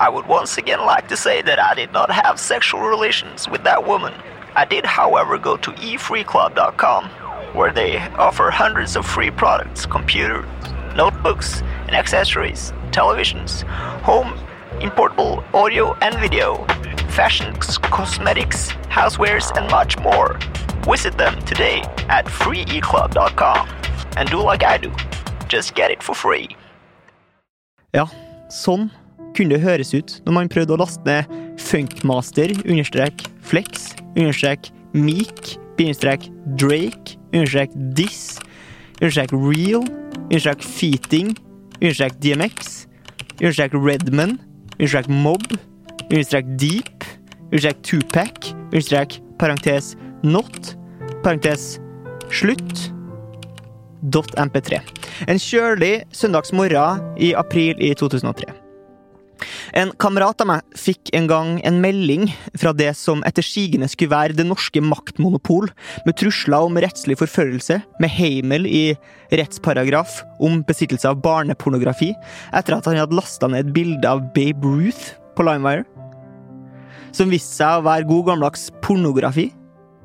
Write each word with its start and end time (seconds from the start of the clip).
I 0.00 0.08
would 0.08 0.26
once 0.26 0.58
again 0.58 0.84
like 0.86 1.08
to 1.08 1.16
say 1.16 1.42
that 1.42 1.58
I 1.58 1.74
did 1.74 1.92
not 1.92 2.10
have 2.10 2.38
sexual 2.38 2.82
relations 2.82 3.48
with 3.48 3.64
that 3.64 3.86
woman. 3.86 4.14
I 4.54 4.64
did, 4.64 4.86
however, 4.86 5.38
go 5.38 5.56
to 5.56 5.70
efreeclub.com, 5.72 7.04
where 7.54 7.72
they 7.72 7.98
offer 8.16 8.50
hundreds 8.50 8.96
of 8.96 9.04
free 9.04 9.30
products 9.30 9.86
computers, 9.86 10.46
notebooks, 10.94 11.62
and 11.86 11.96
accessories, 11.96 12.72
televisions, 12.90 13.62
home, 14.02 14.34
importable 14.80 15.42
audio 15.52 15.94
and 15.94 16.14
video, 16.18 16.64
fashions, 17.08 17.78
cosmetics, 17.78 18.70
housewares, 18.90 19.50
and 19.56 19.70
much 19.70 19.98
more. 19.98 20.38
Visit 20.82 21.18
them 21.18 21.40
today 21.44 21.82
at 22.08 22.24
freeeclub.com 22.26 23.68
and 24.16 24.30
do 24.30 24.40
like 24.40 24.62
I 24.64 24.78
do. 24.78 24.92
Just 25.48 25.74
get 25.74 25.90
it 25.90 26.02
for 26.02 26.14
free. 26.14 26.48
Ja, 27.96 28.04
sånn 28.52 28.90
kunne 29.36 29.54
det 29.54 29.62
høres 29.64 29.94
ut 29.94 30.18
når 30.26 30.36
man 30.36 30.50
prøvde 30.52 30.74
å 30.76 30.80
laste 30.82 31.04
ned 31.06 31.36
Funkmaster 31.60 32.52
understrek 32.64 33.24
Flex 33.48 33.92
understrek 34.14 34.70
Meek 34.96 35.54
bindestrek 35.78 36.28
Drake 36.60 37.16
understrek 37.32 37.74
Diss 37.98 38.38
understrek 38.98 39.34
Real 39.36 39.86
understrek 40.28 40.64
Feating 40.64 41.34
understrek 41.80 42.18
DMX 42.24 42.84
understrek 43.40 43.76
Redman 43.76 44.38
understrek 44.78 45.10
Mob 45.12 45.44
understrek 46.08 46.54
Deep 46.60 47.08
understrek 47.50 47.82
Tupac 47.86 48.52
understrek 48.72 49.20
parentes 49.38 49.94
Not 50.22 50.74
parentes 51.24 51.76
Slutt 52.28 52.92
.mp3. 54.04 54.78
En 55.26 55.40
kjølig 55.42 56.04
søndagsmorgen 56.14 57.02
i 57.18 57.32
april 57.34 57.80
i 57.82 57.94
2003. 57.98 58.67
En 59.76 59.92
kamerat 60.00 60.40
av 60.42 60.48
meg 60.50 60.78
fikk 60.78 61.12
en 61.16 61.28
gang 61.30 61.52
en 61.66 61.80
melding 61.82 62.28
fra 62.58 62.72
det 62.76 62.90
som 62.98 63.22
etter 63.28 63.44
sigende 63.46 63.88
skulle 63.90 64.14
være 64.14 64.36
det 64.38 64.46
norske 64.48 64.82
maktmonopol, 64.84 65.70
med 66.06 66.18
trusler 66.18 66.66
om 66.66 66.78
rettslig 66.80 67.18
forfølgelse, 67.20 67.80
med 68.02 68.14
heimel 68.14 68.66
i 68.68 68.82
rettsparagraf 69.34 70.22
om 70.44 70.62
besittelse 70.68 71.10
av 71.10 71.20
barnepornografi, 71.24 72.12
etter 72.56 72.78
at 72.78 72.88
han 72.88 72.98
hadde 73.00 73.18
lasta 73.18 73.50
ned 73.50 73.68
et 73.68 73.74
bilde 73.76 74.10
av 74.10 74.24
Babe 74.34 74.66
Ruth 74.66 75.14
på 75.36 75.46
Limewire. 75.46 75.86
Som 77.14 77.32
viste 77.32 77.54
seg 77.56 77.78
å 77.78 77.86
være 77.86 78.08
god 78.08 78.26
gammeldags 78.28 78.68
pornografi. 78.84 79.48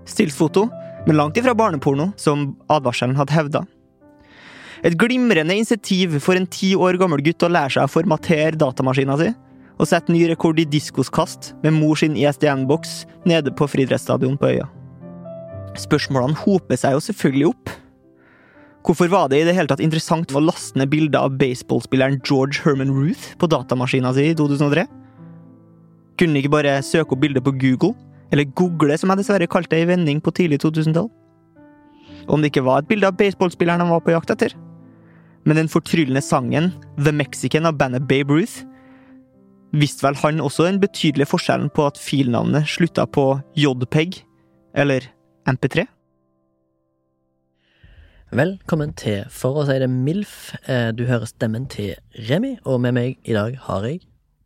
Stillsfoto, 0.08 0.68
men 1.08 1.18
langt 1.20 1.38
ifra 1.40 1.56
barneporno, 1.58 2.12
som 2.20 2.54
advarselen 2.72 3.18
hadde 3.20 3.36
hevda. 3.36 3.64
Et 4.84 4.96
glimrende 5.00 5.56
insentiv 5.56 6.18
for 6.20 6.36
en 6.36 6.46
ti 6.52 6.74
år 6.76 6.98
gammel 7.00 7.22
gutt 7.24 7.46
å 7.46 7.50
lære 7.52 7.72
seg 7.78 7.88
å 7.88 7.92
formatere 7.92 8.58
datamaskina 8.60 9.16
si, 9.20 9.30
og 9.80 9.88
sette 9.88 10.12
ny 10.12 10.26
rekord 10.28 10.58
i 10.60 10.66
diskoskast 10.68 11.54
med 11.64 11.78
mor 11.78 11.96
sin 12.00 12.18
ISDN-boks 12.20 13.06
nede 13.30 13.54
på 13.56 13.68
friidrettsstadion 13.72 14.36
på 14.40 14.50
øya. 14.52 14.68
Spørsmålene 15.80 16.36
hoper 16.44 16.78
seg 16.78 16.98
jo 16.98 17.06
selvfølgelig 17.06 17.48
opp. 17.54 17.72
Hvorfor 18.84 19.08
var 19.08 19.30
det 19.32 19.40
i 19.40 19.46
det 19.48 19.56
hele 19.56 19.72
tatt 19.72 19.82
interessant 19.82 20.36
å 20.36 20.44
laste 20.44 20.76
ned 20.78 20.92
bilder 20.92 21.30
av 21.30 21.38
baseballspilleren 21.40 22.20
George 22.20 22.60
Herman 22.66 22.92
Ruth 22.92 23.32
på 23.40 23.48
datamaskina 23.48 24.12
si 24.14 24.28
i 24.34 24.36
2003? 24.36 24.84
Kunne 26.20 26.36
de 26.36 26.44
ikke 26.44 26.54
bare 26.58 26.76
søke 26.84 27.16
opp 27.16 27.24
bildet 27.24 27.46
på 27.48 27.56
Google? 27.56 27.96
Eller 28.36 28.52
google, 28.52 28.98
som 29.00 29.14
jeg 29.14 29.22
dessverre 29.22 29.48
kalte 29.48 29.78
det 29.78 29.86
i 29.86 29.90
vending 29.94 30.20
på 30.20 30.36
tidlig 30.36 30.60
2000-tall? 30.66 31.08
Om 32.28 32.44
det 32.44 32.52
ikke 32.52 32.68
var 32.68 32.84
et 32.84 32.92
bilde 32.92 33.08
av 33.08 33.16
baseballspilleren 33.20 33.82
han 33.86 33.96
var 33.96 34.04
på 34.04 34.12
jakt 34.12 34.36
etter? 34.36 34.54
Men 35.46 35.60
den 35.60 35.70
fortryllende 35.72 36.22
sangen 36.24 36.72
The 36.98 37.12
Mexican 37.12 37.66
av 37.68 37.76
bandet 37.80 38.08
Babe 38.08 38.32
Ruth 38.34 38.64
visste 39.74 40.06
vel 40.06 40.16
han 40.22 40.40
også 40.44 40.68
den 40.68 40.80
betydelige 40.80 41.28
forskjellen 41.32 41.72
på 41.74 41.88
at 41.90 41.98
filnavnet 42.00 42.70
slutta 42.70 43.08
på 43.10 43.26
JPEG 43.58 44.22
eller 44.78 45.08
MP3? 45.50 45.88
Velkommen 48.34 48.94
til 48.98 49.28
For 49.34 49.60
å 49.62 49.66
si 49.68 49.76
det 49.82 49.90
MILF. 49.92 50.54
Eh, 50.66 50.92
Du 50.96 51.04
hører 51.06 51.30
stemmen 51.30 51.68
til 51.70 51.94
Remi, 52.30 52.56
og 52.66 52.80
med 52.82 52.96
meg 52.96 53.18
i 53.30 53.34
dag 53.36 53.58
har 53.68 53.86
jeg 53.86 54.02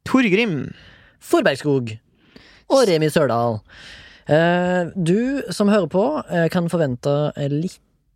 Torgrim. 0.07 0.73
Forbergskog 1.23 1.93
og 2.67 2.81
Remi 2.89 3.07
Sørdal. 3.11 3.61
Eh, 4.27 4.91
Du 4.95 5.41
som 5.51 5.69
hører 5.71 5.87
på, 5.87 6.23
eh, 6.29 6.49
kan 6.49 6.67
forvente 6.67 7.31
en 7.37 7.61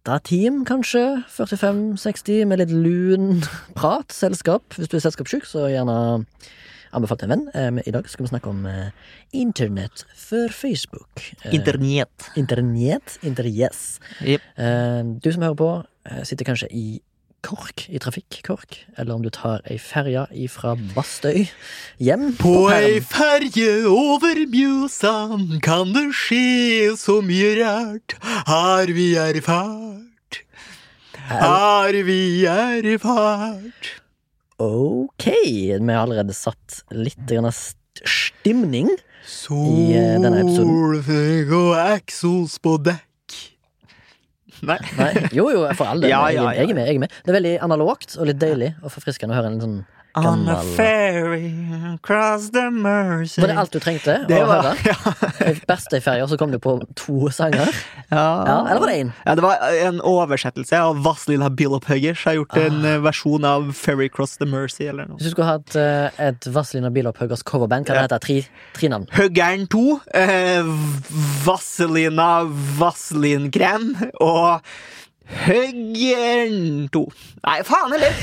lita 0.02 0.20
team, 0.24 0.64
kanskje. 0.66 1.24
45-60, 1.30 2.46
med 2.48 2.60
litt 2.60 2.72
lun 2.72 3.42
prat, 3.76 4.10
selskap. 4.12 4.64
Hvis 4.74 4.90
du 4.90 4.98
er 4.98 5.04
selskapssjuk, 5.04 5.46
så 5.46 5.68
gjerne 5.70 6.26
anbefalt 6.92 7.24
en 7.24 7.30
venn. 7.30 7.80
I 7.86 7.92
dag 7.94 8.08
skal 8.10 8.26
vi 8.26 8.32
snakke 8.32 8.50
om 8.50 8.66
eh, 8.66 8.90
internett 9.32 10.06
før 10.18 10.50
Facebook. 10.52 11.22
Eh, 11.46 11.54
Internett. 11.54 12.32
Internett. 12.36 13.20
Interyes. 13.24 14.00
Yep. 14.26 14.42
Eh, 14.58 15.04
Du 15.22 15.32
som 15.32 15.44
hører 15.44 15.56
på, 15.62 15.70
sitter 16.26 16.46
kanskje 16.50 16.68
i 16.74 17.02
KORK, 17.46 17.88
i 17.90 18.00
trafikk-KORK, 18.02 18.78
eller 18.98 19.16
om 19.16 19.24
du 19.26 19.30
tar 19.34 19.64
ei 19.70 19.78
ferje 19.82 20.28
ifra 20.38 20.76
Bastøy 20.96 21.48
hjem 22.02 22.32
På 22.40 22.70
ei 22.74 23.00
perm. 23.00 23.08
ferje 23.10 23.72
over 23.90 24.44
Mjøsa 24.52 25.14
kan 25.66 25.94
det 25.96 26.08
skje 26.16 26.94
så 27.02 27.20
mye 27.26 27.56
rart, 27.62 28.18
har 28.50 28.92
vi 28.94 29.14
erfart. 29.20 30.42
Har 31.32 31.96
vi 32.06 32.46
erfart. 32.46 33.94
Ok, 34.62 35.26
vi 35.26 35.80
har 35.80 36.04
allerede 36.04 36.36
satt 36.38 36.84
litt 36.92 37.18
stimning. 38.02 38.90
I, 39.52 39.94
eh, 39.94 40.18
denne 40.20 40.42
episoden. 40.42 40.72
Solføgg 40.74 41.52
og 41.54 41.72
eksos 41.96 42.58
på 42.60 42.78
dekk. 42.82 43.11
Nei. 44.62 44.78
Nei, 44.98 45.12
jo, 45.34 45.48
jo, 45.54 45.64
for 45.78 45.90
all 45.90 46.04
del. 46.04 46.12
Ja, 46.12 46.22
ja, 46.30 46.44
ja. 46.52 46.62
jeg 46.62 46.70
er 46.70 46.78
med. 46.78 46.88
jeg 46.90 47.00
er 47.00 47.04
med 47.06 47.16
Det 47.24 47.34
er 47.34 47.38
veldig 47.40 47.56
analogt 47.66 48.18
og 48.20 48.30
litt 48.30 48.42
deilig 48.42 48.76
og 48.82 48.94
forfriskende 48.94 49.34
å 49.34 49.40
høre 49.40 49.54
en 49.54 49.62
sånn 49.64 49.80
On 50.20 50.42
a 50.52 50.58
ferry 50.76 51.54
across 51.94 52.50
the 52.52 52.66
Mercy 52.70 53.40
Var 53.42 53.48
det 53.48 53.56
alt 53.62 53.72
du 53.72 53.80
trengte 53.80 54.16
Det 54.28 54.42
å 54.44 54.48
var, 54.50 54.66
høre? 54.74 54.76
ja, 54.92 55.54
Beste 55.70 56.02
i 56.02 56.04
ferja, 56.04 56.26
så 56.28 56.36
kom 56.38 56.52
du 56.52 56.58
på 56.60 56.74
to 57.00 57.30
sanger? 57.32 57.72
ja. 58.12 58.26
Ja, 58.48 58.58
eller 58.68 58.82
var 58.84 58.92
det 58.92 58.98
én? 59.06 59.14
Ja, 59.26 59.36
det 59.40 59.46
var 59.46 59.64
en 59.86 60.02
oversettelse 60.04 60.82
av 60.84 61.00
Vazelina 61.06 61.48
Bilopphøggers 61.50 62.26
har 62.28 62.36
gjort 62.42 62.58
en 62.60 62.82
Ah. 62.84 62.90
eh, 62.96 63.00
versjon 63.06 63.46
av 63.48 63.72
Ferry 63.78 64.10
Cross 64.12 64.36
the 64.42 64.46
Mercy 64.52 64.90
eller 64.92 65.08
noe. 65.08 65.16
Hvis 65.22 65.30
du 65.30 65.36
skulle 65.38 65.48
hatt 65.48 65.76
eh, 65.80 66.10
et 66.28 66.48
Vazelina 66.52 66.92
Bilopphøggers 66.92 67.44
coverband, 67.48 67.88
Hva 67.88 68.02
heter 68.04 68.12
det 68.12 68.20
hete 68.20 68.26
tre, 68.28 68.68
tre 68.76 68.92
navn? 68.92 69.08
Høggern 69.16 69.64
2, 69.72 69.86
eh, 70.20 70.74
Vazelina 71.46 72.32
Vazelin-krem 72.80 73.94
og 74.22 74.60
Høggern 75.32 76.88
2. 76.94 77.02
Nei, 77.48 77.58
faen 77.68 77.94
heller! 77.96 78.18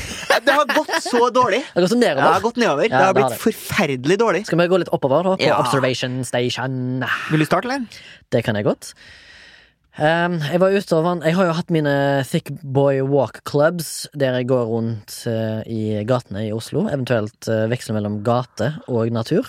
Det 0.45 0.55
har 0.55 0.67
gått 0.71 0.91
så 1.03 1.29
dårlig. 1.35 1.63
Det 1.65 1.81
har 1.81 1.87
gått 1.87 1.97
nedover. 1.99 2.21
Det 2.23 2.33
har 2.35 2.45
gått 2.45 2.61
nedover. 2.61 2.85
Ja, 2.89 2.91
det 2.99 3.07
har 3.09 3.17
blitt 3.17 3.33
det. 3.35 3.41
forferdelig 3.43 4.19
dårlig. 4.21 4.43
Skal 4.49 4.61
vi 4.61 4.67
gå 4.71 4.81
litt 4.85 4.93
oppover, 4.95 5.25
da? 5.27 5.37
På 5.41 5.49
Ja. 5.49 5.57
Observation 5.63 6.21
Station. 6.29 7.03
Vil 7.33 7.43
du 7.43 7.47
starte, 7.49 7.69
eller? 7.69 7.87
Det 8.31 8.45
kan 8.47 8.57
jeg 8.59 8.69
godt. 8.69 8.93
Um, 9.99 10.37
jeg 10.39 10.61
var 10.63 10.71
ute 10.71 10.95
og 10.95 11.03
vann 11.03 11.23
Jeg 11.27 11.35
har 11.35 11.49
jo 11.49 11.55
hatt 11.59 11.73
mine 11.75 11.93
Thick 12.29 12.53
Boy 12.63 13.01
Walk 13.03 13.41
Clubs, 13.51 14.07
der 14.15 14.37
jeg 14.39 14.47
går 14.47 14.69
rundt 14.71 15.17
uh, 15.27 15.65
i 15.67 16.05
gatene 16.07 16.45
i 16.47 16.53
Oslo. 16.55 16.85
Eventuelt 16.87 17.49
uh, 17.51 17.65
veksler 17.73 17.99
mellom 17.99 18.21
gate 18.23 18.77
og 18.87 19.11
natur. 19.11 19.49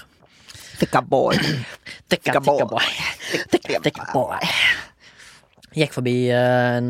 Thicka 0.80 1.04
boy. 1.06 1.38
Thicka, 2.10 2.40
Tikka 2.40 2.66
boy. 2.66 2.82
Thicka 3.84 4.08
boy. 4.16 4.42
Gikk 5.78 5.94
forbi 5.94 6.16
uh, 6.34 6.80
en 6.80 6.90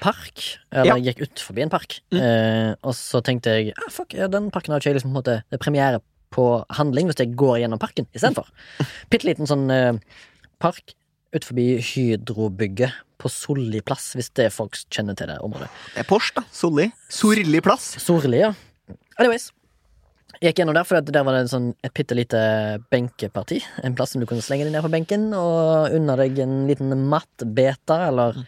park, 0.00 0.58
eller 0.72 0.96
Ja. 0.96 0.96
gikk 1.12 1.22
ut 1.22 1.40
forbi 1.40 1.62
en 1.62 1.70
park, 1.72 2.00
eh, 2.12 2.74
og 2.82 2.94
så 2.94 3.22
tenkte 3.24 3.54
jeg 3.54 3.74
ah, 3.76 3.90
fuck, 3.90 4.10
den 4.10 4.50
parken 4.50 4.72
har 4.74 4.80
ikke 4.80 4.92
jeg 4.92 4.98
liksom 5.00 5.12
på 5.12 5.16
en 5.16 5.22
måte 5.22 5.36
Det 5.50 5.58
er 5.58 5.64
premiere 5.64 6.00
på 6.34 6.64
handling 6.74 7.06
hvis 7.08 7.20
jeg 7.22 7.36
går 7.38 7.60
gjennom 7.62 7.78
parken 7.78 8.06
istedenfor. 8.14 8.48
Bitte 9.10 9.28
liten 9.28 9.46
sånn 9.46 9.70
eh, 9.70 9.92
park 10.58 10.94
ut 11.34 11.44
forbi 11.46 11.78
Hydrobygget 11.82 12.92
på 13.18 13.30
Solli 13.30 13.80
plass, 13.86 14.12
hvis 14.18 14.30
det 14.34 14.48
er 14.48 14.54
folk 14.54 14.76
kjenner 14.92 15.16
til 15.18 15.30
det 15.30 15.38
området. 15.42 15.68
Det 15.94 16.02
er 16.04 16.08
Porsche, 16.08 16.34
da. 16.36 16.42
Solli. 16.54 16.88
Sorli 17.10 17.60
plass. 17.64 17.94
Sorli, 18.02 18.40
ja. 18.42 18.52
Anyways. 19.18 19.50
Gikk 20.42 20.58
gjennom 20.60 20.74
der, 20.76 20.84
for 20.84 21.00
der 21.00 21.24
var 21.24 21.36
det 21.36 21.44
en 21.44 21.50
sånn, 21.52 21.68
et 21.86 21.94
bitte 21.94 22.16
lite 22.18 22.38
benkeparti. 22.92 23.60
En 23.86 23.94
plass 23.96 24.12
som 24.14 24.20
du 24.22 24.26
kunne 24.28 24.42
slenge 24.44 24.66
deg 24.66 24.74
ned 24.74 24.82
på 24.84 24.90
benken, 24.92 25.28
og 25.38 25.94
unna 25.94 26.16
deg 26.20 26.38
en 26.42 26.64
liten 26.68 26.90
mattbeta, 27.08 28.00
eller 28.10 28.42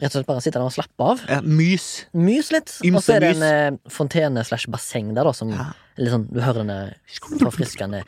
rett 0.00 0.10
og 0.10 0.16
slett 0.18 0.26
bare 0.28 0.42
sitte 0.42 0.58
der 0.58 0.66
og 0.66 0.74
slappe 0.74 1.06
av. 1.12 1.20
Ja, 1.30 1.40
mys. 1.44 1.88
Mys 2.12 2.50
litt. 2.54 2.72
Og 2.90 3.00
så 3.04 3.14
er 3.16 3.20
det 3.24 3.32
en 3.36 3.44
eh, 3.46 3.78
fontene 3.92 4.42
slash 4.46 4.66
basseng 4.72 5.12
der, 5.14 5.24
da, 5.28 5.32
som 5.36 5.52
Ja. 5.54 5.68
litt 5.98 6.10
sånn, 6.14 6.26
Du 6.32 6.40
hører 6.42 6.64
denne 6.64 6.94
forfriskende 7.38 8.02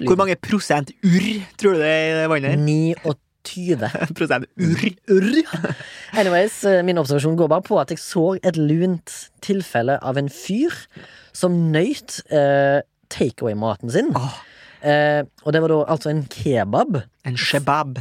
Hvor 0.00 0.16
mange 0.16 0.36
prosent 0.40 0.92
urr 1.04 1.42
tror 1.60 1.74
du 1.76 1.82
det 1.82 1.90
er 1.90 2.06
i 2.08 2.14
det 2.22 2.28
vannet? 2.32 2.54
her? 2.56 3.16
29. 3.44 3.90
Prosent 4.18 4.46
urr. 4.56 4.84
Urr. 5.12 5.40
Anyways, 6.16 6.62
eh, 6.68 6.80
min 6.86 6.98
observasjon 7.00 7.36
går 7.40 7.48
bare 7.52 7.64
på 7.66 7.78
at 7.80 7.92
jeg 7.92 8.00
så 8.00 8.24
et 8.40 8.56
lunt 8.56 9.12
tilfelle 9.44 9.98
av 10.02 10.16
en 10.20 10.28
fyr 10.32 10.72
som 11.36 11.56
nøyt 11.72 12.20
eh, 12.32 12.80
takeaway-maten 13.12 13.92
sin. 13.92 14.10
Åh. 14.16 14.38
Eh, 14.80 15.22
og 15.44 15.52
det 15.52 15.60
var 15.60 15.68
da 15.74 15.82
altså 15.92 16.08
en 16.08 16.22
kebab 16.32 17.02
En 17.28 17.36
shebab. 17.36 17.98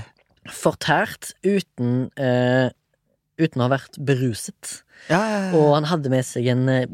Fortært 0.47 1.33
uten 1.45 2.09
uh, 2.19 2.69
Uten 3.39 3.61
å 3.61 3.69
ha 3.69 3.71
vært 3.71 3.95
beruset. 4.03 4.81
Ja, 5.07 5.15
ja, 5.23 5.35
ja. 5.45 5.51
Og 5.55 5.69
han 5.71 5.85
hadde 5.87 6.09
med 6.11 6.25
seg 6.27 6.49
en 6.51 6.65
eh, 6.67 6.89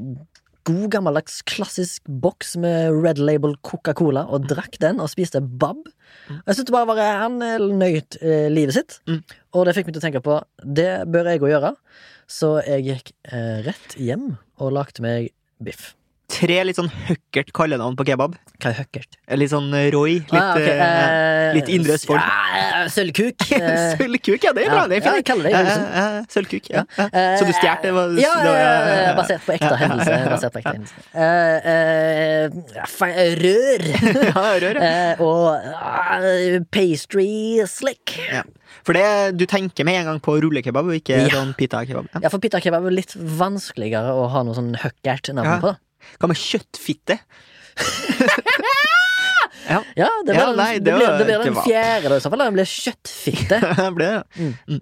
god, 0.69 0.83
gammeldags 0.94 1.39
klassisk 1.50 2.06
boks 2.21 2.51
med 2.62 2.94
Red 3.01 3.18
Label 3.18 3.56
Coca-Cola, 3.65 4.27
og 4.30 4.45
drakk 4.51 4.77
den 4.83 5.01
og 5.01 5.09
spiste 5.09 5.42
bab. 5.42 5.81
Og 6.30 6.44
Jeg 6.51 6.59
syntes 6.59 6.75
bare 6.75 6.86
var 6.92 7.01
Han 7.24 7.42
eh, 7.42 7.57
nøyt 7.57 8.19
eh, 8.21 8.45
livet 8.53 8.77
sitt, 8.77 9.00
Mm. 9.09 9.24
og 9.57 9.65
det 9.65 9.74
fikk 9.74 9.89
meg 9.89 9.97
til 9.97 10.03
å 10.03 10.06
tenke 10.06 10.21
på 10.21 10.38
det 10.62 10.92
bør 11.09 11.31
jeg 11.31 11.42
òg 11.42 11.50
gjøre. 11.56 11.74
Så 12.30 12.51
jeg 12.62 12.86
gikk 12.92 13.12
eh, 13.33 13.65
rett 13.65 13.97
hjem 13.97 14.36
og 14.62 14.75
lagde 14.77 15.01
meg 15.01 15.31
biff. 15.57 15.95
Tre 16.25 16.56
litt 16.66 16.75
sånn 16.80 16.88
høkkert 16.89 17.51
kallenavn 17.54 17.94
på 17.95 18.04
kebab. 18.07 18.33
Hva 18.57 18.72
er 18.72 18.77
høkkert? 18.80 19.13
Litt 19.38 19.51
sånn 19.51 19.68
Roy. 19.94 20.16
Litt, 20.25 20.33
Ah, 20.33 20.56
okay. 20.57 20.72
eh, 20.74 20.80
eh, 20.81 21.54
litt 21.54 21.69
indre 21.69 21.94
Østfold. 22.00 22.18
Ja, 22.18 22.81
eh, 22.81 22.88
Sølvkuk. 22.89 23.45
eh, 23.60 23.94
Sølvkuk, 24.00 24.42
ja, 24.48 24.54
det 24.57 24.63
er 24.66 24.74
bra. 24.74 24.88
Det 24.89 24.98
er 24.98 25.06
ja, 25.06 25.13
jeg 25.19 25.25
kaller 25.30 25.45
det 25.51 25.62
liksom. 25.68 25.86
ja, 25.94 26.07
Sølvkuk, 26.33 26.69
ja. 26.74 26.83
Eh, 27.06 27.38
Så 27.38 27.45
du 27.45 27.54
stjal 27.54 27.77
det? 27.86 27.94
var- 27.94 28.18
Ja, 28.18 29.13
basert 29.19 29.45
på 29.45 29.54
ekte 29.54 29.75
hendelse. 29.83 30.18
Basert 30.33 30.56
på 30.57 30.63
ekte 30.63 30.74
hendelse. 30.74 30.98
Eh, 31.13 31.57
eh, 31.75 33.36
rør. 33.45 33.86
Ja, 34.25 34.45
rør. 34.66 34.81
Eh, 34.81 35.21
og 35.21 35.45
ah, 35.78 36.25
pastry 36.74 37.30
slick. 37.69 38.18
For 38.86 38.94
det, 38.98 39.38
du 39.38 39.45
tenker 39.50 39.86
med 39.88 40.01
en 40.01 40.10
gang 40.12 40.19
på 40.25 40.36
rullekebab, 40.42 40.89
og 40.89 40.98
ikke 41.00 41.24
sånn 41.33 41.54
pita-kebab. 41.57 42.10
Ja. 42.13 42.25
Ja, 42.25 42.30
for 42.33 42.42
pita 42.44 42.60
kebab 42.62 42.86
er 42.89 42.94
litt 42.94 43.13
vanskeligere 43.16 44.12
å 44.13 44.28
ha 44.33 44.44
noe 44.45 44.57
sånn 44.57 44.74
høkkert 44.81 45.31
navn 45.38 45.62
på. 45.63 45.71
Hva 46.19 46.30
med 46.31 46.40
kjøttfitte? 46.40 47.19
ja, 49.69 49.80
Ja, 49.98 50.10
det 50.25 50.31
blir, 50.31 50.40
Ja, 50.40 50.52
nei, 50.56 50.74
det 50.80 50.86
det 50.86 50.98
blir, 50.98 51.07
det 51.19 51.25
blir 51.30 51.46
den 51.50 51.57
fjerde, 51.66 52.18
i 52.18 52.24
så 52.24 52.31
fall. 52.31 52.44
Den 52.46 52.57
blir 52.57 52.69
kjøttfitte. 52.69 53.62
det 53.80 53.90
ble 53.98 54.12
det. 54.12 54.24
Mm. 54.69 54.81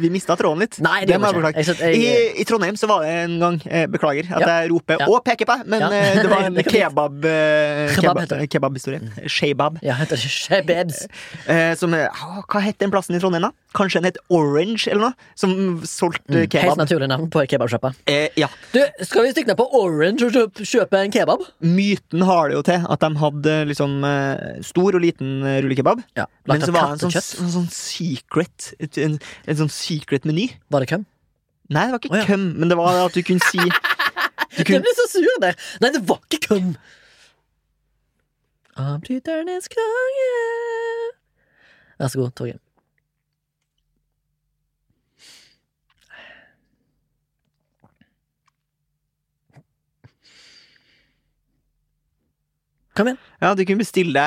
Vi 0.00 0.10
mista 0.12 0.36
tråden 0.38 0.62
litt. 0.64 0.78
Nei, 0.84 1.04
det 1.08 1.18
må 1.20 1.30
jeg 1.30 1.38
beklage. 1.40 1.92
I, 1.96 2.40
I 2.42 2.46
Trondheim 2.48 2.76
så 2.80 2.88
var 2.90 3.04
det 3.04 3.12
en 3.24 3.36
gang 3.40 3.58
eh, 3.66 3.86
Beklager 3.90 4.28
at 4.36 4.44
jeg 4.46 4.70
roper 4.72 5.04
og 5.08 5.20
peker 5.26 5.48
på 5.48 5.56
deg, 5.60 5.68
men 5.72 5.84
eh, 5.88 6.18
det 6.20 6.30
var 6.30 6.44
en 6.48 6.58
kebab 6.66 7.24
eh, 7.30 7.94
Kebab 7.96 8.20
kebab- 8.24 8.46
kebabhistorie. 8.52 9.28
Shebab. 9.30 9.78
Ja, 9.86 9.96
heter 10.00 10.18
det 10.20 10.30
shebabs? 10.32 11.04
Som, 11.80 11.94
ah, 11.96 12.40
hva 12.46 12.62
het 12.64 12.78
den 12.82 12.92
plassen 12.94 13.16
i 13.16 13.20
Trondheim, 13.22 13.46
da? 13.48 13.52
Kanskje 13.76 14.00
den 14.00 14.08
het 14.10 14.18
Orange, 14.32 14.86
eller 14.88 15.08
noe? 15.10 15.28
Som 15.36 15.52
solgte 15.86 16.24
Mm, 16.26 16.40
Helt 16.42 16.50
kebab. 16.56 16.78
naturlig 16.80 17.06
navn 17.10 17.28
på 17.30 17.42
kebabsjappa. 17.48 17.90
Eh, 18.10 18.32
ja. 18.40 18.48
Du, 18.72 18.80
skal 19.06 19.26
vi 19.26 19.30
stikke 19.34 19.52
ned 19.52 19.58
på 19.60 19.66
Orange 19.78 20.26
og 20.26 20.58
kjøpe, 20.66 20.98
en 21.04 21.12
kebab? 21.14 21.44
Myten 21.62 22.24
har 22.26 22.48
det 22.50 22.56
jo 22.56 22.62
til 22.66 22.86
at 22.90 23.04
de 23.04 23.10
hadde 23.20 23.54
liksom 23.70 23.94
stor 24.66 24.96
og 24.98 25.04
liten 25.04 25.38
rullekebab. 25.62 26.00
Ja, 26.18 26.24
Men 26.48 26.64
så 26.64 26.72
var 26.74 26.90
det 26.96 26.96
en 26.96 27.04
sånn, 27.06 27.14
sånn, 27.20 27.52
sånn 27.54 27.68
secret 27.72 28.70
en, 29.02 29.18
en 29.46 29.58
sånn 29.60 29.70
secret 29.86 30.28
meny. 30.28 30.50
Var 30.70 30.84
det 30.84 30.90
køm? 30.90 31.06
Nei, 31.70 31.86
det 31.86 31.94
var 31.94 32.02
ikke 32.02 32.12
oh, 32.14 32.20
ja. 32.20 32.26
køm, 32.28 32.44
men 32.60 32.70
det 32.70 32.76
var 32.78 33.00
at 33.04 33.14
du 33.16 33.22
kunne 33.26 33.42
si 33.50 33.62
du 33.66 34.60
Jeg 34.60 34.66
kunne, 34.68 34.84
ble 34.84 34.94
så 34.98 35.08
sur 35.12 35.40
der. 35.42 35.58
Nei, 35.82 35.90
det 35.94 36.04
var 36.08 36.20
ikke 36.30 36.42
køm. 36.48 36.76
Avbryternes 38.76 39.68
konge. 39.72 40.30
Vær 41.98 42.12
så 42.12 42.20
god, 42.20 42.30
Torgeir. 42.36 42.60
Kom 52.96 53.10
igjen. 53.10 53.18
Ja, 53.42 53.50
du 53.54 53.60
kunne 53.68 53.82
bestille 53.82 54.22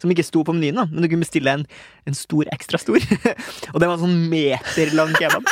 Som 0.00 0.12
ikke 0.14 0.24
sto 0.26 0.44
på 0.46 0.54
menyen, 0.54 0.78
da, 0.78 0.84
men 0.90 1.02
du 1.02 1.08
kunne 1.10 1.24
bestille 1.24 1.50
en, 1.58 1.64
en 2.08 2.14
stor 2.16 2.48
ekstra 2.54 2.78
stor. 2.80 3.02
og 3.74 3.80
det 3.82 3.88
var 3.90 3.98
sånn 4.00 4.14
meterlang 4.30 5.12
kebab. 5.18 5.48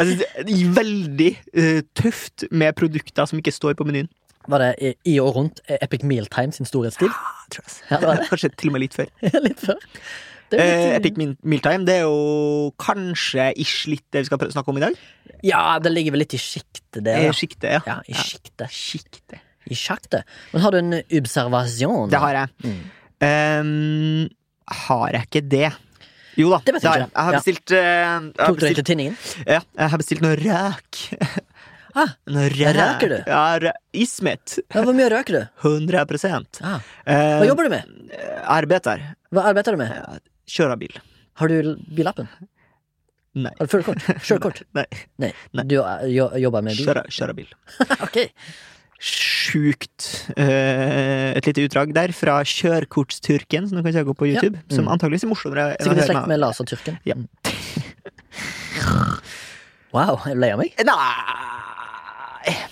Jeg 0.00 0.08
synes 0.08 0.22
det 0.48 0.56
er 0.56 0.74
veldig 0.78 1.30
uh, 1.52 1.80
tøft 1.98 2.46
med 2.50 2.74
produkter 2.78 3.28
som 3.28 3.38
ikke 3.40 3.52
står 3.54 3.76
på 3.78 3.86
menyen. 3.88 4.08
Var 4.50 4.58
det 4.64 4.94
i, 5.06 5.14
og 5.22 5.36
rundt 5.36 5.60
Epic 5.78 6.02
Mealtime 6.08 6.50
sin 6.56 6.66
storhetstid? 6.66 7.12
Ja, 7.12 7.46
tror 7.54 7.68
jeg. 7.68 7.76
Ja, 7.92 7.98
det 8.02 8.08
var 8.08 8.18
det. 8.18 8.28
Kanskje 8.32 8.50
til 8.58 8.72
og 8.72 8.74
med 8.74 8.82
litt 8.88 8.96
før. 8.98 9.10
Litt 9.46 9.60
før. 9.62 9.78
Litt... 10.52 10.58
Eh, 10.60 10.96
Epic 10.98 11.14
Meal- 11.20 11.36
Mealtime 11.48 11.86
det 11.88 11.94
er 12.00 12.02
jo 12.08 12.72
kanskje 12.82 13.46
ish 13.62 13.86
litt 13.88 14.02
det 14.12 14.24
vi 14.24 14.28
skal 14.32 14.42
snakke 14.52 14.72
om 14.74 14.80
i 14.80 14.82
dag. 14.82 14.98
Ja, 15.46 15.62
det 15.80 15.92
ligger 15.94 16.16
vel 16.16 16.24
litt 16.24 16.34
i 16.36 16.40
sjiktet, 16.42 16.98
det. 17.06 17.14
Eh, 17.14 17.28
Ja. 17.28 17.36
Sjiktet, 17.38 17.68
ja. 17.78 17.80
ja, 17.86 17.96
i 18.10 18.16
sjiktet. 18.18 18.66
Sjiktet. 18.74 19.38
I 19.70 19.76
sjaktet. 19.78 20.24
Men 20.52 20.62
har 20.64 20.74
du 20.74 20.78
en 20.80 20.94
observasjon? 21.20 22.10
Det 22.10 22.20
har 22.22 22.34
jeg. 22.40 22.48
Mm. 22.66 22.82
Um, 23.22 24.28
har 24.86 25.08
jeg 25.14 25.28
ikke 25.28 25.42
det? 25.48 25.70
Jo 26.40 26.48
da, 26.50 26.58
Det 26.64 26.78
jeg 26.80 26.88
har 26.88 26.98
jeg. 27.02 27.10
Jeg 27.12 27.24
har 27.24 27.32
Ja. 27.32 27.38
bestilt, 27.38 27.70
eh, 27.72 27.78
jeg 27.78 28.06
har 28.38 28.46
Tok 28.46 28.56
du 28.58 28.60
bestilt 28.60 28.76
til 28.80 28.84
tinningen? 28.88 29.16
Ja, 29.46 29.60
jeg 29.78 29.90
har 29.90 29.98
bestilt 29.98 30.22
noe 30.22 30.36
røk. 30.36 31.02
Ah, 31.94 32.08
røk. 32.24 32.72
røker 32.72 33.08
du? 33.10 33.18
Ja, 33.28 33.72
Ismet. 33.92 34.54
ja, 34.72 34.80
hvor 34.80 34.94
mye 34.96 35.10
røker 35.12 35.34
du? 35.36 35.42
100 35.60 36.56
Ah, 36.64 36.80
eh, 37.04 37.36
hva 37.36 37.46
jobber 37.46 37.64
du 37.64 37.68
med? 37.68 37.84
Arbeider. 38.48 39.14
Hva 39.30 39.44
arbeider 39.50 39.72
du 39.72 39.76
med? 39.76 40.20
Kjører 40.48 40.78
bil. 40.80 40.96
Har 41.36 41.48
du 41.48 41.76
billappen? 41.92 42.28
Nei. 43.34 43.52
Har 43.58 43.66
du 43.66 43.72
førerkort? 43.76 44.00
Kjørekort? 44.24 44.62
Nei. 44.78 44.86
Nei. 45.20 45.32
Nei. 45.52 45.64
Du 45.68 45.82
eh, 45.82 46.06
jobber 46.40 46.64
med 46.64 46.76
bil? 46.78 46.86
Kjører, 46.86 47.12
kjører 47.12 47.36
bil. 47.36 47.52
ok. 48.08 48.18
Sjukt 49.02 50.06
uh, 50.38 51.32
Et 51.34 51.46
lite 51.48 51.64
utdrag 51.66 51.90
der 51.96 52.12
fra 52.14 52.36
Kjørkortsturken, 52.46 53.66
som 53.68 53.80
du 53.80 53.82
kan 53.82 53.96
søke 53.96 54.12
opp 54.14 54.20
på 54.22 54.28
YouTube. 54.30 54.60
Ja. 54.62 54.76
Som 54.76 54.84
Mm. 54.86 54.92
antakeligvis 54.94 55.24
er 55.26 55.32
morsommere. 55.32 55.64
Sikkert 55.82 56.04
i 56.04 56.06
slekt 56.06 56.28
med 56.30 56.38
Laserturken. 56.42 56.98
Ja. 57.08 57.14
Mm. 57.18 57.28
Wow, 59.92 60.16
er 60.24 60.32
du 60.32 60.40
lei 60.40 60.48
av 60.54 60.60
meg? 60.62 60.70
Nei 60.88 60.94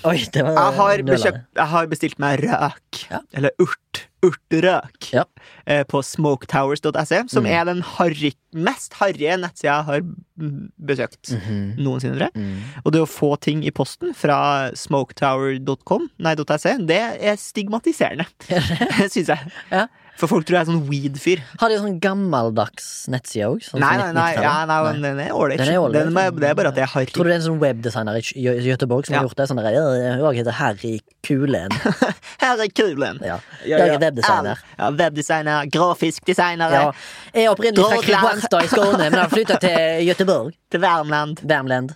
Oi, 0.04 0.18
det 0.32 0.42
var 0.46 0.54
jeg 0.56 0.76
har, 0.78 1.02
bekjøpt, 1.10 1.42
jeg 1.56 1.66
har 1.74 1.86
bestilt 1.90 2.18
meg 2.22 2.40
røk. 2.44 3.00
Ja. 3.10 3.20
Eller 3.36 3.50
urt. 3.60 4.06
Urterøk. 4.22 5.06
Ja. 5.14 5.22
Eh, 5.66 5.82
på 5.88 6.02
smoketowers.se, 6.04 7.22
som 7.32 7.44
Mm. 7.44 7.50
er 7.50 7.64
den 7.64 7.80
harry, 7.96 8.32
mest 8.52 8.92
harrige 8.98 9.36
nettsida 9.40 9.78
jeg 9.78 9.84
har 9.88 10.00
mm, 10.02 10.70
besøkt 10.76 11.32
Mhm. 11.32 11.76
noensinne. 11.80 12.18
tror 12.18 12.28
jeg. 12.28 12.34
Mm. 12.34 12.82
Og 12.84 12.92
det 12.92 13.00
å 13.00 13.08
få 13.08 13.30
ting 13.40 13.64
i 13.64 13.70
posten 13.70 14.12
fra 14.14 14.70
smoketower.com, 14.76 16.08
nei, 16.18 16.34
.se, 16.58 16.76
det 16.86 17.00
er 17.20 17.36
stigmatiserende, 17.40 18.26
syns 19.12 19.28
jeg. 19.32 19.52
Ja. 19.72 19.86
For 20.20 20.28
folk 20.28 20.44
tror 20.44 20.58
jeg 20.58 20.66
er 20.66 20.68
sånn 20.68 20.82
weed-fyr. 20.84 21.40
Har 21.62 21.70
de 21.72 21.76
sånn 21.80 21.94
gammeldags 22.02 22.88
nettside 23.08 23.46
òg? 23.48 23.62
Sånn 23.64 23.80
Nei, 23.80 23.94
nei, 23.96 24.10
nei, 24.12 24.26
ja, 24.36 24.52
nei, 24.68 24.76
den 25.00 25.20
er 25.24 25.30
ålreit. 25.32 25.62
Den 25.62 26.12
Det 26.12 26.50
er 26.50 26.54
bare 26.58 26.68
at 26.68 26.76
jeg 26.76 26.84
har 26.84 26.92
harry. 26.92 27.06
Tror 27.14 27.24
du 27.24 27.30
det 27.30 27.36
er 27.38 27.40
en 27.40 27.46
sånn 27.46 27.60
webdesigner 27.62 28.18
i 28.20 28.24
Gø- 28.44 28.58
Göteborg 28.66 29.06
som 29.08 29.14
Ja. 29.14 29.20
har 29.22 29.28
gjort 29.28 29.36
det? 29.40 29.46
Sånn 29.48 29.62
der, 29.62 30.18
Hun 30.20 30.36
heter 30.36 30.52
Harry 30.52 31.00
Kulen. 31.24 31.72
Er 32.50 32.68
kulen. 32.74 33.20
Ja. 33.24 33.38
Jeg 33.64 33.80
er 33.80 33.98
webdesigner. 33.98 34.58
Ja, 34.78 34.90
webdesigner, 34.90 35.66
grafisk 35.70 36.24
designer 36.24 36.70
Ja. 36.70 36.92
Jeg 37.34 37.44
er 37.46 37.50
opprinnelig 37.54 37.84
fra 37.88 38.00
Kristianstad 38.02 38.64
i 38.64 38.68
Skåne, 38.68 39.10
men 39.10 39.18
har 39.20 39.28
flytta 39.32 39.58
til 39.60 40.04
Göteborg. 40.08 40.52
til 40.70 40.80
Värmland. 40.80 41.40
Värmland. 41.46 41.94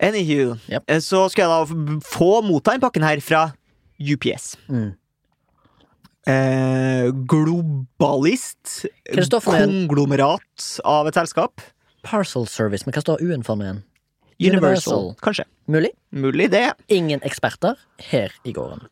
Anywho, 0.00 0.56
Yep. 0.70 0.84
så 1.04 1.28
skal 1.30 1.44
jeg 1.44 1.50
da 1.50 2.00
få 2.08 2.40
motta 2.42 2.72
den 2.72 2.80
pakken 2.80 3.02
her 3.04 3.20
fra 3.20 3.52
UPS. 4.00 4.56
Mm. 4.68 4.94
Eh, 6.28 7.08
globalist. 7.30 8.84
Konglomerat 9.44 10.66
av 10.84 11.08
et 11.08 11.16
selskap. 11.16 11.60
Parcel 12.04 12.46
service. 12.46 12.86
Men 12.86 12.96
hva 12.96 13.04
står 13.04 13.24
UN 13.24 13.44
for 13.46 13.56
nå 13.56 13.66
igjen? 13.68 13.82
Universal, 14.40 14.56
Universal. 14.56 15.10
kanskje. 15.20 15.44
Mulig? 15.68 15.90
Mulig 16.10 16.48
det. 16.50 16.72
Ingen 16.88 17.20
eksperter 17.20 17.76
her 18.10 18.32
i 18.44 18.52
gården. 18.56 18.88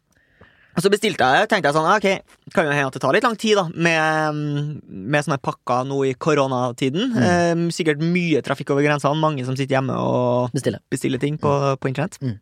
Og 0.79 0.85
så 0.85 0.91
bestilte 0.93 1.27
jeg, 1.27 1.49
tenkte 1.51 1.73
jeg 1.73 1.75
sånn, 1.75 1.89
ok, 1.91 2.53
kan 2.55 2.69
jo 2.69 2.75
hende 2.77 2.87
at 2.87 2.95
det 2.95 3.01
tar 3.03 3.17
litt 3.17 3.25
lang 3.27 3.35
tid 3.35 3.57
da, 3.59 3.65
med, 3.75 4.37
mm, 4.37 4.69
med 5.11 5.27
sånne 5.27 5.41
pakker 5.43 5.89
nå 5.89 6.05
i 6.07 6.13
koronatiden. 6.15 7.17
Mm. 7.17 7.25
Eh, 7.25 7.63
sikkert 7.75 8.05
mye 8.05 8.45
trafikk 8.47 8.71
over 8.71 8.87
grensene, 8.87 9.19
mange 9.19 9.43
som 9.49 9.57
sitter 9.59 9.81
hjemme 9.81 9.97
og 9.99 10.55
bestiller, 10.55 10.85
bestiller 10.93 11.19
ting 11.19 11.41
på, 11.43 11.51
på 11.83 11.91
internett. 11.91 12.21
Mm. 12.23 12.37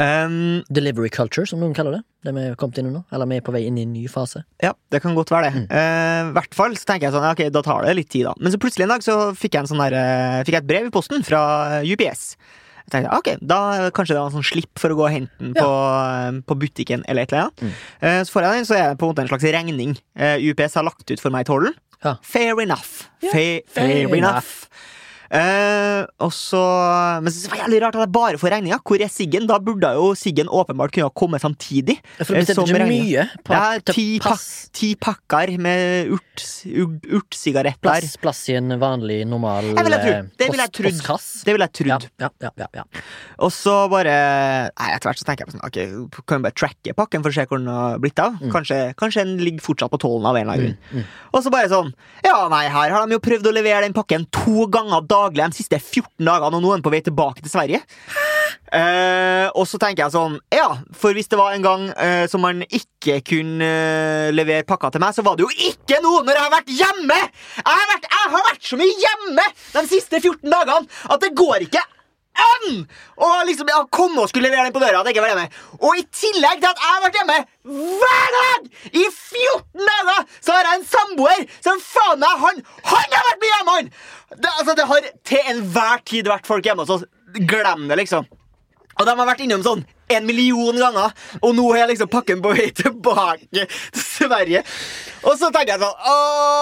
Um, 0.00 0.62
Delivery 0.72 1.10
culture, 1.12 1.44
som 1.46 1.60
noen 1.60 1.74
kaller 1.76 1.98
det. 1.98 2.02
Det 2.24 2.32
vi 2.36 2.46
kommet 2.60 2.78
inn 2.80 2.88
nå. 2.94 3.02
Eller 3.12 3.28
vi 3.28 3.36
er 3.40 3.44
på 3.44 3.52
vei 3.52 3.66
inn 3.68 3.76
i 3.76 3.84
en 3.84 3.92
ny 3.92 4.06
fase. 4.08 4.42
ja, 4.64 4.72
det 4.92 5.02
kan 5.04 5.14
godt 5.18 5.30
være 5.34 5.50
det. 5.50 5.60
Mm. 5.60 5.66
uh, 5.68 6.30
I 6.30 6.32
hvert 6.38 6.56
fall 6.56 6.76
så 6.78 6.88
tenker 6.88 7.08
jeg 7.08 7.16
sånn, 7.16 7.28
ok, 7.30 7.42
da 7.52 7.62
tar 7.66 7.84
det 7.84 7.94
litt 7.98 8.10
tid, 8.12 8.24
da. 8.30 8.34
Men 8.40 8.54
så 8.54 8.60
plutselig 8.62 8.86
en 8.88 8.94
dag 8.94 9.04
så 9.04 9.18
fikk 9.36 9.58
jeg, 9.58 9.66
en 9.66 9.70
sånn 9.74 9.84
der, 9.84 9.96
eh, 10.00 10.40
fikk 10.48 10.56
jeg 10.56 10.64
et 10.64 10.70
brev 10.72 10.88
i 10.88 10.94
posten 10.94 11.24
fra 11.26 11.42
UPS. 11.84 12.24
Jeg 12.80 12.94
tenkte, 12.94 13.18
ok, 13.20 13.28
da 13.46 13.58
kanskje 13.94 14.16
det 14.16 14.22
var 14.22 14.30
en 14.32 14.38
sånn 14.40 14.48
slipp 14.48 14.80
for 14.82 14.90
å 14.90 14.96
gå 14.98 15.04
og 15.06 15.12
hente 15.14 15.36
den 15.38 15.52
på, 15.54 15.68
eh, 15.68 16.40
på 16.48 16.56
butikken 16.64 17.04
eller 17.06 17.22
et 17.22 17.32
eller 17.34 17.44
annet. 17.50 17.60
Mm. 17.62 17.74
Eh, 18.00 18.20
så 18.24 18.34
får 18.34 18.46
jeg 18.46 18.56
den, 18.56 18.66
så 18.70 18.78
er 18.80 18.88
det 18.88 18.98
på 18.98 19.06
en 19.06 19.12
måte 19.12 19.22
en 19.26 19.30
slags 19.30 19.46
regning. 19.54 19.92
Eh, 20.16 20.40
UPS 20.50 20.74
har 20.80 20.88
lagt 20.88 21.04
ut 21.12 21.20
for 21.22 21.30
meg 21.30 21.44
i 21.44 21.50
tollen. 21.52 21.76
Ja. 22.02 22.16
Fair 22.24 22.58
enough. 22.64 23.04
Ja, 23.20 23.30
Fair, 23.30 23.60
fair 23.68 24.08
fair 24.08 24.16
enough. 24.16 24.66
Eh, 25.30 26.02
og 26.18 26.32
så 26.34 26.58
Men 27.22 27.30
så 27.30 27.46
var 27.52 27.60
det 27.60 27.62
jævlig 27.62 27.78
rart 27.84 27.94
at 27.94 28.02
jeg 28.02 28.12
bare 28.16 28.38
får 28.40 28.50
regninga. 28.56 28.78
Hvor 28.82 28.98
er 29.04 29.10
siggen? 29.12 29.46
Da 29.46 29.58
burde 29.62 29.90
jo 29.94 30.08
siggen 30.18 30.48
åpenbart 30.50 30.90
kunne 30.90 31.06
ha 31.06 31.14
kommet 31.14 31.40
samtidig. 31.44 32.00
For 32.24 32.34
det 32.34 32.50
Eh, 32.50 32.54
som 32.54 32.66
mye. 32.66 33.28
på- 33.44 33.54
Det 33.54 33.86
er 33.86 33.92
ti, 33.92 34.18
pak 34.18 34.40
ti 34.72 34.94
pakker 34.96 35.56
med 35.58 36.08
urt- 36.10 36.66
urt- 36.66 37.06
urtsigaretter. 37.14 37.78
plass, 37.80 38.16
plass 38.16 38.48
i 38.48 38.54
en 38.54 38.70
vanlig, 38.80 39.24
normal 39.26 39.64
Jeg 39.76 39.84
vil 39.84 39.92
eh, 39.94 40.22
Det 40.36 40.50
vil 40.50 40.58
jeg 40.58 40.72
trodd. 40.72 41.44
Det 41.44 41.52
ville 41.54 41.68
jeg 41.68 41.86
Ja, 41.86 41.98
trodd. 41.98 42.10
ja, 42.18 42.28
ja, 42.40 42.50
ja, 42.58 42.66
ja. 42.74 42.82
Og 43.38 43.50
så 43.52 43.88
bare 43.88 44.70
Nei, 44.80 44.90
etter 44.96 45.08
hvert 45.10 45.18
så 45.18 45.24
tenker 45.24 45.46
jeg 45.46 45.48
på 45.48 45.58
sånn 45.58 45.64
Ok, 46.10 46.26
kan 46.26 46.42
vi 46.42 46.50
bare 46.50 46.58
tracke 46.58 46.94
pakken 46.96 47.22
for 47.22 47.30
å 47.30 47.34
se 47.34 47.46
hvor 47.46 47.58
den 47.58 47.68
har 47.68 47.98
blitt 47.98 48.18
av? 48.18 48.32
Mm. 48.40 48.50
Kanskje, 48.50 48.94
kanskje 48.96 49.24
den 49.24 49.38
ligger 49.38 49.60
fortsatt 49.60 49.90
på 49.90 49.98
tollen 50.00 50.26
av 50.26 50.34
en 50.36 50.42
eller 50.42 50.52
annen 50.54 50.66
grunn. 50.66 50.78
Mm, 50.92 50.98
mm. 50.98 51.04
Og 51.34 51.44
så 51.44 51.50
bare 51.52 51.68
sånn 51.68 51.92
Ja, 52.24 52.48
nei, 52.48 52.68
her 52.68 52.90
har 52.90 53.06
de 53.06 53.12
jo 53.12 53.18
prøvd 53.20 53.44
å 53.46 53.52
levere 53.54 53.82
den 53.82 53.92
pakken 53.92 54.26
to 54.30 54.66
ganger 54.66 55.06
daglig 55.20 55.50
de 55.52 55.60
siste 55.60 55.78
14 55.78 56.26
dagene, 56.26 56.56
og 56.56 56.62
nå 56.62 56.72
er 56.72 56.78
han 56.78 56.84
på 56.84 56.92
vei 56.92 57.02
tilbake 57.04 57.44
til 57.44 57.52
Sverige. 57.52 57.82
Eh, 58.70 59.46
og 59.58 59.66
så 59.66 59.80
tenker 59.82 60.04
jeg 60.04 60.14
sånn 60.14 60.36
Ja, 60.54 60.68
for 60.94 61.14
hvis 61.16 61.26
det 61.30 61.38
var 61.40 61.56
en 61.56 61.64
gang 61.64 61.88
eh, 61.90 62.26
som 62.30 62.42
man 62.44 62.62
ikke 62.66 63.16
kunne 63.26 63.66
eh, 63.66 64.30
levere 64.34 64.66
pakka 64.66 64.92
til 64.94 65.02
meg, 65.02 65.14
så 65.16 65.24
var 65.26 65.38
det 65.38 65.46
jo 65.46 65.70
ikke 65.70 65.98
nå 66.04 66.12
når 66.22 66.36
jeg 66.36 66.44
har 66.44 66.52
vært 66.54 66.74
hjemme! 66.80 67.18
Jeg 67.60 67.80
har 67.80 67.88
vært, 67.94 68.06
jeg 68.10 68.34
har 68.34 68.46
vært 68.50 68.68
så 68.70 68.78
mye 68.78 68.98
hjemme 69.06 69.48
de 69.74 69.84
siste 69.90 70.22
14 70.22 70.54
dagene 70.54 71.02
at 71.10 71.24
det 71.24 71.32
går 71.38 71.66
ikke 71.66 71.82
an! 72.38 72.80
Og 73.20 73.46
liksom, 73.48 73.70
ja, 73.72 73.82
komme 73.92 74.22
og 74.22 74.30
skulle 74.30 74.48
levere 74.48 74.68
den 74.68 74.74
på 74.74 74.82
døra. 74.82 75.00
At 75.00 75.08
jeg 75.08 75.16
ikke 75.16 75.24
var 75.24 75.32
hjemme. 75.34 75.62
Og 75.80 76.00
i 76.00 76.04
tillegg 76.14 76.62
til 76.62 76.70
at 76.70 76.82
jeg 76.82 76.94
har 76.94 77.04
vært 77.04 77.20
hjemme 77.20 77.38
hver 78.00 78.34
dag 78.36 78.90
i 78.90 79.04
14 79.04 79.86
dager, 79.90 80.26
så 80.40 80.56
har 80.56 80.68
jeg 80.68 80.80
en 80.80 80.90
samboer 80.94 81.46
som 81.60 81.80
faen 81.84 82.22
meg 82.22 82.44
Han 82.44 82.60
han 82.90 83.16
har 83.16 83.30
vært 83.30 83.44
mye 83.44 83.54
hjemme, 83.54 83.78
han! 83.78 83.94
Det, 84.30 84.50
altså, 84.58 84.74
det 84.78 84.90
har 84.90 85.08
til 85.26 85.54
enhver 85.54 86.04
tid 86.06 86.28
vært 86.30 86.46
folk 86.46 86.66
hjemme 86.66 86.86
hos 86.86 87.00
oss. 87.00 87.08
Glem 87.34 87.88
det, 87.90 87.98
liksom. 88.04 88.28
Og 89.00 89.06
de 89.06 89.16
har 89.16 89.28
vært 89.28 89.42
innom 89.44 89.64
sånn 89.64 89.86
en 90.10 90.26
million 90.26 90.74
ganger, 90.74 91.12
og 91.38 91.52
nå 91.54 91.66
har 91.70 91.84
jeg 91.84 91.92
liksom 91.92 92.10
pakken 92.10 92.40
på 92.42 92.52
vei 92.56 92.66
tilbake 92.74 93.46
til 93.54 94.02
Sverige. 94.02 94.64
Og 95.26 95.36
så 95.36 95.50
tenker 95.52 95.74
jeg 95.74 95.82
sånn 95.82 95.96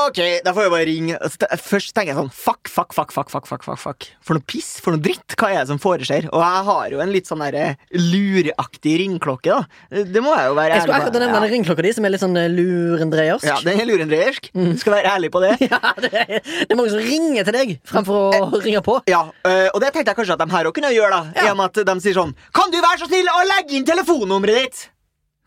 Ok, 0.09 0.19
da 0.45 0.53
får 0.55 0.65
jeg 0.67 0.73
bare 0.73 0.87
ringe. 0.89 1.19
Først 1.63 1.93
tenker 1.95 2.13
jeg 2.13 2.19
sånn 2.19 2.31
Fuck, 2.35 2.71
fuck, 2.71 2.95
fuck, 2.97 3.13
fuck, 3.15 3.31
fuck, 3.31 3.47
fuck, 3.47 3.65
fuck, 3.67 3.81
fuck. 3.81 4.07
For 4.25 4.39
noe 4.39 4.45
piss, 4.49 4.71
for 4.83 4.95
noe 4.95 5.03
dritt. 5.03 5.37
Hva 5.39 5.51
er 5.53 5.63
det 5.63 5.71
som 5.71 5.81
foreskjer? 5.83 6.29
Og 6.33 6.43
jeg 6.43 6.65
har 6.69 6.95
jo 6.95 7.03
en 7.05 7.13
litt 7.15 7.31
sånn 7.31 7.43
derre 7.45 7.77
lureaktig 7.95 8.97
ringklokke, 9.03 9.55
da. 9.55 10.03
Det 10.09 10.23
må 10.25 10.35
jeg 10.35 10.51
jo 10.51 10.57
være 10.59 10.75
ærlig 10.75 10.75
på. 10.75 10.79
Jeg 10.79 10.87
skulle 10.87 10.99
akkurat 10.99 11.25
nevne 11.25 11.43
ja. 11.43 11.53
ringklokka 11.55 11.87
di, 11.87 11.93
som 11.97 12.09
er 12.09 12.15
litt 12.15 12.25
sånn 12.25 12.41
eh, 12.41 12.49
lurendreiersk. 12.55 13.47
ja, 13.49 13.59
den 13.67 13.83
er 13.85 13.89
lurendreiersk. 13.91 14.51
Skal 14.83 14.97
være 14.97 15.15
ærlig 15.15 15.33
på 15.35 15.45
det. 15.45 15.55
Ja, 15.69 15.93
det, 16.01 16.09
er, 16.17 16.39
det 16.41 16.73
er 16.73 16.79
mange 16.79 16.91
som 16.95 17.03
ringer 17.03 17.45
til 17.45 17.55
deg 17.55 17.75
fremfor 17.87 18.39
å 18.39 18.61
ringe 18.63 18.81
på. 18.85 18.95
Ja, 19.11 19.27
øh, 19.29 19.67
og 19.75 19.83
det 19.83 19.93
tenkte 19.93 20.15
jeg 20.15 20.19
kanskje 20.19 20.39
at 20.39 20.43
de 20.43 20.49
her 20.55 20.71
òg 20.71 20.77
kunne 20.79 20.95
gjøre, 20.95 21.13
da. 21.13 21.45
I 21.45 21.51
og 21.53 21.59
med 21.61 21.69
at 21.69 21.91
de 21.91 21.97
sier 22.05 22.17
sånn 22.17 22.33
Kan 22.57 22.73
du 22.73 22.79
være 22.81 23.03
så 23.03 23.11
snill 23.11 23.29
å 23.31 23.43
legge 23.53 23.77
inn 23.77 23.87
telefonnummeret 23.89 24.65
ditt? 24.65 24.85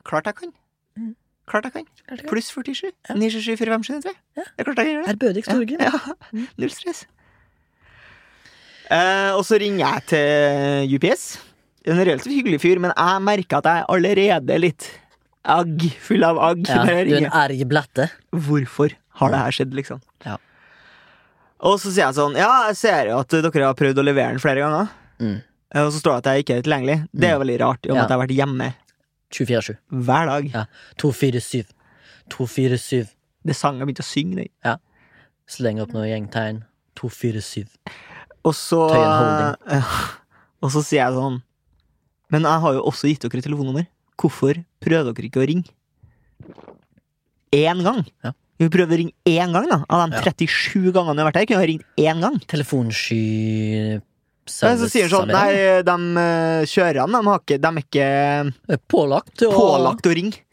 Klart 0.08 0.30
jeg 0.30 0.38
kan. 0.38 0.54
Klart 1.52 1.68
jeg 1.68 1.74
kan. 1.76 1.88
Klart 2.08 2.18
jeg 2.22 2.26
kan. 2.26 2.32
Pluss 2.32 2.50
47. 2.56 2.92
927 3.12 3.58
457 3.60 4.06
Det 4.08 4.46
er 4.58 4.64
klart 4.68 4.78
jeg 4.80 4.88
kan 4.88 4.92
gjøre 4.94 5.04
det. 5.06 5.16
Ærbødig 5.16 5.44
Storgen. 5.48 5.84
Ja, 5.84 6.46
null 6.62 6.72
stress. 6.72 7.04
Eh, 8.92 9.32
og 9.38 9.44
så 9.48 9.60
ringer 9.62 9.84
jeg 9.86 10.06
til 10.12 10.96
UPS. 10.98 11.26
En 11.88 11.98
relativt 11.98 12.36
hyggelig 12.36 12.60
fyr, 12.62 12.80
men 12.84 12.92
jeg 12.94 13.22
merker 13.26 13.62
at 13.62 13.68
jeg 13.70 13.84
er 13.84 13.92
allerede 13.96 14.58
litt 14.62 14.88
agg. 15.50 15.86
Full 16.06 16.24
av 16.28 16.40
agg. 16.52 16.66
Ja, 16.70 16.84
du 16.86 16.92
er 16.94 17.14
en 17.22 17.30
erg 17.32 17.64
blatte. 17.72 18.10
Hvorfor 18.36 18.94
har 19.22 19.34
det 19.34 19.40
her 19.44 19.56
skjedd, 19.56 19.74
liksom? 19.78 20.02
Ja. 20.28 20.36
Og 21.62 21.78
så 21.82 21.92
sier 21.94 22.08
jeg 22.08 22.16
sånn 22.18 22.34
Ja, 22.40 22.50
jeg 22.72 22.78
ser 22.80 23.10
jo 23.12 23.20
at 23.22 23.34
dere 23.36 23.68
har 23.68 23.76
prøvd 23.78 24.00
å 24.02 24.06
levere 24.06 24.34
den 24.36 24.42
flere 24.44 24.64
ganger. 24.64 24.92
Mm. 25.22 25.40
Eh, 25.74 25.82
Og 25.86 25.92
så 25.94 26.00
står 26.02 26.18
det 26.18 26.22
at 26.22 26.30
jeg 26.36 26.44
ikke 26.46 26.56
er 26.60 26.64
tilgjengelig. 26.68 26.98
Det 27.14 27.28
er 27.30 27.36
jo 27.38 27.42
veldig 27.46 27.60
rart, 27.62 27.86
i 27.86 27.90
og 27.92 27.96
med 27.96 28.02
Ja. 28.02 28.04
at 28.04 28.10
jeg 28.12 28.18
har 28.18 28.24
vært 28.28 28.38
hjemme 28.40 28.70
24-7. 29.32 29.78
hver 30.06 30.30
dag. 30.30 30.50
Ja. 30.54 30.66
247. 31.02 31.66
247. 32.30 33.08
Det 33.48 33.56
sangen 33.58 33.86
begynte 33.88 34.04
å 34.06 34.08
synge 34.08 34.44
den. 34.44 34.82
Sleng 35.52 35.82
opp 35.84 35.94
noen 35.96 36.10
gjengtegn. 36.12 36.62
247. 37.00 37.66
Og 38.46 38.56
så 38.58 38.82
Og 40.62 40.70
så 40.74 40.82
sier 40.86 41.00
jeg 41.04 41.14
sånn 41.14 41.40
Men 42.34 42.46
jeg 42.46 42.62
har 42.64 42.74
jo 42.76 42.82
også 42.90 43.10
gitt 43.10 43.24
dere 43.26 43.42
telefonnummer. 43.46 43.88
Hvorfor 44.22 44.60
prøver 44.84 45.14
dere 45.16 45.30
ikke 45.30 45.42
å 45.42 45.48
ringe? 45.50 45.70
Én 47.52 47.82
gang. 47.84 48.04
Ja. 48.24 48.32
Vi 48.62 48.70
prøver 48.70 48.94
å 48.94 49.00
ringe 49.02 49.14
én 49.26 49.52
gang, 49.56 49.66
da. 49.70 49.80
Av 49.90 50.06
de 50.12 50.20
Ja. 50.20 50.22
37 50.30 50.92
gangene 50.94 51.18
vi 51.18 51.24
har 51.24 51.32
vært 51.32 51.40
her, 51.42 51.46
kunne 51.50 51.60
vi 51.60 51.66
ha 51.66 51.72
ringt 51.72 51.88
én 51.98 52.22
gang. 52.22 52.38
Telefonsky 52.48 54.02
Men 54.62 54.80
så 54.82 54.90
sier 54.92 55.10
sånn 55.12 55.32
Nei, 55.34 55.52
de 55.88 55.96
eh, 56.22 56.64
kjørerne 56.70 57.18
de, 57.18 57.28
har 57.28 57.42
ikke, 57.42 57.58
de 57.62 57.72
er 57.72 57.86
ikke 57.86 58.80
Pålagt 58.92 59.46
å 59.48 59.52
pålagt 59.56 60.10
å 60.10 60.14
ringe. 60.16 60.44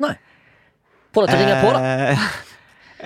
Pålagt 1.14 1.34
å 1.34 1.40
ringe 1.40 1.58
på, 1.62 1.72
da. 1.74 1.82
Eh, 1.82 2.28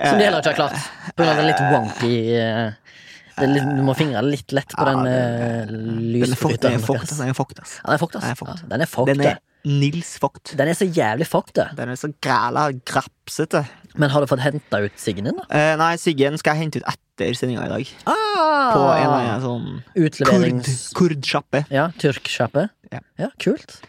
Som 0.09 0.19
de 0.19 0.25
heller 0.27 0.39
ikke 0.41 0.53
har 0.53 0.59
klart. 0.61 0.87
På 1.13 1.21
grunn 1.23 1.33
av 1.33 1.41
den 1.41 1.49
litt 1.51 1.63
wonky 1.71 2.13
eh, 2.39 3.47
litt, 3.49 3.69
Du 3.77 3.81
må 3.85 3.95
fingre 3.97 4.21
litt 4.25 4.53
lett 4.55 4.73
på 4.73 4.85
den 4.89 5.05
eh, 5.09 5.63
er 5.63 5.73
lysbryteren. 5.73 6.77
er 6.77 6.77
den 6.77 6.83
er 6.83 6.85
fucked. 6.87 7.17
Den 7.17 7.29
er 7.29 7.37
fucked, 7.37 8.19
Den 8.21 8.29
er 8.29 8.37
ass. 8.53 8.63
den 8.69 8.87
fucked, 8.87 9.11
Den 9.13 9.25
det. 9.25 9.35
Nils 9.63 10.17
fucked. 10.19 10.55
Den 10.59 10.67
er 10.73 10.75
så 10.75 10.85
jævlig 10.91 11.27
fucked. 11.29 11.61
Den 11.77 11.93
er 11.93 11.99
så 11.99 12.09
græla 12.21 12.65
grapsete. 12.83 13.63
Men 13.99 14.09
har 14.09 14.23
du 14.23 14.27
fått 14.29 14.41
henta 14.41 14.79
ut 14.85 14.95
siggen 14.97 15.27
din, 15.29 15.37
da? 15.37 15.45
Eh, 15.53 15.75
nei, 15.77 15.93
Siggen 16.01 16.37
skal 16.41 16.55
jeg 16.57 16.65
hente 16.65 16.81
ut 16.81 16.87
etter 16.93 17.35
sendinga 17.37 17.65
i 17.67 17.71
dag. 17.75 17.89
Ah, 18.09 18.73
På 18.73 18.83
en 18.89 19.03
eller 19.05 19.17
annen 19.19 19.43
sånn 19.43 19.67
Utleverings... 20.07 20.87
kurdsjappe. 20.97 21.65
Ja, 21.73 21.89
tyrksjappe. 22.01 22.67
Ja. 22.93 23.01
ja, 23.21 23.29
kult. 23.41 23.79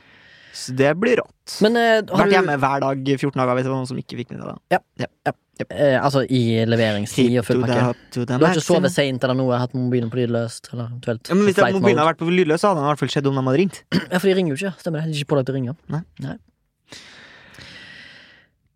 Så 0.55 0.75
det 0.79 0.93
blir 1.01 1.19
rått. 1.19 1.57
Men 1.65 1.77
eh, 1.81 1.97
har 2.05 2.21
Vært 2.21 2.31
du 2.31 2.37
hjemme 2.37 2.59
hver 2.63 2.85
dag 2.85 3.01
14 3.17 3.33
dager 3.41 3.57
hvis 3.59 3.65
det 3.67 3.73
var 3.73 3.81
noen 3.81 3.89
som 3.91 3.99
ikke 3.99 4.21
fikk 4.21 4.31
med 4.35 4.45
seg 4.45 4.53
det. 4.71 5.33
eh, 5.67 5.97
Altså 5.99 6.23
i 6.31 6.43
leveringstid 6.69 7.35
og 7.41 7.47
full 7.49 7.65
pakke? 7.65 7.89
Du 8.15 8.23
har 8.29 8.47
ikke 8.53 8.63
sovet 8.63 8.95
seint 8.95 9.25
eller 9.27 9.39
noe? 9.41 9.59
Hatt 9.59 9.75
mobilen 9.77 10.13
på 10.13 10.21
lydløst? 10.23 10.71
Eller 10.73 10.93
eventuelt 10.93 11.33
Ja, 11.33 11.35
men 11.41 11.49
Hvis 11.51 11.59
mobilen 11.59 11.99
hadde 11.99 12.11
vært 12.13 12.23
på 12.23 12.31
lydløst, 12.31 12.69
hadde 12.69 12.79
den 12.81 12.87
i 12.87 12.93
hvert 12.93 13.03
fall 13.03 13.13
skjedd 13.17 13.31
om 13.33 13.41
de 13.41 13.47
hadde 13.49 13.61
ringt. 13.65 13.83
Ja, 13.99 14.19
for 14.21 14.29
de 14.31 14.37
ringer 14.39 14.55
jo 14.55 14.61
ikke. 14.61 14.75
Stemmer 14.85 15.03
det. 15.03 15.11
De 15.11 15.17
er 15.19 15.25
ikke 15.25 15.33
pålagt 15.35 15.51
å 15.51 15.57
ringe. 15.59 15.77
Nei. 15.91 16.05
Du 16.21 16.29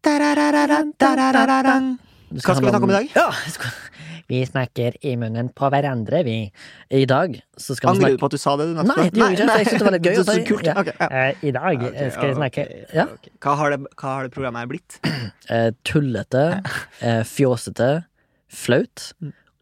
Hva 0.08 0.24
skal 2.40 2.62
vi 2.62 2.70
snakke 2.70 2.86
om 2.86 2.90
i 2.90 2.96
dag? 2.96 3.08
Ja, 3.16 3.28
vi 4.28 4.40
snakker 4.44 4.96
i 5.04 5.14
munnen 5.20 5.48
på 5.56 5.68
hverandre, 5.72 6.20
vi. 6.24 6.36
I 6.92 7.04
dag 7.08 7.36
så 7.60 7.76
skal 7.76 7.96
vi 7.96 8.04
Angrer 8.04 8.16
du 8.16 8.22
på 8.22 8.28
at 8.28 8.36
du 8.36 8.40
sa 8.40 8.54
det? 8.60 8.66
Nei, 8.76 9.08
det 9.12 9.20
gjorde 9.20 9.48
jeg 9.48 9.66
ikke, 9.66 9.78
det 9.78 9.86
var 9.88 9.96
litt 9.96 10.08
gøy 10.08 10.16
kult. 10.48 10.68
Ja. 10.68 10.74
Ok, 10.80 10.90
ja. 11.00 11.06
I 11.44 11.52
dag 11.56 11.84
skal 12.14 12.32
vi 12.32 12.38
snakke 12.40 12.64
ja. 12.96 13.06
Hva, 13.44 13.52
har 13.60 13.74
det, 13.74 13.80
hva 14.00 14.14
har 14.14 14.28
det 14.28 14.32
programmet 14.36 14.64
her 14.64 14.70
blitt? 14.72 14.90
tullete, 15.88 16.44
eh, 17.04 17.22
fjåsete, 17.28 17.90
flaut, 18.64 18.98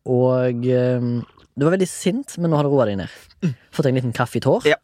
og 0.06 0.62
du 0.62 1.62
var 1.66 1.74
veldig 1.74 1.90
sint, 1.90 2.38
men 2.38 2.52
nå 2.52 2.58
har 2.58 2.66
du 2.66 2.74
roa 2.74 2.86
deg 2.90 2.96
ned. 3.02 3.10
Fått 3.74 3.86
deg 3.86 3.94
en 3.94 4.00
liten 4.02 4.14
kaffe 4.14 4.38
i 4.38 4.46
tår. 4.46 4.66
Ja. 4.70 4.78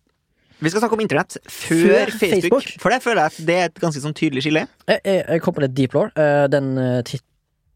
Vi 0.62 0.71
skal 0.71 0.83
snakke 0.85 0.95
om 0.95 1.02
internett 1.02 1.37
før, 1.42 1.76
Før 1.76 2.11
Facebook. 2.14 2.42
Facebook. 2.42 2.71
For 2.83 2.95
det 2.95 3.02
føler 3.02 3.21
jeg 3.25 3.33
at 3.33 3.47
det 3.49 3.59
er 3.59 3.69
et 3.71 3.83
ganske 3.83 4.02
sånn 4.04 4.14
tydelig 4.14 4.45
skille. 4.47 4.64
Jeg, 4.87 5.00
jeg, 5.04 5.25
jeg 5.26 5.42
kom 5.42 5.57
på 5.57 5.64
litt 5.64 5.75
deep 5.75 5.97
law. 5.97 6.11
Eh, 6.14 6.47
den 6.52 6.76
eh, 6.78 7.19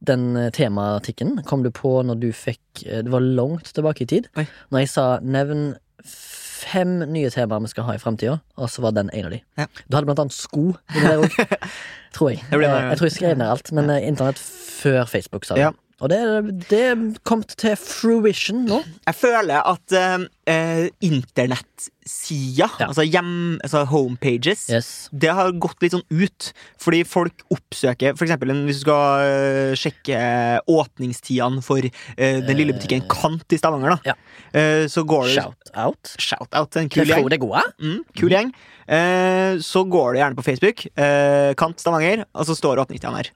den 0.06 0.36
eh, 0.36 0.50
tematikken 0.54 1.40
kom 1.48 1.64
du 1.64 1.70
på 1.74 1.90
når 2.04 2.18
du 2.20 2.26
fikk 2.36 2.82
Det 2.84 3.08
var 3.10 3.24
langt 3.24 3.72
tilbake 3.74 4.04
i 4.04 4.10
tid. 4.10 4.28
Oi. 4.36 4.44
Når 4.70 4.84
jeg 4.84 4.92
sa 4.92 5.06
'nevn 5.24 5.74
fem 6.06 6.98
nye 7.10 7.30
temaer 7.30 7.62
vi 7.64 7.68
skal 7.72 7.84
ha 7.88 7.94
i 7.94 8.02
framtida', 8.02 8.38
og 8.56 8.70
så 8.70 8.82
var 8.82 8.94
den 8.96 9.10
en 9.12 9.26
av 9.26 9.30
de. 9.30 9.40
Ja. 9.58 9.66
Du 9.88 9.96
hadde 9.96 10.06
blant 10.06 10.22
annet 10.22 10.36
sko 10.36 10.74
inni 10.94 11.08
der 11.08 11.24
òg. 11.24 11.58
tror 12.16 12.30
jeg. 12.30 12.44
Jeg, 12.50 12.60
jeg 12.60 12.98
tror 12.98 13.06
jeg 13.06 13.16
skrev 13.16 13.36
ned 13.36 13.48
alt, 13.48 13.72
men 13.72 13.90
internett 13.90 14.38
før 14.38 15.04
Facebook, 15.04 15.44
sa 15.44 15.54
du. 15.54 15.60
Ja. 15.60 15.70
Og 16.04 16.10
det, 16.12 16.18
det 16.68 16.82
kom 17.24 17.40
til 17.48 17.72
fruition 17.80 18.66
nå. 18.68 18.82
Jeg 19.06 19.16
føler 19.16 19.62
at 19.64 19.94
eh, 19.96 20.26
eh, 20.52 20.88
internettsida, 21.56 22.66
Ja. 22.78 22.86
altså 22.90 23.02
hjem, 23.06 23.58
altså 23.64 23.80
homepages, 23.88 24.66
Yes. 24.70 25.08
det 25.12 25.32
har 25.32 25.52
gått 25.56 25.80
litt 25.82 25.94
sånn 25.96 26.04
ut. 26.12 26.50
Fordi 26.78 27.00
folk 27.08 27.40
oppsøker 27.50 28.12
eksempel 28.12 28.52
hvis 28.68 28.82
du 28.82 28.84
skal 28.84 29.24
eh, 29.24 29.72
sjekke 29.80 30.20
åpningstidene 30.68 31.64
for 31.64 31.80
eh, 31.80 32.40
den 32.44 32.56
lille 32.60 32.76
butikken 32.76 33.06
Kant 33.08 33.48
i 33.52 33.56
Stavanger, 33.58 33.96
da. 33.96 34.12
Ja. 34.12 34.16
Eh, 34.52 34.84
så 34.92 35.00
går 35.08 35.30
det 35.32 35.38
Shout 35.40 35.72
out. 35.74 36.14
Shout 36.20 36.52
out 36.60 36.76
en 36.76 36.88
kul 36.92 37.08
gjeng. 37.08 37.24
Mm, 37.80 38.00
kul 38.20 38.36
gjeng. 38.36 38.52
Eh, 38.86 39.56
så 39.64 39.82
går 39.88 40.12
det 40.12 40.20
gjerne 40.26 40.36
på 40.38 40.44
Facebook. 40.46 40.86
Eh, 40.92 41.54
Kant 41.56 41.80
Stavanger, 41.80 42.26
og 42.36 42.44
så 42.46 42.54
står 42.54 42.84
åpningstidene 42.84 43.24
her. 43.24 43.32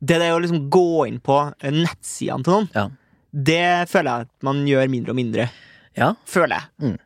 Det 0.00 0.18
der 0.22 0.30
å 0.36 0.38
liksom 0.42 0.68
gå 0.70 1.06
inn 1.08 1.18
på 1.20 1.36
eh, 1.60 1.72
nettsidene 1.74 2.44
til 2.46 2.52
noen, 2.54 2.68
Ja. 2.74 2.88
det 3.32 3.88
føler 3.90 4.10
jeg 4.22 4.28
at 4.28 4.46
man 4.46 4.64
gjør 4.66 4.88
mindre 4.92 5.10
og 5.10 5.16
mindre. 5.18 5.48
ja. 5.98 6.12
Føler 6.26 6.60
jeg. 6.80 6.98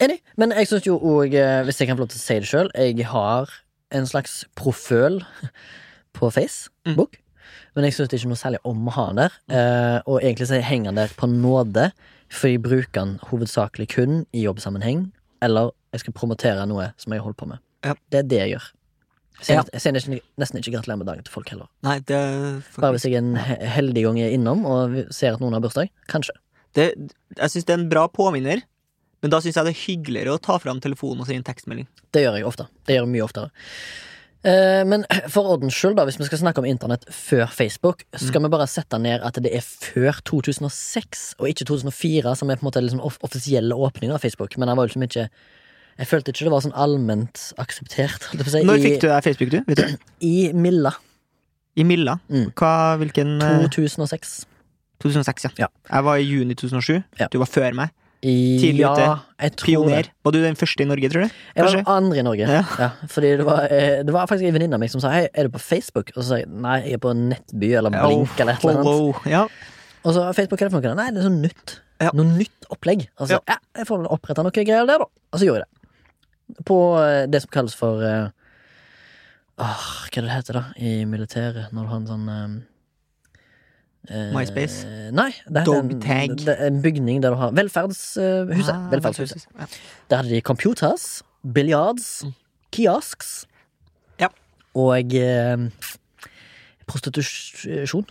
Enig. 0.00 0.20
Men 0.40 0.50
jeg 0.56 0.66
syns 0.70 0.86
jo 0.88 0.96
òg, 0.98 1.34
hvis 1.66 1.78
jeg 1.80 1.88
kan 1.90 1.96
få 1.98 2.00
lov 2.06 2.08
til 2.08 2.18
å 2.18 2.24
si 2.24 2.38
det 2.40 2.48
sjøl, 2.48 2.70
jeg 2.74 3.04
har 3.06 3.50
en 3.92 4.06
slags 4.08 4.44
proføl 4.56 5.20
på 6.16 6.30
Facebook. 6.32 7.18
Men 7.76 7.84
jeg 7.86 7.94
syns 7.94 8.08
det 8.10 8.16
er 8.16 8.22
ikke 8.24 8.30
noe 8.32 8.40
særlig 8.40 8.60
om 8.66 8.88
å 8.88 8.94
ha 8.96 9.04
den 9.10 9.20
der. 9.20 9.36
Eh, 9.52 9.98
og 10.06 10.22
egentlig 10.22 10.48
så 10.50 10.60
henger 10.64 10.90
den 10.90 11.02
der 11.04 11.12
på 11.20 11.28
nåde, 11.30 11.90
for 12.30 12.48
jeg 12.50 12.62
bruker 12.64 12.94
den 12.96 13.18
hovedsakelig 13.30 13.88
kun 13.94 14.22
i 14.32 14.44
jobbsammenheng. 14.46 15.10
Eller 15.42 15.70
jeg 15.92 16.00
skal 16.04 16.16
promotere 16.16 16.66
noe 16.70 16.90
som 17.00 17.12
jeg 17.14 17.22
holder 17.22 17.38
på 17.42 17.50
med. 17.52 17.62
Ja. 17.86 17.94
Det 18.10 18.18
er 18.24 18.28
det 18.30 18.40
jeg 18.40 18.52
gjør. 18.56 18.66
Jeg 19.46 19.80
sier, 19.80 19.94
nesten, 19.96 20.18
nesten 20.40 20.60
ikke 20.60 20.74
gratulerer 20.76 21.00
med 21.00 21.08
dagen 21.08 21.24
til 21.26 21.34
folk 21.34 21.48
heller. 21.52 21.70
Nei, 21.86 21.98
det 22.08 22.18
faktisk... 22.66 22.82
Bare 22.82 22.96
hvis 22.96 23.06
jeg 23.08 23.20
en 23.20 23.32
heldig 23.38 24.04
gang 24.06 24.20
er 24.20 24.34
innom 24.36 24.66
og 24.68 24.98
ser 25.14 25.36
at 25.36 25.42
noen 25.42 25.56
har 25.56 25.64
bursdag. 25.64 25.92
Kanskje. 26.12 26.36
det, 26.76 26.90
Jeg 27.38 27.54
syns 27.54 27.68
det 27.68 27.76
er 27.76 27.80
en 27.80 27.88
bra 27.92 28.04
påminner, 28.12 28.62
men 29.20 29.32
da 29.32 29.40
syns 29.40 29.56
jeg 29.56 29.68
det 29.68 29.74
er 29.74 29.82
hyggeligere 29.86 30.36
å 30.36 30.42
ta 30.42 30.58
fram 30.60 30.80
telefonen 30.84 31.24
og 31.24 31.30
sende 31.30 31.48
tekstmelding. 31.48 31.88
Det 32.12 32.24
gjør 32.24 32.38
jeg 32.40 32.48
ofte. 32.48 32.68
Det 32.88 32.96
gjør 32.96 33.06
jeg 33.06 33.14
mye 33.16 33.26
oftere. 33.26 33.50
Eh, 34.40 34.82
men 34.88 35.04
for 35.28 35.50
ordens 35.52 35.76
skyld, 35.76 35.98
da, 35.98 36.06
hvis 36.08 36.16
vi 36.16 36.28
skal 36.28 36.40
snakke 36.40 36.62
om 36.62 36.68
internett 36.68 37.04
før 37.12 37.50
Facebook, 37.52 38.06
skal 38.16 38.44
vi 38.44 38.52
bare 38.52 38.68
sette 38.70 39.00
ned 39.00 39.24
at 39.26 39.36
det 39.44 39.52
er 39.56 39.64
før 39.64 40.22
2006, 40.30 41.24
og 41.38 41.50
ikke 41.50 41.68
2004, 41.68 42.36
som 42.40 42.48
er 42.48 42.60
på 42.60 42.64
en 42.64 42.70
måte 42.70 42.84
liksom 42.84 43.02
off 43.04 43.20
offisielle 43.26 43.76
åpninger 43.76 44.16
av 44.16 44.24
Facebook. 44.24 44.56
Men 44.56 44.72
han 44.72 44.80
var 44.80 44.88
jo 44.88 44.94
liksom 44.94 45.08
ikke 45.08 45.26
Jeg 46.00 46.08
følte 46.08 46.32
ikke 46.32 46.46
det 46.48 46.52
var 46.54 46.64
sånn 46.64 46.76
allment 46.80 47.42
akseptert. 47.60 48.30
si, 48.32 48.64
Når 48.64 48.80
fikk 48.80 49.00
du 49.02 49.08
deg 49.10 49.24
Facebook, 49.26 49.52
du? 49.52 49.60
Vet 49.68 49.82
du? 49.82 50.12
I 50.24 50.50
Milla 50.56 50.94
I 51.76 51.84
Milla? 51.84 52.16
Mm. 52.32 52.50
Hva, 52.56 52.72
hvilken 53.00 53.36
eh, 53.44 53.66
2006. 53.72 54.32
2006, 55.04 55.44
ja. 55.46 55.66
Ja. 55.66 55.68
Jeg 55.90 56.06
var 56.08 56.20
i 56.20 56.24
juni 56.24 56.56
2007. 56.56 57.02
Ja. 57.20 57.28
Du 57.32 57.38
var 57.42 57.50
før 57.52 57.76
meg. 57.76 57.92
Tidlig 58.20 58.82
ja, 58.82 58.92
ute. 59.40 59.50
Pioner. 59.64 60.08
det. 60.08 60.12
Var 60.24 60.34
du 60.34 60.40
den 60.42 60.56
første 60.60 60.84
i 60.84 60.88
Norge, 60.88 61.08
tror 61.12 61.24
du? 61.24 61.36
Jeg 61.56 61.64
var 61.64 61.76
den 61.76 61.86
andre 61.88 62.18
i 62.20 62.24
Norge. 62.24 62.48
Ja. 62.48 62.64
Ja. 62.78 62.88
fordi 63.08 63.30
det 63.40 63.46
var, 63.48 63.68
eh, 63.72 64.00
det 64.04 64.12
var 64.12 64.28
faktisk 64.28 64.48
en 64.48 64.56
venninne 64.56 64.76
av 64.76 64.82
meg 64.82 64.92
som 64.92 65.00
sa 65.00 65.12
Hei, 65.14 65.28
er 65.32 65.48
du 65.48 65.54
på 65.54 65.62
Facebook? 65.62 66.12
Og 66.16 66.22
så 66.22 66.26
sa 66.28 66.40
jeg 66.42 66.50
nei, 66.52 66.78
jeg 66.84 66.98
er 66.98 67.04
på 67.04 67.14
Nettby 67.16 67.72
eller 67.80 67.94
Blink 67.94 68.34
Oh, 68.34 68.40
eller 68.44 68.56
et 68.58 68.64
eller 68.64 68.80
annet. 68.80 68.92
oh, 68.92 69.16
oh. 69.16 69.28
Ja. 69.28 69.46
Og 70.04 70.16
så 70.16 70.26
Facebook, 70.36 70.60
hva 70.60 70.68
er 70.68 70.72
det 70.72 70.76
for 70.76 70.84
noe? 70.84 70.98
Nei, 71.00 71.08
det 71.12 71.22
er 71.22 71.28
sånn 71.28 71.40
nytt. 71.44 71.76
Noe 72.16 72.28
nytt 72.28 72.72
opplegg. 72.72 73.08
Altså, 73.20 73.40
ja. 73.48 73.60
jeg 73.76 73.88
får 73.88 74.08
oppretta 74.08 74.44
noe 74.44 74.52
greier 74.56 74.88
der, 74.88 75.04
da. 75.04 75.08
Og 75.08 75.40
så 75.40 75.48
gjorde 75.48 75.64
jeg 75.64 75.68
det. 75.68 75.79
På 76.66 76.98
eh, 77.02 77.26
det 77.30 77.42
som 77.44 77.52
kalles 77.54 77.76
for 77.76 78.02
uh, 78.02 78.28
oh, 79.60 79.86
Hva 80.06 80.10
er 80.10 80.20
det 80.20 80.26
det 80.26 80.34
heter, 80.34 80.58
da? 80.60 80.64
I 80.76 81.04
militæret, 81.08 81.72
når 81.72 81.86
du 81.86 81.92
har 81.92 82.00
en 82.00 82.10
sånn 82.10 82.28
uh, 82.30 82.58
MySpace? 84.34 84.86
Nei. 85.14 85.30
Det 85.46 85.64
heter 85.66 85.80
en, 85.80 86.36
det 86.40 86.56
er 86.56 86.66
en 86.70 86.82
bygning 86.82 87.22
der 87.22 87.34
du 87.34 87.40
har 87.40 87.54
Velferdshuset. 87.56 88.72
Ah, 88.72 88.88
Velferdshuset. 88.92 89.46
Ja. 89.58 89.68
Der 90.10 90.22
hadde 90.22 90.32
de 90.34 90.40
computers, 90.40 91.22
billiards, 91.44 92.24
kiosks 92.74 93.44
Ja. 94.20 94.28
og 94.74 95.14
eh, 95.14 95.68
prostitusjon. 96.90 98.04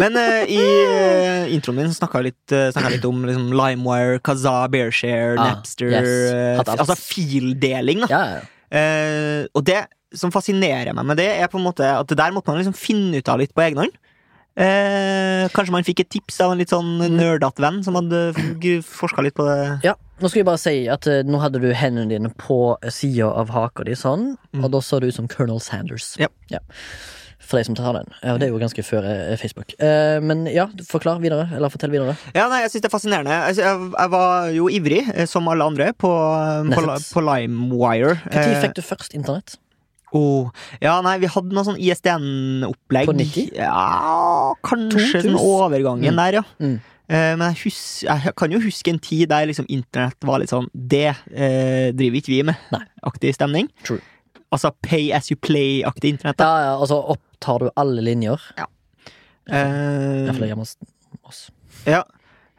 Men 0.00 0.16
uh, 0.16 0.42
i 0.48 0.58
uh, 0.60 1.46
introen 1.52 1.76
min 1.80 1.94
snakka 1.94 2.20
jeg 2.22 2.30
litt, 2.30 2.54
uh, 2.54 2.90
litt 2.90 3.04
om 3.08 3.24
liksom, 3.28 3.48
LimeWire, 3.56 4.20
Kazaa, 4.24 4.68
Bearshare, 4.72 5.34
Ah, 5.38 5.54
Napster 5.56 5.90
yes. 5.92 6.60
Altså 6.66 6.96
fildeling, 6.98 8.04
da. 8.06 8.10
Ja, 8.12 8.22
ja. 8.38 8.44
Og 9.54 9.64
det 9.66 9.80
som 10.14 10.32
fascinerer 10.34 10.94
meg 10.96 11.06
med 11.06 11.18
det, 11.22 11.28
er 11.38 11.50
på 11.50 11.58
en 11.60 11.66
måte 11.68 11.86
at 11.86 12.08
det 12.10 12.16
der 12.18 12.32
måtte 12.34 12.50
man 12.50 12.58
liksom 12.62 12.74
finne 12.78 13.18
ut 13.20 13.28
av 13.30 13.38
litt 13.42 13.52
på 13.54 13.62
egen 13.66 13.78
hånd. 13.84 13.98
Eh, 14.60 15.44
kanskje 15.54 15.72
man 15.72 15.84
fikk 15.86 16.02
et 16.02 16.08
tips 16.10 16.40
av 16.42 16.52
en 16.52 16.58
litt 16.58 16.72
sånn 16.72 16.98
Mm. 16.98 17.14
nerdete 17.16 17.62
venn 17.62 17.78
som 17.86 17.94
hadde 17.94 18.34
forska 18.82 19.22
litt 19.22 19.34
på 19.38 19.46
det. 19.46 19.80
Ja, 19.86 19.94
nå 20.20 20.28
skal 20.28 20.40
jeg 20.40 20.48
bare 20.50 20.58
si 20.58 20.74
at 20.90 21.06
eh, 21.06 21.22
nå 21.22 21.38
hadde 21.40 21.60
du 21.62 21.70
hendene 21.72 22.10
dine 22.10 22.32
på 22.34 22.76
sida 22.90 23.30
av 23.30 23.48
haka 23.54 23.84
di 23.86 23.94
sånn, 23.94 24.36
Mm. 24.52 24.64
og 24.64 24.72
da 24.72 24.78
så 24.82 25.00
du 25.00 25.06
ut 25.06 25.14
som 25.14 25.28
Colonel 25.28 25.60
Sanders. 25.60 26.16
Ja. 26.18 26.28
For 27.40 27.58
de 27.58 27.64
som 27.66 27.74
tar 27.74 27.96
den. 27.96 28.10
Ja, 28.22 28.34
det 28.38 28.46
er 28.46 28.52
jo 28.52 28.60
ganske 28.60 28.82
før 28.84 29.06
eh, 29.08 29.32
Facebook. 29.40 29.72
Eh, 29.82 30.18
men 30.22 30.44
ja, 30.52 30.68
forklar 30.86 31.18
videre. 31.22 31.48
Eller 31.56 31.72
fortell 31.72 31.90
videre. 31.94 32.14
Ja, 32.36 32.46
nei, 32.52 32.60
jeg 32.62 32.70
synes 32.74 32.84
det 32.84 32.90
er 32.90 32.94
fascinerende. 32.94 33.38
Altså, 33.48 33.64
jeg, 33.64 34.12
var 34.12 34.50
jo 34.54 34.68
ivrig, 34.70 35.00
eh, 35.14 35.26
som 35.30 35.48
alle 35.50 35.66
andre, 35.66 35.90
på, 35.96 36.10
på, 36.70 36.84
på 37.16 37.24
LimeWire. 37.26 38.20
Når 38.28 38.60
fikk 38.66 38.78
du 38.78 38.84
først 38.86 39.16
internett? 39.18 39.56
oh, 40.10 40.48
ja, 40.82 40.96
nei, 41.06 41.20
vi 41.22 41.28
hadde 41.30 41.54
noe 41.54 41.62
sånn 41.62 41.78
ISDN-opplegg. 41.78 43.06
På 43.06 43.14
90? 43.14 43.52
Ja, 43.54 44.54
kanskje 44.66 45.20
2000? 45.20 45.28
sånn 45.28 45.36
overgangen 45.38 46.10
Mm. 46.10 46.18
der, 46.18 46.38
ja. 46.40 46.42
Mm. 46.58 46.78
Men 47.10 47.42
jeg, 47.48 47.56
hus 47.64 47.78
jeg 48.06 48.32
kan 48.38 48.52
jo 48.54 48.60
huske 48.62 48.90
en 48.92 48.98
tid 49.02 49.28
der 49.30 49.48
liksom 49.50 49.66
internett 49.66 50.14
var 50.22 50.38
litt 50.38 50.52
sånn 50.52 50.68
Det 50.70 51.08
eh, 51.10 51.88
driver 51.90 52.20
ikke 52.20 52.30
vi 52.30 52.42
med. 52.46 52.58
Nei. 52.70 52.84
Aktig 53.06 53.32
stemning. 53.34 53.66
True. 53.86 53.98
Altså 54.54 54.70
pay 54.82 55.10
as 55.14 55.30
you 55.30 55.38
play-aktig 55.38 56.14
internett. 56.16 56.38
Da. 56.38 56.46
Ja, 56.46 56.68
ja, 56.68 56.76
altså 56.78 57.00
så 57.06 57.18
opptar 57.40 57.64
du 57.64 57.70
alle 57.80 58.04
linjer. 58.04 58.40
Ja. 58.58 58.68
Iallfall 59.50 60.50
hjemme 60.50 60.66
hos 60.66 60.76
oss. 61.24 61.48
Ja. 61.88 62.04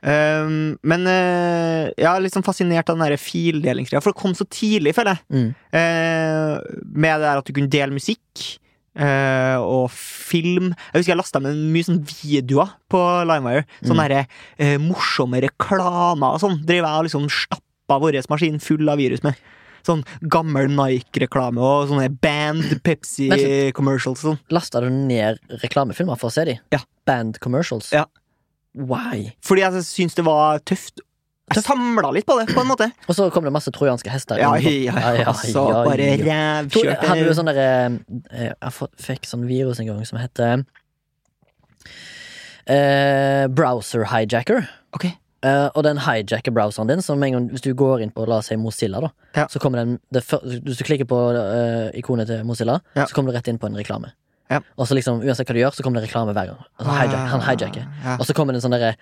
Um, 0.02 0.80
men 0.82 1.06
uh, 1.06 1.92
jeg 1.94 2.08
er 2.10 2.24
litt 2.24 2.34
sånn 2.34 2.46
fascinert 2.46 2.90
av 2.90 2.98
den 2.98 3.06
der 3.06 3.22
fildelingsgreia, 3.22 4.02
for 4.02 4.16
det 4.16 4.22
kom 4.22 4.34
så 4.34 4.48
tidlig, 4.50 4.96
føler 4.98 5.20
jeg. 5.20 5.28
Mm. 5.30 5.52
Uh, 5.76 6.56
med 6.90 7.22
det 7.22 7.28
der 7.28 7.44
at 7.44 7.48
du 7.48 7.56
kunne 7.56 7.72
dele 7.72 7.96
musikk 7.96 8.58
Uh, 8.92 9.56
og 9.64 9.86
film. 9.96 10.74
Jeg 10.92 11.00
husker 11.00 11.14
jeg 11.14 11.20
lasta 11.22 11.40
med 11.40 11.56
mye 11.72 11.88
sånn 11.88 12.02
videoer 12.04 12.74
på 12.92 13.00
LimeWire. 13.24 13.64
Sånne 13.88 14.08
der, 14.12 14.34
eh, 14.60 14.74
morsomme 14.84 15.40
reklamer 15.46 16.36
og 16.36 16.42
sånn. 16.44 16.58
Drev 16.68 16.84
jeg 16.84 17.00
og 17.00 17.06
liksom 17.08 17.30
stappa 17.32 18.02
vår 18.04 18.20
maskin 18.28 18.60
full 18.60 18.92
av 18.92 19.00
virus 19.00 19.24
med. 19.24 19.40
Sånn 19.88 20.04
gammel 20.34 20.72
Nike-reklame 20.72 21.62
og 21.62 21.92
sånne 21.92 22.10
Band 22.24 22.78
Pepsi-commercials 22.86 24.26
sånn. 24.26 24.42
Lasta 24.54 24.84
du 24.84 24.90
ned 24.94 25.42
reklamefilmer 25.64 26.20
for 26.20 26.32
å 26.32 26.36
se 26.36 26.48
de? 26.50 26.58
Ja. 26.74 26.82
Band 27.10 27.40
commercials? 27.44 27.92
Ja. 27.96 28.06
Why? 28.78 29.32
Fordi 29.44 29.66
jeg 29.66 29.86
syns 29.88 30.16
det 30.16 30.26
var 30.28 30.62
tøft. 30.68 31.04
Jeg 31.52 31.66
samla 31.66 32.14
litt 32.16 32.24
på 32.28 32.38
det, 32.40 32.46
på 32.54 32.62
en 32.64 32.70
måte. 32.70 32.88
Og 33.10 33.18
så 33.18 33.28
kom 33.34 33.48
det 33.48 33.52
masse 33.54 33.74
trojanske 33.76 34.12
hester. 34.14 34.40
Ja, 34.40 34.54
ja, 34.62 34.96
ja, 35.20 35.34
så 35.36 35.66
ja, 35.74 35.82
bare. 35.88 36.12
To, 36.72 36.86
hadde 36.88 37.26
du 37.28 37.34
sånn 37.36 37.52
derre 37.52 37.72
eh, 38.32 38.54
Jeg 38.54 38.92
fikk 39.04 39.28
sånn 39.28 39.44
virus 39.50 39.82
en 39.84 39.90
gang 39.92 40.06
som 40.08 40.22
heter 40.22 40.64
eh, 42.72 43.48
Browser 43.52 44.08
hijacker. 44.14 44.70
Ok. 44.96 45.10
Eh, 45.44 45.68
og 45.74 45.84
den 45.84 45.98
hijacker 45.98 46.54
browseren 46.54 46.88
din, 46.92 47.02
som 47.02 47.24
en 47.24 47.34
gang, 47.34 47.48
hvis 47.50 47.64
du 47.66 47.72
går 47.74 48.04
inn 48.06 48.12
på 48.14 48.28
la 48.30 48.38
oss 48.38 48.52
si 48.52 48.56
Mozilla, 48.62 49.00
da, 49.02 49.10
Ja. 49.36 49.48
så 49.48 49.60
kommer 49.60 49.82
den 49.82 50.00
det, 50.14 50.22
Hvis 50.28 50.78
du 50.78 50.84
klikker 50.84 51.06
på 51.10 51.18
uh, 51.34 51.90
ikonet 51.98 52.28
til 52.28 52.44
Mozilla, 52.46 52.80
Ja. 52.96 53.06
så 53.06 53.14
kommer 53.14 53.32
du 53.32 53.38
rett 53.38 53.48
inn 53.48 53.58
på 53.58 53.66
en 53.66 53.76
reklame. 53.76 54.12
Ja. 54.52 54.60
Og 54.78 54.86
så 54.86 54.94
liksom, 54.94 55.22
uansett 55.24 55.48
hva 55.48 55.54
du 55.56 55.60
gjør, 55.64 55.74
så 55.74 55.82
kommer 55.84 56.02
det 56.02 56.10
reklame 56.10 56.34
hver 56.36 56.52
gang. 56.52 56.60
Altså, 56.78 56.92
hijack, 56.92 57.28
han 57.32 57.42
hijacker. 57.42 57.88
Ja. 58.04 58.18
Og 58.20 58.26
så 58.26 58.34
kommer 58.34 58.54
det 58.54 58.62
en 58.64 58.70
sånn 58.70 58.78
derre 58.78 58.96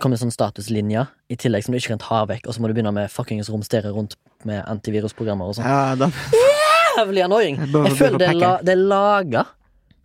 kommer 0.00 0.16
en 0.16 0.22
sånn 0.30 0.32
statuslinje 0.32 1.06
i 1.28 1.36
tillegg 1.36 1.64
som 1.64 1.72
du 1.72 1.78
ikke 1.78 1.92
kan 1.92 1.98
ta 2.00 2.24
vekk, 2.24 2.46
og 2.48 2.54
så 2.54 2.60
må 2.62 2.68
du 2.68 2.72
begynne 2.74 2.94
med 2.96 3.10
fuckings 3.12 3.50
romstere 3.52 3.90
rundt 3.92 4.14
med 4.48 4.64
antivirusprogrammer 4.64 5.44
og 5.50 5.58
sånn. 5.58 5.66
Ja, 5.68 5.94
da 5.94 6.08
Jævlig 6.96 7.24
annoying! 7.24 7.56
Jeg 7.58 7.96
føler 7.96 8.18
det 8.20 8.28
er, 8.28 8.38
la, 8.40 8.58
det 8.62 8.72
er 8.74 8.80
laga 8.88 9.44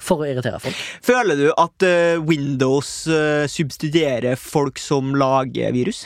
for 0.02 0.24
å 0.24 0.28
irritere 0.30 0.60
folk. 0.62 0.78
Føler 1.06 1.40
du 1.40 1.48
at 1.54 1.88
uh, 1.88 2.22
Windows 2.28 2.92
uh, 3.10 3.48
subsidierer 3.52 4.38
folk 4.40 4.80
som 4.82 5.16
lager 5.18 5.74
virus? 5.76 6.06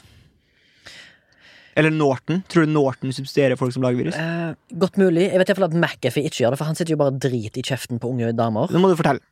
Eller 1.76 1.94
Norton? 1.96 2.42
Tror 2.52 2.68
du 2.68 2.74
Norton 2.74 3.14
subsidierer 3.16 3.60
folk 3.60 3.74
som 3.76 3.84
lager 3.86 4.02
virus? 4.04 4.18
Uh, 4.18 4.56
godt 4.82 5.00
mulig. 5.00 5.30
Jeg 5.30 5.40
vet 5.40 5.48
i 5.48 5.54
hvert 5.54 5.62
fall 5.62 5.70
at 5.70 5.78
McAfee 5.78 6.28
ikke 6.28 6.44
gjør 6.44 6.56
det, 6.56 6.62
for 6.62 6.72
han 6.72 6.80
sitter 6.80 6.96
jo 6.96 7.02
bare 7.04 7.16
drit 7.16 7.60
i 7.60 7.66
kjeften 7.68 8.02
på 8.02 8.12
unge 8.12 8.34
damer. 8.38 8.72
Nå 8.72 8.84
må 8.84 8.92
du 8.92 8.98
fortelle. 9.00 9.24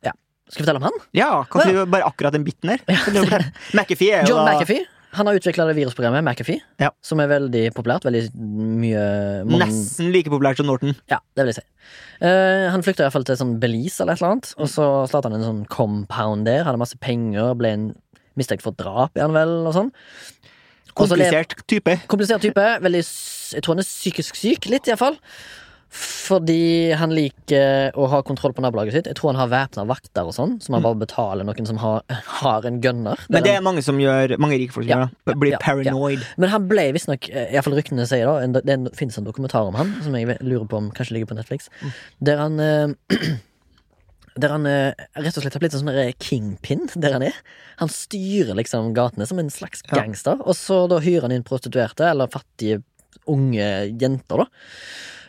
Skal 0.50 0.62
vi 0.62 0.64
fortelle 0.64 0.80
om 0.80 0.88
han? 0.88 1.02
Ja, 1.14 1.32
kanskje 1.50 1.72
ikke 1.72 1.84
du 1.84 1.92
bare 1.92 2.08
akkurat 2.08 2.34
den 2.34 2.46
biten 2.46 2.72
der? 2.72 2.80
Ja. 2.90 3.44
McAfee 3.76 4.16
er 4.16 4.24
jo 4.24 4.34
John 4.34 4.48
da 4.48 4.56
McAfee. 4.56 4.88
Han 5.18 5.26
har 5.26 5.34
utvikla 5.34 5.64
det 5.66 5.74
virusprogrammet 5.74 6.22
McAfee, 6.22 6.60
Ja. 6.78 6.90
som 7.02 7.18
er 7.20 7.26
veldig 7.26 7.72
populært. 7.74 8.04
Veldig 8.06 8.30
mye 8.34 9.44
mange- 9.44 9.66
Nesten 9.66 10.12
like 10.12 10.30
populært 10.30 10.56
som 10.60 10.66
Norton. 10.66 10.94
Ja, 11.10 11.18
det 11.34 11.44
vil 11.44 11.52
jeg 11.54 11.58
si. 11.58 11.66
Uh, 12.22 12.70
han 12.70 12.82
flykta 12.82 13.04
iallfall 13.08 13.24
til 13.26 13.36
sånn 13.36 13.58
Belize 13.58 14.00
eller 14.00 14.12
et 14.14 14.22
eller 14.22 14.32
annet, 14.36 14.54
og 14.56 14.68
så 14.68 14.86
starta 15.10 15.30
han 15.30 15.40
en 15.40 15.48
sånn 15.48 15.66
compound 15.68 16.44
der. 16.46 16.62
Hadde 16.64 16.78
masse 16.78 16.98
penger, 17.00 17.54
ble 17.58 17.72
en 17.74 17.88
mistenkt 18.38 18.62
for 18.62 18.70
drap, 18.72 19.16
er 19.16 19.22
han 19.26 19.32
vel, 19.34 19.66
og 19.66 19.74
sånn. 19.74 19.90
Komplisert 20.94 21.54
type. 21.66 21.96
Komplisert 22.10 22.42
type. 22.42 22.64
Veldig, 22.82 23.02
jeg 23.54 23.62
tror 23.62 23.74
han 23.74 23.82
er 23.82 23.88
psykisk 23.88 24.36
syk, 24.38 24.66
litt 24.70 24.86
iallfall. 24.90 25.16
Fordi 25.90 26.92
han 26.94 27.10
liker 27.10 27.96
å 27.98 28.06
ha 28.12 28.20
kontroll 28.22 28.52
på 28.54 28.62
nabolaget 28.62 28.94
sitt. 28.94 29.08
Jeg 29.10 29.16
tror 29.18 29.32
han 29.32 29.40
har 29.40 29.50
væpna 29.50 29.82
vakter 29.90 30.28
og 30.30 30.34
sånn, 30.36 30.52
som 30.62 30.76
han 30.76 30.84
bare 30.84 31.00
betaler 31.00 31.46
noen 31.48 31.66
som 31.66 31.80
har, 31.82 32.04
har 32.40 32.68
en 32.68 32.78
gunner. 32.84 33.18
Mm. 33.26 33.34
Men 33.34 33.46
det 33.46 33.54
er 33.56 33.64
mange 33.66 33.82
som 33.82 33.98
gjør 33.98 34.36
Mange 34.40 34.58
rike 34.60 34.76
folk 34.76 34.86
som 34.86 34.92
Ja, 34.92 35.00
gjør 35.10 35.32
det. 35.32 35.36
Blir 35.42 35.54
ja, 35.56 35.58
ja. 35.58 35.64
paranoid. 35.66 36.24
Men 36.38 36.52
han 36.54 36.68
ble 36.70 36.86
visstnok, 36.94 37.26
iallfall 37.34 37.74
ryktene 37.80 38.06
sier, 38.06 38.30
da 38.30 38.38
en, 38.46 38.54
Det 38.86 38.94
finnes 38.98 39.18
en 39.18 39.26
dokumentar 39.26 39.66
om 39.66 39.74
han 39.80 39.90
som 40.04 40.14
jeg 40.14 40.38
lurer 40.46 40.66
på 40.70 40.78
om 40.78 40.90
kanskje 40.94 41.18
ligger 41.18 41.32
på 41.32 41.38
Netflix. 41.40 41.70
Mm. 41.82 41.94
Der 42.30 42.42
han 42.44 42.60
eh, 42.66 43.18
Der 44.40 44.54
han 44.54 44.66
eh, 44.70 44.94
rett 45.18 45.36
og 45.36 45.42
slett 45.42 45.56
har 45.58 45.60
blitt 45.64 45.74
en 45.74 45.82
sånn 45.82 46.20
kingpin 46.22 46.86
der 46.94 47.16
han 47.18 47.24
er. 47.26 47.34
Han 47.82 47.90
styrer 47.90 48.54
liksom 48.56 48.92
gatene 48.96 49.26
som 49.26 49.42
en 49.42 49.50
slags 49.50 49.82
Ja. 49.90 49.98
gangster. 49.98 50.38
Og 50.46 50.54
så 50.54 50.84
da 50.88 51.00
hyrer 51.02 51.26
han 51.26 51.34
inn 51.34 51.42
prostituerte, 51.44 52.06
eller 52.06 52.30
fattige 52.30 52.78
unge 53.28 53.66
jenter, 54.00 54.44
da, 54.44 54.46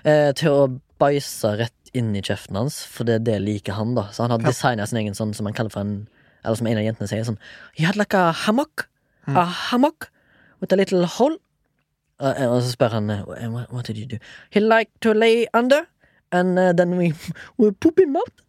eh, 0.03 0.31
til 0.37 0.49
å 0.55 0.63
bæsje 1.01 1.55
rett 1.59 1.93
inn 1.97 2.13
i 2.15 2.21
kjeften 2.23 2.55
hans, 2.55 2.81
for 2.87 3.03
det, 3.07 3.19
det 3.27 3.39
liker 3.43 3.75
han, 3.75 3.95
da. 3.97 4.07
Så 4.15 4.23
han 4.23 4.31
har 4.31 4.39
Ja. 4.39 4.47
designa 4.51 4.85
sin 4.87 4.99
egen 5.01 5.13
sånn 5.17 5.33
som 5.35 5.45
han 5.45 5.53
kaller 5.57 5.71
for 5.73 5.81
en 5.81 6.07
Eller 6.43 6.55
som 6.57 6.65
en 6.65 6.77
av 6.79 6.83
jentene 6.83 7.07
sier, 7.07 7.21
sånn 7.27 7.37
You 7.77 7.85
had 7.85 7.95
like 7.99 8.15
a 8.17 8.31
hammock? 8.31 8.87
Mm. 9.27 9.35
A 9.37 9.43
hammock? 9.45 10.07
With 10.59 10.73
a 10.73 10.75
little 10.75 11.05
hole? 11.05 11.37
Uh, 12.21 12.33
og 12.49 12.61
så 12.63 12.71
spør 12.71 12.95
han 12.95 13.09
uh, 13.09 13.23
what, 13.49 13.71
what 13.73 13.85
did 13.85 13.97
you 13.97 14.05
do? 14.05 14.17
He 14.49 14.59
liked 14.59 14.93
to 15.01 15.13
lay 15.13 15.45
under, 15.53 15.85
and 16.31 16.57
uh, 16.57 16.71
then 16.73 16.97
we, 16.97 17.13
we 17.57 17.71
poop 17.71 17.99
him 17.99 18.15
out. 18.15 18.41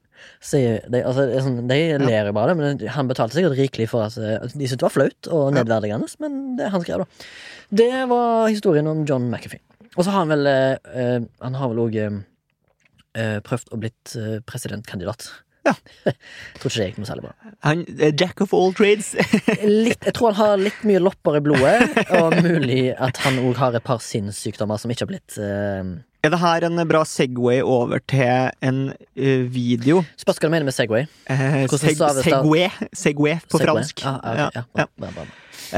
Sier 0.44 0.84
de, 0.92 1.00
altså, 1.04 1.24
sånn, 1.42 1.66
de 1.68 1.78
ler 1.98 2.28
jo 2.28 2.34
bare, 2.36 2.54
men 2.54 2.78
han 2.94 3.08
betalte 3.10 3.34
sikkert 3.36 3.56
rikelig 3.58 3.88
for 3.90 4.04
at 4.06 4.16
altså, 4.16 4.56
de 4.58 4.68
syntes 4.68 4.78
det 4.78 4.86
var 4.86 4.94
flaut 4.94 5.28
og 5.34 5.52
nedverdigende, 5.56 6.08
men 6.22 6.36
det 6.60 6.68
han 6.72 6.84
skrev, 6.84 7.02
da. 7.02 7.28
Det 7.82 7.90
var 8.12 8.46
historien 8.52 8.86
om 8.92 9.04
John 9.08 9.28
McAfee. 9.32 9.60
Og 9.96 10.04
så 10.04 10.10
har 10.10 10.24
han 10.24 10.32
vel 10.32 10.48
uh, 10.48 10.76
uh, 10.88 11.24
Han 11.44 11.58
har 11.58 11.72
vel 11.72 11.86
òg 11.86 11.96
prøvd 13.44 13.74
å 13.74 13.76
blitt 13.76 14.14
uh, 14.16 14.38
presidentkandidat. 14.48 15.26
Ja. 15.66 15.74
Tror 16.58 16.70
ikke 16.70 16.78
det 16.78 16.86
gikk 16.86 17.00
noe 17.02 17.08
særlig 17.10 17.26
bra. 17.26 17.50
Han 17.66 17.82
jack 18.18 18.40
of 18.40 18.54
all 18.56 18.72
trades. 18.74 19.12
Litt, 19.84 20.00
jeg 20.00 20.14
tror 20.16 20.32
han 20.32 20.38
har 20.38 20.62
litt 20.62 20.80
mye 20.88 21.02
lopper 21.02 21.36
i 21.38 21.42
blodet, 21.44 22.06
og 22.16 22.38
mulig 22.42 22.94
at 22.96 23.20
han 23.26 23.36
òg 23.42 23.60
har 23.60 23.76
et 23.76 23.84
par 23.84 24.00
sinnssykdommer 24.02 24.80
som 24.80 24.94
ikke 24.94 25.04
har 25.04 25.12
blitt 25.12 25.36
eh... 25.38 25.92
Er 26.22 26.30
det 26.30 26.38
her 26.38 26.62
en 26.68 26.78
bra 26.86 27.00
Segway 27.02 27.64
over 27.66 27.98
til 28.06 28.52
en 28.62 28.76
uh, 28.94 29.46
video? 29.50 30.04
Spørs 30.20 30.38
hva 30.38 30.46
du 30.46 30.52
mener 30.54 30.68
med 30.68 30.76
Segway. 30.76 31.08
Eh, 31.26 31.64
seg. 31.66 31.98
Segway, 31.98 32.68
Segway 32.94 33.40
på 33.42 33.58
Segway. 33.58 33.66
fransk. 33.66 34.04
Ah, 34.06 34.20
okay, 34.20 34.38
ja, 34.38 34.62
Ja, 34.62 34.86
bra, 34.86 34.86
bra, 35.02 35.10
bra. 35.16 35.26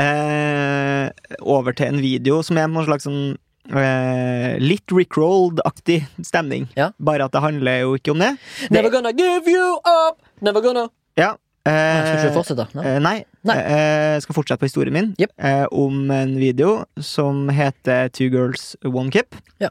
Eh, 0.02 1.38
over 1.40 1.72
til 1.72 1.94
en 1.94 2.02
video 2.04 2.42
som 2.44 2.60
er 2.60 2.68
en 2.68 2.76
slags 2.84 3.08
sånn 3.08 3.38
eh, 3.70 4.56
litt 4.60 4.92
Rickrolled-aktig 4.92 6.02
stemning. 6.26 6.68
Ja. 6.76 6.90
Bare 6.98 7.24
at 7.28 7.32
det 7.32 7.42
handler 7.44 7.80
jo 7.84 7.94
ikke 7.98 8.12
om 8.14 8.20
det. 8.24 8.34
Never 8.70 8.90
gonna 8.90 9.12
give 9.16 9.48
you 9.50 9.78
up! 9.84 10.20
Never 10.44 10.60
gonna 10.64 10.88
Ja. 11.16 11.34
Nei, 11.64 11.72
Skal 12.04 12.18
ikke 12.18 12.28
Eh, 12.28 12.34
fortsette? 12.34 12.64
Nei. 12.76 12.84
eh, 12.84 12.98
nei. 13.00 13.24
Nei. 13.48 13.54
Eh, 13.56 14.18
skal 14.20 14.34
fortsette 14.36 14.60
på 14.60 14.66
historien 14.68 14.92
min 14.92 15.14
yep. 15.18 15.30
eh, 15.38 15.64
om 15.72 16.10
en 16.12 16.34
video 16.36 16.84
som 17.00 17.48
heter 17.48 18.10
Two 18.12 18.28
Girls 18.28 18.74
One 18.84 19.08
Cup. 19.10 19.34
Ja. 19.62 19.70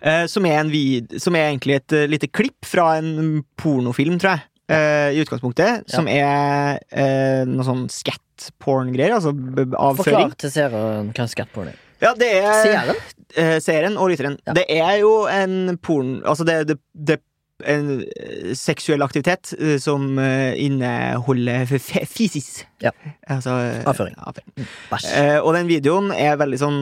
Eh, 0.00 0.26
som, 0.30 0.46
er 0.46 0.60
en 0.60 0.70
vid 0.70 1.16
som 1.20 1.34
er 1.34 1.48
egentlig 1.50 1.80
et 1.80 1.92
eh, 1.98 2.06
lite 2.06 2.28
klipp 2.30 2.62
fra 2.68 2.92
en 3.00 3.42
pornofilm, 3.58 4.20
tror 4.22 4.36
jeg. 4.36 4.46
eh, 4.70 5.10
I 5.16 5.24
utgangspunktet. 5.24 5.88
Som 5.90 6.06
er 6.06 6.78
eh, 6.94 7.42
noe 7.48 7.66
sånn 7.66 7.88
scat-porn-greier. 7.90 9.16
Altså 9.18 9.32
avføring. 9.34 9.98
Forklar 9.98 10.36
til 10.44 10.54
seeren 10.54 11.10
hva 11.16 11.26
skatporn 11.32 11.72
er. 11.72 11.80
Ja, 12.02 12.14
det 12.18 12.30
er 12.40 12.62
Seeren? 12.62 12.96
eh, 13.36 13.58
serien 13.60 13.96
og 13.96 14.10
lytteren. 14.10 14.38
Ja. 14.46 14.52
Det 14.52 14.64
er 14.68 14.98
jo 15.00 15.26
en 15.30 15.76
porn... 15.78 16.22
Altså, 16.24 16.44
det, 16.48 16.66
det, 16.68 16.78
det 16.94 17.20
en 17.64 18.00
eh, 18.02 18.50
seksuell 18.58 19.00
aktivitet 19.06 19.52
eh, 19.58 19.76
som 19.78 20.18
eh, 20.18 20.52
inneholder 20.58 21.62
f- 21.68 21.78
f- 21.78 22.08
fisis. 22.10 22.64
Ja. 22.82 22.90
Altså 23.30 23.54
Avføring. 23.86 24.16
avføring. 24.18 24.66
Bæsj. 24.90 25.06
Eh, 25.14 25.38
og 25.40 25.54
den 25.54 25.68
videoen 25.70 26.10
er 26.12 26.34
veldig 26.36 26.58
sånn 26.60 26.80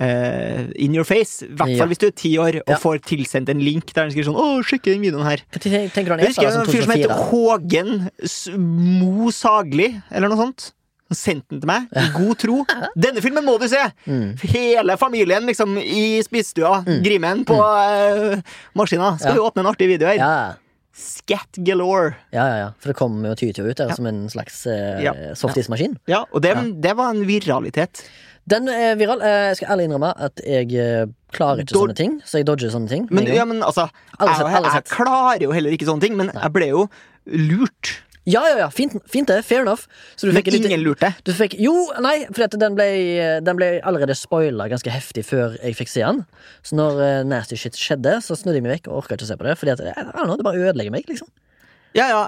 eh, 0.00 0.64
in 0.80 0.96
your 0.96 1.04
face. 1.06 1.44
I 1.44 1.52
hvert 1.52 1.68
fall 1.76 1.84
Ja. 1.84 1.88
hvis 1.92 2.00
du 2.00 2.06
er 2.08 2.16
ti 2.16 2.32
år 2.40 2.58
og 2.64 2.72
Ja. 2.72 2.78
får 2.80 3.02
tilsendt 3.06 3.52
en 3.52 3.60
link 3.60 3.92
der 3.92 4.08
den 4.08 4.10
skriver 4.16 4.30
sånn 4.32 4.40
'Å, 4.40 4.64
sjekk 4.64 4.88
den 4.88 5.04
videoen 5.04 5.28
her'. 5.28 5.44
Hva 5.52 5.60
tenker 5.60 6.04
du 6.08 6.10
han 6.16 6.18
Jeg 6.18 6.26
er? 6.26 6.32
husker 6.32 6.50
Sånn 6.50 6.64
en 6.64 6.72
fyr 6.72 6.82
som 6.82 6.96
heter 6.96 7.14
Hågen 7.30 8.10
Mo 8.98 9.30
Sagli, 9.30 10.00
eller 10.10 10.28
noe 10.32 10.38
sånt. 10.40 10.72
Han 11.14 11.20
sendt 11.20 11.46
den 11.52 11.62
til 11.62 11.70
meg 11.70 11.86
i 11.94 12.04
god 12.16 12.34
tro. 12.42 12.56
Denne 13.06 13.22
filmen 13.22 13.46
må 13.46 13.54
du 13.62 13.68
se! 13.70 13.80
Mm. 14.10 14.34
Hele 14.50 14.96
familien 14.98 15.46
liksom 15.46 15.76
i 15.78 16.18
spisestua. 16.26 16.82
Grimen 17.04 17.44
på 17.46 17.56
eh, 17.62 18.42
maskina. 18.74 19.14
Skal 19.20 19.30
Ja. 19.32 19.38
vi 19.38 19.46
åpne 19.46 19.62
en 19.64 19.70
artig 19.70 19.88
video 19.92 20.10
her? 20.10 20.18
Ja. 20.18 20.34
Scat 20.94 21.56
galore. 21.66 22.14
ja, 22.30 22.44
ja, 22.46 22.56
ja. 22.64 22.66
For 22.78 22.92
det 22.92 22.96
kom 22.98 23.16
jo 23.26 23.32
tyter 23.38 23.66
ut 23.66 23.76
der 23.80 23.90
som 23.96 24.06
en 24.06 24.24
slags 24.30 24.60
uh, 24.70 25.00
Ja. 25.02 25.12
softismaskin. 25.34 25.96
Ja, 26.06 26.24
og 26.30 26.42
det, 26.44 26.52
Ja. 26.54 26.62
det 26.88 26.92
var 26.96 27.10
en 27.14 27.24
viralitet. 27.26 28.04
Den 28.46 28.68
er 28.68 28.94
viral. 29.00 29.22
Eh, 29.24 29.48
Jeg 29.50 29.56
skal 29.56 29.72
ærlig 29.74 29.88
innrømme 29.88 30.12
at 30.20 30.40
jeg 30.46 30.68
klarer 31.32 31.62
ikke 31.64 31.72
Do 31.74 31.80
sånne 31.86 31.96
ting, 31.98 32.20
så 32.24 32.38
jeg 32.38 32.46
dodger 32.46 32.70
sånne 32.70 32.88
ting. 32.92 33.08
Men, 33.10 33.26
ja, 33.26 33.44
men 33.48 33.62
altså 33.64 33.88
Alle 34.20 34.30
jeg, 34.30 34.36
sett, 34.38 34.46
jeg, 34.46 34.56
alle 34.60 34.68
jeg 34.70 34.82
sett. 34.84 34.90
klarer 34.94 35.42
jo 35.46 35.50
heller 35.56 35.70
ikke 35.78 35.86
sånne 35.88 36.00
ting, 36.04 36.16
men 36.16 36.30
jeg 36.34 36.52
ble 36.52 36.68
jo 36.70 36.84
lurt. 37.26 37.94
Ja, 38.24 38.40
ja, 38.48 38.56
ja. 38.62 38.68
Fint, 38.72 38.96
fint 39.10 39.28
det. 39.28 39.42
Fair 39.44 39.64
enough. 39.64 39.84
Så 40.16 40.26
du 40.26 40.32
Men 40.32 40.46
ingen 40.48 40.80
lurte. 40.80 41.12
Du 41.24 41.32
fikk, 41.36 41.56
jo, 41.60 41.74
nei, 42.00 42.16
for 42.32 42.48
den, 42.56 42.76
ble, 42.78 42.86
den 43.44 43.58
ble 43.58 43.68
allerede 43.84 44.16
spoila 44.16 44.68
ganske 44.72 44.92
heftig 44.92 45.26
før 45.28 45.58
jeg 45.60 45.76
fikk 45.76 45.92
se 45.92 46.04
den. 46.06 46.22
Så 46.64 46.78
når 46.78 47.02
uh, 47.02 47.10
nasty 47.28 47.58
shit 47.60 47.76
skjedde, 47.76 48.16
så 48.24 48.36
snudde 48.38 48.60
jeg 48.60 48.64
meg 48.64 48.78
vekk 48.78 48.88
og 48.88 49.02
orka 49.02 49.18
ikke 49.18 49.28
å 49.28 49.32
se 49.32 49.36
på 49.40 49.48
det. 49.48 49.58
Fordi 49.60 49.74
at, 49.76 49.84
jeg, 49.90 49.96
jeg, 50.00 50.14
know, 50.16 50.38
det 50.40 50.46
bare 50.46 50.70
ødelegger 50.70 50.94
meg, 50.94 51.04
liksom. 51.10 51.28
Ja, 51.94 52.08
ja. 52.08 52.24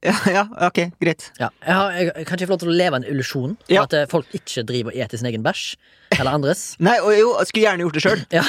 Ja, 0.00 0.14
ja, 0.32 0.42
ok, 0.64 0.78
greit. 1.00 1.26
Ja, 1.36 1.50
jeg, 1.60 1.74
har, 1.76 1.90
jeg, 1.92 2.12
jeg 2.16 2.28
kan 2.28 2.38
ikke 2.38 2.46
få 2.48 2.54
lov 2.54 2.60
til 2.62 2.70
å 2.72 2.76
leve 2.78 3.00
en 3.00 3.04
illusjon 3.04 3.56
Ja. 3.68 3.82
at 3.84 3.92
eh, 3.96 4.06
folk 4.08 4.30
ikke 4.36 4.64
driver 4.64 4.94
og 4.94 5.02
eter 5.04 5.20
sin 5.20 5.28
egen 5.28 5.44
bæsj. 5.44 5.74
Eller 6.18 6.34
andres. 6.36 6.62
Nei, 6.82 6.96
og 7.00 7.12
jo, 7.14 7.28
jeg 7.38 7.48
skulle 7.48 7.62
gjerne 7.64 7.84
gjort 7.84 7.96
det 7.96 8.02
sjøl. 8.04 8.22
Ja, 8.34 8.42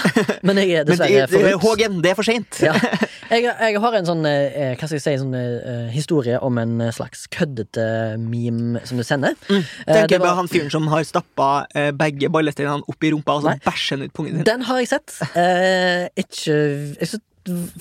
men 0.47 0.57
jeg 0.59 0.79
er 0.81 0.85
dessverre 0.89 1.27
forut. 1.31 1.61
Hågen, 1.63 1.99
det 2.03 2.11
er 2.13 2.17
for 2.17 2.27
seint. 2.27 2.61
Ja. 2.63 2.73
Jeg, 3.31 3.45
jeg 3.47 3.79
har 3.79 3.93
en 3.95 4.03
sånn 4.09 4.25
eh, 4.27 4.73
Hva 4.75 4.89
skal 4.89 4.97
jeg 4.97 5.03
si 5.05 5.11
Sånn 5.21 5.31
uh, 5.31 5.85
historie 5.93 6.35
om 6.43 6.57
en 6.59 6.73
eh, 6.83 6.89
slags 6.91 7.21
køddete 7.31 7.85
meme 8.19 8.81
som 8.83 8.99
du 8.99 9.05
sender. 9.07 9.37
Mm. 9.47 9.61
Tenker 9.87 10.19
på 10.19 10.25
var- 10.25 10.35
han 10.41 10.49
fyren 10.51 10.67
som 10.73 10.89
har 10.91 11.05
stappa 11.07 11.45
uh, 11.71 11.93
begge 11.95 12.27
ballesteinene 12.27 12.83
opp 12.91 13.07
i 13.07 13.11
rumpa 13.13 13.37
og 13.39 13.45
så 13.45 13.53
bæsjer 13.63 14.01
han 14.01 14.03
ut 14.09 14.13
pungen 14.17 14.35
din. 14.35 14.43
Den 14.49 14.65
har 14.67 14.81
jeg 14.83 14.89
sett. 14.91 15.15
Uh, 15.31 16.09
ikke 16.19 16.57
Jeg 16.99 17.07
synes 17.13 17.23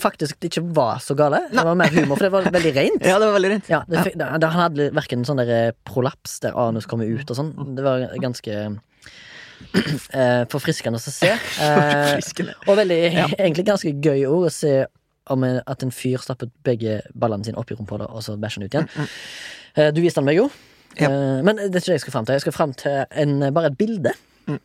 faktisk 0.01 0.39
det 0.39 0.53
ikke 0.53 0.63
var 0.79 1.03
så 1.03 1.19
gale. 1.19 1.43
Det 1.51 1.67
var 1.67 1.75
mer 1.83 1.91
humor, 1.99 2.15
for 2.15 2.29
det 2.29 2.33
var 2.37 2.47
veldig 2.55 2.73
rent. 2.79 3.03
Ja, 3.11 3.19
det 3.19 3.27
var 3.27 3.35
veldig 3.41 3.51
rent. 3.57 3.73
Ja, 3.75 3.83
det, 3.91 4.05
det, 4.15 4.31
han 4.55 4.63
hadde 4.69 4.87
verken 4.97 5.27
sånn 5.27 5.43
der 5.43 5.75
prolaps 5.89 6.39
der 6.47 6.55
anus 6.63 6.87
kommer 6.87 7.11
ut 7.11 7.27
og 7.27 7.41
sånn. 7.43 7.51
Det 7.75 7.85
var 7.85 8.07
ganske 8.23 8.63
eh, 10.19 10.45
forfriskende 10.53 10.99
å 11.01 11.03
se. 11.05 11.35
Eh, 11.61 12.17
og 12.67 12.77
veldig, 12.81 13.01
Ja. 13.21 13.27
egentlig 13.39 13.67
ganske 13.69 13.93
gøy 14.03 14.25
ord 14.31 14.49
å 14.49 14.55
se 14.55 14.75
om 15.31 15.45
en, 15.47 15.61
at 15.71 15.85
en 15.87 15.93
fyr 15.95 16.19
stappet 16.23 16.51
begge 16.67 17.01
ballene 17.15 17.47
sine 17.47 17.61
opp 17.61 17.71
i 17.71 17.77
rumpa 17.79 18.01
og 18.09 18.23
så 18.25 18.35
bæsja 18.41 18.59
han 18.61 18.67
ut 18.67 18.75
igjen. 18.75 19.11
Eh, 19.77 19.93
du 19.95 20.01
viste 20.03 20.19
den 20.23 20.27
meg 20.31 20.41
jo. 20.41 20.49
Ja. 20.99 21.07
Eh, 21.11 21.39
men 21.47 21.61
det 21.61 21.69
er 21.71 21.79
ikke 21.85 21.93
det 21.93 21.99
jeg 22.01 22.07
skal 22.07 22.17
fram 22.17 22.27
til. 22.27 22.35
Jeg 22.39 22.45
skal 22.49 22.57
fram 22.57 22.73
til 22.75 23.05
en, 23.23 23.37
bare 23.55 23.71
et 23.71 23.77
bilde. 23.79 24.11
Mm. 24.51 24.59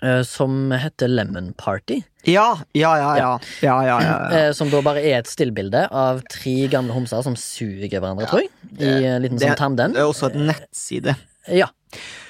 eh, 0.00 0.22
Som 0.24 0.72
heter 0.72 1.10
Lemon 1.12 1.50
Party. 1.60 1.98
Ja, 2.24 2.46
ja, 2.78 2.92
ja, 3.02 3.10
ja. 3.18 3.30
ja, 3.66 3.76
ja, 3.82 3.98
ja, 4.00 4.14
ja. 4.30 4.38
Eh, 4.46 4.52
som 4.54 4.70
da 4.72 4.78
bare 4.86 5.02
er 5.02 5.18
et 5.18 5.28
stillbilde 5.28 5.88
av 5.90 6.22
tre 6.30 6.54
gamle 6.72 6.94
homser 6.94 7.20
som 7.26 7.34
suger 7.36 7.90
hverandre, 7.98 8.28
tror 8.30 8.44
jeg. 8.46 8.52
I 8.78 8.92
en 9.10 9.24
liten 9.26 9.40
Det, 9.42 9.48
sånn 9.50 9.58
tandem. 9.58 9.96
det 9.96 10.04
er 10.04 10.08
også 10.08 10.30
et 10.30 10.38
nettside. 10.38 11.16
Ja. 11.48 11.66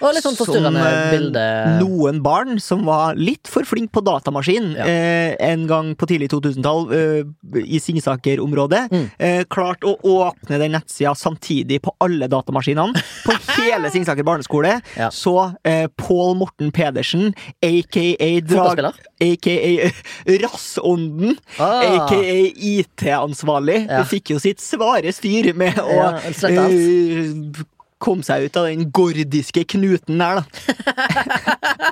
Og 0.03 0.11
litt 0.17 0.25
sånn 0.25 0.35
forstyrrende 0.35 0.81
Som, 0.83 0.87
eh, 0.91 1.11
bilde. 1.13 1.43
Noen 1.79 2.17
barn 2.25 2.59
som 2.59 2.81
var 2.85 3.15
litt 3.15 3.47
for 3.47 3.63
flink 3.63 3.93
på 3.95 4.01
datamaskin 4.03 4.73
Ja. 4.75 4.85
eh, 4.91 5.37
en 5.39 5.69
gang 5.69 5.95
på 5.95 6.09
tidlig 6.11 6.31
2000-tall 6.33 6.89
eh, 6.91 7.61
i 7.63 7.79
Singsaker-området, 7.79 8.91
Mm. 8.91 9.11
eh, 9.21 9.45
klarte 9.45 9.87
å 9.87 9.95
åpne 10.03 10.59
den 10.59 10.73
nettsida 10.73 11.15
samtidig 11.15 11.81
på 11.83 11.95
alle 12.01 12.27
datamaskinene 12.27 12.93
på 13.25 13.37
hele 13.63 13.91
Singsaker 13.95 14.25
barneskole. 14.25 14.81
Ja. 14.97 15.11
Så 15.11 15.55
eh, 15.65 15.87
Pål 15.97 16.35
Morten 16.39 16.73
Pedersen, 16.73 17.33
aka 17.63 18.41
Drag... 18.41 18.83
Aka 19.23 19.93
Rassånden, 20.43 21.37
Ah. 21.61 22.07
aka 22.09 22.19
IT-ansvarlig, 22.19 23.87
Ja. 23.89 24.03
fikk 24.03 24.31
jo 24.35 24.39
sitt 24.41 24.59
svare 24.59 25.13
styr 25.15 25.55
med 25.55 25.77
å 25.79 26.19
Ja, 28.03 28.05
komme 28.05 28.25
seg 28.27 28.49
ut 28.49 28.57
av 28.59 28.65
den 28.67 28.89
gordiske 28.91 29.63
knuten 29.71 30.19
der, 30.19 30.43
da. 30.43 30.45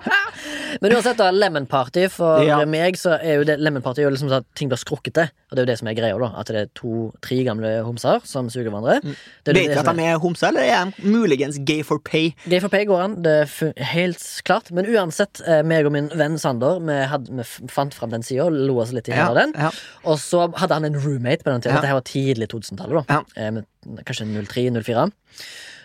Men 0.81 0.93
uansett, 0.95 1.19
da, 1.19 1.31
Lemon 1.35 1.67
Party. 1.69 2.07
For 2.11 2.43
Ja. 2.43 2.65
meg 2.67 2.97
så 2.99 3.17
er 3.21 3.37
jo 3.41 3.45
det 3.45 3.59
Lemon 3.61 3.83
Party 3.83 4.01
er 4.03 4.09
jo 4.09 4.13
liksom 4.15 4.29
sånn 4.31 4.41
at 4.43 4.47
ting 4.57 4.69
blir 4.71 4.79
skrukkete. 4.81 5.29
Og 5.51 5.57
det 5.57 5.61
er 5.61 5.65
jo 5.67 5.71
det 5.73 5.79
som 5.81 5.89
er 5.91 5.95
greia, 5.99 6.17
da. 6.19 6.29
At 6.41 6.47
det 6.51 6.57
er 6.57 6.69
to-tre 6.79 7.43
gamle 7.45 7.83
homser 7.85 8.21
som 8.25 8.49
suger 8.51 8.71
hverandre. 8.71 9.01
Det 9.45 9.51
er 9.53 9.59
Vet 9.59 9.75
du 9.75 9.79
at 9.83 9.97
de 9.97 10.03
er 10.07 10.19
homser, 10.23 10.49
eller 10.49 10.63
er 10.63 10.85
de 10.97 11.03
muligens 11.11 11.59
gay 11.69 11.83
for 11.87 11.99
pay? 11.99 12.33
Gay 12.49 12.61
for 12.63 12.69
pay 12.73 12.85
går 12.89 13.01
an, 13.05 13.19
det 13.23 13.35
er 13.45 13.73
helt 13.93 14.19
klart. 14.47 14.71
Men 14.73 14.87
uansett, 14.87 15.41
eh, 15.47 15.63
meg 15.63 15.87
og 15.87 15.93
min 15.93 16.09
venn 16.15 16.39
Sander 16.39 16.81
Vi, 16.81 16.93
hadde, 17.11 17.29
vi 17.37 17.43
fant 17.69 17.93
fram 17.95 18.11
den 18.11 18.23
sida 18.23 18.45
og 18.47 18.53
lo 18.53 18.79
oss 18.81 18.93
litt 18.93 19.09
i 19.09 19.13
hjel 19.13 19.29
av 19.35 19.37
den. 19.37 19.53
ja. 19.59 19.71
Og 20.05 20.19
så 20.19 20.49
hadde 20.57 20.73
han 20.75 20.85
en 20.85 20.95
roommate 21.01 21.43
på 21.45 21.51
den 21.53 21.61
tida. 21.61 21.75
Ja. 21.75 21.81
Dette 21.81 21.87
her 21.93 22.01
var 22.01 22.09
tidlig 22.09 22.49
2000-tallet, 22.49 23.07
da. 23.07 23.23
Ja. 23.37 23.51
Eh, 23.51 23.63
kanskje 24.07 24.27
03-04. 24.47 25.11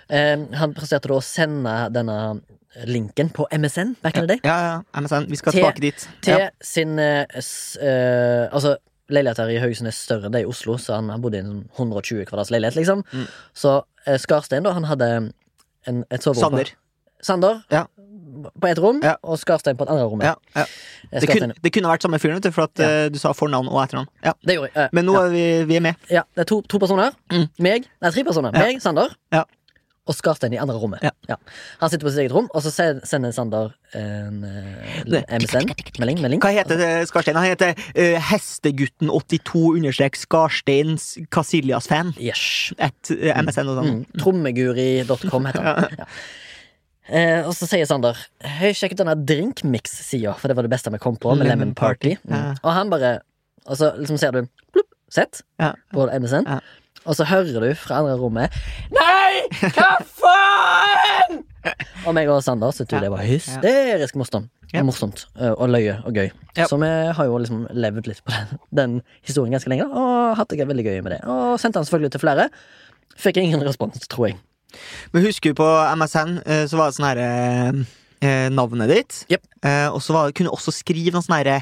Eh, 0.09 0.37
han 0.59 0.73
presterte 0.77 1.07
da 1.09 1.15
å 1.17 1.23
sende 1.23 1.75
denne 1.95 2.41
linken 2.85 3.29
på 3.31 3.45
MSN 3.51 3.95
back 4.03 4.17
in 4.17 4.25
the 4.27 4.35
day. 4.35 4.39
ja, 4.43 4.55
ja. 4.61 5.01
MSN, 5.01 5.29
vi 5.29 5.35
skal 5.39 5.51
Til- 5.53 5.61
tilbake 5.63 5.79
dit. 5.81 6.07
Til 6.21 6.37
Ja. 6.39 6.49
sin 6.61 6.99
eh, 6.99 7.25
s, 7.39 7.77
eh, 7.81 8.49
Altså, 8.51 8.75
leiligheten 9.09 9.49
i 9.49 9.59
Haugesund 9.59 9.87
er 9.87 9.91
større 9.95 10.25
enn 10.25 10.31
det 10.33 10.41
i 10.43 10.45
Oslo, 10.49 10.75
så 10.77 10.95
han, 10.95 11.09
han 11.09 11.21
bodde 11.21 11.35
i 11.37 11.39
en 11.39 11.69
sånn 11.69 11.69
120 11.77 12.25
kvadrats 12.25 12.51
leilighet, 12.51 12.75
liksom. 12.75 13.03
Mm. 13.13 13.27
Så 13.55 13.83
uh, 14.07 14.17
Skarstein, 14.17 14.63
da, 14.63 14.73
han 14.73 14.83
hadde 14.83 15.31
en, 15.87 16.03
et 16.11 16.21
soverom 16.21 16.35
på- 16.35 16.65
Sander. 16.65 16.71
Sander 17.21 17.63
Ja. 17.71 17.85
på 18.59 18.67
ett 18.67 18.77
rom, 18.77 18.99
Ja. 19.03 19.15
og 19.23 19.37
Skarstein 19.39 19.77
på 19.77 19.83
et 19.83 19.89
andre 19.89 20.03
rom. 20.09 20.21
Ja, 20.21 20.33
ja. 20.55 20.65
Det, 21.11 21.29
kunne, 21.29 21.53
det 21.61 21.71
kunne 21.71 21.87
vært 21.87 22.01
samme 22.01 22.19
fyren, 22.19 22.41
for 22.51 22.63
at 22.63 22.79
eh, 22.79 23.09
du 23.09 23.17
sa 23.19 23.31
fornavn 23.31 23.69
og 23.69 23.79
etternavn. 23.87 24.07
Ja. 24.23 24.33
Det 24.45 24.55
gjorde 24.57 24.71
jeg. 24.75 24.89
Men 24.91 25.05
nå 25.05 25.15
er 25.21 25.29
vi, 25.29 25.63
vi 25.65 25.75
er 25.77 25.81
med. 25.81 25.95
ja, 26.09 26.23
det 26.35 26.41
er 26.41 26.49
to, 26.49 26.61
to 26.63 26.77
personer. 26.79 27.11
Mm. 27.31 27.47
Meg, 27.59 27.85
nei, 28.01 28.11
tre 28.11 28.23
personer. 28.23 28.51
Meg, 28.51 28.81
Sander. 28.81 29.15
Ja. 29.31 29.43
Og 30.05 30.13
Skarstein 30.13 30.53
i 30.53 30.59
andre 30.61 30.75
rommet. 30.77 31.01
Ja. 31.25 31.35
Han 31.81 31.89
sitter 31.89 32.05
på 32.05 32.11
sitt 32.13 32.21
eget 32.25 32.33
rom, 32.35 32.45
og 32.53 32.61
så 32.61 32.69
sender 32.69 33.31
Sander 33.33 33.71
en 33.97 34.43
uh, 34.45 35.15
MSN-melding. 35.33 36.19
melding. 36.21 36.41
Hva 36.43 36.51
heter 36.53 36.77
det, 36.77 36.89
Skarstein? 37.09 37.39
Han 37.39 37.47
heter 37.49 37.73
uh, 37.73 38.27
Hestegutten82 38.29 39.63
understrek 39.79 40.19
Skarsteins 40.19 41.15
Casillas-fan. 41.33 42.13
Yes. 42.21 42.73
Et 42.77 43.13
uh, 43.17 43.31
MSN 43.41 43.71
og 43.73 43.79
sånn. 43.79 43.89
Mm. 43.95 44.03
Trommeguri.com 44.21 45.49
heter 45.49 45.65
han. 45.71 45.97
Ja. 45.97 46.09
Uh, 47.05 47.41
og 47.49 47.51
så 47.53 47.67
sier 47.69 47.85
Sander 47.85 48.17
Hei, 48.41 48.71
sjekk 48.73 48.95
ut 48.95 49.01
denne 49.03 49.13
drinkmix-sida, 49.29 50.31
for 50.39 50.49
det 50.49 50.55
var 50.57 50.65
det 50.65 50.71
beste 50.73 50.89
vi 50.93 51.01
kom 51.01 51.17
på, 51.21 51.35
med 51.37 51.45
Lemon 51.45 51.67
Lemon 51.67 51.75
Party. 51.77 52.15
Ja. 52.23 52.39
Mm. 52.53 52.63
Og 52.63 52.71
han 52.77 52.93
bare 52.93 53.11
Og 53.65 53.77
så 53.77 53.91
liksom 53.99 54.17
ser 54.21 54.33
du 54.33 54.43
plupp, 54.73 54.89
sett 55.09 55.41
Ja. 55.61 55.73
på 55.93 56.05
MSN, 56.13 56.45
Ja. 56.49 56.59
Og 57.05 57.15
så 57.17 57.25
hører 57.29 57.61
du 57.63 57.69
fra 57.77 58.01
andre 58.01 58.15
rommet 58.19 58.53
Nei, 58.95 59.45
hva 59.75 59.91
faen?! 60.01 61.41
og 62.05 62.13
meg 62.13 62.29
og 62.29 62.43
Sander 62.45 62.73
syntes 62.75 62.93
jo 62.93 62.99
Ja. 62.99 63.03
det 63.07 63.11
var 63.13 63.23
hysterisk 63.25 64.17
morsomt. 64.19 64.49
Ja. 64.73 64.83
Morsomt 64.85 65.23
og 65.39 65.69
løye 65.71 65.95
og 66.05 66.13
gøy. 66.13 66.27
Ja. 66.57 66.67
Så 66.69 66.77
vi 66.81 66.89
har 67.17 67.25
jo 67.29 67.37
liksom 67.41 67.63
levd 67.73 68.09
litt 68.09 68.21
på 68.25 68.33
den, 68.35 68.59
den 68.75 68.95
historien 69.25 69.55
ganske 69.55 69.71
lenge, 69.71 69.87
og 69.87 70.35
hatt 70.37 70.51
det 70.51 70.67
veldig 70.67 70.85
gøy 70.85 70.99
med 71.05 71.15
det. 71.15 71.19
Og 71.31 71.55
sendte 71.61 71.79
den 71.79 71.87
selvfølgelig 71.87 72.11
til 72.13 72.21
flere. 72.25 72.49
Fikk 73.17 73.39
ingen 73.41 73.63
respons, 73.65 74.03
tror 74.11 74.27
jeg. 74.29 74.37
Men 75.13 75.23
husker 75.25 75.53
du 75.53 75.57
på 75.61 75.69
MSN, 75.95 76.37
så 76.69 76.77
var 76.77 76.91
det 76.91 76.97
sånn 76.99 77.07
herre 77.07 77.29
eh, 78.21 78.49
Navnet 78.53 78.91
ditt. 78.91 79.21
Yep. 79.31 79.43
Eh, 79.65 79.87
og 79.93 80.01
så 80.03 80.25
kunne 80.35 80.51
du 80.51 80.53
også 80.57 80.73
skrive 80.75 81.15
noe 81.15 81.25
sånn 81.25 81.37
herre 81.39 81.61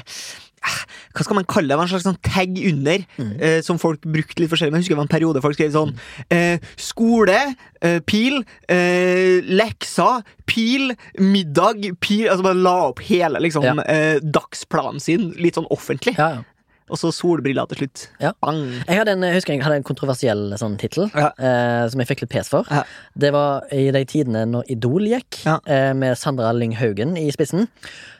hva 1.14 1.24
skal 1.24 1.36
man 1.38 1.44
kalle 1.44 1.68
det? 1.68 1.74
Det 1.74 1.78
var 1.78 1.84
En 1.84 1.92
slags 1.92 2.06
sånn 2.06 2.20
tag 2.22 2.58
under, 2.70 3.04
Mm. 3.18 3.32
eh, 3.40 3.60
som 3.62 3.78
folk 3.78 4.00
brukte 4.02 4.40
litt 4.40 4.50
forskjellig. 4.50 4.72
Men 4.72 4.80
jeg 4.82 4.88
husker 4.88 4.94
det 4.96 5.02
var 5.02 5.08
en 5.08 5.14
periode 5.20 5.42
folk 5.44 5.56
skrev 5.58 5.72
sånn 5.72 5.94
eh, 6.30 6.58
Skole, 6.76 7.54
eh, 7.82 8.00
pil, 8.06 8.42
eh, 8.68 9.40
lekser, 9.44 10.22
pil, 10.46 10.94
middag, 11.20 11.84
pil 12.00 12.28
Altså 12.28 12.42
bare 12.42 12.54
la 12.62 12.74
opp 12.88 13.00
hele 13.00 13.40
liksom 13.40 13.62
Ja. 13.64 13.74
eh, 13.86 14.18
dagsplanen 14.20 15.00
sin 15.00 15.30
litt 15.38 15.54
sånn 15.54 15.68
offentlig. 15.70 16.16
Ja, 16.18 16.28
ja. 16.38 16.42
Og 16.92 16.98
så 17.00 17.08
solbriller 17.16 17.64
til 17.70 17.78
slutt. 17.82 18.02
Ja. 18.20 18.32
Bang! 18.44 18.58
Jeg, 18.84 18.98
hadde 18.98 19.14
en, 19.16 19.22
jeg 19.24 19.38
husker 19.38 19.54
jeg 19.54 19.62
hadde 19.64 19.78
en 19.80 19.86
kontroversiell 19.88 20.52
sånn 20.60 20.74
tittel, 20.80 21.06
Ja. 21.16 21.30
eh, 21.38 21.84
som 21.88 22.02
jeg 22.02 22.10
fikk 22.10 22.24
litt 22.26 22.30
pes 22.34 22.50
for. 22.52 22.66
Ja. 22.70 22.82
Det 23.16 23.30
var 23.32 23.64
i 23.72 23.86
de 23.94 24.02
tidene 24.04 24.42
når 24.50 24.68
Idol 24.74 25.06
gikk, 25.08 25.38
eh, 25.48 25.92
med 25.96 26.18
Sandra 26.20 26.50
Lyng 26.52 26.74
Haugen 26.76 27.16
i 27.16 27.30
spissen. 27.32 27.68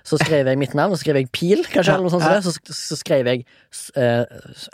Så 0.05 0.17
skrev 0.21 0.47
jeg 0.49 0.59
mitt 0.61 0.73
navn, 0.77 0.93
og 0.93 0.99
så 0.99 1.05
skrev 1.05 1.17
jeg 1.21 1.31
Pil, 1.33 1.65
kanskje, 1.65 1.95
eller 1.95 2.05
noe 2.09 2.13
sånt. 2.13 2.25
Som. 2.45 2.53
Så, 2.53 2.73
så 2.77 2.97
skrev 3.01 3.27
jeg 3.29 3.45
eh, 3.97 4.25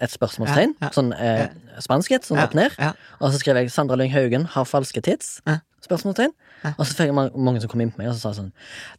et 0.02 0.10
spørsmålstegn, 0.14 0.76
sånn 0.94 1.12
eh, 1.14 1.48
spansk 1.82 2.12
et, 2.14 2.26
sånn 2.26 2.38
opp 2.42 2.54
ned. 2.58 2.74
Og 3.20 3.32
så 3.32 3.38
skrev 3.42 3.58
jeg 3.62 3.70
Sandra 3.74 3.98
Lyng 3.98 4.14
Haugen 4.14 4.46
har 4.54 4.66
falske 4.70 5.02
tits. 5.02 5.40
Spørsmålstegn. 5.82 6.30
Ja. 6.62 6.74
Og 6.76 6.84
så 6.84 6.92
fikk 6.94 7.08
jeg 7.08 7.16
mange, 7.16 7.60
som 7.62 7.70
kom 7.72 7.80
inn 7.80 7.90
på 7.90 8.02
meg 8.02 8.10
og 8.10 8.18
så 8.18 8.28
sa 8.28 8.34
sånn 8.36 8.50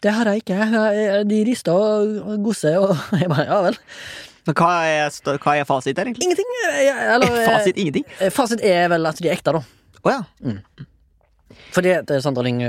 Det 0.02 0.10
har 0.16 0.26
jeg 0.32 0.42
ikke. 0.42 1.24
De 1.30 1.44
rister 1.46 1.76
og 1.78 2.40
gosser 2.42 2.80
og 2.82 2.96
Jeg 3.22 3.30
bare 3.30 3.46
Ja 3.46 3.60
vel. 3.68 3.78
Hva 4.58 4.72
er, 4.88 5.10
hva 5.44 5.58
er 5.60 5.66
fasit 5.70 5.96
der, 5.98 6.06
egentlig? 6.10 6.26
Ingenting. 6.30 6.46
eh, 6.72 7.14
Eller, 7.16 7.28
eh, 7.42 7.46
Fasit 7.50 7.78
ingenting? 7.78 8.06
Eh, 8.20 8.30
Fasit 8.34 8.62
er 8.64 8.88
vel 8.90 9.06
at 9.06 9.18
de 9.22 9.30
er 9.30 9.36
ekte, 9.38 9.54
da. 9.54 9.62
Å 10.02 10.10
ja. 10.16 10.22
Fordi 11.72 11.92
at 11.96 12.10
eh, 12.12 12.20
Sandra 12.24 12.44
Lyng 12.44 12.62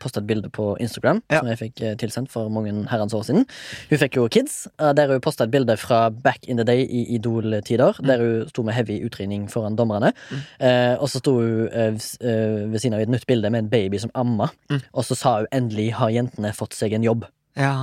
posta 0.00 0.20
et 0.20 0.26
bilde 0.28 0.48
på 0.52 0.74
Instagram 0.80 1.18
Ja. 1.32 1.40
som 1.40 1.48
jeg 1.50 1.58
fikk 1.60 1.80
eh, 1.84 1.94
tilsendt 2.00 2.30
for 2.32 2.48
mange 2.52 2.72
herrens 2.88 3.12
år 3.16 3.24
siden. 3.26 3.46
Hun 3.90 4.00
fikk 4.00 4.16
jo 4.16 4.26
kids, 4.32 4.66
eh, 4.80 4.92
der 4.96 5.08
hun 5.12 5.20
posta 5.24 5.44
et 5.48 5.52
bilde 5.52 5.76
fra 5.80 6.10
back 6.10 6.46
in 6.48 6.56
the 6.60 6.64
day 6.64 6.84
i 6.84 7.02
Idol-tider. 7.16 7.96
Mm. 8.00 8.06
Der 8.08 8.18
hun 8.24 8.48
sto 8.52 8.62
med 8.64 8.76
heavy 8.76 9.00
utringning 9.04 9.48
foran 9.52 9.76
dommerne. 9.76 10.12
Eh, 10.60 10.94
og 11.00 11.08
så 11.12 11.20
sto 11.20 11.34
hun 11.40 11.68
eh, 11.72 11.96
eh, 12.20 12.70
ved 12.72 12.78
siden 12.80 12.96
av 12.96 13.04
et 13.04 13.12
nytt 13.12 13.26
bilde 13.28 13.50
med 13.52 13.64
en 13.66 13.72
baby 13.72 13.98
som 14.00 14.12
amma. 14.14 14.48
Mm. 14.70 14.80
Og 14.92 15.04
så 15.04 15.16
sa 15.16 15.36
hun 15.40 15.50
'endelig 15.52 15.90
har 16.00 16.10
jentene 16.10 16.52
fått 16.56 16.72
seg 16.76 16.92
en 16.96 17.04
jobb'. 17.04 17.28
ja. 17.56 17.76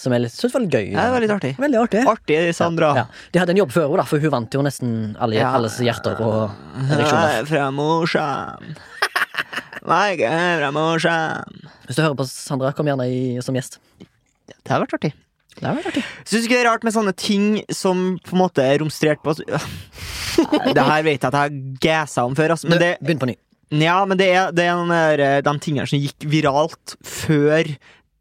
Som 0.00 0.14
jeg 0.16 0.30
synes 0.32 0.54
var 0.56 0.62
litt 0.64 0.72
gøy. 0.72 0.86
Ja, 0.94 1.02
det 1.04 1.12
var 1.12 1.20
litt 1.26 1.32
artig. 1.34 1.50
Veldig 1.60 1.80
artig. 1.82 2.02
Artig, 2.08 2.38
Sandra. 2.56 2.90
Ja. 2.96 3.04
De 3.34 3.40
hadde 3.42 3.52
en 3.52 3.58
jobb 3.60 3.72
før 3.74 3.90
henne, 3.92 4.06
for 4.08 4.22
hun 4.22 4.32
vant 4.32 4.54
jo 4.56 4.62
nesten 4.64 4.94
alle, 5.20 5.36
Ja. 5.36 5.50
alles 5.58 5.76
hjerter 5.84 6.22
og 6.24 6.54
ereksjoner. 6.88 7.44
Fra 7.50 7.66
morsan. 7.76 8.70
Nei, 9.90 10.06
ikke 10.16 10.30
fra 10.60 10.70
morsan. 10.76 11.60
Hvis 11.86 11.96
du 11.98 12.02
hører 12.04 12.16
på 12.16 12.26
Sandra, 12.30 12.72
kom 12.76 12.88
gjerne 12.88 13.06
i, 13.12 13.20
som 13.44 13.56
gjest. 13.56 13.76
Det 14.00 14.68
hadde 14.72 14.86
vært 14.86 14.96
artig. 14.98 15.12
Det 15.60 15.66
har 15.66 15.76
vært 15.76 15.90
artig. 15.92 16.04
Syns 16.24 16.46
ikke 16.48 16.56
det 16.56 16.62
er 16.64 16.68
rart 16.70 16.84
med 16.86 16.94
sånne 16.96 17.14
ting 17.18 17.46
som 17.74 18.02
på 18.24 18.36
en 18.36 18.40
måte 18.44 18.64
er 18.64 18.80
romstrert 18.80 19.20
på 19.24 19.34
Det 19.36 20.84
her 20.86 21.02
vet 21.04 21.20
jeg 21.20 21.28
at 21.28 21.34
jeg 21.34 21.40
har 21.42 21.56
gassa 21.84 22.24
om 22.24 22.36
før, 22.38 22.54
altså. 22.56 22.68
Men 22.70 22.80
det, 22.80 22.90
Begynn 23.04 23.20
på 23.20 23.28
ny. 23.28 23.36
ja, 23.82 23.98
men 24.08 24.16
det 24.20 24.28
er, 24.32 24.52
det 24.56 24.64
er 24.70 25.42
de 25.44 25.54
tingene 25.60 25.86
som 25.90 26.00
gikk 26.00 26.24
viralt 26.32 26.94
før 27.04 27.68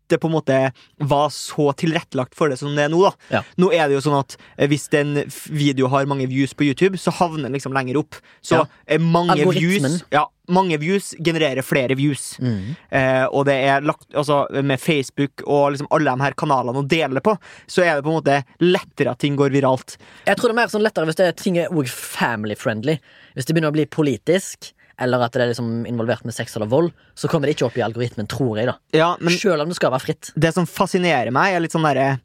det 0.09 0.19
på 0.21 0.29
en 0.29 0.35
måte 0.37 0.57
var 0.97 1.29
så 1.33 1.69
tilrettelagt 1.77 2.35
for 2.37 2.49
det 2.51 2.57
som 2.61 2.75
det 2.75 2.87
er 2.87 2.93
nå. 2.93 3.01
da 3.05 3.39
Ja. 3.39 3.43
Nå 3.57 3.71
er 3.73 3.87
det 3.87 3.97
jo 3.99 4.03
sånn 4.05 4.19
at 4.19 4.35
eh, 4.57 4.67
hvis 4.67 4.87
en 4.97 5.23
video 5.49 5.87
har 5.91 6.05
mange 6.09 6.27
views 6.29 6.53
på 6.53 6.65
YouTube, 6.67 6.97
så 6.97 7.11
havner 7.11 7.47
den 7.49 7.53
liksom 7.57 7.73
lenger 7.75 7.97
opp. 8.01 8.15
Så 8.41 8.59
Ja. 8.59 8.65
eh, 8.87 8.99
mange 8.99 9.35
views 9.53 10.03
Ja, 10.11 10.25
mange 10.49 10.77
views 10.81 11.13
genererer 11.19 11.61
flere 11.61 11.95
views. 11.95 12.37
Mm. 12.39 12.75
Eh, 12.91 13.25
og 13.31 13.45
det 13.45 13.53
er 13.69 13.81
lagt 13.85 14.07
altså, 14.15 14.47
med 14.63 14.79
Facebook 14.79 15.43
og 15.45 15.73
liksom 15.73 15.87
alle 15.91 16.09
de 16.15 16.21
her 16.25 16.33
kanalene 16.33 16.81
å 16.81 16.87
dele 16.87 17.21
på, 17.21 17.37
så 17.67 17.83
er 17.85 17.95
det 17.95 18.03
på 18.03 18.09
en 18.09 18.21
måte 18.21 18.43
lettere 18.59 19.11
at 19.11 19.19
ting 19.19 19.35
går 19.37 19.51
viralt. 19.53 19.97
Jeg 20.25 20.37
tror 20.37 20.49
det 20.49 20.55
er 20.57 20.61
mer 20.63 20.73
sånn 20.73 20.85
lettere 20.85 21.05
hvis 21.05 21.15
det 21.21 21.29
ting 21.37 21.57
er 21.57 21.69
family 21.85 22.55
friendly. 22.55 22.99
Hvis 23.35 23.45
det 23.45 23.53
begynner 23.55 23.71
å 23.71 23.77
bli 23.77 23.85
politisk, 23.85 24.73
eller 24.99 25.23
at 25.25 25.33
det 25.35 25.41
er 25.45 25.51
liksom 25.53 25.85
involvert 25.89 26.25
med 26.27 26.35
sex 26.35 26.55
eller 26.57 26.69
vold, 26.71 26.91
så 27.15 27.29
kommer 27.31 27.47
det 27.47 27.55
ikke 27.57 27.67
opp 27.69 27.77
i 27.79 27.83
algoritmen, 27.85 28.27
tror 28.29 28.57
jeg, 28.59 28.67
da. 28.69 28.75
Ja, 28.95 29.09
men 29.19 29.33
Selv 29.39 29.63
om 29.63 29.69
det 29.71 29.77
skal 29.79 29.93
være 29.93 30.03
fritt. 30.05 30.31
det 30.35 30.51
som 30.55 30.67
fascinerer 30.69 31.31
meg, 31.35 31.55
er 31.55 31.63
litt 31.63 31.75
sånn 31.75 31.87
derre 31.87 32.19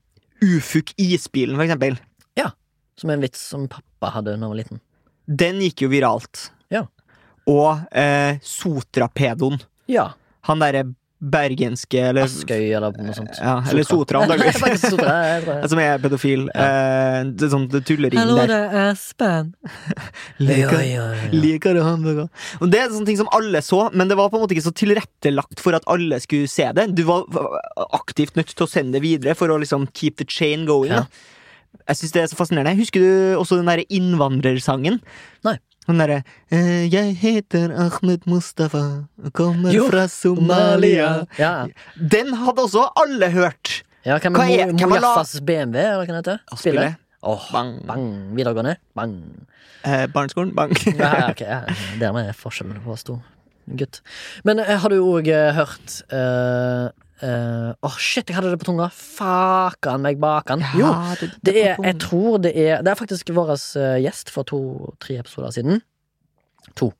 Ufuk 0.45 0.91
isbilen, 1.01 1.55
for 1.57 1.65
eksempel. 1.65 1.97
Ja. 2.37 2.51
Som 3.01 3.11
en 3.15 3.23
vits 3.23 3.41
som 3.41 3.69
pappa 3.71 4.11
hadde 4.17 4.35
da 4.35 4.37
han 4.37 4.51
var 4.51 4.59
liten. 4.59 4.81
Den 5.27 5.63
gikk 5.63 5.87
jo 5.87 5.89
viralt. 5.89 6.51
Ja. 6.75 6.83
Og 7.49 7.81
eh, 7.97 8.37
Sotrapedoen. 8.45 9.61
Ja. 9.89 10.11
Han 10.49 10.61
derre 10.61 10.85
bergenske 11.33 12.01
eller, 12.11 12.27
Askøy 12.29 12.69
eller 12.77 12.93
noe 13.01 13.15
sånt. 13.17 13.39
Ja, 13.41 13.55
eller 13.71 13.87
Sotra, 13.89 14.21
antakeligvis. 14.25 14.85
Som 15.73 15.81
er 15.83 16.03
pedofil. 16.03 16.47
Eh, 16.53 17.19
det 17.33 17.47
er 17.49 17.53
sånn 17.55 17.67
det 17.73 17.81
tullering 17.89 18.21
Hallo, 18.21 18.37
der. 18.43 18.53
det 18.53 18.59
er 18.83 18.91
Espen. 18.93 19.53
Liker, 20.45 20.79
Ja, 20.79 20.85
ja, 20.89 21.07
ja. 21.17 21.29
liker 21.33 21.77
du 21.79 21.83
hamburger? 21.87 22.29
Og 22.61 22.71
det 22.73 22.83
er 22.83 22.93
sånne 22.93 23.09
ting 23.09 23.21
som 23.23 23.31
alle 23.37 23.63
så, 23.65 23.87
men 23.97 24.11
det 24.11 24.19
var 24.21 24.29
på 24.33 24.39
en 24.41 24.45
måte 24.47 24.57
ikke 24.57 24.67
så 24.69 24.75
tilrettelagt 24.77 25.63
for 25.65 25.77
at 25.79 25.87
alle 25.91 26.21
skulle 26.25 26.51
se 26.51 26.69
det. 26.77 26.89
Du 26.99 27.05
var 27.09 27.25
aktivt 27.97 28.37
nødt 28.39 28.53
til 28.55 28.67
å 28.67 28.71
sende 28.71 28.99
det 28.99 29.05
videre 29.07 29.37
for 29.39 29.53
å 29.55 29.61
liksom 29.63 29.89
keep 29.97 30.19
the 30.21 30.29
chain 30.29 30.67
going. 30.69 30.93
Ja. 30.93 31.05
Da. 31.07 31.31
Jeg 31.91 31.99
synes 31.99 32.13
det 32.15 32.21
er 32.23 32.29
så 32.31 32.37
fascinerende. 32.39 32.79
Husker 32.79 33.03
du 33.03 33.39
også 33.41 33.57
den 33.59 33.67
derre 33.69 33.85
innvandrersangen? 33.93 35.01
Nei. 35.47 35.57
Den 35.87 35.99
derre 36.01 36.23
eh, 36.51 36.85
'Jeg 36.89 37.17
heter 37.21 37.73
Ahmed 37.77 38.27
Mustafa 38.27 39.05
kommer 39.33 39.73
Jo, 39.73 39.89
fra 39.91 40.07
Somalia'. 40.09 41.27
Ja, 41.39 41.67
Den 41.97 42.33
hadde 42.35 42.63
også 42.65 42.87
alle 42.97 43.31
hørt! 43.31 43.83
ja 44.05 44.19
hva 44.19 44.45
er- 44.49 44.73
Mojaffas 44.73 45.41
BMW, 45.41 45.79
eller 45.81 46.05
hva 46.05 46.07
det 46.07 46.17
heter? 46.23 46.39
Å, 46.53 46.57
spille. 46.59 46.97
Oh, 47.23 47.41
Bang. 47.53 47.79
bang. 47.87 48.35
Videregående. 48.37 48.77
Bang. 48.95 49.15
Eh, 49.85 50.07
barneskolen, 50.13 50.55
bang. 50.55 50.73
Ja, 50.99 51.31
okay, 51.31 51.31
ok, 51.31 51.41
ja. 51.41 51.61
Dermed 52.01 52.29
er 52.29 52.33
forskjellen 52.37 52.81
på 52.85 52.93
oss 52.93 53.05
to. 53.05 53.21
gutt. 53.67 54.01
Men 54.45 54.59
eh, 54.61 54.77
har 54.77 54.89
du 54.93 54.99
òg 55.01 55.29
hørt 55.57 56.03
eh, 57.25 57.69
uh, 57.71 57.87
Åh, 57.89 57.97
shit, 57.99 58.29
jeg 58.29 58.37
hadde 58.37 58.51
det 58.53 58.59
på 58.61 58.69
tunga. 58.69 58.91
Fakan 58.93 60.05
meg 60.05 60.21
bakan. 60.23 60.65
Jo, 60.79 60.91
det 61.47 61.57
er 61.63 61.81
Jeg 61.83 61.97
tror 62.03 62.39
det 62.45 62.53
er 62.53 62.83
Det 62.85 62.93
er 62.93 62.99
faktisk 62.99 63.33
vår 63.35 63.55
eh, 63.57 63.97
gjest 64.05 64.31
for 64.35 64.47
to-tre 64.49 65.19
episoder 65.23 65.51
siden. 65.57 65.83
To. 66.77 66.93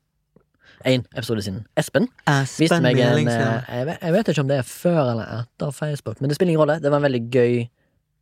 Én 0.85 1.05
episode 1.15 1.41
siden. 1.41 1.63
Espen 1.77 2.09
viste 2.59 2.81
meg 2.83 2.99
en 2.99 3.27
eh, 3.27 3.69
jeg 3.69 3.87
vet, 3.87 4.01
jeg 4.01 4.13
vet 4.13 4.33
ikke 4.33 4.43
om 4.43 4.51
det 4.51 4.59
er 4.59 4.67
før 4.69 5.01
eller 5.13 5.31
etter 5.39 5.71
Facebook, 5.71 6.21
men 6.21 6.29
det 6.29 6.37
spiller 6.37 6.53
ingen 6.53 6.65
rolle. 6.65 6.79
Det 6.83 6.91
var 6.91 7.01
en 7.01 7.07
veldig 7.07 7.23
gøy 7.31 7.65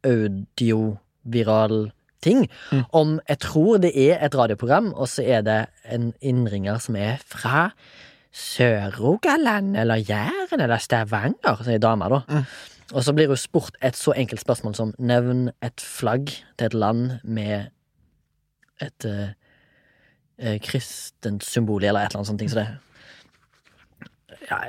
audioviral 0.07 1.91
ting. 2.23 2.47
Mm. 2.71 2.83
Om 2.91 3.19
jeg 3.29 3.39
tror 3.43 3.77
det 3.83 3.91
er 3.95 4.23
et 4.25 4.35
radioprogram, 4.35 4.93
og 4.93 5.09
så 5.11 5.25
er 5.25 5.43
det 5.43 5.59
en 5.91 6.13
innringer 6.21 6.79
som 6.83 6.95
er 6.95 7.19
fra 7.25 7.69
Sør-Rogaland 8.33 9.77
eller 9.77 10.01
Jæren 10.01 10.61
eller 10.61 10.81
Stavanger, 10.81 11.59
sier 11.65 11.81
dama, 11.81 12.09
da. 12.09 12.21
Mm. 12.29 12.45
Og 12.93 13.03
så 13.05 13.13
blir 13.13 13.29
hun 13.29 13.39
spurt 13.39 13.77
et 13.81 13.97
så 13.97 14.13
enkelt 14.17 14.41
spørsmål 14.41 14.75
som 14.77 14.93
nevn 14.99 15.47
et 15.63 15.81
flagg 15.81 16.31
til 16.57 16.65
et 16.65 16.73
land 16.73 17.19
med 17.23 17.69
et 18.81 19.05
uh, 19.07 20.57
kristent 20.65 21.45
symbol 21.45 21.83
eller 21.83 22.01
et 22.01 22.11
eller 22.11 22.23
annet 22.23 22.31
sånt. 22.33 22.49
Så 22.51 22.59
det 22.59 22.67
ja, 24.49 24.59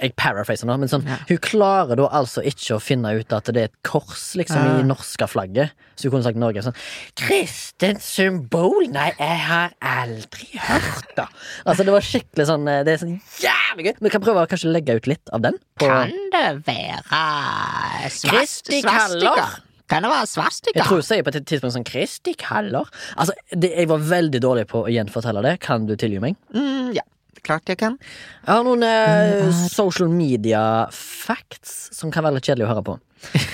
jeg 0.00 0.14
paraphraser 0.18 0.68
nå, 0.68 0.76
men 0.80 0.90
sånn 0.90 1.06
Ja. 1.06 1.18
Hun 1.28 1.38
klarer 1.44 1.98
da 2.00 2.08
altså 2.20 2.42
ikke 2.46 2.76
å 2.76 2.80
finne 2.82 3.12
ut 3.18 3.32
at 3.36 3.50
det 3.54 3.62
er 3.62 3.70
et 3.70 3.78
kors 3.86 4.34
liksom 4.38 4.64
Ja. 4.64 4.78
i 4.80 4.86
norske 4.86 5.28
flagget. 5.30 5.72
Så 5.96 6.08
hun 6.08 6.16
kunne 6.16 6.26
sagt 6.26 6.40
Norge 6.40 6.62
sånn 6.64 6.76
Kristent 7.18 8.02
symbol? 8.02 8.88
Nei, 8.90 9.10
jeg 9.18 9.38
har 9.46 9.74
aldri 9.80 10.48
hørt 10.56 11.14
det. 11.16 11.26
Altså, 11.64 11.84
det 11.84 11.92
var 11.94 12.06
skikkelig 12.06 12.46
sånn 12.50 12.68
eh, 12.68 12.82
Det 12.84 12.94
er 12.94 13.02
sånn 13.04 13.16
jævlig 13.40 13.86
gøy. 13.90 13.94
Vi 14.00 14.12
kan 14.16 14.24
prøve 14.24 14.44
å 14.44 14.50
kanskje 14.50 14.72
legge 14.72 14.96
ut 14.96 15.10
litt 15.10 15.32
av 15.32 15.42
den. 15.46 15.58
På, 15.80 15.88
det 16.34 16.46
være 16.66 18.10
Kristi 18.30 18.82
kaller? 18.82 19.60
Kan 19.90 20.04
det 20.06 20.10
være 20.12 20.26
jeg 20.70 20.84
tror 20.84 21.00
hun 21.00 21.02
sier 21.02 21.24
på 21.26 21.32
et 21.34 21.46
tidspunkt 21.50 21.74
sånn 21.74 21.86
Kristi 21.88 22.34
kaller. 22.38 22.86
Altså, 23.18 23.34
det, 23.50 23.72
jeg 23.74 23.88
var 23.90 24.04
veldig 24.06 24.40
dårlig 24.42 24.68
på 24.70 24.84
å 24.84 24.92
gjenfortelle 24.92 25.42
det. 25.42 25.56
Kan 25.64 25.88
du 25.88 25.96
tilgi 25.98 26.20
meg? 26.22 26.36
Mm, 26.54 26.92
ja, 26.94 27.02
klart 27.46 27.68
jeg 27.72 27.78
kan. 27.80 27.98
Jeg 28.46 28.50
har 28.54 28.64
noen 28.66 28.84
eh, 28.86 29.50
social 29.72 30.08
media 30.12 30.62
facts 30.94 31.90
som 31.96 32.12
kan 32.14 32.24
være 32.26 32.38
litt 32.38 32.48
kjedelig 32.50 32.68
å 32.68 32.72
høre 32.74 32.86
på. 32.92 32.98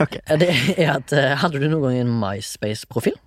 Ok. 0.00 0.14
Eh, 0.16 0.38
Det 0.40 0.46
er 0.80 0.94
at 0.94 1.12
eh, 1.12 1.34
Hadde 1.36 1.58
du 1.60 1.66
noen 1.68 1.82
gang 1.84 1.98
en 2.06 2.12
MySpace-profil? 2.22 3.18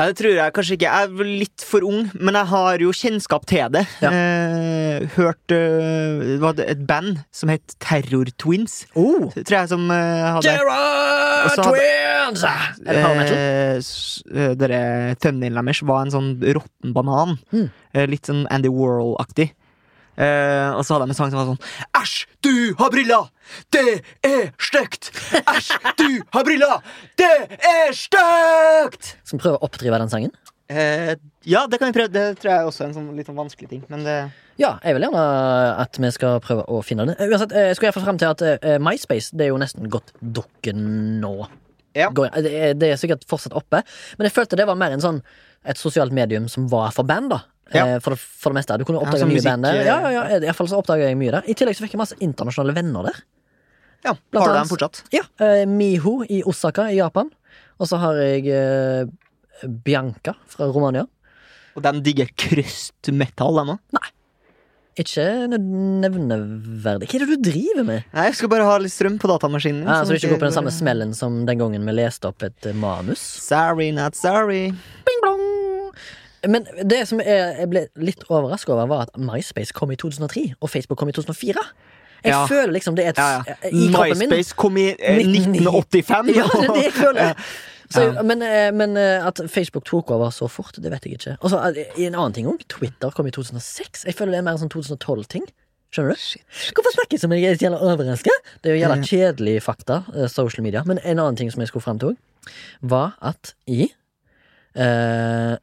Nei, 0.00 0.06
det 0.08 0.16
tror 0.16 0.32
jeg 0.32 0.52
kanskje 0.56 0.76
ikke. 0.78 0.88
Jeg 0.88 1.08
er 1.10 1.26
litt 1.42 1.64
for 1.68 1.84
ung, 1.84 2.06
men 2.16 2.36
jeg 2.38 2.48
har 2.48 2.80
jo 2.80 2.92
kjennskap 2.96 3.42
til 3.50 3.66
det. 3.74 3.82
Ja. 4.00 4.08
Eh, 4.16 5.02
hørt 5.18 5.52
eh, 5.52 6.22
Det 6.24 6.38
var 6.40 6.62
et 6.64 6.86
band 6.88 7.18
som 7.36 7.52
het 7.52 7.74
Terror 7.84 8.30
Twins, 8.40 8.86
Oh! 8.96 9.28
tror 9.36 9.58
jeg, 9.58 9.68
som 9.74 9.84
eh, 9.92 10.24
hadde 10.38 10.54
Terror 10.56 11.52
Twins! 11.68 12.46
Er 12.48 12.96
det 12.96 13.02
power 13.04 13.20
metal? 13.20 13.36
Eh, 13.36 13.76
eh, 14.40 14.54
Dere 14.62 14.80
thumbnailen 15.20 15.68
deres 15.68 15.84
var 15.92 16.06
en 16.06 16.14
sånn 16.16 16.30
råtten 16.48 16.96
banan. 16.96 17.36
Mm. 17.52 17.68
Eh, 17.92 18.06
Litt 18.08 18.30
sånn 18.32 18.46
Andy 18.48 18.72
Warhol-aktig. 18.72 19.50
Eh, 20.20 20.68
og 20.76 20.84
så 20.84 20.94
hadde 20.94 21.06
han 21.06 21.14
en 21.14 21.16
sang 21.16 21.30
som 21.32 21.40
var 21.40 21.48
sånn 21.48 21.96
Æsj, 21.96 22.14
du 22.44 22.52
har 22.80 22.92
briller! 22.92 23.30
Det 23.72 24.00
er 24.26 24.50
stygt! 24.60 25.10
Æsj, 25.40 25.70
du 25.96 26.20
har 26.34 26.44
briller! 26.44 26.82
Det 27.20 27.32
er 27.56 27.94
stygt! 27.96 29.14
Skal 29.24 29.38
vi 29.38 29.44
prøve 29.46 29.60
å 29.60 29.64
oppdrive 29.70 30.00
den 30.02 30.12
sangen? 30.12 30.34
Eh, 30.70 31.14
ja, 31.48 31.64
det 31.66 31.80
kan 31.80 31.90
vi 31.90 31.96
prøve. 31.96 32.12
Det 32.14 32.38
tror 32.38 32.52
jeg 32.52 32.68
også 32.68 32.84
er 32.84 32.90
en 32.90 32.94
sånn 32.94 33.08
litt 33.16 33.26
sånn 33.26 33.38
vanskelig 33.38 33.70
ting. 33.72 33.82
Men 33.90 34.04
det 34.06 34.18
Ja, 34.60 34.74
jeg 34.84 34.94
vil 34.94 35.06
gjerne 35.08 35.24
at 35.82 35.98
vi 35.98 36.10
skal 36.14 36.38
prøve 36.44 36.66
å 36.68 36.82
finne 36.86 37.08
den. 37.08 37.16
Eh, 37.16 37.32
Uansett, 37.32 37.54
eh, 37.56 37.70
jeg 37.70 37.78
skulle 37.78 37.90
iallfall 37.90 38.06
frem 38.06 38.20
til 38.20 38.30
at 38.30 38.44
eh, 38.46 38.76
MySpace 38.78 39.32
Det 39.34 39.48
er 39.48 39.54
jo 39.54 39.58
nesten 39.62 39.90
gått 39.90 40.12
dukken 40.20 40.84
nå. 41.24 41.34
Ja. 41.96 42.12
Går, 42.14 42.30
det, 42.44 42.52
er, 42.54 42.74
det 42.78 42.92
er 42.92 43.00
sikkert 43.00 43.24
fortsatt 43.26 43.56
oppe, 43.58 43.80
men 44.14 44.28
jeg 44.28 44.36
følte 44.36 44.54
det 44.60 44.68
var 44.68 44.78
mer 44.78 44.92
en 44.94 45.02
sånn 45.02 45.24
et 45.66 45.76
sosialt 45.80 46.14
medium 46.14 46.46
som 46.48 46.68
var 46.70 46.92
for 46.94 47.04
band, 47.08 47.32
da. 47.34 47.40
Ja. 47.74 47.84
Eh, 47.86 47.98
For, 48.02 48.14
det, 48.16 48.20
for 48.20 48.50
det 48.54 48.60
meste. 48.60 48.78
Du 48.80 48.86
kunne 48.88 49.02
oppdage 49.02 49.22
ja, 49.24 49.28
nye 49.30 49.42
band 49.44 49.66
der. 49.68 49.80
Ja, 49.86 49.98
ja, 50.10 50.24
ja, 50.34 50.40
i 50.50 50.54
fall 50.56 50.70
så 50.70 50.80
oppdager 50.80 51.06
jeg 51.10 51.18
mye 51.20 51.34
der. 51.36 51.46
I 51.50 51.54
tillegg 51.58 51.78
så 51.78 51.84
fikk 51.86 51.94
jeg 51.96 52.02
masse 52.02 52.18
internasjonale 52.22 52.74
venner 52.76 53.10
der. 53.10 53.20
ja, 54.06 54.14
Blant 54.32 54.46
har 54.46 54.54
du 54.54 54.58
dem 54.60 54.70
fortsatt? 54.72 55.02
Ja, 55.14 55.24
eh, 55.44 55.64
Miho 55.70 56.20
i 56.28 56.42
Osaka 56.50 56.88
i 56.90 56.98
Japan. 56.98 57.30
Og 57.80 57.88
så 57.88 58.00
har 58.02 58.18
jeg 58.20 58.48
eh, 58.52 59.04
Bianca 59.86 60.34
fra 60.50 60.66
Romania. 60.72 61.06
Og 61.78 61.84
de 61.86 62.00
digger 62.02 62.32
krystmetall, 62.36 63.60
den 63.62 63.76
òg? 63.76 63.84
Nei. 63.96 64.08
Ikke 65.00 65.22
nevneverdig. 65.48 67.06
Hva 67.08 67.16
er 67.16 67.22
det 67.24 67.36
du 67.38 67.44
driver 67.46 67.86
med? 67.86 68.08
Nei, 68.12 68.24
jeg 68.28 68.36
skal 68.40 68.50
bare 68.52 68.66
ha 68.66 68.74
litt 68.82 68.92
strøm 68.92 69.16
på 69.22 69.30
datamaskinen. 69.30 69.86
Ja, 69.86 70.00
så 70.02 70.12
du 70.12 70.18
ikke 70.18 70.34
går 70.34 70.42
på 70.42 70.48
den 70.48 70.56
samme 70.58 70.72
smellen 70.74 71.14
som 71.16 71.44
den 71.48 71.60
gangen 71.62 71.86
vi 71.88 71.94
leste 71.94 72.28
opp 72.28 72.42
et 72.44 72.68
manus? 72.76 73.22
Sorry, 73.46 73.92
not 73.96 74.18
sorry. 74.18 74.66
Bing 75.06 75.22
blong! 75.24 75.39
Men 76.48 76.66
det 76.88 77.02
som 77.08 77.20
jeg, 77.20 77.66
ble 77.68 77.86
litt 78.00 78.22
overraska 78.28 78.72
over, 78.72 78.86
var 78.88 79.02
at 79.08 79.16
MySpace 79.20 79.74
kom 79.76 79.90
i 79.92 79.96
2003, 80.00 80.54
og 80.60 80.70
Facebook 80.72 80.98
kom 80.98 81.08
i 81.08 81.12
2004. 81.12 81.64
Jeg 82.24 82.32
Ja. 82.32 82.46
føler 82.46 82.72
liksom 82.72 82.96
det 82.96 83.04
er 83.06 83.10
et 83.10 83.18
Ja, 83.18 83.42
ja. 83.46 83.54
I 83.68 83.88
kroppen 83.92 84.18
min 84.18 84.28
MySpace 84.28 84.54
kom 84.56 84.76
i 84.76 84.88
eh, 84.98 85.20
1985. 85.24 86.32
Ja, 86.36 86.44
det 86.44 86.68
er 86.68 86.74
det 86.74 86.84
jeg 86.84 86.92
føler. 86.92 87.34
Så, 87.90 88.04
men, 88.22 88.42
eh, 88.42 88.70
men 88.72 88.96
eh, 88.96 89.26
at 89.26 89.40
Facebook 89.50 89.84
tok 89.84 90.10
over 90.14 90.30
så 90.30 90.46
fort, 90.48 90.76
det 90.78 90.92
vet 90.92 91.04
jeg 91.08 91.12
ikke. 91.16 91.32
Og 91.42 91.50
så 91.50 91.58
eh, 91.74 91.88
en 92.06 92.14
annen 92.14 92.32
ting 92.36 92.46
òg. 92.46 92.60
Twitter 92.70 93.10
kom 93.10 93.26
i 93.26 93.32
2006. 93.34 94.04
Jeg 94.06 94.14
føler 94.14 94.30
det 94.36 94.38
er 94.38 94.44
mer 94.46 94.52
en 94.54 94.60
sånn 94.62 94.70
2012-ting. 94.70 95.42
Skjønner 95.90 96.14
du? 96.14 96.44
Hvorfor 96.76 96.94
snakker 96.94 97.16
jeg 97.16 97.20
som 97.24 97.32
jeg 97.34 97.48
er 97.50 97.58
jævla 97.58 97.80
overraska? 97.82 98.30
Det 98.62 98.70
er 98.70 98.76
jo 98.76 98.82
gjelder 98.84 99.02
kjedelig 99.02 99.56
fakta, 99.66 99.96
social 100.30 100.62
media. 100.62 100.84
Men 100.86 101.00
en 101.02 101.18
annen 101.18 101.34
ting 101.40 101.50
som 101.50 101.58
jeg 101.64 101.72
skulle 101.72 101.82
fram 101.82 101.98
til 101.98 102.12
òg, 102.12 102.52
var 102.94 103.16
at 103.26 103.56
i 103.66 103.88
eh, 104.76 105.56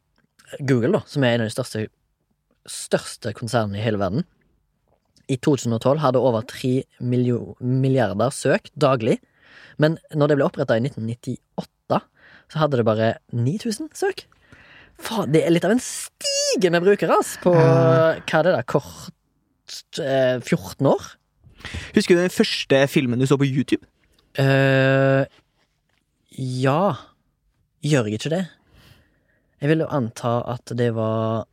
Google, 0.60 0.94
da, 0.98 1.04
som 1.10 1.26
er 1.26 1.36
en 1.36 1.46
av 1.46 1.50
de 1.50 1.56
største, 1.56 1.88
største 2.68 3.34
konsernene 3.36 3.80
i 3.80 3.84
hele 3.84 4.00
verden, 4.02 4.26
i 5.28 5.36
2012 5.44 6.00
hadde 6.00 6.22
over 6.24 6.46
3 6.48 6.86
milliarder 7.04 8.32
søk 8.32 8.70
daglig. 8.80 9.18
Men 9.82 9.98
når 10.16 10.32
det 10.32 10.38
ble 10.40 10.48
oppretta 10.48 10.78
i 10.78 10.84
1998, 10.86 12.00
så 12.48 12.62
hadde 12.62 12.80
det 12.80 12.88
bare 12.88 13.10
9000 13.36 13.92
søk. 13.98 14.24
Faen, 15.04 15.34
det 15.34 15.44
er 15.44 15.52
litt 15.52 15.68
av 15.68 15.76
en 15.76 15.84
stige 15.84 16.72
med 16.74 16.86
brukere, 16.86 17.20
ass, 17.20 17.36
på 17.44 17.52
hva 17.54 18.16
er 18.24 18.48
det 18.48 18.56
da, 18.56 18.64
kort 18.66 20.00
eh, 20.02 20.40
14 20.40 20.88
år. 20.90 21.12
Husker 21.98 22.16
du 22.16 22.24
den 22.24 22.34
første 22.34 22.80
filmen 22.90 23.20
du 23.20 23.28
så 23.28 23.38
på 23.38 23.50
YouTube? 23.50 23.84
eh 24.40 25.28
ja. 26.38 26.94
Gjør 27.82 28.10
jeg 28.10 28.20
ikke 28.20 28.30
det? 28.30 28.44
Jeg 29.62 29.70
vil 29.72 29.82
jo 29.84 29.88
anta 29.90 30.38
at 30.54 30.74
det 30.78 30.92
var 30.96 31.46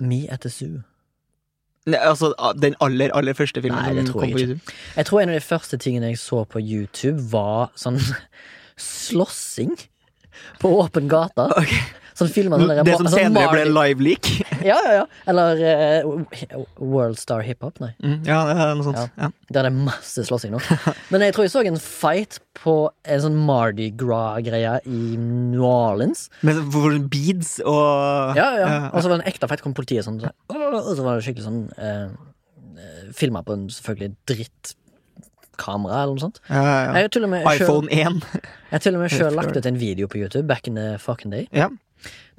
Me 0.00 0.24
etter 0.32 0.50
Zoo. 0.52 0.82
Nei, 1.84 1.98
altså 2.00 2.30
Den 2.56 2.72
aller, 2.80 3.12
aller 3.12 3.36
første 3.36 3.60
filmen 3.60 3.76
Nei, 3.84 3.92
det 3.98 4.06
som 4.06 4.14
tror 4.14 4.22
kom 4.22 4.30
jeg 4.30 4.34
på 4.34 4.38
ikke. 4.40 4.54
YouTube? 4.54 4.76
Jeg 4.96 5.06
tror 5.10 5.20
en 5.20 5.32
av 5.34 5.36
de 5.36 5.44
første 5.44 5.78
tingene 5.84 6.12
jeg 6.14 6.20
så 6.22 6.44
på 6.48 6.62
YouTube, 6.64 7.20
var 7.34 7.74
sånn 7.76 8.00
slåssing 8.80 9.74
på 10.62 10.70
åpen 10.80 11.10
gate. 11.12 11.44
Ok. 11.60 11.74
Sånn 12.14 12.28
filmer 12.30 12.60
sånn 12.62 12.68
der- 12.70 12.84
Det 12.86 12.96
som 12.96 13.06
sånn 13.08 13.18
senere 13.18 13.50
ble 13.50 13.64
live-leak? 13.74 14.28
Ja, 14.64 14.76
ja, 14.86 14.92
ja. 15.00 15.06
Eller 15.28 15.58
uh, 15.60 16.60
World 16.78 17.18
Star 17.20 17.42
Hiphop, 17.44 17.80
nei. 17.82 17.90
Mm, 18.00 18.22
ja, 18.24 18.38
noe 18.78 18.84
sånt. 18.86 19.10
Ja. 19.18 19.28
Der 19.52 19.66
er 19.66 19.68
det 19.68 19.72
masse 19.76 20.22
slåssing 20.24 20.54
nå. 20.54 20.60
Men 21.12 21.20
jeg 21.26 21.34
tror 21.36 21.44
jeg 21.44 21.52
så 21.52 21.60
en 21.68 21.76
fight 21.76 22.38
på 22.62 22.76
en 23.04 23.20
sånn 23.20 23.36
Mardi 23.44 23.90
Gras-greie 23.92 24.78
i 24.88 25.00
New 25.20 25.66
Orleans. 25.68 26.30
Med 26.46 26.62
beads 27.12 27.58
og 27.66 28.38
Ja, 28.38 28.46
ja. 28.62 28.70
Og 28.94 29.02
så 29.04 29.10
var 29.10 29.18
det 29.18 29.26
en 29.26 29.32
ekte 29.34 29.50
fight, 29.50 29.60
kom 29.66 29.74
politiet 29.76 30.06
sånn, 30.06 30.22
så, 30.22 30.30
og 30.54 30.94
så 30.96 31.02
var 31.04 31.18
det 31.20 31.26
skikkelig 31.28 31.44
sånn 31.44 31.60
uh, 31.76 33.10
Filma 33.14 33.42
på 33.44 33.52
en 33.58 33.68
selvfølgelig 33.74 34.14
dritt 34.32 34.74
kamera, 35.60 36.00
eller 36.02 36.16
noe 36.16 36.24
sånt. 36.24 36.40
ja, 36.48 36.56
ja, 36.62 36.78
ja. 36.88 36.92
Jeg 36.98 37.04
har 37.06 37.12
til 37.14 37.24
og 37.28 37.30
med 37.30 37.44
selv- 37.44 37.62
iPhone 37.62 37.88
1. 37.92 38.24
Jeg 38.34 38.72
har 38.72 38.82
til 38.82 38.96
og 38.96 39.02
med 39.04 39.12
sjøl 39.18 39.36
lagt 39.38 39.56
ut 39.60 39.66
en 39.70 39.76
video 39.78 40.08
på 40.10 40.18
YouTube 40.24 40.48
back 40.48 40.66
in 40.66 40.74
the 40.80 40.94
fucking 40.98 41.30
day. 41.30 41.44
Ja. 41.54 41.68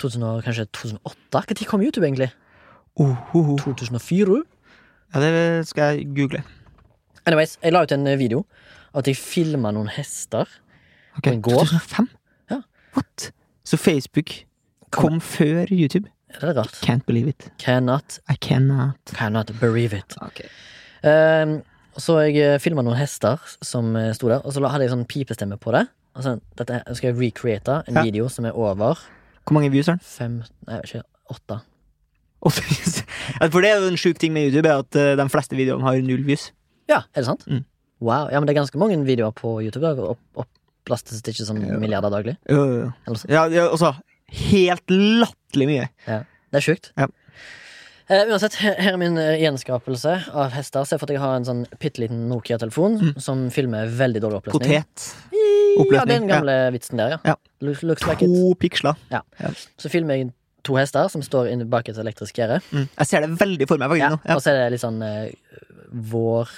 2000, 0.01 0.41
kanskje 0.45 0.65
2008? 0.65 1.43
Når 1.49 1.65
kom 1.69 1.82
YouTube, 1.82 2.06
egentlig? 2.08 2.32
Uh, 2.99 3.15
uh, 3.36 3.49
uh. 3.49 3.58
2004? 3.60 4.43
ja, 5.13 5.19
det 5.21 5.67
skal 5.67 5.95
jeg 5.97 6.08
google. 6.15 6.43
Anyways, 7.25 7.58
jeg 7.63 7.73
la 7.73 7.82
ut 7.84 7.91
en 7.91 8.06
video 8.19 8.45
av 8.93 8.99
at 9.04 9.08
jeg 9.08 9.17
filma 9.17 9.71
noen 9.75 9.88
hester. 9.89 10.45
Ok, 11.17 11.23
På 11.23 11.32
en 11.34 11.41
gård? 11.41 11.65
2005? 11.71 12.10
Ja. 12.51 12.60
What? 12.95 13.32
Så 13.65 13.78
Facebook 13.78 14.32
kom 14.91 15.21
før 15.21 15.65
YouTube? 15.71 16.10
Er 16.30 16.39
det 16.51 16.58
rart? 16.58 16.75
Can't 16.84 17.06
believe 17.08 17.30
it. 17.30 17.47
Cannot, 17.60 18.19
I 18.30 18.36
cannot. 18.41 18.97
cannot 19.15 19.51
believe 19.60 19.95
it. 19.97 20.15
Ok. 20.21 20.41
Um, 21.04 21.62
så 21.97 22.17
jeg 22.28 22.60
filma 22.62 22.84
noen 22.84 22.97
hester 22.99 23.39
som 23.63 23.93
eh, 23.95 24.10
sto 24.15 24.28
der, 24.28 24.41
og 24.43 24.51
så 24.51 24.60
hadde 24.67 24.84
jeg 24.84 24.91
sånn 24.91 25.06
pipestemme 25.08 25.56
på 25.62 25.71
det. 25.71 25.86
Altså, 26.16 26.38
dette 26.59 26.82
skal 26.95 27.13
jeg 27.13 27.20
recreate 27.22 27.82
en 27.88 27.95
Ja. 27.95 28.03
video 28.03 28.28
som 28.32 28.45
er 28.45 28.51
over 28.51 28.99
Hvor 29.46 29.58
mange 29.58 29.72
views 29.74 29.88
har 29.89 30.00
den? 30.00 30.06
fem 30.10 30.41
Nei, 30.66 30.82
ikke. 30.82 31.04
Åtte. 31.32 31.62
For 33.54 33.62
det 33.64 33.70
er 33.72 33.80
jo 33.82 33.89
en 33.89 33.98
sjuk 33.98 34.20
ting 34.22 34.34
med 34.36 34.50
YouTube, 34.50 34.70
er 34.70 34.84
at 34.84 34.98
eh, 35.00 35.14
de 35.18 35.26
fleste 35.34 35.58
videoene 35.58 35.86
har 35.86 35.98
null 36.06 36.26
views. 36.28 36.52
Ja, 36.89 37.04
er 37.14 37.24
det 37.24 37.30
sant? 37.30 37.46
Mm. 37.50 37.64
Wow. 38.04 38.30
Ja, 38.30 38.39
men 38.39 38.46
det 38.46 38.54
er 38.54 38.62
ganske 38.62 38.82
mange 38.82 38.98
videoer 39.08 39.34
på 39.38 39.58
YouTube. 39.66 39.89
Opp, 40.14 40.22
Opplastes 40.46 41.24
det 41.26 41.34
ikke 41.34 41.48
sånn 41.48 41.64
milliarder 41.82 42.14
daglig? 42.14 42.36
Jo, 42.50 42.62
jo, 42.70 42.82
jo. 42.84 43.18
Ja, 43.32 43.48
ja, 43.50 43.68
altså, 43.72 43.96
helt 44.52 44.93
latterlig 44.93 45.70
mye. 45.72 45.88
Ja. 46.06 46.20
Det 46.54 46.62
er 46.62 46.68
sjukt. 46.68 46.91
Ja. 47.00 47.10
Eh, 48.08 48.28
uansett, 48.30 48.53
her, 48.62 48.76
er 48.78 48.97
min 49.01 49.18
eh, 49.18 49.39
gjenskapelse 49.41 50.12
av 50.38 50.51
hester. 50.53 50.86
Se 50.86 50.97
for 51.01 51.08
at 51.10 51.16
jeg 51.16 51.22
har 51.24 51.39
en 51.39 51.47
sånn 51.47 51.64
bitte 51.82 52.03
liten 52.03 52.28
Nokia-telefon 52.30 52.99
Mm. 53.01 53.14
som 53.22 53.49
filmer 53.49 53.89
veldig 53.89 54.22
dårlig 54.22 54.41
oppløsning. 54.43 54.84
Potet. 54.86 55.06
Ja, 55.34 55.82
oppløsning, 55.82 56.12
den 56.12 56.28
gamle 56.30 56.58
vitsen 56.76 57.01
der, 57.01 57.16
ja. 57.16 57.20
Ja. 57.26 57.36
Looks, 57.62 58.06
like 58.06 58.22
it. 58.22 58.30
To 58.30 58.53
piksler. 58.62 58.95
Så 59.82 59.89
filmer 59.89 60.20
jeg 60.20 60.34
to 60.66 60.78
hester 60.78 61.10
som 61.10 61.22
står 61.26 61.49
inne 61.51 61.66
bak 61.70 61.89
et 61.89 61.97
elektrisk 61.97 62.38
gjerde. 62.38 62.62
Mm. 62.72 62.88
Jeg 62.97 63.08
ser 63.10 63.26
det 63.26 63.30
veldig 63.39 63.68
for 63.68 63.78
meg. 63.82 63.97
Ja. 63.97 64.12
Ja. 64.24 64.36
Og 64.38 64.41
så 64.45 64.53
er 64.53 64.64
det 64.64 64.72
litt 64.76 64.86
sånn 64.86 65.01
eh, 65.06 65.34
vår 66.14 66.49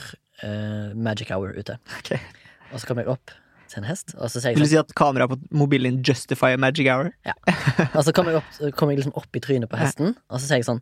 eh, 0.43 0.93
magic 0.95 1.31
hour 1.31 1.55
ute. 1.55 1.77
Okay. 2.01 2.19
Og 2.73 2.79
så 2.81 2.87
kommer 2.89 3.03
jeg 3.07 3.13
opp 3.15 3.31
til 3.67 3.81
en 3.81 3.87
hest, 3.89 4.13
og 4.15 4.29
så 4.31 4.39
sier 4.39 4.55
Vil 4.55 4.63
du 4.63 4.67
sånn 4.67 4.73
si 4.75 4.79
at 4.79 4.93
kameraet 4.95 5.31
på 5.33 5.39
mobilen 5.59 5.97
justifier 6.03 6.59
magic 6.59 6.87
hour? 6.91 7.09
Og 7.93 8.03
så 8.03 8.13
kommer 8.15 8.31
jeg, 8.35 8.43
opp, 8.43 8.75
kommer 8.79 8.95
jeg 8.95 9.01
liksom 9.03 9.15
opp 9.19 9.35
i 9.35 9.41
trynet 9.43 9.71
på 9.71 9.79
hesten, 9.79 10.13
og 10.31 10.39
så 10.39 10.45
sier 10.47 10.61
jeg 10.61 10.67
sånn! 10.69 10.79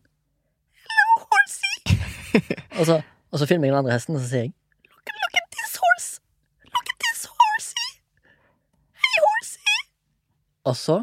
og, 2.78 2.84
så, 2.88 3.00
og 3.32 3.42
så 3.42 3.48
filmer 3.48 3.68
jeg 3.68 3.74
den 3.74 3.80
andre 3.82 3.96
hesten, 3.96 4.16
og 4.18 4.24
så 4.24 4.30
sier 4.30 4.46
jeg 4.46 4.54
Look, 4.86 5.10
look 5.10 5.36
at 5.40 5.50
this 5.56 5.76
horse! 5.82 6.08
Look 6.70 6.94
at 6.94 6.98
this 7.04 7.26
horsey! 7.32 7.90
Hey, 9.04 9.20
horsey! 9.26 9.84
Og 10.66 10.78
så 10.80 11.02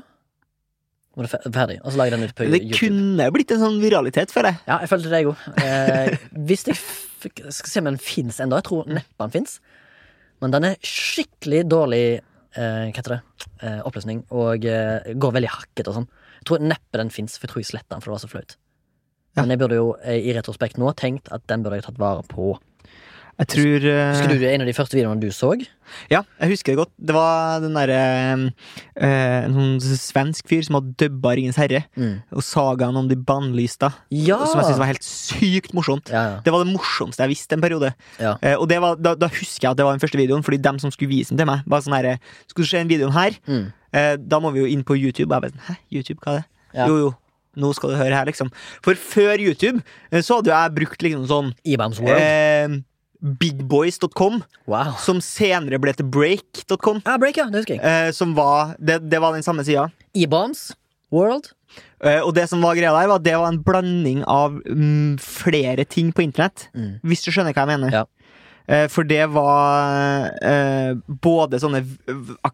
var 1.13 1.27
det 1.27 1.53
ferdig. 1.53 1.77
Og 1.83 1.93
så 1.93 1.99
lager 1.99 2.17
den 2.17 2.25
ut 2.25 2.35
på 2.35 2.47
Det 2.49 2.61
kunne 2.73 3.27
blitt 3.35 3.51
en 3.53 3.61
sånn 3.61 3.79
viralitet, 3.83 4.33
føler 4.33 4.55
jeg. 4.55 4.61
Ja, 4.65 4.79
jeg 4.81 4.89
følte 4.89 5.11
det, 5.11 5.19
jeg 5.21 5.29
òg. 5.29 5.43
Eh, 5.61 6.29
hvis 6.49 6.65
jeg 6.71 6.77
skal 7.53 7.69
se 7.69 7.83
om 7.83 7.89
den 7.91 8.01
fins 8.01 8.39
ennå. 8.41 8.57
Jeg 8.59 8.67
tror 8.69 8.89
neppe 8.89 9.27
den 9.27 9.35
fins. 9.35 9.59
Men 10.41 10.55
den 10.55 10.67
er 10.71 10.79
skikkelig 10.83 11.61
dårlig 11.71 12.03
eh, 12.17 12.81
Hva 12.89 12.97
heter 12.97 13.15
det? 13.15 13.21
Eh, 13.61 13.79
oppløsning. 13.85 14.25
Og 14.33 14.65
eh, 14.67 15.13
går 15.13 15.37
veldig 15.37 15.53
hakket 15.53 15.91
og 15.91 15.99
sånn. 15.99 16.09
Jeg 16.41 16.49
tror 16.49 16.65
neppe 16.73 16.99
den 16.99 17.13
fins, 17.13 17.37
for 17.37 17.47
jeg 17.47 17.53
tror 17.53 17.63
jeg 17.63 17.71
sletta 17.71 17.95
den, 17.95 18.03
for 18.03 18.11
det 18.11 18.17
var 18.17 18.25
så 18.25 18.31
flaut. 18.33 18.57
Men 19.35 19.49
jeg 19.49 19.59
burde 19.63 19.75
jo 19.79 19.95
eh, 20.03 20.19
i 20.29 20.33
retrospekt 20.37 20.77
nå 20.77 20.93
tenkt 20.95 21.31
at 21.33 21.41
den 21.49 21.63
burde 21.65 21.79
jeg 21.81 21.87
tatt 21.87 21.97
vare 22.01 22.21
på. 22.29 22.53
Jeg 23.33 23.47
tror 23.49 23.85
eh, 23.89 24.11
Husker 24.13 24.29
du 24.37 24.43
en 24.45 24.61
av 24.61 24.67
de 24.69 24.73
første 24.77 24.93
videoene 24.93 25.19
du 25.23 25.31
så? 25.33 25.55
Ja, 26.11 26.19
jeg 26.37 26.51
husker 26.51 26.73
det 26.75 26.77
godt. 26.83 26.91
Det 27.01 27.15
var 27.17 27.63
den 27.63 27.73
derre 27.73 27.95
eh, 28.95 29.45
En 29.47 29.55
sånn 29.57 29.97
svensk 29.97 30.47
fyr 30.51 30.61
som 30.67 30.77
hadde 30.77 30.93
dubba 31.01 31.33
Ringens 31.37 31.57
herre, 31.57 31.83
Mm. 31.97 32.19
og 32.29 32.43
sagaen 32.45 32.95
om 33.01 33.07
de 33.09 33.15
bannlysta, 33.17 33.89
Ja! 34.11 34.37
som 34.45 34.59
jeg 34.61 34.67
syntes 34.69 34.79
var 34.83 34.91
helt 34.91 35.03
sykt 35.07 35.73
morsomt. 35.73 36.09
ja, 36.13 36.23
ja. 36.35 36.39
Det 36.45 36.53
var 36.53 36.63
det 36.63 36.73
morsomste 36.75 37.23
jeg 37.25 37.33
visste 37.33 37.53
en 37.57 37.61
periode. 37.65 37.93
Ja. 38.19 38.35
Eh, 38.41 38.53
og 38.55 38.67
det 38.69 38.79
var, 38.81 38.95
da, 39.01 39.15
da 39.15 39.27
husker 39.33 39.65
jeg 39.67 39.71
at 39.71 39.77
det 39.77 39.85
var 39.85 39.97
den 39.97 40.03
første 40.05 40.17
videoen, 40.21 40.43
Fordi 40.45 40.57
dem 40.61 40.77
som 40.79 40.91
skulle 40.91 41.09
vise 41.09 41.29
den 41.33 41.37
til 41.41 41.47
meg, 41.49 41.65
var 41.65 41.81
sånn 41.81 41.97
herre 41.97 42.19
Skal 42.47 42.63
du 42.63 42.67
se 42.69 42.77
den 42.77 42.87
videoen 42.93 43.13
her? 43.17 43.31
Mm. 43.47 43.73
Eh, 43.93 44.15
da 44.17 44.39
må 44.39 44.51
vi 44.53 44.59
jo 44.61 44.65
inn 44.69 44.83
på 44.83 44.93
YouTube. 44.97 45.33
Og 45.33 45.41
jeg 45.41 45.41
bare 45.41 45.51
sånn, 45.57 45.67
Hæ, 45.73 45.77
YouTube, 45.91 46.19
hva 46.21 46.37
er 46.37 46.43
det? 46.43 46.87
Jo, 46.87 46.97
jo, 46.97 47.09
nå 47.59 47.73
skal 47.77 47.93
du 47.93 47.99
høre 47.99 48.15
her, 48.15 48.29
liksom. 48.29 48.51
For 48.85 48.97
før 48.99 49.41
YouTube 49.41 49.81
eh, 50.11 50.23
så 50.23 50.39
hadde 50.39 50.53
jeg 50.53 50.75
brukt 50.79 51.05
liksom 51.05 51.27
sånn 51.29 51.53
eh, 51.63 52.77
bigboys.com, 53.23 54.41
wow. 54.67 54.93
som 54.99 55.21
senere 55.23 55.79
ble 55.81 55.93
til 55.95 56.07
break.com. 56.11 57.03
Ah, 57.07 57.17
Break, 57.21 57.39
ja. 57.39 57.47
Det 57.51 57.63
husker 57.63 57.77
jeg. 57.77 57.83
Eh, 57.83 58.11
som 58.15 58.33
var 58.37 58.75
det, 58.79 58.99
det 59.07 59.21
var 59.23 59.35
den 59.35 59.45
samme 59.45 59.65
sida. 59.67 59.87
Ibams 60.13 60.71
World. 61.13 61.53
Eh, 62.03 62.19
og 62.19 62.33
det 62.35 62.49
som 62.51 62.63
var 62.63 62.75
greia 62.75 62.91
der, 62.91 63.07
var 63.07 63.21
at 63.21 63.25
det 63.25 63.37
var 63.39 63.53
en 63.53 63.61
blanding 63.63 64.25
av 64.27 64.57
mm, 64.65 65.21
flere 65.23 65.85
ting 65.87 66.11
på 66.11 66.25
internett. 66.25 66.67
Mm. 66.75 66.97
Hvis 67.07 67.23
du 67.23 67.31
skjønner 67.31 67.55
hva 67.55 67.63
jeg 67.63 67.73
mener. 67.77 68.01
Ja. 68.01 68.05
Eh, 68.67 68.85
for 68.91 69.07
det 69.07 69.23
var 69.33 70.29
eh, 70.39 70.93
både 71.23 71.59
sånne 71.63 71.83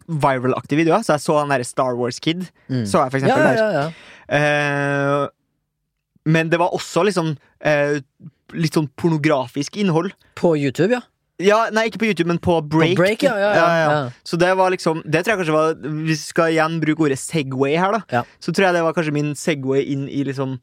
viral-aktige 0.08 0.84
videoer. 0.84 1.06
Så 1.06 1.16
jeg 1.16 1.26
så 1.26 1.39
den 1.41 1.54
derre 1.54 1.68
Star 1.68 1.97
Wars 1.97 2.22
Kid. 2.22 2.45
Mm. 2.70 2.86
Så 2.86 3.02
jeg 3.02 3.14
for 3.14 3.22
eksempel 3.22 3.43
ja, 3.43 3.50
der. 3.50 3.60
ja, 3.60 3.84
ja. 3.84 4.09
Eh, 4.30 5.27
men 6.30 6.49
det 6.51 6.59
var 6.61 6.73
også 6.75 7.03
liksom 7.07 7.32
eh, 7.65 7.99
litt 8.53 8.75
sånn 8.77 8.89
pornografisk 8.99 9.77
innhold. 9.82 10.13
På 10.39 10.55
YouTube, 10.59 10.93
ja. 10.97 11.01
Ja, 11.39 11.69
Nei, 11.71 11.86
ikke 11.88 12.01
på 12.01 12.07
YouTube, 12.09 12.27
men 12.27 12.39
på 12.43 12.57
Break. 12.67 12.97
På 12.97 13.03
break 13.05 13.21
ja, 13.23 13.32
ja, 13.39 13.51
ja. 13.80 13.91
Så 14.27 14.36
det 14.36 14.49
var 14.59 14.73
liksom 14.73 14.97
Det 15.07 15.21
tror 15.23 15.38
jeg 15.38 15.39
kanskje 15.39 15.53
var 15.55 15.77
Hvis 15.80 16.09
vi 16.09 16.32
skal 16.34 16.49
igjen 16.51 16.73
bruke 16.84 17.05
ordet 17.05 17.15
Segway 17.21 17.77
her, 17.80 17.93
da, 17.95 18.01
Ja. 18.11 18.23
så 18.43 18.51
tror 18.51 18.65
jeg 18.67 18.75
det 18.75 18.82
var 18.84 18.97
kanskje 18.97 19.13
min 19.15 19.30
Segway 19.39 19.86
inn 19.93 20.03
i 20.11 20.25
liksom 20.27 20.57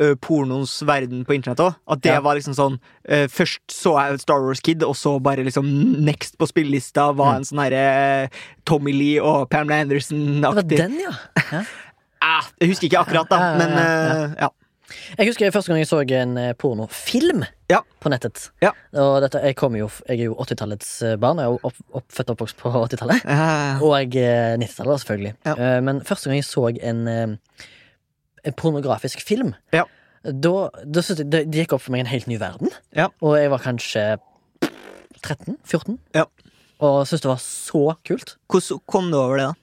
ø, 0.00 0.08
pornoens 0.18 0.72
verden 0.86 1.22
på 1.26 1.36
internett 1.38 1.62
òg. 1.62 1.76
At 1.86 2.02
det 2.02 2.16
var 2.26 2.34
liksom 2.40 2.56
sånn 2.58 2.80
uh, 3.06 3.26
Først 3.30 3.62
så 3.70 3.94
jeg 4.00 4.18
Star 4.24 4.42
Wars 4.42 4.58
Kid, 4.66 4.82
og 4.82 4.98
så 4.98 5.14
bare 5.22 5.46
liksom 5.46 5.70
next 6.02 6.34
på 6.42 6.50
spillelista 6.50 7.12
var 7.14 7.36
Mm. 7.36 7.38
en 7.38 7.46
sånn 7.52 7.62
herre 7.62 8.30
Tommy 8.66 8.90
Lee 8.92 9.22
og 9.22 9.46
Pamela 9.50 9.78
Anderson 9.84 10.18
Det 10.18 10.42
var 10.42 10.58
Anderson-aktig. 10.58 10.78
den, 10.82 10.98
ja. 11.06 11.62
Ah, 12.20 12.44
jeg 12.60 12.68
husker 12.74 12.88
ikke 12.90 13.00
akkurat, 13.00 13.30
da, 13.30 13.38
men 13.60 13.70
ja, 13.76 14.24
ja. 14.46 14.48
Jeg 15.16 15.28
husker 15.28 15.52
første 15.54 15.70
gang 15.70 15.78
jeg 15.78 15.86
så 15.86 16.00
en 16.02 16.32
eh, 16.40 16.52
pornofilm 16.58 17.44
Ja. 17.70 17.78
på 18.02 18.10
nettet. 18.10 18.48
Ja. 18.60 18.72
Og 18.98 19.20
dette, 19.22 19.38
jeg, 19.46 19.54
jo, 19.78 19.86
jeg 20.08 20.16
er 20.18 20.24
jo 20.26 20.34
80-tallets 20.34 20.88
eh, 21.06 21.14
barn. 21.22 21.38
Jeg 21.38 21.46
er 21.46 21.68
opp, 21.70 21.76
født 22.10 22.32
og 22.32 22.34
oppvokst 22.34 22.56
på 22.58 22.72
80-tallet. 22.74 23.22
Ja. 23.22 23.78
Og 23.86 24.16
eh, 24.18 24.56
90-tallet, 24.58 25.04
selvfølgelig. 25.04 25.34
Men 25.86 26.02
første 26.08 26.28
gang 26.32 26.40
jeg 26.40 26.48
så 26.48 26.66
en, 26.74 27.06
en 28.42 28.56
pornografisk 28.58 29.22
film, 29.22 29.54
Ja. 29.72 29.84
da, 30.26 30.54
da 30.84 31.04
jeg, 31.06 31.22
det, 31.30 31.44
det 31.54 31.62
gikk 31.62 31.76
opp 31.78 31.86
for 31.86 31.94
meg 31.94 32.02
en 32.02 32.10
helt 32.10 32.26
ny 32.26 32.40
verden. 32.42 32.74
Ja. 32.98 33.06
Og 33.22 33.38
jeg 33.38 33.54
var 33.54 33.62
kanskje 33.62 34.04
13-14. 35.22 35.98
Ja. 36.18 36.26
Og 36.80 37.02
syntes 37.06 37.22
det 37.24 37.30
var 37.30 37.40
så 37.44 37.82
kult. 38.08 38.36
Hvordan 38.50 38.82
kom 38.90 39.10
du 39.12 39.18
over 39.20 39.36
det, 39.38 39.48
da? 39.52 39.54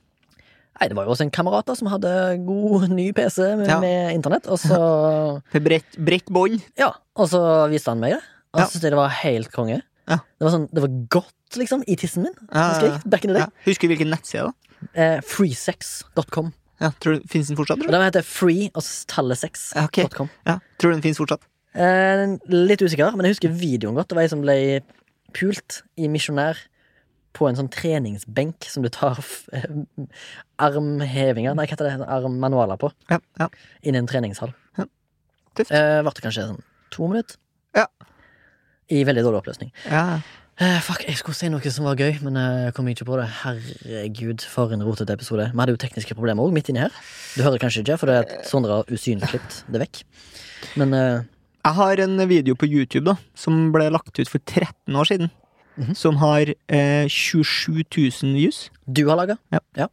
Nei, 0.80 0.88
Det 0.90 0.96
var 0.98 1.06
jo 1.08 1.12
også 1.16 1.26
en 1.26 1.32
kamerat 1.34 1.66
da 1.66 1.74
som 1.76 1.88
hadde 1.90 2.12
god, 2.46 2.88
ny 2.94 3.12
PC 3.18 3.56
med, 3.58 3.68
Ja. 3.68 3.80
med 3.82 4.14
internett. 4.14 4.48
Og 4.48 4.60
så 4.62 5.42
bredt, 5.68 5.98
bredt 5.98 6.30
bånd? 6.30 6.62
Ja, 6.78 6.92
og 7.18 7.30
så 7.32 7.42
viste 7.72 7.90
han 7.90 8.00
meg 8.04 8.14
det. 8.18 8.22
Og 8.54 8.60
Ja. 8.62 8.66
så 8.66 8.72
syntes 8.78 8.84
jeg 8.84 8.92
det 8.94 9.02
var 9.02 9.10
helt 9.10 9.52
konge. 9.52 9.82
Ja. 10.08 10.20
Det 10.38 10.46
var 10.46 10.54
sånn, 10.54 10.70
det 10.72 10.82
var 10.86 10.94
godt, 11.10 11.34
liksom, 11.60 11.84
i 11.88 11.96
tissen 12.00 12.24
min. 12.24 12.34
Ja, 12.54 12.70
Husker 12.70 12.88
jeg, 12.92 13.02
back 13.10 13.26
in 13.26 13.34
the 13.34 13.40
day. 13.40 13.42
Ja. 13.48 13.50
Husker 13.66 13.88
du 13.90 13.96
hvilken 13.96 14.10
nettside, 14.14 14.46
da? 14.48 14.54
Eh, 14.94 15.20
freesex.com. 15.26 16.54
Ja, 16.80 16.92
tror 17.02 17.18
du, 17.18 17.28
Fins 17.28 17.48
den 17.50 17.58
fortsatt? 17.58 17.80
Tror 17.82 17.90
du? 17.90 17.98
den 17.98 18.06
heter 18.06 18.22
free, 18.24 18.70
og 18.76 18.84
tallet 19.10 19.42
Ja, 19.76 19.86
Okay. 19.86 20.06
Ja, 20.46 20.60
tror 20.78 20.92
du 20.92 20.96
den 21.00 21.02
fins 21.02 21.18
fortsatt? 21.18 21.42
Eh, 21.76 22.38
litt 22.50 22.82
usikker, 22.82 23.16
men 23.16 23.26
jeg 23.26 23.36
husker 23.36 23.50
videoen 23.50 23.96
godt. 23.98 24.08
Det 24.10 24.16
var 24.16 24.24
ei 24.24 24.30
som 24.30 24.42
ble 24.42 24.82
pult 25.34 25.82
i 25.98 26.08
misjonær 26.08 26.56
på 27.38 27.48
en 27.50 27.58
sånn 27.60 27.70
treningsbenk 27.74 28.66
som 28.72 28.84
du 28.86 28.90
tar 28.94 29.20
eh, 29.54 29.68
armhevinger 30.66 31.54
Nei, 31.58 31.66
hva 31.68 31.70
heter 31.76 31.90
det? 31.92 32.08
Armmanualer 32.18 32.80
på. 32.82 32.90
Ja, 33.12 33.20
ja. 33.40 33.48
Inn 33.86 33.98
i 33.98 34.02
en 34.02 34.10
treningshall. 34.10 34.54
Ja. 34.80 34.88
Tøft. 35.58 35.72
Eh, 35.74 36.00
Varte 36.08 36.24
kanskje 36.26 36.48
sånn 36.50 36.64
to 36.94 37.08
minutter. 37.12 37.38
Ja. 37.78 37.86
I 38.90 39.04
veldig 39.08 39.26
dårlig 39.28 39.44
oppløsning. 39.44 39.72
ja. 39.92 40.20
Eh, 40.58 40.80
fuck, 40.82 41.04
Jeg 41.06 41.20
skulle 41.20 41.38
si 41.38 41.52
noe 41.54 41.70
som 41.70 41.86
var 41.86 42.00
gøy, 42.02 42.16
men 42.26 42.34
eh, 42.42 42.64
jeg 42.66 42.74
kom 42.74 42.88
ikke 42.90 43.06
på 43.06 43.18
det. 43.20 43.28
Herregud, 43.44 44.42
for 44.42 44.72
en 44.74 44.82
rotete 44.82 45.14
episode. 45.14 45.52
Vi 45.52 45.60
hadde 45.62 45.76
jo 45.76 45.78
tekniske 45.84 46.16
problemer 46.18 46.42
òg, 46.48 46.50
midt 46.56 46.72
inni 46.74 46.82
her. 46.82 46.96
Du 47.38 47.44
hører 47.46 47.62
kanskje 47.62 47.84
ikke, 47.84 48.00
for 48.02 48.10
det 48.10 48.16
er 48.18 48.26
at 48.26 48.48
Sondre 48.50 48.80
har 48.80 48.90
usynlig 48.90 49.30
klippet 49.30 49.60
det 49.70 49.84
vekk. 49.84 50.00
Men 50.82 50.96
eh, 50.98 51.20
Jeg 51.62 51.78
har 51.78 52.02
en 52.08 52.18
video 52.32 52.58
på 52.58 52.66
YouTube 52.66 53.06
da 53.06 53.14
som 53.38 53.68
ble 53.76 53.92
lagt 53.94 54.18
ut 54.18 54.32
for 54.34 54.42
13 54.42 54.98
år 54.98 55.06
siden. 55.12 55.30
Mhm. 55.78 55.94
Som 55.96 56.18
har 56.18 56.50
eh, 56.70 57.08
27 57.08 57.84
000 58.24 58.34
views. 58.34 58.70
du 58.88 59.08
har 59.08 59.16
laga? 59.16 59.38
Ja. 59.54 59.60
ja. 59.78 59.88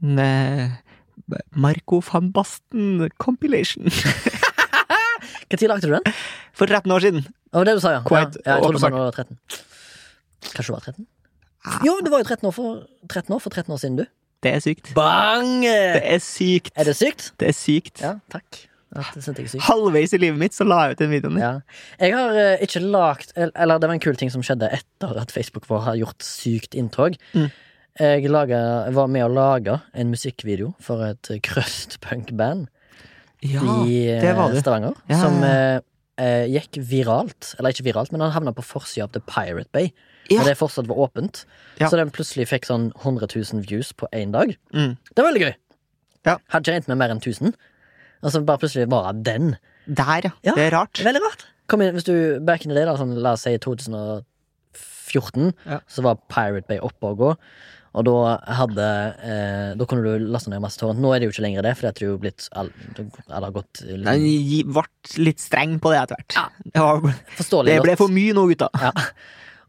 Ne, 0.00 0.78
Marco 1.54 2.00
van 2.12 2.32
Basten 2.32 3.10
compilation. 3.18 3.84
Når 5.52 5.68
lagde 5.68 5.86
du 5.86 5.92
den? 5.92 6.14
For 6.56 6.66
13 6.66 6.90
år 6.92 6.98
siden. 7.04 7.26
Var 7.52 7.64
det 7.64 7.74
du 7.76 7.80
sa, 7.80 7.92
ja. 7.92 8.00
Quite 8.02 8.40
ja, 8.40 8.46
ja 8.46 8.54
jeg 8.56 8.62
trodde 8.64 8.78
du 8.78 8.80
sa 8.80 8.88
du 8.88 8.96
var 8.96 9.12
13. 9.12 9.38
Kanskje 10.54 10.66
du 10.66 10.72
var 10.72 10.80
13? 10.80 11.06
Jo, 11.86 11.98
du 12.02 12.10
var 12.10 12.22
jo 12.22 12.26
13 12.26 12.48
år 12.48 12.54
for 12.56 12.82
13 13.12 13.34
år, 13.34 13.38
for 13.44 13.50
13 13.50 13.72
år 13.72 13.82
siden, 13.82 13.96
du. 14.00 14.06
Det 14.42 14.54
er 14.56 14.64
sykt. 14.64 14.94
Bang! 14.96 15.62
Det 15.62 16.02
er 16.02 16.18
sykt. 16.18 16.72
Er 16.74 16.88
det 16.88 16.96
sykt? 16.98 17.30
Det 17.38 17.52
er 17.52 17.54
sykt. 17.54 18.00
Ja, 18.02 18.16
takk. 18.32 18.64
Halvveis 18.92 20.12
i 20.12 20.20
livet 20.20 20.40
mitt 20.40 20.56
så 20.56 20.66
la 20.68 20.82
jeg 20.84 20.96
ut 20.96 21.02
den 21.02 21.12
videoen. 21.14 21.40
Ja. 21.40 21.52
Jeg 22.02 22.12
har 22.12 22.36
uh, 22.36 22.64
ikke 22.64 22.82
lagt 22.84 23.32
Eller 23.40 23.80
det 23.80 23.88
var 23.88 23.96
en 23.96 24.02
kul 24.04 24.18
ting 24.20 24.32
som 24.32 24.44
skjedde 24.44 24.68
etter 24.68 25.16
at 25.20 25.32
Facebook 25.32 25.68
vår 25.70 25.86
har 25.86 26.00
gjort 26.00 26.26
sykt 26.26 26.76
inntog. 26.76 27.16
Mm. 27.32 27.48
Jeg, 28.00 28.28
laget, 28.32 28.92
var 28.96 29.08
med 29.12 29.26
å 29.26 29.32
lage 29.32 29.74
en 29.92 30.12
musikkvideo 30.12 30.70
for 30.80 31.04
et 31.04 31.28
eh, 31.28 31.40
crustpunk-band 31.44 32.70
Ja, 33.44 33.64
i 33.84 34.06
eh, 34.14 34.22
det 34.22 34.32
var 34.38 34.52
det. 34.52 34.62
Stavanger. 34.62 34.96
Ja, 35.10 35.18
Som 35.20 35.42
uh, 35.44 35.50
eh, 35.50 35.82
eh, 36.24 36.46
gikk 36.54 36.78
viralt. 36.88 37.50
Eller 37.58 37.74
ikke 37.74 37.84
viralt, 37.90 38.14
men 38.14 38.24
han 38.24 38.32
havna 38.32 38.54
på 38.56 38.64
forsida 38.64 39.10
av 39.10 39.12
The 39.12 39.20
Pirate 39.26 39.68
Bay. 39.76 39.90
Ja. 40.30 40.40
Det 40.46 40.56
fortsatt 40.56 40.88
var 40.88 41.02
åpent. 41.04 41.44
Så 41.82 41.92
den 41.98 42.14
plutselig 42.14 42.48
fikk 42.48 42.64
sånn 42.68 42.92
100 43.02 43.28
000 43.34 43.66
views 43.68 43.92
på 43.92 44.08
én 44.16 44.32
dag. 44.32 44.54
Mm. 44.72 44.96
Det 45.12 45.20
var 45.20 45.28
veldig 45.28 45.44
gøy. 45.44 45.54
Ja. 46.24 46.38
Hadde 46.54 46.62
ikke 46.62 46.76
regnet 46.78 46.90
med 46.94 47.00
mer 47.02 47.12
enn 47.12 47.20
1000. 47.20 47.52
Og 48.22 48.30
så 48.34 48.42
bare 48.46 48.62
plutselig 48.62 48.88
var 48.92 49.12
den. 49.26 49.56
Der, 49.86 50.30
ja. 50.46 50.54
Det 50.54 50.68
er 50.68 50.76
rart. 50.76 51.00
Veldig 51.02 51.22
rart. 51.24 51.46
Kom 51.70 51.82
inn, 51.82 51.94
hvis 51.96 52.06
du 52.06 52.14
back 52.44 52.64
in 52.64 52.70
the 52.72 52.76
day, 52.78 52.86
da, 52.86 52.94
sånn, 52.98 53.16
la 53.22 53.34
oss 53.36 53.44
si 53.46 53.54
2014, 53.58 55.52
Ja. 55.66 55.80
så 55.88 56.02
var 56.06 56.20
Pirate 56.30 56.66
Bay 56.68 56.78
oppe 56.82 57.10
og 57.12 57.18
gå. 57.18 57.30
Og 57.92 58.06
da 58.08 58.38
hadde 58.56 58.84
eh, 59.20 59.74
Da 59.76 59.84
kunne 59.84 60.00
du 60.06 60.24
laste 60.32 60.48
ned 60.48 60.62
masse 60.64 60.80
torrent. 60.80 61.00
Nå 61.02 61.10
er 61.12 61.20
det 61.20 61.26
jo 61.28 61.34
ikke 61.34 61.44
lenger 61.44 61.66
det, 61.66 61.74
for 61.76 61.90
at 61.90 61.98
du 62.00 62.14
blitt 62.16 62.46
all, 62.56 62.70
Alle 63.28 63.50
har 63.50 63.52
gått 63.52 63.82
liksom, 63.84 64.06
Den 64.06 64.72
ble 64.72 64.84
litt 65.26 65.42
streng 65.44 65.76
på 65.82 65.92
det 65.92 65.98
etter 66.00 66.16
hvert. 66.16 66.38
Ja. 66.72 66.88
Det, 67.42 67.66
det 67.68 67.82
ble 67.84 67.96
for 68.00 68.08
mye 68.12 68.32
nå, 68.36 68.46
gutta. 68.48 68.70
Ja. 68.80 68.92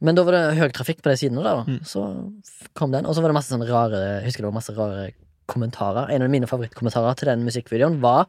Men 0.03 0.15
da 0.15 0.23
var 0.27 0.35
det 0.37 0.43
høy 0.59 0.69
trafikk 0.75 1.01
på 1.03 1.11
de 1.11 1.17
sidene 1.19 1.43
da. 1.43 1.53
Mm. 1.67 1.81
Så 1.87 2.03
kom 2.79 2.91
den. 2.95 3.05
Og 3.07 3.15
så 3.15 3.23
var 3.23 3.31
det 3.33 3.37
masse 3.41 3.51
sånne 3.51 3.67
rare 3.67 3.99
husker 4.23 4.43
det 4.45 4.49
var 4.51 4.55
masse 4.55 4.75
rare 4.77 5.09
kommentarer. 5.51 6.11
En 6.13 6.25
av 6.25 6.31
mine 6.31 6.49
favorittkommentarer 6.49 7.19
til 7.19 7.31
den 7.31 7.43
musikkvideoen 7.47 7.99
var 8.03 8.25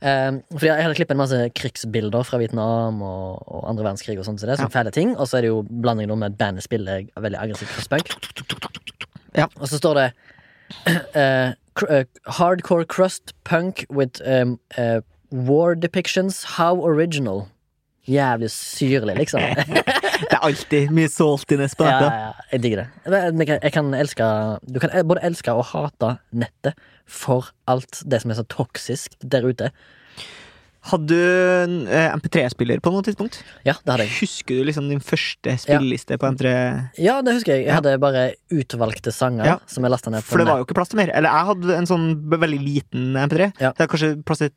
eh, 0.00 0.32
Fordi 0.50 0.70
jeg 0.70 0.86
hadde 0.86 0.98
klippet 0.98 1.16
en 1.16 1.22
masse 1.22 1.40
krigsbilder 1.58 2.26
fra 2.28 2.40
Vietnam 2.42 3.02
og, 3.02 3.42
og 3.46 3.68
andre 3.70 3.86
verdenskrig 3.88 4.18
og 4.18 4.28
sånt, 4.28 4.42
så 4.42 4.50
det, 4.50 4.58
som 4.60 4.72
fæle 4.72 4.94
ting. 4.94 5.16
Og 5.16 5.28
så 5.28 5.38
er 5.38 5.46
det 5.46 5.52
jo 5.52 5.62
blanding 5.68 6.10
nå 6.10 6.18
med 6.20 6.34
at 6.34 6.38
bandet 6.40 6.66
spiller 6.66 7.08
veldig 7.16 7.40
aggressivt 7.40 7.74
crosspunk. 7.76 8.14
Ja. 9.38 9.48
Og 9.60 9.68
så 9.68 9.80
står 9.80 10.00
det 10.00 10.08
eh, 11.16 11.52
eh, 11.88 12.04
Hardcore 12.26 12.84
crust 12.84 13.32
punk 13.44 13.86
with 13.90 14.20
um, 14.26 14.58
uh, 14.78 15.00
war 15.30 15.74
depictions. 15.74 16.44
How 16.44 16.84
original. 16.84 17.48
Jævlig 18.08 18.48
syrlig, 18.50 19.14
liksom. 19.20 19.40
Det 20.22 20.36
er 20.36 20.42
alltid 20.46 20.90
mye 20.94 21.08
saltiness 21.10 21.74
på 21.78 21.84
Ja, 21.86 21.92
nettet. 21.98 22.12
ja, 22.12 22.26
ja, 22.26 22.46
jeg 22.52 22.62
digger 22.62 22.80
det. 22.82 22.88
Jeg 23.06 23.46
kan, 23.48 23.58
jeg 23.62 23.72
kan 23.74 23.94
elske 23.98 24.26
Du 24.74 24.78
kan 24.82 24.94
både 25.06 25.22
elske 25.26 25.54
og 25.54 25.64
hate 25.72 26.12
nettet 26.34 26.78
for 27.06 27.50
alt 27.70 28.02
det 28.06 28.22
som 28.22 28.30
er 28.32 28.38
så 28.40 28.44
toksisk 28.50 29.14
der 29.22 29.44
ute. 29.46 29.70
Hadde 30.90 31.06
du 31.14 31.86
eh, 31.94 32.08
MP3-spiller 32.18 32.80
på 32.82 32.90
noe 32.90 33.04
tidspunkt? 33.06 33.36
Ja, 33.62 33.76
det 33.84 33.92
hadde 33.92 34.06
jeg. 34.08 34.14
Husker 34.18 34.58
du 34.58 34.64
liksom 34.66 34.88
din 34.90 35.02
første 35.04 35.54
spilleliste 35.62 36.16
på 36.18 36.26
MP3? 36.34 36.54
Ja, 36.98 37.20
det 37.22 37.36
husker 37.36 37.54
jeg. 37.54 37.66
Jeg 37.68 37.70
Ja. 37.70 37.76
hadde 37.78 37.92
bare 38.02 38.24
utvalgte 38.50 39.12
sanger 39.14 39.46
Ja. 39.46 39.56
som 39.70 39.84
jeg 39.86 39.92
ned 40.10 40.24
For 40.26 40.38
det 40.42 40.48
var 40.48 40.58
jo 40.58 40.64
ikke 40.66 40.74
plass 40.74 40.90
til 40.90 40.98
mer. 40.98 41.12
Eller 41.14 41.30
jeg 41.30 41.46
hadde 41.52 41.76
en 41.78 41.86
sånn 41.86 42.08
veldig 42.34 42.58
liten 42.64 43.12
MP3. 43.14 43.52
Ja. 43.62 43.70
Det 43.78 43.86
er 43.86 43.92
kanskje 43.94 44.24
plass 44.26 44.38
til 44.42 44.50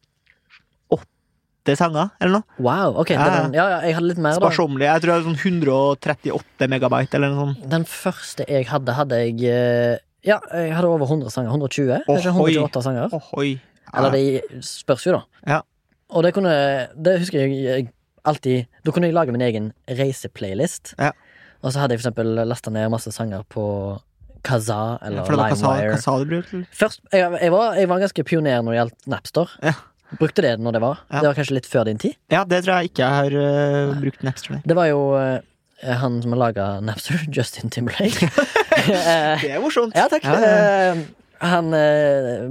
åtte 1.66 1.76
sanger, 1.80 2.10
eller 2.22 2.40
noe. 2.40 2.46
Wow, 2.62 3.00
ok. 3.02 3.12
Ja, 3.16 3.26
den, 3.34 3.56
ja, 3.58 3.66
ja, 3.74 3.78
jeg 3.88 3.98
hadde 3.98 4.10
litt 4.12 4.22
mer, 4.22 4.38
da. 4.38 4.44
Sparsommelig. 4.44 4.86
Jeg 4.86 5.02
tror 5.02 5.12
jeg 5.12 5.22
hadde 5.22 5.30
sånn 5.32 5.40
138 5.42 6.70
megabyte, 6.70 7.18
eller 7.18 7.34
noe 7.34 7.46
sånt. 7.50 7.70
Den 7.72 7.86
første 7.90 8.46
jeg 8.50 8.68
hadde, 8.70 8.96
hadde 8.98 9.22
jeg 9.24 9.40
eh, 9.50 9.98
Ja, 10.26 10.40
jeg 10.54 10.74
hadde 10.76 10.90
over 10.90 11.10
100 11.10 11.34
sanger. 11.34 11.54
120? 11.54 12.06
Kanskje 12.06 12.34
ikke 12.34 12.46
128 12.70 12.86
sanger. 12.86 13.16
Ohoi. 13.18 13.56
Eller 13.96 14.14
det 14.14 14.64
spørs 14.66 15.06
jo, 15.08 15.18
da. 15.18 15.42
Ja. 15.56 15.62
Og 16.14 16.26
det 16.26 16.36
kunne 16.36 16.54
Det 16.94 17.16
husker 17.22 17.40
jeg, 17.42 17.54
jeg 17.66 17.86
alltid 18.26 18.68
Da 18.86 18.94
kunne 18.94 19.08
jeg 19.10 19.16
lage 19.16 19.34
min 19.34 19.42
egen 19.46 19.72
reiseplaylist. 19.90 20.96
Ja. 21.00 21.14
Og 21.62 21.74
så 21.74 21.82
hadde 21.82 21.96
jeg 21.96 22.02
for 22.02 22.10
eksempel 22.10 22.46
lasta 22.46 22.74
ned 22.74 22.92
masse 22.94 23.14
sanger 23.14 23.46
på 23.50 23.66
Kazaa 24.46 25.00
eller 25.02 25.26
Kasa, 25.26 25.72
LimeWire. 25.82 26.66
Først, 26.70 27.02
jeg, 27.10 27.26
jeg, 27.42 27.52
var, 27.54 27.74
jeg 27.80 27.90
var 27.90 28.02
ganske 28.04 28.26
pioner 28.28 28.62
når 28.62 28.76
det 28.76 28.80
gjaldt 28.82 29.08
Napster. 29.10 29.56
Ja. 29.66 29.74
Brukte 30.14 30.42
det 30.46 30.54
når 30.62 30.72
det 30.78 30.82
var. 30.84 30.96
Ja. 31.10 31.20
Det 31.24 31.28
var 31.32 31.36
kanskje 31.40 31.56
litt 31.58 31.66
før 31.70 31.84
din 31.90 31.98
tid. 32.02 32.14
Ja, 32.32 32.42
det 32.48 32.60
tror 32.66 32.74
jeg 32.80 32.86
ikke 32.92 33.02
jeg 33.04 33.14
har 33.20 33.32
uh, 33.34 33.40
brukt 34.04 34.22
Napster. 34.26 34.54
Det 34.66 34.76
var 34.78 34.88
jo 34.92 35.00
uh, 35.18 35.40
han 36.02 36.14
som 36.24 36.30
har 36.36 36.40
laga 36.44 36.64
Napster, 36.86 37.18
Justin 37.36 37.68
Timberlake. 37.74 38.26
Eh, 38.86 39.42
Det 39.42 39.50
er 39.56 39.62
morsomt. 39.64 39.94
ja, 39.98 40.04
takk. 40.12 40.24
Ja, 40.28 40.94
han 41.42 41.66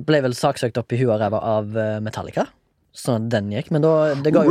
ble 0.09 0.19
vel 0.25 0.35
saksøkt 0.35 0.79
opp 0.81 0.91
i 0.91 0.97
huet 0.99 1.13
og 1.15 1.21
ræva 1.21 1.39
av 1.47 1.65
Metallica. 2.03 2.45
Sånn 2.97 3.27
at 3.29 3.33
den 3.37 3.47
gikk. 3.53 3.69
Men 3.75 3.81
da 3.85 3.91
det 4.19 4.33
ga 4.35 4.43
jo 4.43 4.51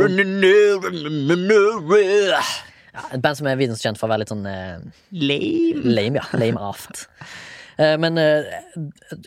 ja, 2.94 3.02
Et 3.10 3.20
band 3.20 3.36
som 3.36 3.46
er 3.50 3.58
videnskjent 3.60 3.98
for 4.00 4.06
å 4.06 4.10
være 4.14 4.20
litt 4.22 4.32
sånn 4.32 4.46
Lame. 4.46 5.82
lame, 5.82 6.16
ja. 6.22 6.26
Lame 6.40 6.60
aft. 6.70 6.96
Eh, 7.78 7.96
men 7.98 8.18
eh, 8.20 8.46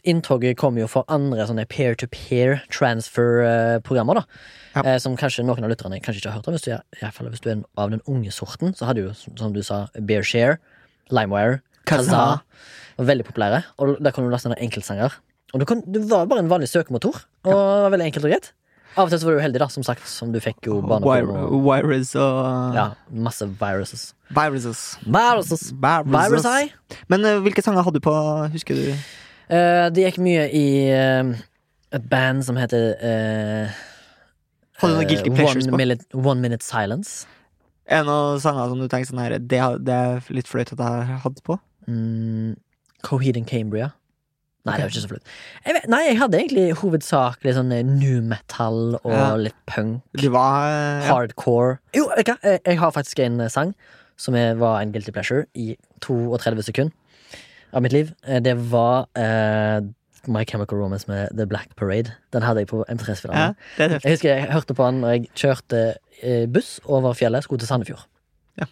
inntoget 0.07 0.57
kom 0.59 0.77
jo 0.79 0.87
for 0.91 1.07
andre 1.11 1.47
sånne 1.49 1.65
peer-to-peer 1.69 2.61
transfer-programmer, 2.73 4.21
da. 4.21 4.41
Ja. 4.75 4.83
Eh, 4.83 4.97
som 5.03 5.17
kanskje 5.19 5.45
noen 5.47 5.65
av 5.65 5.71
lytterne 5.73 5.99
kanskje 6.03 6.21
ikke 6.21 6.33
har 6.33 6.39
hørt 6.39 6.49
om. 6.51 6.57
Hvis 6.57 6.67
du, 6.67 6.73
er, 6.75 7.13
fall 7.15 7.29
hvis 7.33 7.43
du 7.43 7.51
er 7.53 7.63
av 7.79 7.93
den 7.93 8.03
unge 8.07 8.33
sorten, 8.35 8.75
så 8.77 8.89
hadde 8.89 9.01
du 9.03 9.09
jo, 9.09 9.15
som- 9.35 9.53
du 9.53 9.63
sa, 9.63 9.87
Bearshare, 9.99 10.59
LimeWire, 11.09 11.61
Kazaa. 11.87 12.03
Kazaa. 12.03 13.07
Veldig 13.07 13.25
populære. 13.25 13.63
Og 13.79 13.97
der 14.03 14.11
kan 14.11 14.25
du 14.25 14.29
laste 14.29 14.49
ned 14.49 14.59
enkeltsanger. 14.59 15.13
Og 15.53 15.61
du, 15.61 15.65
kan, 15.65 15.81
du 15.85 16.01
var 16.07 16.25
bare 16.27 16.43
en 16.43 16.49
vanlig 16.51 16.67
søkemotor, 16.67 17.23
og 17.47 17.53
ja. 17.53 17.55
var 17.55 17.93
veldig 17.93 18.07
enkelt 18.09 18.25
og 18.25 18.31
greit. 18.33 18.51
Av 18.97 19.05
og 19.05 19.11
til 19.13 19.19
så 19.21 19.27
var 19.27 19.35
du 19.35 19.41
uheldig, 19.43 19.59
da, 19.61 19.67
som 19.69 19.83
sagt, 19.85 20.07
som 20.09 20.31
du 20.33 20.39
fikk 20.41 20.65
jo 20.65 20.79
barneporno. 20.81 21.59
Virus 21.61 22.15
og 22.17 22.73
Ja, 22.73 22.87
masse 23.13 23.45
viruses. 23.59 24.07
Viruses. 24.33 24.81
Viruses. 25.05 25.67
Virus 25.77 26.47
Eye. 26.49 26.71
Men 27.07 27.25
uh, 27.25 27.37
hvilke 27.45 27.61
sanger 27.61 27.85
hadde 27.85 28.01
du 28.01 28.05
på, 28.07 28.15
husker 28.55 28.79
du? 28.79 28.87
Uh, 29.51 29.87
det 29.93 30.07
gikk 30.07 30.17
mye 30.25 30.47
i 30.49 30.65
uh, 30.89 31.29
et 31.93 32.09
band 32.09 32.41
som 32.43 32.57
heter 32.59 32.97
Hadde 34.77 34.91
du 34.91 34.97
noen 34.97 35.09
Guilty 35.09 35.29
Pleasures 35.33 35.65
One 35.69 35.73
på? 35.77 35.81
minute, 35.83 36.05
One 36.17 36.41
Minute 36.41 36.65
Silence. 36.65 37.27
Er 37.87 38.01
det 38.03 38.09
noen 38.09 38.41
sanger 38.43 38.73
som 38.73 38.81
du 38.81 38.89
tenker 38.91 39.07
sånn 39.07 39.21
her 39.23 39.37
Det, 39.39 39.61
det 39.87 39.93
er 39.95 40.25
litt 40.35 40.49
flaut 40.49 40.73
at 40.73 40.81
jeg 40.81 41.05
har 41.13 41.21
hatt 41.23 41.39
på? 41.47 41.55
Mm, 41.87 42.57
Coheed 43.07 43.37
and 43.39 43.47
Cambria. 43.47 43.93
Nei, 44.67 44.75
det 44.77 44.85
var 44.85 44.93
ikke 44.93 45.03
så 45.05 45.11
flaut. 45.13 45.33
Jeg 45.65 45.81
Nei, 45.93 46.01
jeg 46.09 46.17
hadde 46.21 46.39
egentlig 46.41 46.65
hovedsakelig 46.81 47.53
sånn 47.57 47.71
eh, 47.75 47.83
new 47.87 48.21
metal 48.21 48.97
og 49.03 49.11
Ja. 49.15 49.35
litt 49.47 49.57
punk. 49.69 50.01
Det 50.19 50.31
var 50.33 50.67
eh, 50.69 51.05
ja. 51.07 51.11
Hardcore. 51.13 51.77
Jo, 51.97 52.07
vet 52.15 52.27
du 52.27 52.33
hva? 52.33 52.39
jeg, 52.43 52.61
jeg 52.67 52.79
har 52.83 52.91
faktisk 52.95 53.19
en 53.25 53.39
eh, 53.41 53.49
sang 53.53 53.73
som 54.17 54.35
er, 54.35 54.55
var 54.57 54.81
en 54.81 54.91
guilty 54.91 55.11
pleasure 55.13 55.45
i 55.53 55.75
32 56.01 56.63
sekunder 56.71 56.93
av 57.75 57.83
mitt 57.85 57.93
liv. 57.93 58.13
Eh, 58.25 58.39
Det 58.41 58.55
var 58.71 59.05
uh, 59.17 59.81
My 60.27 60.41
Chemical 60.43 60.79
Romance 60.81 61.05
med 61.07 61.29
The 61.37 61.45
Black 61.47 61.75
Parade. 61.77 62.11
Den 62.33 62.41
hadde 62.43 62.63
jeg 62.63 62.67
på 62.71 62.81
ja, 62.87 62.93
M3-spilleren. 62.95 63.55
det 63.77 63.85
er. 63.85 63.99
Jeg 64.03 64.11
husker 64.17 64.29
jeg 64.33 64.49
hørte 64.51 64.73
på 64.75 64.87
den 64.89 65.01
når 65.03 65.13
jeg 65.15 65.29
kjørte 65.39 65.81
eh, 66.23 66.47
buss 66.51 66.79
over 66.85 67.13
fjellet, 67.15 67.43
skulle 67.45 67.59
til 67.63 67.69
Sandefjord. 67.69 68.03
Ja. 68.59 68.65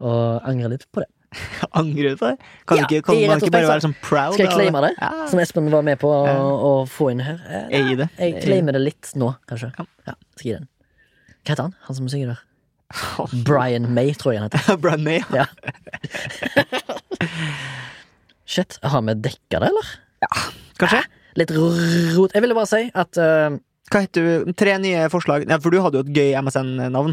Og 0.00 0.46
angrer 0.48 0.72
litt 0.76 0.86
på 0.92 1.02
det. 1.02 1.10
Angrer 1.80 2.14
du 2.14 2.20
på 2.20 2.30
det? 2.30 2.36
Kan, 2.68 2.80
Ja, 2.80 2.86
ikke, 2.86 3.02
kan 3.06 3.20
man 3.20 3.42
ikke 3.42 3.52
bare 3.54 3.70
være 3.70 3.84
sånn 3.84 3.96
proud? 4.02 4.36
Skal 4.36 4.46
jeg 4.46 4.54
claime 4.54 4.82
det? 4.86 4.92
Ja, 4.98 5.10
Som 5.30 5.42
Espen 5.42 5.70
var 5.72 5.84
med 5.86 6.00
på 6.02 6.10
å, 6.12 6.34
å 6.68 6.72
få 6.90 7.10
inn 7.14 7.22
her. 7.24 7.38
Eh, 7.48 7.68
jeg 7.74 7.90
gir 7.90 8.02
det. 8.04 8.08
Jeg 8.22 8.42
claimer 8.44 8.76
det 8.78 8.82
litt 8.84 9.12
nå, 9.18 9.32
kanskje. 9.50 9.72
Ja. 9.78 9.88
Ja, 10.10 10.16
skal 10.38 10.48
gi 10.48 10.54
den. 10.58 10.68
Hva 11.42 11.52
heter 11.52 11.68
han? 11.68 11.76
Han 11.88 11.98
som 12.00 12.10
synger 12.12 12.34
der? 12.34 12.44
Brian 13.48 13.90
May, 13.94 14.14
tror 14.18 14.34
jeg 14.36 14.44
han 14.44 14.50
heter. 14.50 14.78
Brian 14.82 15.04
May. 15.06 15.22
Ja. 15.34 15.46
Shit, 18.46 18.78
har 18.82 19.02
vi 19.02 19.14
dekka 19.26 19.60
det, 19.62 19.70
eller? 19.72 19.94
Ja, 20.22 20.32
Kanskje? 20.80 21.02
Litt 21.36 21.50
rot 21.52 22.32
Jeg 22.32 22.40
ville 22.40 22.56
bare 22.56 22.68
si 22.70 22.86
at 22.96 23.18
uh... 23.20 23.56
Hva 23.92 24.02
heter 24.02 24.24
du? 24.24 24.54
Tre 24.58 24.78
nye 24.82 25.04
forslag. 25.12 25.44
Ja, 25.46 25.60
for 25.62 25.70
du 25.70 25.78
hadde 25.84 26.00
jo 26.00 26.06
et 26.06 26.16
gøy 26.16 26.32
MSN-navn. 26.42 27.12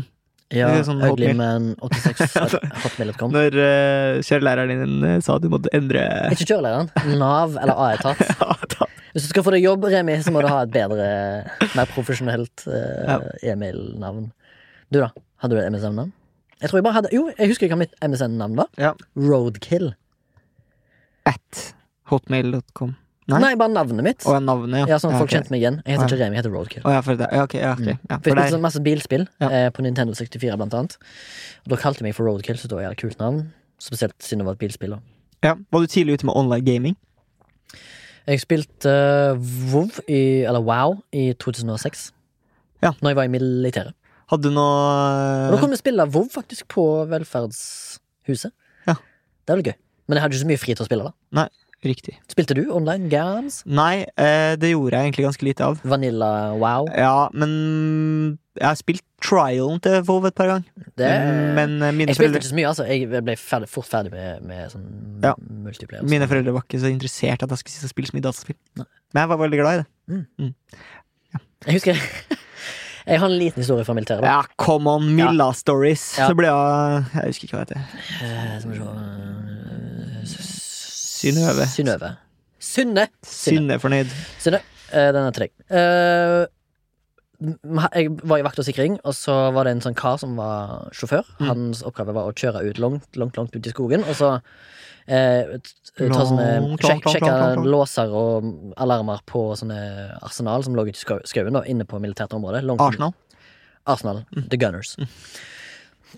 Ja, 0.54 0.68
sånn 0.86 1.00
Uglyman86 1.08 2.34
hotmail.com. 2.84 3.32
Når 3.34 3.56
uh, 3.58 4.20
kjørelæreren 4.26 4.84
din 4.84 5.06
eh, 5.08 5.16
sa 5.26 5.38
du 5.42 5.48
måtte 5.54 5.72
endre 5.74 6.04
Ikke 6.34 6.46
kjørelæreren. 6.50 6.92
Nav 7.22 7.56
eller 7.62 7.80
A-etat. 7.88 8.22
Ja, 8.28 8.90
Hvis 9.14 9.28
du 9.28 9.30
skal 9.30 9.46
få 9.46 9.54
deg 9.54 9.62
jobb, 9.66 9.86
Remi, 9.94 10.16
så 10.26 10.32
må 10.34 10.42
du 10.42 10.50
ha 10.50 10.64
et 10.66 10.72
bedre, 10.74 11.08
mer 11.78 11.90
profesjonelt 11.94 12.66
uh, 12.66 13.04
Ja. 13.06 13.18
e-mail-navn. 13.54 14.32
Du, 14.90 14.98
da? 15.02 15.12
Hadde 15.44 15.54
du 15.58 15.62
et 15.62 15.70
MSN-navn? 15.74 16.10
Jeg 16.64 16.70
tror 16.72 16.80
jeg 16.80 16.86
bare 16.88 16.98
hadde 16.98 17.12
Jo, 17.14 17.28
jeg 17.38 17.52
husker 17.52 17.70
hva 17.70 17.78
mitt 17.82 17.94
MSN-navn 18.02 18.58
var. 18.58 18.70
Ja. 18.82 18.94
Roadkill. 19.20 19.92
At 21.30 21.74
hotmail.com. 22.10 22.96
Nei? 23.32 23.40
Nei, 23.40 23.54
bare 23.56 23.72
navnet 23.72 24.04
mitt. 24.04 24.26
Og 24.28 24.36
navnet, 24.44 24.82
ja. 24.82 24.88
Ja, 24.94 24.98
sånn 25.00 25.14
at 25.14 25.22
folk 25.22 25.30
okay. 25.30 25.40
kjente 25.40 25.54
meg 25.54 25.62
igjen. 25.62 25.78
Jeg 25.86 25.96
heter 25.96 26.04
Ja. 26.04 26.08
ikke 26.10 26.20
Remi, 26.20 26.36
jeg 26.36 26.44
heter 26.44 26.52
Roadkill. 26.52 26.84
Å, 26.84 26.92
ja, 26.92 27.02
for 27.06 27.16
det. 27.16 27.28
Ja, 27.32 27.44
ok, 27.48 27.54
ja, 27.56 27.72
ok. 27.72 27.86
Ja, 27.88 28.18
For 28.18 28.30
jeg 28.30 28.36
spilte 28.36 28.52
sånn 28.52 28.66
masse 28.66 28.82
bilspill 28.84 29.28
Ja. 29.40 29.50
eh, 29.50 29.70
på 29.70 29.86
Nintendo 29.86 30.14
64, 30.14 30.58
blant 30.58 30.74
annet. 30.74 30.98
Og 31.64 31.70
da 31.72 31.78
kalte 31.80 32.00
de 32.00 32.04
meg 32.04 32.16
for 32.16 32.28
Roadkill, 32.28 32.58
så 32.60 32.68
da 32.68 32.82
er 32.82 32.90
det 32.90 32.98
et 32.98 33.04
kult 33.06 33.20
navn. 33.20 33.54
Spesielt 33.80 34.18
siden 34.20 34.40
det 34.40 34.46
var 34.46 34.54
et 34.54 34.60
bilspill. 34.60 35.00
Ja. 35.42 35.56
Var 35.56 35.80
du 35.80 35.88
tidlig 35.88 36.20
ute 36.20 36.26
med 36.26 36.36
online 36.36 36.66
gaming? 36.66 36.96
Jeg 38.28 38.40
spilte 38.40 38.88
uh, 38.88 39.40
WoW, 39.72 39.90
i, 40.08 40.44
eller 40.44 40.60
WoW, 40.62 41.02
i 41.14 41.34
2006. 41.40 42.12
Ja. 42.82 42.92
Når 43.02 43.10
jeg 43.10 43.16
var 43.16 43.24
i 43.24 43.32
militæret. 43.32 43.94
Hadde 44.32 44.50
du 44.50 44.60
Og 44.60 45.52
da 45.52 45.58
kunne 45.60 45.76
vi 45.76 45.80
spille 45.80 46.04
WoW 46.08 46.28
faktisk 46.32 46.68
på 46.68 47.06
Velferdshuset. 47.08 48.52
Ja. 48.88 48.96
Det 49.44 49.52
var 49.52 49.60
litt 49.60 49.68
gøy. 49.72 49.80
Men 50.08 50.18
jeg 50.18 50.22
hadde 50.24 50.36
ikke 50.36 50.44
så 50.44 50.48
mye 50.52 50.60
fri 50.60 50.76
til 50.76 50.84
å 50.84 50.88
spille. 50.88 51.12
da 51.32 51.48
Riktig. 51.84 52.16
Spilte 52.32 52.56
du 52.56 52.62
online 52.72 53.10
games? 53.12 53.62
Nei, 53.68 54.06
eh, 54.18 54.54
det 54.56 54.70
gjorde 54.72 54.96
jeg 54.96 55.10
egentlig 55.12 55.26
ganske 55.28 55.44
lite 55.48 55.66
av. 55.68 55.82
Vanilla 55.84 56.30
wow? 56.56 56.88
Ja, 56.96 57.30
men 57.36 58.38
jeg 58.56 58.68
har 58.70 58.78
spilt 58.80 59.04
trialen 59.24 59.82
til 59.84 60.00
WoW 60.08 60.28
et 60.30 60.36
par 60.38 60.48
ganger. 60.52 60.86
Det, 61.00 61.10
Men 61.58 61.76
eh, 61.82 61.92
mine 61.96 62.12
jeg 62.12 62.16
spilte 62.16 62.22
foreldre, 62.22 62.42
ikke 62.44 62.52
så 62.52 62.58
mye, 62.60 62.70
altså. 62.72 62.86
Jeg 62.88 63.24
ble 63.28 63.36
ferdig, 63.40 63.70
fort 63.72 63.90
ferdig 63.90 64.12
med, 64.14 64.44
med 64.48 64.72
sånn 64.72 64.88
Ja. 65.24 65.34
multiplayer. 65.40 66.04
mine 66.08 66.28
foreldre 66.32 66.54
var 66.56 66.64
ikke 66.68 66.80
så 66.84 66.92
interessert 66.94 67.44
at 67.44 67.50
jeg 67.56 67.64
skulle 67.64 67.76
sitte 67.76 67.90
og 67.92 67.96
spille 67.96 68.12
så 68.12 68.18
mye 68.18 68.28
dataspill. 68.30 68.60
Nei. 68.80 68.88
Men 69.14 69.22
jeg 69.26 69.30
var 69.34 69.42
veldig 69.44 69.60
glad 69.60 69.74
i 69.74 69.84
det. 69.84 70.24
Mm. 70.40 70.56
Ja. 71.34 71.44
Jeg 71.68 71.80
husker 71.82 72.00
Jeg 73.04 73.20
har 73.20 73.28
en 73.28 73.36
liten 73.36 73.60
historie 73.60 73.84
fra 73.84 73.92
militæret. 73.98 74.24
da. 74.24 74.28
Ja, 74.38 74.44
come 74.56 74.88
on, 74.88 75.10
Milla 75.18 75.50
Stories. 75.52 76.06
Ja. 76.16 76.30
Så 76.32 76.38
ble 76.40 76.48
jeg 76.48 77.02
Jeg 77.18 77.34
husker 77.34 77.50
ikke 77.50 77.58
hva 77.58 77.66
det 77.68 77.82
heter. 77.82 78.24
Eh, 78.24 78.54
se 78.64 78.70
Synnøve. 81.24 81.68
Synnøve. 81.72 82.12
Synne. 82.64 83.08
Synne. 83.28 83.80
Fornøyd. 83.84 84.12
Synne. 84.44 84.60
Eh, 84.92 85.10
Den 85.16 85.24
er 85.24 85.32
til 85.36 85.48
deg. 85.48 85.56
Eh, 85.74 86.46
jeg 87.98 88.12
var 88.24 88.40
i 88.40 88.46
vakt 88.46 88.60
og 88.62 88.68
sikring, 88.68 89.00
og 89.04 89.16
så 89.18 89.34
var 89.56 89.68
det 89.68 89.74
en 89.76 89.82
sånn 89.84 89.98
kar 90.00 90.20
som 90.22 90.38
var 90.40 90.88
sjåfør. 90.96 91.26
Mm. 91.42 91.48
Hans 91.50 91.82
oppgave 91.84 92.16
var 92.16 92.30
å 92.30 92.36
kjøre 92.36 92.62
ut 92.70 92.80
langt, 92.80 93.10
langt, 93.20 93.36
langt 93.40 93.56
ut 93.56 93.68
i 93.68 93.74
skogen, 93.74 94.06
og 94.08 94.16
så 94.16 94.30
eh, 95.08 95.58
ta 95.98 96.24
sånne 96.24 96.78
sjek, 96.80 97.10
Sjekke 97.12 97.66
låser 97.68 98.14
og 98.16 98.48
alarmer 98.80 99.26
på 99.28 99.50
sånne 99.60 99.80
arsenal 100.24 100.64
som 100.64 100.78
lå 100.78 100.88
ute 100.88 100.96
i 100.96 101.20
skauen, 101.28 101.60
inne 101.68 101.88
på 101.90 102.00
militært 102.04 102.36
område. 102.38 102.64
Arsenal. 102.78 103.12
Arsenal. 103.92 104.24
Mm. 104.32 104.48
The 104.54 104.62
Gunners. 104.62 104.96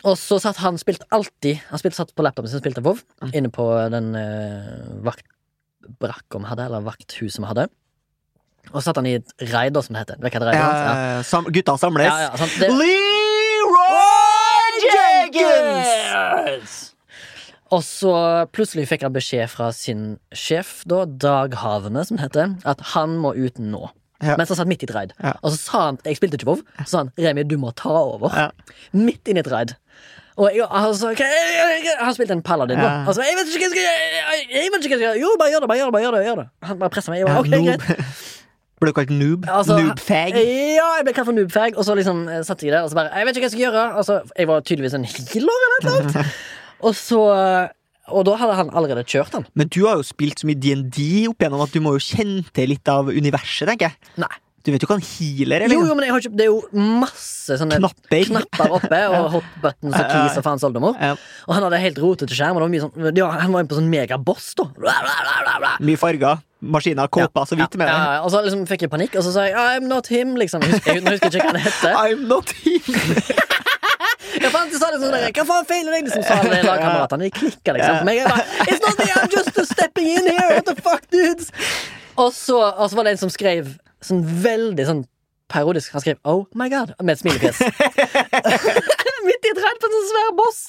Og 0.04 0.18
så 0.20 0.36
satt 0.44 0.58
han 0.60 0.76
spilte 0.78 1.06
alltid 1.16 1.62
Han 1.70 1.80
spilte 1.80 1.96
satt 1.96 2.12
på 2.18 2.24
laptopen 2.26 2.50
sin 2.52 2.60
spilte 2.60 2.82
WoW 2.84 2.98
Mm. 3.24 3.32
inne 3.34 3.50
på 3.54 3.64
den 3.94 4.10
uh, 4.16 4.22
vaktbrakka 5.08 6.38
vi 6.42 6.46
hadde, 6.52 6.66
eller 6.68 6.82
vakthuset 6.86 7.40
vi 7.40 7.46
hadde. 7.48 7.68
Og 8.74 8.82
så 8.82 8.86
satt 8.90 8.98
han 9.00 9.06
i 9.08 9.16
et 9.20 9.30
raid, 9.54 9.78
som 9.86 9.94
det 9.96 10.02
heter. 10.04 10.18
Vet 10.22 10.34
hva 10.34 10.40
det 10.42 10.48
er? 10.56 10.60
Ja, 10.60 11.22
sam 11.24 11.46
gutta 11.54 11.78
samles. 11.80 12.06
Ja, 12.10 12.18
ja, 12.28 12.32
sant. 12.42 12.52
Det- 12.60 12.72
Leroy 12.74 14.06
Jenkins! 14.96 16.76
Og 17.74 17.82
så 17.86 18.12
plutselig 18.54 18.86
fikk 18.90 19.04
han 19.08 19.14
beskjed 19.16 19.50
fra 19.50 19.72
sin 19.74 20.18
sjef, 20.38 20.84
da, 20.88 21.04
Dag 21.06 21.56
Havene, 21.62 22.04
som 22.06 22.18
det 22.20 22.28
heter, 22.28 22.54
at 22.66 22.80
han 22.94 23.16
må 23.22 23.34
ut 23.36 23.58
nå. 23.62 23.88
Ja. 24.24 24.36
Mens 24.40 24.50
han 24.54 24.58
satt 24.62 24.68
midt 24.72 24.84
i 24.84 24.88
et 24.88 24.94
raid. 24.96 25.12
Ja. 25.20 25.34
Og 25.44 25.52
så 25.52 25.58
sa 25.60 25.80
han 25.90 25.98
Jeg 26.06 26.16
spilte 26.20 26.38
ikke 26.40 26.48
WoW. 26.48 26.62
Så 26.86 26.88
sa 26.94 26.98
han 27.04 27.10
Remi, 27.20 27.44
du 27.44 27.58
må 27.60 27.74
ta 27.76 27.90
over. 27.92 28.32
Ja. 28.32 28.50
Midt 28.96 29.28
i 29.28 29.36
et 29.40 29.50
raid. 29.52 29.76
Og 30.36 30.50
jeg, 30.52 30.66
altså, 30.68 31.14
han 31.16 32.16
spilte 32.16 32.34
en 32.36 32.42
paladin. 32.44 32.76
da. 32.80 33.06
Altså, 33.08 33.24
jeg 33.24 33.38
vet 33.40 33.48
ikke 33.52 33.60
hva 33.62 33.68
jeg 33.68 33.72
skal 33.72 33.84
gjøre. 33.86 34.08
Jeg, 34.16 34.48
jeg 34.52 34.72
vet 34.74 34.88
ikke 34.88 34.96
hva 34.96 34.96
jeg 34.96 35.00
skal 35.00 35.06
gjøre. 35.08 35.20
Jo, 35.24 35.30
bare 35.40 35.52
gjør 35.54 35.64
det. 35.64 35.70
bare 35.72 35.78
gjør 35.80 35.86
det, 35.86 35.94
bare 35.96 36.04
gjør 36.04 36.16
det, 36.18 36.24
gjør 36.28 36.40
det. 36.42 36.48
Han 36.70 36.80
bare 36.82 36.90
presset 36.96 37.14
meg. 37.14 37.20
Jeg 37.22 37.28
Ja, 37.28 37.34
var, 37.34 37.40
ok, 37.40 37.68
greit. 37.70 38.26
Ble 38.84 38.92
du 38.92 38.96
kalt 38.98 39.12
noob? 39.16 39.46
Altså, 39.48 39.78
Noobfag? 39.80 40.36
Ja, 40.36 40.88
jeg 41.00 41.06
ble 41.08 41.14
kalt 41.16 41.30
for 41.30 41.38
noobfag, 41.38 41.78
og 41.80 41.86
så 41.88 41.96
liksom 41.96 42.26
eh, 42.28 42.42
satt 42.44 42.60
jeg 42.66 42.74
der 42.76 42.84
og 42.84 42.90
så 42.92 42.98
bare 43.00 43.14
Jeg 43.16 43.30
vet 43.30 43.38
ikke 43.40 43.46
hva 43.46 43.48
jeg 43.48 43.54
skal 43.56 43.64
gjøre. 43.64 43.84
Altså, 44.02 44.18
jeg 44.36 44.50
var 44.52 44.66
tydeligvis 44.68 44.98
en 45.00 45.08
healer 45.08 45.64
eller 45.70 45.88
noe. 46.12 46.26
Og 46.86 46.92
så 47.00 47.20
eh, 47.32 47.70
Og 48.14 48.26
da 48.28 48.36
hadde 48.38 48.56
han 48.60 48.72
allerede 48.78 49.06
kjørt 49.10 49.34
den. 49.34 49.46
Men 49.58 49.70
du 49.74 49.86
har 49.88 49.98
jo 49.98 50.06
spilt 50.06 50.42
så 50.42 50.50
mye 50.50 50.60
DND 50.62 51.00
opp 51.32 51.42
igjennom 51.42 51.64
at 51.66 51.74
du 51.74 51.80
må 51.82 51.96
jo 51.98 52.04
kjenne 52.06 52.46
til 52.54 52.70
litt 52.76 52.92
av 52.92 53.10
universet, 53.10 53.66
tenker 53.72 53.90
jeg. 53.90 54.12
Nei. 54.22 54.34
Du 54.66 54.72
vet 54.74 54.82
jo 54.82 54.88
hva 54.90 54.96
en 54.98 55.04
healer 55.06 55.62
er? 55.62 55.70
Jo, 55.70 55.84
liksom. 55.84 55.92
jo, 55.92 55.96
men 56.00 56.08
ikke, 56.10 56.30
det 56.34 56.46
er 56.48 56.50
jo 56.50 56.86
masse 57.06 57.54
sånne 57.60 57.78
Knapper. 57.78 58.24
knapper 58.32 58.72
oppe, 58.80 59.02
og 59.14 59.28
hot 59.36 59.52
buttons 59.62 59.94
og 59.94 60.08
keys 60.10 60.40
og 60.42 60.46
faens 60.48 60.66
oldemor. 60.66 60.96
Ja. 60.98 61.12
Og 61.46 61.54
han 61.54 61.68
hadde 61.68 61.82
helt 61.84 62.02
rotete 62.02 62.34
skjerm, 62.34 62.58
og 62.58 62.64
det 62.64 62.66
var 62.66 62.74
mye 62.74 62.86
sånn 62.88 63.20
ja, 63.22 63.28
Han 63.44 63.54
var 63.54 63.62
inne 63.62 63.70
på 63.70 63.78
sånn 63.78 63.92
megaboss, 63.94 64.48
da. 64.58 64.66
Mye 65.86 66.02
farger. 66.02 66.42
Maskiner, 66.66 67.12
kåper, 67.14 67.46
så 67.46 67.58
vidt 67.60 67.76
med 67.78 67.92
ja, 67.92 67.98
ja, 68.16 68.22
Og 68.26 68.32
så 68.34 68.40
liksom 68.42 68.64
fikk 68.66 68.88
jeg 68.88 68.90
panikk, 68.90 69.20
og 69.20 69.26
så 69.28 69.36
sa 69.36 69.44
jeg 69.46 69.54
I'm 69.54 69.86
not 69.92 70.10
him, 70.10 70.34
liksom. 70.42 70.66
Jeg 70.66 70.80
husker, 70.80 70.98
jeg, 70.98 71.06
husker 71.14 71.38
ikke 71.38 71.46
hva 71.46 71.54
han 71.54 71.66
heter. 71.68 72.02
I'm 72.02 72.26
not 72.32 72.50
him! 72.66 72.82
Ja, 74.42 74.50
for 74.52 74.60
han 74.60 74.72
sa 74.76 74.92
det 74.94 75.00
sånn 75.02 75.16
Hva 75.38 75.46
faen 75.48 75.68
feiler 75.70 75.96
deg? 75.96 76.08
Liksom, 76.10 76.24
sa 76.28 76.40
alle 76.44 76.62
lagkameratene. 76.66 77.28
De 77.28 77.34
klikka 77.36 77.76
liksom 77.78 78.06
Men. 78.08 78.20
Jeg 78.20 78.30
bare, 78.30 78.46
It's 78.68 78.84
not 78.84 79.00
me, 79.02 79.10
I'm 79.16 79.32
just 79.32 79.60
stepping 79.72 80.08
in 80.12 80.30
here! 80.30 80.48
What 80.56 80.66
the 80.70 80.76
fuck, 80.82 81.08
dudes? 81.12 81.52
Og 82.18 82.32
så, 82.36 82.60
og 82.60 82.90
så 82.90 82.96
var 82.98 83.08
det 83.08 83.16
en 83.16 83.24
som 83.26 83.32
skrev 83.34 83.74
sånn 84.06 84.22
veldig 84.44 84.86
sånn 84.88 85.04
parodisk. 85.52 85.92
Han 85.96 86.04
skrev 86.04 86.20
Oh 86.28 86.46
my 86.58 86.70
God 86.72 86.94
med 87.02 87.16
et 87.16 87.22
smilefjes. 87.24 87.60
Midt 89.26 89.48
i 89.48 89.52
et 89.52 89.60
redd 89.62 89.80
på 89.82 89.90
en 89.90 89.96
sånn 89.96 90.08
svær 90.12 90.32
boss. 90.38 90.60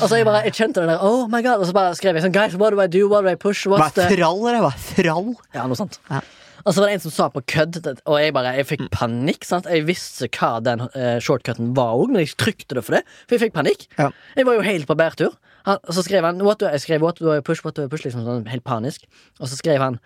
Og 0.00 0.08
så 0.08 0.20
jeg 0.20 0.26
bare, 0.28 0.44
jeg 0.46 0.56
kjente 0.58 0.82
det 0.82 0.90
der 0.92 1.02
Oh 1.04 1.24
my 1.30 1.40
God 1.42 1.62
Og 1.64 1.68
så 1.68 1.74
bare 1.74 1.94
skrev 1.98 2.14
jeg 2.18 2.26
sånn 2.26 2.34
Guys, 2.34 2.54
what 2.60 2.74
do 2.74 2.80
I 2.82 2.86
do? 2.90 3.06
What 3.10 3.24
do 3.26 3.32
I 3.32 3.38
push? 3.40 3.64
Hva 3.66 3.80
What's 3.80 3.98
er 3.98 4.10
the 4.10 4.18
trall, 4.20 4.42
eller 4.46 4.62
hva? 4.66 4.72
Thrall? 4.94 5.32
Ja, 5.56 5.66
noe 5.66 5.78
sånt. 5.78 5.98
Ja. 6.10 6.20
Og 6.66 6.74
så 6.74 6.82
var 6.82 6.90
det 6.90 6.96
en 6.96 7.02
som 7.04 7.12
sa 7.14 7.28
på 7.30 7.42
kødd, 7.46 7.76
og 8.10 8.16
jeg 8.18 8.34
bare, 8.34 8.56
jeg 8.58 8.66
fikk 8.66 8.84
panikk. 8.90 9.46
sant? 9.46 9.68
Jeg 9.70 9.86
visste 9.86 10.26
hva 10.34 10.56
den 10.66 10.82
uh, 10.82 11.16
shortcuten 11.22 11.70
var 11.78 11.94
òg, 11.94 12.10
men 12.10 12.24
jeg 12.24 12.34
trykte 12.42 12.74
det 12.74 12.82
for 12.82 12.98
det. 12.98 13.04
For 13.28 13.36
jeg 13.36 13.44
fikk 13.46 13.54
panikk. 13.54 13.86
Ja. 14.00 14.10
Jeg 14.34 14.48
var 14.48 14.58
jo 14.58 14.64
helt 14.66 14.88
på 14.90 14.96
bærtur. 14.98 15.36
Han, 15.70 15.78
så 15.94 16.02
skrev 16.02 16.26
han 16.26 16.42
what 16.42 16.58
do 16.58 16.66
I, 16.66 16.78
skrev, 16.82 17.02
what 17.06 17.22
do 17.22 17.30
I 17.30 17.38
push, 17.40 17.62
what 17.66 17.78
do 17.78 17.86
I 17.86 17.90
push, 17.90 18.02
liksom 18.06 18.26
sånn 18.26 18.50
helt 18.50 18.66
panisk. 18.66 19.06
Og 19.38 19.50
så 19.50 19.58
skrev 19.60 19.82
han 19.82 20.00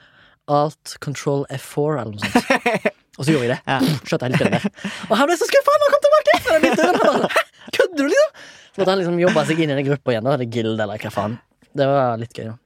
alt 0.53 0.97
control 1.05 1.47
F4 1.53 2.01
eller 2.03 2.17
noe 2.17 2.29
sånt. 2.29 2.89
Og 3.21 3.27
så 3.27 3.35
gjorde 3.35 3.49
jeg 3.49 3.53
det. 3.53 3.61
Ja. 3.69 3.97
Skjøt 4.09 4.23
jeg 4.25 4.33
litt 4.33 4.53
der. 4.55 4.69
Og 5.11 5.19
han 5.21 5.29
ble 5.29 5.37
så 5.37 5.49
skuffa 5.49 5.75
når 5.77 5.87
han 5.87 5.95
kom 5.97 6.05
tilbake! 6.07 6.37
fra 6.45 6.55
den 6.57 6.65
bilturen. 6.65 7.01
Han 7.01 7.21
bare, 7.21 7.29
«Hæ? 7.35 7.43
Kødder 7.77 7.99
du, 8.01 8.09
liksom? 8.09 8.41
Så 8.71 8.81
måtte 8.81 8.91
han 8.93 9.01
liksom 9.03 9.19
jobbe 9.21 9.45
seg 9.49 9.61
inn 9.61 9.73
i 9.73 9.77
den 9.77 9.87
gruppa 9.91 10.15
igjen. 10.15 10.27
Da, 10.29 10.35
eller 10.37 10.49
guild, 10.57 10.75
eller 10.77 11.03
hva 11.05 11.13
faen. 11.13 11.37
Det 11.77 11.89
var 11.91 12.21
litt 12.21 12.37
gøy, 12.37 12.47
da. 12.53 12.57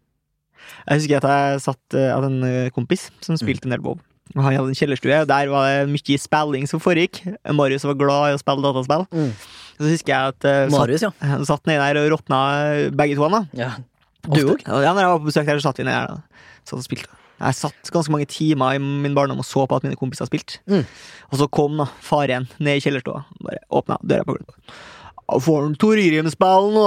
Jeg 0.89 1.01
husker 1.01 1.21
at 1.21 1.31
jeg 1.31 1.63
satt 1.65 1.97
eh, 1.99 2.11
av 2.15 2.27
en 2.27 2.43
eh, 2.49 2.73
kompis 2.75 3.09
som 3.25 3.39
spilte 3.41 3.69
en 3.69 3.75
del 3.77 3.85
WoW. 3.85 3.99
Og 4.35 4.41
Han 4.41 4.57
hadde 4.57 4.73
en 4.73 4.79
kjellerstue, 4.79 5.19
og 5.21 5.29
der 5.31 5.51
var 5.53 5.67
det 5.69 5.91
mye 5.93 6.21
spilling 6.21 6.69
som 6.71 6.81
foregikk. 6.83 7.21
Marius 7.53 7.85
var 7.87 7.99
glad 8.01 8.31
i 8.31 8.39
å 8.39 8.41
spille 8.41 8.65
dataspill. 8.65 9.05
Mm. 9.13 9.33
Så 9.75 9.91
husker 9.91 10.15
jeg 10.15 10.35
at 10.35 10.47
satt, 10.47 10.73
Marius, 10.73 11.05
ja. 11.05 11.11
Han 11.21 11.45
satt 11.51 11.69
nedi 11.69 11.83
der 11.83 12.01
og 12.01 12.15
råtna 12.17 12.39
begge 12.97 13.19
to. 13.21 13.29
Da. 13.35 13.45
ja. 13.59 13.75
Du 14.25 14.41
òg? 14.55 14.63
Ja, 14.65 14.95
når 14.95 15.03
jeg 15.03 15.11
var 15.13 15.21
på 15.21 15.29
besøk 15.29 15.45
der, 15.51 15.61
så 15.61 15.69
satt 15.69 15.83
vi 15.83 15.85
nedi 15.85 15.99
der. 15.99 16.17
Da. 16.17 16.49
Satt 16.65 16.81
og 16.81 16.87
spilte. 16.87 17.21
Jeg 17.35 17.57
satt 17.59 17.91
ganske 17.93 18.13
mange 18.15 18.29
timer 18.31 18.77
i 18.77 18.81
min 18.81 19.15
barndom 19.17 19.41
og 19.43 19.47
så 19.47 19.65
på 19.69 19.77
at 19.77 19.85
mine 19.85 19.99
kompiser 19.99 20.29
spilte. 20.29 20.61
Mm. 20.71 20.85
Og 21.33 21.41
så 21.41 21.49
kom 21.53 21.81
da 21.81 21.89
faren 22.05 22.47
ned 22.63 22.79
i 22.79 22.85
kjellerstua. 22.85 23.25
Bare 23.45 23.61
åpna 23.75 23.99
døra 24.07 24.27
på 24.27 24.37
gulvet. 24.37 24.77
Får 25.45 25.63
han 25.65 25.77
Torgrim 25.81 26.29
spille 26.33 26.73
nå? 26.75 26.87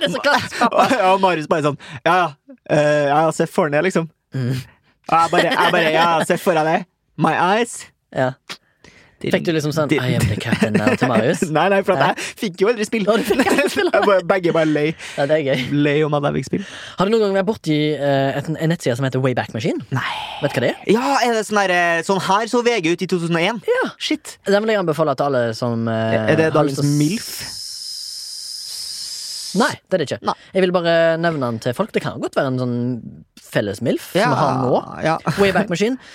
Det 0.00 0.08
er 0.10 0.14
så 0.16 0.22
klassisk, 0.24 0.58
pappa. 0.64 0.88
Ja, 0.94 1.12
og 1.14 1.22
Marius 1.24 1.48
bare 1.50 1.66
sånn 1.68 1.78
Ja, 2.06 2.14
ja. 2.18 2.28
eh, 2.70 3.06
ja, 3.12 3.22
se 3.36 3.46
for 3.50 3.72
deg, 3.72 3.84
liksom. 3.86 4.10
Mm. 4.34 4.52
Og 4.54 5.16
jeg 5.20 5.30
bare, 5.36 5.48
jeg 5.52 5.72
bare 5.78 5.94
Ja, 5.94 6.10
se 6.28 6.38
for 6.40 6.56
deg 6.58 6.70
det. 6.72 6.78
My 7.20 7.34
eyes. 7.38 7.80
Ja. 8.14 8.32
Fikk 9.24 9.46
du 9.46 9.54
liksom 9.56 9.72
sånn 9.72 9.88
Din- 9.88 10.02
I 10.04 10.16
am 10.18 10.24
the 10.28 10.36
captain 10.36 10.74
now 10.76 10.90
til 11.00 11.08
Marius? 11.08 11.40
Nei, 11.56 11.62
nei, 11.72 11.78
for 11.86 11.96
at 11.96 12.10
jeg 12.10 12.26
fikk 12.42 12.60
jo 12.60 12.68
aldri 12.68 12.84
spill. 12.84 13.06
Begge 14.32 14.52
bare 14.52 14.68
lei. 14.68 14.86
Ja, 15.16 15.24
det 15.30 15.38
er 15.38 15.46
gøy. 15.46 15.62
Lei 15.86 15.94
om 16.04 16.12
at 16.18 16.26
jeg 16.28 16.36
fikk 16.42 16.48
spill. 16.50 16.66
Har 16.98 17.08
du 17.08 17.14
noen 17.14 17.24
gang 17.24 17.38
vært 17.38 17.48
borti 17.48 17.78
uh, 17.96 18.36
en 18.36 18.58
nettside 18.68 18.98
som 18.98 19.06
heter 19.08 19.22
Wayback 19.24 19.54
Machine? 19.56 19.80
Nei. 19.96 20.04
Vet 20.42 20.52
du 20.52 20.60
hva 20.60 20.64
det 20.66 20.72
er? 20.74 20.84
Ja, 20.92 21.14
er 21.24 21.38
det 21.38 21.46
sånn 21.48 21.60
der 21.62 21.72
eh, 21.78 22.02
Sånn 22.04 22.20
her 22.26 22.50
så 22.52 22.60
VG 22.66 22.90
ut 22.92 23.04
i 23.06 23.08
2001? 23.14 23.64
Ja. 23.70 23.82
Shit. 23.96 24.36
Den 24.50 24.60
vil 24.66 24.74
jeg 24.74 24.82
anbefale 24.84 25.16
til 25.16 25.30
alle 25.30 25.44
som 25.56 25.88
uh, 25.88 26.28
Er 26.28 26.36
det 26.42 26.50
dagens 26.58 26.82
MILF? 26.84 27.30
Nei, 29.60 29.72
det 29.88 29.96
er 29.98 30.02
det 30.02 30.06
ikke. 30.08 30.20
Nei. 30.28 30.34
Jeg 30.56 30.64
vil 30.64 30.72
bare 30.74 30.94
nevne 31.20 31.50
den 31.50 31.60
til 31.64 31.74
folk. 31.76 31.92
Det 31.94 32.02
kan 32.04 32.20
godt 32.22 32.36
være 32.38 32.52
en 32.52 32.58
sånn 32.62 32.78
felles 33.40 33.82
MILF 33.84 34.10
som 34.14 34.32
vi 34.34 34.40
har 34.40 34.58
nå. 34.62 34.80
Ja. 35.06 35.18
Wayback 35.40 35.70
Machine. 35.72 35.98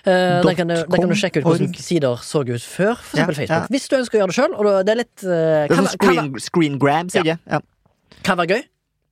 Uh, 0.00 0.40
den, 0.40 0.56
kan 0.56 0.64
du, 0.70 0.72
den 0.88 1.02
kan 1.02 1.10
du 1.10 1.14
sjekke 1.20 1.42
ut 1.42 1.44
hvordan 1.44 1.74
sider 1.76 2.22
så 2.24 2.40
ut 2.40 2.62
før, 2.64 2.94
for 3.04 3.18
Ja, 3.20 3.26
Facebook. 3.28 3.50
ja. 3.52 3.58
Hvis 3.68 3.84
du 3.90 3.98
ønsker 3.98 4.16
å 4.16 4.20
gjøre 4.22 4.30
det 4.30 4.36
sjøl, 4.38 4.54
Uh, 4.56 4.78
det 4.80 4.94
er 4.94 4.98
litt 5.02 5.24
uh, 5.26 5.28
Det 5.28 5.66
er 5.66 5.74
kan, 5.74 5.76
kan, 5.76 5.90
screen, 5.92 6.30
screen 6.40 6.78
grab, 6.80 7.10
sier 7.12 7.26
Ja. 7.28 7.34
jeg. 7.36 7.52
Ja. 7.52 7.58
kan 8.24 8.38
være 8.40 8.48
gøy, 8.54 8.62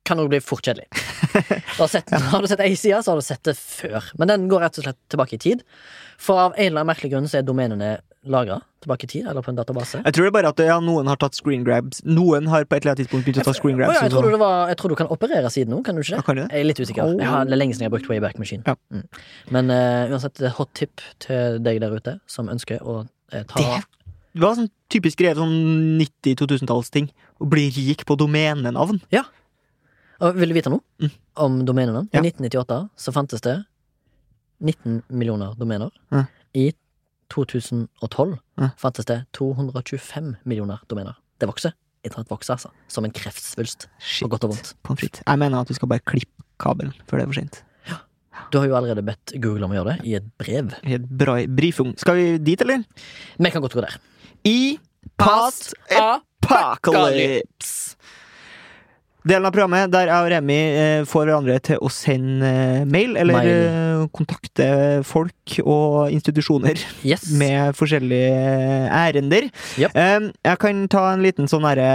kan 0.09 0.17
òg 0.23 0.31
bli 0.33 0.39
fort 0.41 0.65
kjedelig. 0.65 0.87
Du 0.89 1.83
har, 1.83 1.91
sett, 1.93 2.09
har 2.09 2.41
du 2.41 2.49
sett 2.49 2.65
ei 2.65 2.73
side, 2.73 3.03
så 3.05 3.13
har 3.13 3.21
du 3.21 3.27
sett 3.29 3.43
det 3.45 3.53
før. 3.61 4.09
Men 4.17 4.31
den 4.33 4.49
går 4.49 4.65
rett 4.65 4.81
og 4.81 4.87
slett 4.87 4.97
tilbake 5.13 5.37
i 5.37 5.41
tid. 5.45 5.61
For 6.17 6.41
av 6.41 6.57
en 6.57 6.65
eller 6.71 6.81
annen 6.81 6.89
merkelig 6.89 7.13
grunn 7.13 7.29
så 7.29 7.37
er 7.37 7.45
domenene 7.45 7.99
lagra 8.29 8.59
tilbake 8.83 9.03
i 9.03 9.09
tid, 9.11 9.27
eller 9.27 9.43
på 9.43 9.51
en 9.51 9.57
database. 9.57 9.99
Jeg 10.05 10.13
tror 10.15 10.25
det 10.27 10.29
er 10.31 10.35
bare 10.37 10.51
at 10.53 10.61
ja, 10.63 10.77
noen 10.83 11.09
har 11.11 11.17
tatt 11.19 11.35
screen 11.35 11.65
grabs. 11.67 11.99
Noen 12.07 12.47
har 12.47 12.63
på 12.69 12.77
et 12.77 12.83
eller 12.85 12.93
annet 12.93 13.01
tidspunkt 13.03 13.25
begynt 13.27 13.41
å 13.41 13.45
ta 13.49 13.53
screen 13.57 13.75
grabs. 13.79 13.91
grabs. 13.97 13.99
ja, 13.99 14.07
jeg, 14.07 14.15
og 14.15 14.23
tror 14.29 14.39
var, 14.43 14.67
jeg 14.71 14.77
tror 14.79 14.93
du 14.93 14.97
kan 15.01 15.09
operere 15.15 15.51
siden 15.51 15.73
nå, 15.75 15.81
kan 15.83 15.97
du 15.97 16.01
ikke 16.03 16.13
Ja, 16.13 16.21
det? 16.21 16.25
kan 16.29 16.39
det? 16.39 16.45
Jeg 16.53 16.59
er 16.63 16.67
litt 16.69 16.79
usikker. 16.79 17.13
Jeg 17.19 17.27
har, 17.33 17.45
det 17.49 17.55
er 17.57 17.61
lenge 17.61 17.73
siden 17.75 17.85
jeg 17.87 17.91
har 17.91 17.95
brukt 17.97 18.09
Wayback 18.11 18.37
Machine. 18.39 18.63
Ja. 18.69 18.75
Mm. 18.93 19.05
Men 19.57 19.73
uh, 19.73 20.13
uansett, 20.13 20.35
det 20.39 20.47
er 20.51 20.55
hot 20.59 20.71
tip 20.77 21.03
til 21.25 21.59
deg 21.65 21.81
der 21.83 21.95
ute 21.97 22.15
som 22.29 22.51
ønsker 22.53 22.79
å 22.85 23.01
uh, 23.03 23.43
ta 23.49 23.59
Det 23.65 23.81
Det 24.37 24.43
var 24.45 24.55
sånn 24.59 24.69
typisk 24.93 25.19
greie 25.19 25.35
sånn 25.35 25.57
90-2000-tallsting. 25.99 27.09
Å 27.41 27.47
bli 27.49 27.65
rik 27.73 28.05
på 28.07 28.15
domenenavn. 28.19 29.01
Og 30.19 30.35
Vil 30.35 30.51
du 30.51 30.55
vite 30.57 30.69
noe 30.71 30.81
Mm. 30.99 31.11
om 31.35 31.65
domenenavn? 31.65 32.09
Ja. 32.13 32.19
I 32.19 32.29
1998 32.29 32.89
så 32.95 33.11
fantes 33.15 33.41
det 33.41 33.57
19 34.61 35.03
millioner 35.09 35.55
domener. 35.57 35.89
Ja. 36.11 36.25
I 36.53 36.73
2012 37.29 38.37
Ja. 38.59 38.69
fantes 38.77 39.05
det 39.05 39.25
225 39.33 40.35
millioner 40.45 40.77
domener. 40.89 41.13
Det 41.39 41.47
vokser. 41.47 41.71
Internett 42.03 42.29
vokser, 42.31 42.53
altså. 42.55 42.69
Som 42.87 43.03
en 43.05 43.11
kreftsvulst. 43.11 43.87
På 44.21 44.27
godt 44.29 44.43
og 44.47 44.53
vondt. 44.53 44.73
Pommes 44.83 44.99
frites. 45.01 45.21
Jeg 45.27 45.39
mener 45.39 45.59
at 45.61 45.67
du 45.67 45.73
skal 45.73 45.87
bare 45.91 45.99
klippe 46.07 46.43
kabelen 46.59 46.93
før 47.07 47.17
det 47.19 47.23
er 47.23 47.27
for 47.31 47.39
sent. 47.39 47.63
Ja. 47.89 47.95
Du 48.51 48.57
har 48.59 48.67
jo 48.67 48.75
allerede 48.75 49.03
bedt 49.05 49.33
Google 49.41 49.65
om 49.67 49.71
å 49.71 49.75
gjøre 49.79 49.97
det, 49.97 50.05
i 50.07 50.15
et 50.15 50.23
brev. 50.39 50.71
Helt 50.83 51.09
bra 51.09 51.35
brifung. 51.47 51.93
Skal 51.99 52.15
vi 52.15 52.37
dit, 52.37 52.61
eller? 52.61 52.83
Vi 53.37 53.49
kan 53.51 53.61
godt 53.61 53.73
gå 53.75 53.81
der. 53.83 53.97
I 54.47 54.79
past 55.19 55.73
apocalypse. 55.91 57.95
Delen 59.27 59.43
av 59.45 59.51
programmet 59.51 59.91
der 59.91 60.07
jeg 60.07 60.23
og 60.23 60.29
Remi 60.31 60.55
eh, 60.79 61.01
får 61.03 61.25
hverandre 61.27 61.57
til 61.67 61.81
å 61.83 61.89
sende 61.91 62.47
eh, 62.47 62.85
mail, 62.87 63.17
eller 63.19 63.35
Mail. 63.35 63.49
eh, 63.51 64.03
kontakte 64.15 64.67
folk 65.03 65.57
og 65.65 66.13
institusjoner 66.15 66.79
Yes. 67.03 67.25
med 67.41 67.75
forskjellige 67.75 68.31
ærender. 68.95 69.49
Yep. 69.81 69.91
Eh, 69.99 70.29
jeg 70.47 70.61
kan 70.63 70.79
ta 70.93 71.03
en 71.11 71.25
liten 71.25 71.51
sånn 71.51 71.67
derre 71.67 71.89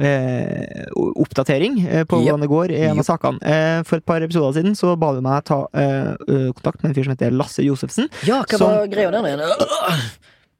eh, 0.00 0.88
oppdatering 1.20 1.78
eh, 1.84 2.04
på 2.08 2.16
yep. 2.22 2.24
hvordan 2.30 2.46
det 2.46 2.50
går 2.54 2.74
i 2.74 2.80
en 2.86 2.94
av 2.96 3.02
yep. 3.04 3.10
sakene. 3.12 3.42
Eh, 3.44 3.78
for 3.88 4.00
et 4.00 4.08
par 4.08 4.24
episoder 4.24 4.56
siden 4.60 4.76
så 4.78 4.96
ba 4.96 5.12
du 5.16 5.20
meg 5.24 5.44
ta 5.48 5.60
kontakt 5.72 6.80
med 6.82 6.90
en 6.92 6.96
fyr 6.96 7.06
som 7.10 7.14
heter 7.16 7.36
Lasse 7.36 7.64
Josefsen. 7.66 8.08
Ja, 8.28 8.40
hva 8.48 8.56
Som- 8.58 8.72
var 8.72 8.88
greia 8.92 9.12
der 9.12 9.28
igjen? 9.34 9.44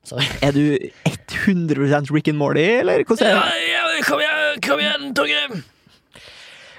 Sorry. 0.02 0.26
Er 0.42 0.50
du 0.50 0.64
100 1.46 2.10
Rick 2.10 2.26
and 2.28 2.36
Morty, 2.38 2.64
eller 2.80 3.04
hvordan 3.06 3.22
er 3.28 3.36
det? 3.38 3.66
ja, 3.70 3.82
kom 4.02 4.18
igjen, 4.18 4.41
kom 4.61 4.80
igjen, 4.82 5.12
Torgrim! 5.16 5.62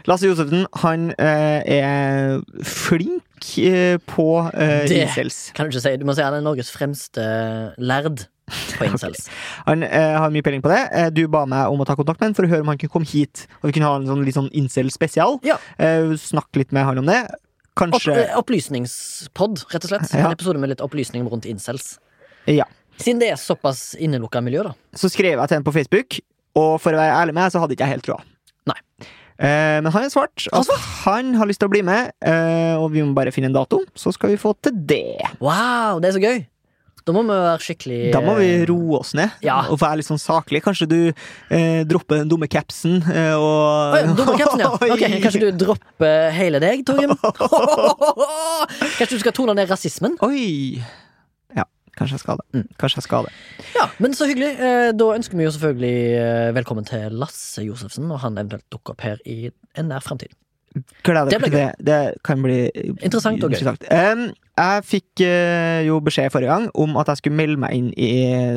Lasse 0.05 0.27
Josefsen, 0.27 0.65
han 0.81 1.05
eh, 1.15 1.61
er 1.79 2.41
flink 2.67 3.53
eh, 3.63 3.95
på 4.11 4.25
eh, 4.51 4.81
Det- 4.89 4.97
incels. 5.05 5.37
Kan 5.55 5.69
du 5.69 5.71
ikke 5.77 5.83
si, 5.85 5.93
du 6.01 6.03
må 6.09 6.15
si 6.17 6.25
han 6.25 6.35
er 6.35 6.43
Norges 6.43 6.71
fremste 6.75 7.23
lærd 7.79 8.25
på 8.75 8.83
incels. 8.89 9.29
Han 9.69 9.85
eh, 9.87 10.17
har 10.19 10.33
mye 10.35 10.43
peiling 10.43 10.63
på 10.65 10.73
det. 10.73 10.81
Eh, 10.91 11.07
du 11.15 11.23
ba 11.31 11.45
meg 11.47 11.71
om 11.71 11.79
å 11.79 11.87
ta 11.87 11.95
kontakt 11.95 12.19
med 12.19 12.29
han 12.33 12.35
for 12.35 12.43
å 12.43 12.51
høre 12.51 12.65
om 12.65 12.73
han 12.73 12.81
kunne 12.81 12.91
komme 12.97 13.07
hit. 13.07 13.45
Og 13.61 13.69
vi 13.71 13.77
kunne 13.77 13.87
ha 13.93 13.95
en 14.01 14.09
sånn, 14.11 14.25
litt 14.27 14.35
sånn 14.35 14.51
incel-spesial. 14.51 15.39
Ja. 15.47 15.55
Eh, 15.79 16.11
snakke 16.19 16.59
litt 16.65 16.75
med 16.75 16.83
han 16.89 16.99
om 16.99 17.07
det. 17.07 17.21
Opp, 17.31 17.79
Kanskje 17.85 18.19
eh, 18.27 18.35
opplysningspod, 18.37 19.63
rett 19.71 19.87
og 19.87 19.93
slett. 19.95 20.11
Ja. 20.11 20.27
En 20.27 20.35
episode 20.35 20.59
med 20.61 20.73
litt 20.75 20.83
opplysning 20.83 21.23
rundt 21.31 21.47
incels. 21.49 21.93
Ja. 22.51 22.67
Siden 22.99 23.23
det 23.23 23.31
er 23.33 23.39
såpass 23.41 23.93
innelukka 23.97 24.43
miljø, 24.45 24.67
da. 24.67 24.75
Så 24.99 25.09
skrev 25.09 25.39
jeg 25.39 25.47
til 25.49 25.57
han 25.57 25.65
på 25.65 25.73
Facebook, 25.79 26.19
og 26.59 26.77
for 26.83 26.93
å 26.95 27.01
være 27.01 27.17
ærlig 27.23 27.33
med 27.37 27.43
deg, 27.45 27.51
så 27.55 27.61
hadde 27.63 27.75
ikke 27.77 27.87
jeg 27.87 27.95
helt 27.97 28.07
troa. 28.07 28.21
Nei. 28.69 28.77
Eh, 29.43 29.79
men 29.83 29.89
han 29.91 30.05
er 30.05 30.13
svart. 30.13 30.45
Altså, 30.53 30.75
han 31.03 31.33
har 31.39 31.49
lyst 31.49 31.59
til 31.63 31.67
å 31.69 31.73
bli 31.73 31.81
med, 31.85 32.13
eh, 32.21 32.75
og 32.77 32.91
vi 32.93 33.01
må 33.03 33.13
bare 33.17 33.33
finne 33.33 33.49
en 33.51 33.57
dato, 33.57 33.81
så 33.97 34.13
skal 34.13 34.29
vi 34.35 34.39
få 34.41 34.53
til 34.61 34.75
det. 34.93 35.17
Wow, 35.41 35.99
det 36.03 36.11
er 36.13 36.17
så 36.19 36.23
gøy! 36.23 36.43
Da 37.03 37.11
må 37.11 37.19
vi 37.27 37.33
være 37.35 37.59
skikkelig 37.59 37.97
Da 38.13 38.21
må 38.23 38.37
vi 38.37 38.45
roe 38.69 39.01
oss 39.01 39.09
ned 39.17 39.33
Ja. 39.43 39.57
og 39.67 39.75
være 39.81 39.97
litt 39.99 40.07
sånn 40.07 40.21
saklig. 40.23 40.61
Kanskje 40.63 40.85
du 40.87 40.99
eh, 41.51 41.81
dropper 41.83 42.21
den 42.21 42.29
dumme 42.31 42.47
capsen 42.47 43.01
eh, 43.11 43.33
og 43.35 43.97
Oi, 43.97 44.03
dumme 44.15 44.37
capsen, 44.39 44.63
ja. 44.63 44.69
Okay, 44.95 45.17
Kanskje 45.19 45.41
du 45.51 45.65
dropper 45.65 46.29
hele 46.31 46.61
deg, 46.63 46.85
Torgrim? 46.87 47.11
Kanskje 48.97 49.17
du 49.17 49.19
skal 49.25 49.35
tone 49.35 49.55
ned 49.57 49.67
rasismen? 49.67 50.15
Oi! 50.23 50.79
Kanskje 51.97 52.15
jeg 52.17 52.23
skal 52.23 52.39
det. 52.41 52.45
Mm. 52.57 52.69
Kanskje 52.81 52.97
jeg 53.01 53.05
skal 53.07 53.27
det. 53.27 53.33
Ja, 53.75 53.87
men 54.01 54.15
så 54.17 54.25
hyggelig. 54.29 54.51
Eh, 54.59 54.91
Da 54.97 55.09
ønsker 55.13 55.37
vi 55.37 55.45
jo 55.45 55.51
selvfølgelig 55.53 55.97
eh, 56.17 56.53
velkommen 56.55 56.85
til 56.89 57.11
Lasse 57.21 57.61
Josefsen, 57.65 58.09
og 58.11 58.19
han 58.25 58.37
eventuelt 58.37 58.65
dukker 58.73 58.95
opp 58.95 59.01
her 59.05 59.21
i 59.29 59.51
en 59.77 59.91
nær 59.91 60.01
fremtid. 60.01 60.33
Gleder 61.03 61.29
Det 61.29 61.39
til 61.43 61.53
det. 61.53 61.67
Det 61.85 61.99
kan 62.25 62.41
bli 62.41 62.69
Interessant 63.03 63.43
interessant. 63.43 63.83
Um, 63.91 64.31
jeg 64.53 64.83
fikk 64.85 65.23
uh, 65.25 65.81
jo 65.87 65.97
beskjed 66.05 66.29
forrige 66.33 66.53
gang 66.53 66.67
om 66.77 66.97
at 67.01 67.09
jeg 67.09 67.21
skulle 67.23 67.37
melde 67.37 67.57
meg 67.63 67.73
inn 67.77 67.89
i 67.97 68.11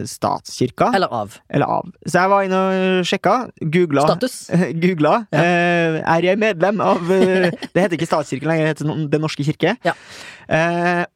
statskirka. 0.08 0.90
Eller 0.96 1.12
av. 1.12 1.38
Eller 1.48 1.72
av. 1.78 1.88
Så 2.04 2.20
jeg 2.20 2.32
var 2.32 2.46
inne 2.46 2.60
og 2.60 3.08
sjekka. 3.08 3.36
Googla. 3.60 4.04
Status. 4.10 4.38
Googla. 4.82 5.14
Ja. 5.32 5.42
Uh, 5.42 5.98
er 6.16 6.30
jeg 6.30 6.40
medlem 6.40 6.84
av 6.84 7.00
uh, 7.04 7.48
Det 7.72 7.84
heter 7.84 7.96
ikke 7.98 8.10
statskirken 8.10 8.52
lenger, 8.52 8.68
det 8.68 8.74
heter 8.76 9.04
Den 9.16 9.24
norske 9.24 9.46
kirke. 9.46 9.76
Ja. 9.86 9.96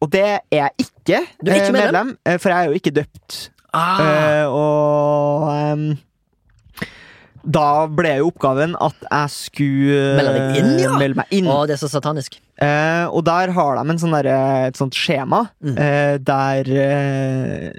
Og 0.01 0.09
det 0.11 0.27
er 0.27 0.41
jeg 0.51 0.87
ikke, 0.87 1.25
Du 1.39 1.51
er 1.53 1.61
ikke 1.61 1.75
medlem? 1.77 2.15
medlem? 2.17 2.39
for 2.43 2.51
jeg 2.51 2.59
er 2.59 2.71
jo 2.73 2.81
ikke 2.81 2.95
døpt. 2.97 3.37
Ah, 3.71 4.51
og 4.51 5.45
em, 5.55 5.85
da 7.45 7.87
ble 7.89 8.17
jo 8.19 8.29
oppgaven 8.31 8.75
at 8.81 8.97
jeg 9.07 9.31
skulle 9.35 10.01
Melde 10.19 10.33
deg 10.37 10.59
inn, 10.61 10.71
ja? 10.83 10.93
melde 11.01 11.17
meg 11.23 11.31
inn. 11.33 11.47
Å, 11.49 11.63
det 11.69 11.77
er 11.77 11.81
så 11.83 11.89
satanisk. 11.93 12.37
Eh, 12.61 13.07
og 13.09 13.25
der 13.25 13.53
har 13.57 13.79
de 13.81 13.85
en 13.95 14.01
sånn 14.03 14.13
der, 14.19 14.29
et 14.69 14.77
sånt 14.81 14.95
skjema 14.99 15.47
Mm. 15.65 15.79
eh, 15.79 16.19
der 16.21 16.69
eh, 16.69 17.73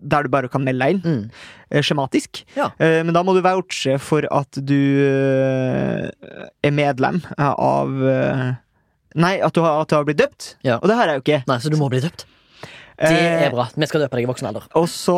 Der 0.00 0.22
du 0.24 0.30
bare 0.32 0.48
kan 0.48 0.64
melde 0.64 0.80
deg 0.86 0.94
inn. 0.96 1.02
Mm. 1.04 1.30
eh, 1.70 1.82
skjematisk. 1.84 2.42
Ja. 2.56 2.70
Eh, 2.80 3.02
men 3.04 3.12
da 3.12 3.20
må 3.22 3.34
du 3.36 3.42
vouche 3.44 3.98
for 4.00 4.24
at 4.32 4.56
du 4.64 4.78
eh, 5.04 6.08
er 6.64 6.72
medlem 6.72 7.20
av 7.36 7.92
eh, 8.08 8.48
Nei, 9.20 9.40
at 9.42 9.52
du, 9.56 9.60
har, 9.64 9.80
at 9.82 9.90
du 9.90 9.96
har 9.98 10.04
blitt 10.06 10.20
døpt. 10.22 10.52
Ja. 10.62 10.76
Og 10.78 10.86
det 10.88 10.94
har 10.96 11.08
jeg 11.10 11.18
jo 11.18 11.22
ikke. 11.24 11.38
Nei, 11.50 11.56
så 11.58 11.68
du 11.72 11.76
må 11.80 11.88
bli 11.90 11.98
døpt. 12.00 12.24
Det 13.00 13.10
Eh, 13.16 13.46
er 13.46 13.50
bra. 13.54 13.64
Vi 13.74 13.86
skal 13.88 14.02
døpe 14.04 14.18
deg 14.18 14.26
i 14.26 14.28
voksen 14.28 14.48
alder. 14.50 14.66
og 14.76 14.84
så, 14.92 15.14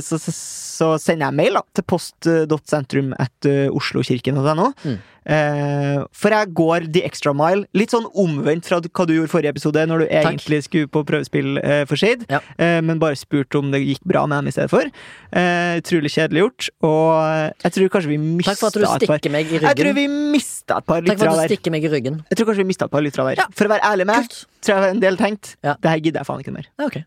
så, 0.00 0.16
så, 0.18 0.32
så 0.32 0.86
sender 1.00 1.26
jeg 1.28 1.36
mail 1.36 1.58
da, 1.58 1.62
til 1.76 1.84
post.sentrum 1.84 3.12
etter 3.20 3.68
oslokirken.no. 3.76 4.70
Mm. 4.86 4.96
Eh, 5.26 6.04
for 6.14 6.30
jeg 6.30 6.52
går 6.54 6.84
the 6.94 7.02
extra 7.04 7.32
mile. 7.34 7.64
Litt 7.76 7.90
sånn 7.92 8.06
omvendt 8.14 8.68
fra 8.68 8.78
hva 8.80 9.06
du 9.08 9.12
gjorde 9.16 9.32
forrige 9.32 9.52
episode, 9.56 9.82
når 9.90 10.04
du 10.04 10.06
Takk. 10.06 10.28
egentlig 10.30 10.60
skulle 10.68 10.90
på 10.94 11.02
prøvespill 11.08 11.58
eh, 11.60 11.82
for 11.90 11.98
Shade, 11.98 12.24
Ja. 12.30 12.38
eh, 12.62 12.78
men 12.86 13.00
bare 13.02 13.18
spurte 13.18 13.58
om 13.58 13.72
det 13.74 13.82
gikk 13.82 14.04
bra 14.06 14.22
med 14.30 14.38
dem 14.44 14.52
i 14.52 14.54
stedet 14.54 14.70
for. 14.70 14.86
Eh, 15.32 15.80
utrolig 15.82 16.12
kjedelig 16.14 16.44
gjort. 16.46 16.68
Og 16.86 17.10
eh, 17.26 17.50
jeg 17.66 17.76
tror 17.76 17.92
kanskje 17.96 18.12
vi 18.14 18.20
mista 18.22 18.54
Takk 18.54 18.62
for 18.62 18.70
at 18.70 18.78
du 18.78 19.06
stikker 19.08 19.34
meg 19.34 19.50
i 19.50 19.58
ryggen. 19.58 19.68
Jeg 19.72 19.82
tror 19.82 19.98
vi 19.98 20.06
mista 20.36 20.78
et 20.80 20.86
par 20.88 21.02
Takk 21.02 21.18
for 21.18 21.26
lyttere 21.26 21.50
at 21.50 21.66
du 21.66 21.70
meg 21.76 21.84
i 21.84 21.92
ryggen. 21.98 22.22
Jeg 22.30 22.38
tror 22.40 22.50
kanskje 22.52 22.62
vi 22.64 22.70
mistet 22.70 22.86
et 22.88 22.94
par 22.96 23.04
lyttere 23.04 23.28
der. 23.32 23.42
Ja. 23.42 23.50
For 23.52 23.66
å 23.68 23.74
være 23.74 23.84
ærlig 23.92 24.06
med, 24.12 24.30
deg, 24.30 24.40
tror 24.62 24.78
jeg 24.86 24.94
en 24.96 25.04
del 25.04 25.20
tenkte 25.20 25.56
Ja. 25.66 25.74
det 25.82 25.90
her 25.90 25.98
gidder 26.06 26.22
jeg 26.22 26.30
faen 26.30 26.40
ikke 26.46 26.54
mer. 26.54 26.70
Ja, 26.78 26.86
ok. 26.86 27.02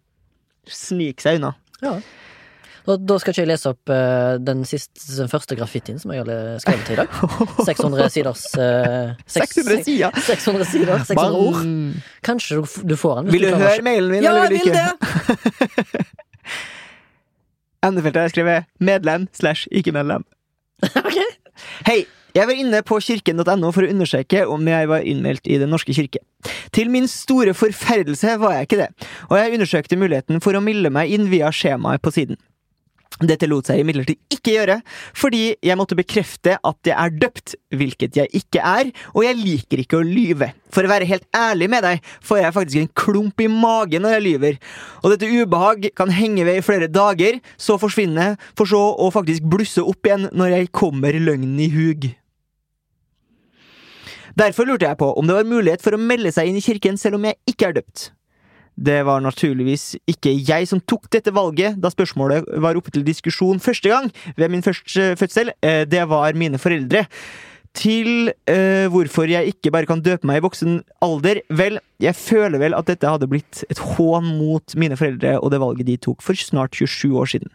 Snike 0.68 1.22
seg 1.24 1.40
unna. 1.40 1.54
Ja. 1.82 2.00
Da, 2.90 2.96
da 2.98 3.18
skal 3.22 3.32
ikke 3.36 3.44
jeg 3.44 3.50
lese 3.52 3.70
opp 3.70 3.92
uh, 3.94 4.38
den, 4.42 4.64
siste, 4.66 4.98
den 5.14 5.30
første 5.30 5.54
graffitien 5.60 6.00
som 6.02 6.12
jeg 6.16 6.24
har 6.24 6.60
skrevet 6.64 6.86
til 6.88 6.96
i 6.96 7.00
dag. 7.04 7.10
600 7.70 8.10
siders 8.16 8.46
uh, 8.58 9.12
seks- 9.30 9.60
600 9.60 9.84
sider! 9.86 10.22
600 10.26 10.66
sider, 10.72 11.04
600 11.06 11.44
ord. 11.44 11.60
Kanskje 12.26 12.58
du, 12.58 12.66
du 12.90 12.96
får 12.98 13.22
den. 13.22 13.32
Vil 13.36 13.46
du 13.46 13.52
du 13.54 13.60
høre 13.62 13.84
mailen 13.86 14.12
min, 14.16 14.24
Ja, 14.26 14.32
eller 14.34 14.50
vil 14.50 14.58
du 14.58 14.64
vil 14.64 14.72
ikke? 14.72 14.80
det! 15.94 16.06
Endefeltet 17.86 18.20
har 18.20 18.26
jeg 18.28 18.34
skrevet 18.36 18.66
'medlem 18.80 19.28
slash 19.34 19.68
ikke 19.72 19.92
medlem'. 19.96 20.26
okay. 21.08 21.30
Hei! 21.88 22.02
Jeg 22.36 22.46
var 22.46 22.54
inne 22.54 22.82
på 22.86 23.00
kirken.no 23.02 23.72
for 23.74 23.86
å 23.86 23.90
undersøke 23.90 24.44
om 24.50 24.68
jeg 24.70 24.90
var 24.92 25.06
innmeldt 25.08 25.50
i 25.50 25.58
Den 25.62 25.72
norske 25.74 25.96
kirke. 25.98 26.22
Til 26.76 26.92
min 26.94 27.08
store 27.10 27.56
forferdelse 27.58 28.36
var 28.42 28.54
jeg 28.58 28.68
ikke 28.68 28.82
det, 28.84 28.90
og 29.30 29.40
jeg 29.40 29.56
undersøkte 29.58 29.98
muligheten 29.98 30.44
for 30.44 30.54
å 30.54 30.62
melde 30.64 30.92
meg 30.94 31.10
inn 31.16 31.26
via 31.32 31.50
skjemaet 31.50 32.04
på 32.06 32.14
siden. 32.14 32.38
Dette 33.20 33.50
lot 33.52 33.68
seg 33.68 33.82
imidlertid 33.82 34.16
ikke 34.32 34.54
gjøre, 34.54 34.78
fordi 35.18 35.42
jeg 35.66 35.76
måtte 35.80 35.98
bekrefte 36.00 36.56
at 36.56 36.88
jeg 36.88 36.96
er 36.96 37.16
døpt, 37.20 37.56
hvilket 37.76 38.16
jeg 38.16 38.32
ikke 38.40 38.62
er, 38.64 38.92
og 39.12 39.26
jeg 39.26 39.40
liker 39.40 39.82
ikke 39.84 40.00
å 40.00 40.06
lyve. 40.08 40.54
For 40.72 40.86
å 40.86 40.92
være 40.92 41.10
helt 41.10 41.26
ærlig 41.36 41.68
med 41.74 41.84
deg, 41.84 42.06
får 42.24 42.40
jeg 42.40 42.56
faktisk 42.56 42.84
en 42.84 42.94
klump 43.02 43.44
i 43.44 43.50
magen 43.52 44.06
når 44.06 44.16
jeg 44.16 44.26
lyver, 44.28 44.60
og 45.04 45.12
dette 45.12 45.28
ubehag 45.28 45.90
kan 46.00 46.14
henge 46.16 46.46
ved 46.48 46.62
i 46.62 46.64
flere 46.64 46.88
dager, 46.88 47.42
så 47.60 47.76
forsvinne, 47.82 48.32
for 48.56 48.70
så 48.70 48.80
å 48.96 49.10
faktisk 49.12 49.50
blusse 49.52 49.84
opp 49.84 50.08
igjen 50.08 50.30
når 50.32 50.56
jeg 50.56 50.72
kommer 50.80 51.20
løgnen 51.20 51.60
i 51.60 51.68
hug. 51.74 52.08
Derfor 54.40 54.70
lurte 54.70 54.88
jeg 54.88 55.00
på 55.00 55.10
om 55.20 55.28
det 55.28 55.36
var 55.36 55.50
mulighet 55.50 55.84
for 55.84 55.96
å 55.96 56.00
melde 56.00 56.32
seg 56.32 56.48
inn 56.48 56.60
i 56.60 56.64
kirken 56.64 56.96
selv 57.02 57.20
om 57.20 57.28
jeg 57.28 57.36
ikke 57.50 57.72
er 57.72 57.80
døpt. 57.82 58.10
Det 58.80 59.02
var 59.08 59.20
naturligvis 59.24 59.98
ikke 60.08 60.32
jeg 60.48 60.70
som 60.70 60.80
tok 60.88 61.10
dette 61.12 61.34
valget 61.36 61.80
da 61.84 61.92
spørsmålet 61.92 62.48
var 62.64 62.80
oppe 62.80 62.94
til 62.96 63.04
diskusjon 63.08 63.60
første 63.64 63.92
gang 63.92 64.10
ved 64.38 64.52
min 64.54 64.64
første 64.66 65.14
fødsel. 65.20 65.52
Eh, 65.62 65.84
Det 65.90 66.06
var 66.08 66.38
mine 66.40 66.60
foreldre. 66.62 67.06
Til 67.76 68.32
eh, 68.50 68.88
hvorfor 68.90 69.30
jeg 69.30 69.52
ikke 69.52 69.72
bare 69.72 69.86
kan 69.86 70.02
døpe 70.02 70.26
meg 70.26 70.40
i 70.40 70.46
voksen 70.48 70.80
alder. 71.06 71.42
Vel, 71.54 71.78
jeg 72.02 72.16
føler 72.18 72.58
vel 72.60 72.74
at 72.74 72.88
dette 72.90 73.08
hadde 73.08 73.30
blitt 73.30 73.62
et 73.70 73.78
hån 73.78 74.26
mot 74.40 74.74
mine 74.76 74.98
foreldre 74.98 75.36
og 75.38 75.52
det 75.54 75.60
valget 75.62 75.86
de 75.92 76.00
tok 76.02 76.24
for 76.26 76.34
snart 76.40 76.74
27 76.80 77.14
år 77.14 77.30
siden. 77.36 77.52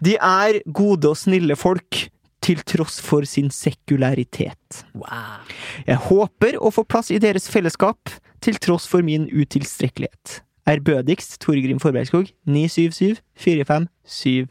De 0.00 0.16
er 0.16 0.62
gode 0.72 1.12
og 1.12 1.18
snille 1.20 1.58
folk, 1.60 2.06
til 2.40 2.62
tross 2.64 3.02
for 3.04 3.26
sin 3.28 3.50
sekularitet. 3.52 4.80
Wow. 4.96 5.44
Jeg 5.84 6.00
håper 6.08 6.56
å 6.56 6.70
få 6.72 6.86
plass 6.88 7.10
i 7.12 7.20
deres 7.20 7.50
fellesskap, 7.52 8.08
til 8.40 8.56
tross 8.56 8.86
for 8.88 9.04
min 9.04 9.26
utilstrekkelighet. 9.28 10.40
Ærbødigst 10.68 11.38
Torgrim 11.40 11.80
Forbergskog, 11.80 12.28
977 12.46 13.20
45793. 13.36 14.48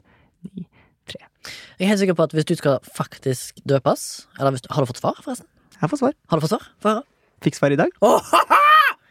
Jeg 1.80 1.86
er 1.86 1.89
helt 1.93 1.99
sikker 2.01 2.14
på 2.18 2.24
at 2.28 2.34
hvis 2.36 2.45
du 2.49 2.55
skal 2.60 2.80
faktisk 2.95 3.60
døpes 3.70 4.28
Eller 4.39 4.51
du, 4.51 4.68
Har 4.70 4.84
du 4.84 4.89
fått 4.89 4.99
svar, 4.99 5.16
forresten? 5.24 5.47
Jeg 5.82 5.89
får 5.89 5.97
svar. 6.01 6.14
Har 6.30 6.38
du 6.39 6.43
fått 6.45 6.51
svar? 6.82 7.03
Fikk 7.43 7.55
svar 7.55 7.72
i 7.72 7.78
dag. 7.80 7.93
Åh, 8.03 8.34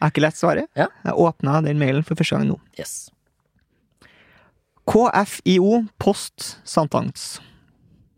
Er 0.01 0.11
ikke 0.11 0.21
lett 0.21 0.37
svaret. 0.37 0.67
Ja. 0.77 0.85
Jeg 1.03 1.13
åpna 1.17 1.61
den 1.65 1.79
mailen 1.81 2.03
for 2.05 2.15
første 2.15 2.37
gang 2.37 2.47
nå. 2.47 2.59
yes. 2.79 3.09
KFIO 4.89 5.83
Post 5.99 6.59
Sankthans. 6.65 7.39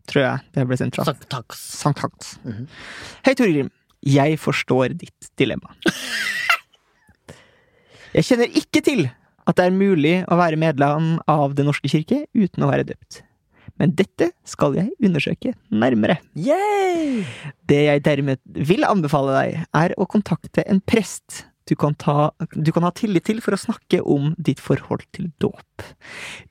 Tror 0.08 0.22
jeg 0.24 0.38
det 0.54 0.66
ble 0.68 0.76
sendt 0.80 0.96
fra. 0.96 1.04
Sankthans. 1.08 1.64
Sankthans. 1.80 2.30
Mhm. 2.44 2.68
Hei, 3.26 3.34
Torgrim. 3.38 3.70
Jeg 4.02 4.38
forstår 4.42 4.94
ditt 4.98 5.28
dilemma. 5.38 5.74
Jeg 8.12 8.26
kjenner 8.28 8.56
ikke 8.60 8.82
til 8.84 9.06
at 9.48 9.56
det 9.56 9.64
er 9.64 9.74
mulig 9.74 10.16
å 10.28 10.36
være 10.36 10.58
medlem 10.60 11.14
av 11.30 11.54
Den 11.56 11.70
norske 11.70 11.88
kirke 11.88 12.26
uten 12.36 12.64
å 12.64 12.68
være 12.70 12.84
døpt. 12.92 13.22
men 13.80 13.94
dette 13.96 14.28
skal 14.44 14.76
jeg 14.76 14.92
undersøke 15.02 15.54
nærmere. 15.72 16.18
Yay! 16.36 17.24
Det 17.66 17.80
jeg 17.86 18.02
dermed 18.04 18.38
vil 18.44 18.84
anbefale 18.84 19.32
deg, 19.32 19.64
er 19.74 19.94
å 19.96 20.06
kontakte 20.06 20.62
en 20.68 20.82
prest 20.84 21.46
du 21.66 21.74
kan, 21.74 21.94
ta, 21.94 22.30
du 22.52 22.70
kan 22.74 22.84
ha 22.84 22.92
tillit 22.94 23.24
til 23.24 23.40
for 23.40 23.56
å 23.56 23.60
snakke 23.60 24.02
om 24.04 24.34
ditt 24.36 24.60
forhold 24.60 25.06
til 25.16 25.30
dåp. 25.40 25.86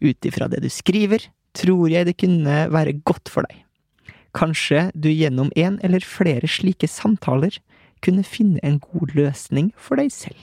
Ut 0.02 0.28
ifra 0.28 0.50
det 0.50 0.64
du 0.66 0.70
skriver, 0.72 1.28
tror 1.54 1.92
jeg 1.92 2.10
det 2.10 2.18
kunne 2.20 2.66
være 2.74 2.98
godt 3.06 3.30
for 3.30 3.46
deg. 3.46 3.62
Kanskje 4.36 4.88
du 4.96 5.12
gjennom 5.12 5.52
en 5.60 5.78
eller 5.86 6.04
flere 6.04 6.50
slike 6.50 6.90
samtaler 6.90 7.60
kunne 8.02 8.26
finne 8.26 8.60
en 8.66 8.80
god 8.82 9.14
løsning 9.16 9.72
for 9.78 10.02
deg 10.02 10.10
selv. 10.16 10.40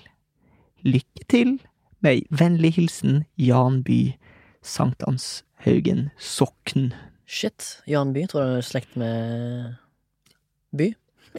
Lykke 0.86 1.24
til! 1.30 1.58
Med 2.00 2.28
vennlig 2.30 2.76
hilsen 2.76 3.24
Jan 3.42 3.80
By, 3.82 4.12
Sankthanshaugen 4.62 6.12
sokn. 6.22 6.92
Shit. 7.26 7.80
Jan 7.90 8.12
By, 8.14 8.22
tror 8.30 8.44
du 8.44 8.46
han 8.46 8.60
er 8.60 8.66
slekt 8.66 8.94
med 9.00 9.72
By? 10.78 10.92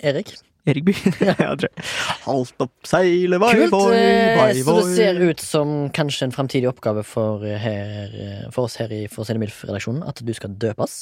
Erik? 0.04 0.34
Erik 0.68 0.84
By. 0.90 0.96
ja, 1.24 1.54
tror 1.56 1.70
jeg. 1.70 1.86
Halt 2.26 2.66
opp 2.66 2.90
seilet, 2.92 3.40
vai, 3.40 3.54
voi, 3.72 4.02
vai 4.36 4.50
voi. 4.60 4.66
Så 4.68 4.76
det 4.76 4.98
ser 4.98 5.22
ut 5.24 5.44
som 5.44 5.72
kanskje 5.96 6.28
en 6.28 6.36
framtidig 6.36 6.68
oppgave 6.70 7.06
for, 7.08 7.46
her, 7.48 8.12
eh, 8.12 8.44
for 8.52 8.68
oss 8.68 8.76
her 8.84 8.92
i 8.92 9.06
For 9.08 9.24
å 9.24 9.30
si 9.30 9.38
det 9.38 9.44
mildt-redaksjonen, 9.46 10.04
at 10.04 10.20
du 10.20 10.34
skal 10.36 10.58
døpes. 10.60 11.00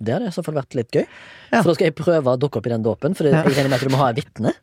Det 0.00 0.16
hadde 0.16 0.32
i 0.32 0.34
så 0.34 0.42
fall 0.42 0.58
vært 0.58 0.74
litt 0.74 0.90
gøy. 0.90 1.06
Ja. 1.52 1.60
For 1.60 1.70
da 1.70 1.78
skal 1.78 1.92
jeg 1.92 1.96
prøve 2.00 2.34
å 2.34 2.40
dukke 2.40 2.58
opp 2.58 2.66
i 2.66 2.74
den 2.74 2.84
dåpen, 2.84 3.14
for 3.14 3.30
jeg 3.30 3.38
regner 3.46 3.70
med 3.70 3.78
at 3.78 3.86
du 3.86 3.94
må 3.94 4.02
ha 4.02 4.10
et 4.10 4.18
vitne. 4.24 4.56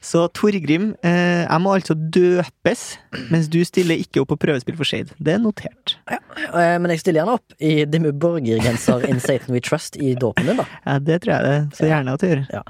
Så 0.00 0.22
Torgrim, 0.32 0.94
eh, 1.04 1.42
jeg 1.44 1.60
må 1.60 1.74
altså 1.76 1.92
døpes, 1.94 2.84
mens 3.30 3.48
du 3.52 3.58
stiller 3.68 4.00
ikke 4.00 4.22
opp 4.22 4.30
på 4.32 4.38
prøvespill 4.46 4.78
for 4.78 4.88
Shade. 4.88 5.12
Det 5.20 5.34
er 5.34 5.42
notert. 5.42 5.96
Eh, 6.08 6.78
Men 6.80 6.88
jeg 6.94 7.02
stiller 7.02 7.20
gjerne 7.20 7.34
opp 7.36 7.52
i 7.60 7.84
Dimmu 7.84 8.12
Borger-genser 8.16 9.04
In 9.10 9.20
Satan 9.20 9.52
We 9.54 9.60
Trust 9.60 9.96
i 10.00 10.14
dåpen 10.16 10.46
din, 10.48 10.56
da. 10.62 10.64
Ja, 10.86 10.98
det 10.98 11.20
tror 11.22 11.34
jeg 11.36 11.44
det 11.50 11.76
så 11.78 11.90
gjerne 11.90 12.14
at 12.16 12.24
du 12.24 12.26
gjør. 12.30 12.46
Ja. 12.54 12.62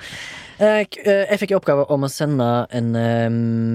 eh, 0.58 0.82
Jeg 1.30 1.38
fikk 1.44 1.54
i 1.54 1.58
oppgave 1.60 1.86
om 1.94 2.02
å 2.02 2.10
sende 2.10 2.50
en 2.74 2.90
eh, 2.98 3.28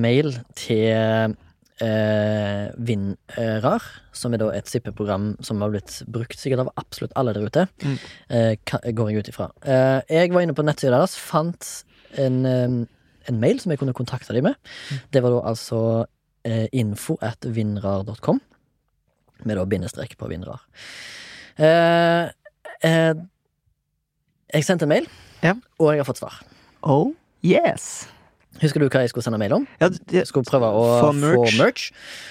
mail 0.04 0.34
til 0.60 1.36
eh, 1.80 2.66
Vinrar, 2.88 3.84
som 4.16 4.34
er 4.36 4.42
da 4.44 4.50
et 4.56 4.68
sippeprogram 4.72 5.32
som 5.44 5.64
har 5.64 5.72
blitt 5.74 6.02
brukt 6.12 6.38
sikkert 6.40 6.66
av 6.66 6.74
absolutt 6.80 7.16
alle 7.20 7.34
der 7.36 7.48
ute. 7.48 7.66
Mm. 7.84 7.96
Eh, 8.30 8.92
går 8.96 9.12
jeg 9.12 9.24
ut 9.24 9.32
ifra. 9.32 9.50
Eh, 9.64 10.02
jeg 10.12 10.32
var 10.36 10.44
inne 10.46 10.56
på 10.58 10.64
nettsida 10.68 10.96
deres, 11.00 11.16
fant 11.20 11.72
en, 12.20 12.46
eh, 12.46 12.78
en 13.30 13.40
mail 13.42 13.60
som 13.60 13.72
jeg 13.74 13.80
kunne 13.82 13.94
kontakte 13.98 14.34
dem 14.34 14.44
med. 14.50 14.56
Det 15.14 15.22
var 15.24 15.32
da 15.36 15.42
altså 15.50 15.80
eh, 16.46 16.68
info 16.74 17.18
at 17.22 17.46
vinrar.com, 17.46 18.42
med 19.46 19.58
da 19.58 19.66
bindestrek 19.66 20.18
på 20.18 20.30
vinrar. 20.32 20.62
Eh, 21.58 22.30
eh, 22.84 23.14
jeg 24.54 24.64
sendte 24.68 24.84
en 24.88 24.90
mail, 24.96 25.08
Ja. 25.44 25.54
og 25.80 25.94
jeg 25.94 26.00
har 26.04 26.08
fått 26.10 26.20
svar. 26.22 26.42
Oh, 26.84 27.14
yes! 27.44 28.08
Husker 28.62 28.80
du 28.80 28.86
hva 28.88 29.02
jeg 29.04 29.10
skulle 29.12 29.24
sende 29.26 29.36
mail 29.42 29.52
om? 29.52 29.66
Ja, 29.82 29.90
det, 29.90 30.22
skulle 30.30 30.48
prøve 30.48 30.70
å 30.72 30.84
Få 31.02 31.08
få 31.12 31.16
merch. 31.20 31.58
merch. 31.60 31.90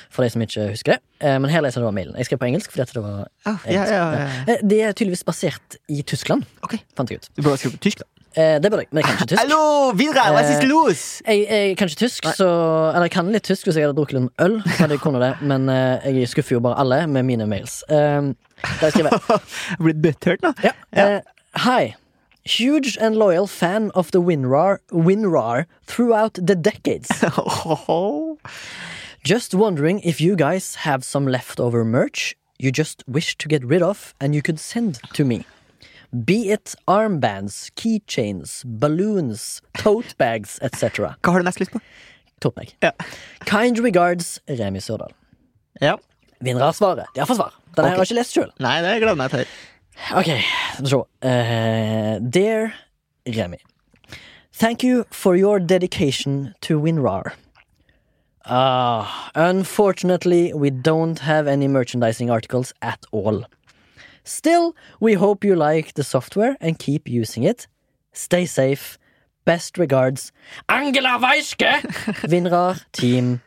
For 0.09 0.25
de 0.25 0.31
som 0.33 0.41
ikke 0.41 0.71
husker 0.71 0.95
det. 0.95 1.01
Eh, 1.21 1.37
Men 1.39 1.51
her 1.53 1.61
leser 1.61 1.83
jeg 1.85 1.93
mailen. 1.93 2.17
Jeg 2.17 2.25
skrev 2.31 2.39
på 2.41 2.47
engelsk 2.49 2.73
fordi 2.73 2.95
det 2.97 3.03
var 3.05 3.29
ah, 3.45 3.59
ja, 3.69 3.85
ja, 3.85 4.07
ja. 4.15 4.29
Eh, 4.55 4.63
Det 4.65 4.79
er 4.81 4.93
tydeligvis 4.97 5.25
basert 5.29 5.77
i 5.93 6.01
Tyskland, 6.03 6.47
Ok. 6.65 6.79
fant 6.97 7.11
jeg 7.11 7.19
ut. 7.21 7.29
Du 7.37 7.43
burde 7.43 7.59
skrive 7.61 7.77
på 7.77 7.83
tysk, 7.85 7.99
da. 8.01 8.09
Eh, 8.37 8.59
Det 8.63 8.71
burde 8.71 8.83
jeg, 8.83 8.89
men 8.91 9.03
jeg 9.03 9.05
kan 9.05 9.15
ikke 9.15 9.27
tysk. 9.31 9.41
Hallo, 9.43 9.91
videre! 9.95 10.25
Hva 10.35 10.41
Eh, 10.43 10.57
er 10.57 10.67
los? 10.67 11.23
Jeg, 11.27 11.47
jeg 11.51 11.77
kan 11.79 11.89
ikke 11.89 11.97
tysk, 12.05 12.25
så 12.37 12.49
Eller 12.91 13.03
jeg 13.09 13.11
kan 13.11 13.31
litt 13.33 13.45
tysk 13.47 13.67
hvis 13.69 13.77
jeg 13.79 13.87
hadde 13.87 13.97
drukket 13.99 14.17
en 14.21 14.31
øl. 14.43 14.57
Hadde 14.79 14.91
jeg 14.97 15.01
kunnet 15.01 15.23
det 15.23 15.35
Men 15.43 15.69
eh, 15.69 16.13
jeg 16.21 16.29
skuffer 16.29 16.57
jo 16.57 16.61
bare 16.61 16.79
alle 16.79 17.07
med 17.07 17.23
mine 17.25 17.47
mails. 17.47 17.85
Eh, 17.89 18.23
Der 18.81 18.91
skriver 18.91 19.11
jeg 19.11 19.21
Blitt 19.85 20.03
butthurt 20.03 20.43
nå. 20.43 20.53
Ja. 20.65 20.71
Eh, 20.93 21.21
hi. 21.67 21.95
Huge 22.47 22.99
and 23.01 23.17
loyal 23.17 23.47
fan 23.47 23.91
of 23.95 24.11
the 24.11 24.21
WinRAR, 24.21 24.77
WinRAR 24.93 25.65
throughout 25.87 26.35
the 26.35 26.55
decades. 26.55 27.09
Just 29.25 29.55
wondering 29.55 30.01
if 30.05 30.21
you 30.21 30.37
guys 30.37 30.75
have 30.85 31.03
some 31.05 31.27
leftover 31.27 31.85
merch 31.85 32.35
you 32.59 32.71
just 32.71 33.03
wish 33.09 33.37
to 33.39 33.49
get 33.49 33.65
rid 33.65 33.83
of 33.83 34.15
and 34.21 34.35
you 34.35 34.43
could 34.43 34.61
send 34.61 34.99
to 35.15 35.25
me. 35.25 35.45
Be 36.15 36.53
it 36.53 36.77
armbands, 36.87 37.73
keychains, 37.75 38.63
balloons, 38.65 39.61
tote 39.75 40.15
bags, 40.17 40.61
etc. 40.63 41.17
Hva 41.21 41.33
har 41.35 41.43
du 41.43 41.49
mest 41.49 41.59
lyst 41.61 41.73
på? 41.75 41.81
Tote 42.41 42.55
bag. 42.55 42.75
Ja. 42.83 42.93
Kind 43.45 43.81
regards, 43.83 44.41
Remi 44.47 44.81
Sørdal. 44.81 45.13
ja. 45.81 45.99
Vinner 46.45 46.73
svaret. 46.73 47.07
De 47.15 47.21
har 47.21 47.27
fått 47.27 47.37
svar. 47.37 47.53
Den 47.75 47.85
okay. 47.85 47.91
Har 47.91 47.97
jeg 47.97 48.11
ikke 48.11 48.19
lest 48.19 48.35
sjøl. 48.37 48.51
Nei, 48.61 48.75
det 48.85 48.99
gleder 49.01 49.17
meg 49.19 49.31
til. 49.33 49.47
Ok, 50.13 50.29
skal 50.75 50.85
vi 50.85 50.91
se. 50.91 50.99
Uh, 51.25 52.31
dear 52.31 52.75
Remy. 53.27 53.59
Thank 54.53 54.85
you 54.85 55.05
for 55.11 55.35
your 55.37 55.59
dedication 55.59 56.55
to 56.61 56.79
WinRAR. 56.79 57.33
Ah, 58.47 59.31
unfortunately, 59.35 60.53
we 60.53 60.71
don't 60.71 61.21
have 61.21 61.49
any 61.49 61.67
merchandising 61.67 62.31
articles 62.31 62.73
at 62.83 63.07
all. 63.11 63.47
Still, 64.25 64.75
we 65.01 65.15
hope 65.15 65.45
you 65.45 65.55
like 65.55 65.95
the 65.95 66.03
software 66.03 66.57
and 66.61 66.79
keep 66.79 67.09
using 67.09 67.45
it. 67.45 67.69
Stay 68.13 68.47
safe. 68.47 68.99
Best 69.45 69.77
regards, 69.79 70.33
Angela 70.69 71.19
Weiske! 71.19 71.83
WinRAR 72.31 72.81
Team 72.93 73.41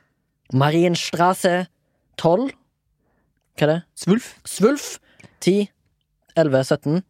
Marienstrasse 0.54 1.66
12. 2.18 2.52
Hva 3.58 3.66
er 3.66 3.72
det? 3.72 3.82
Svulf. 3.96 4.36
Svulf 4.46 5.00
10 5.42 5.72
11 6.38 6.64
17 6.64 7.02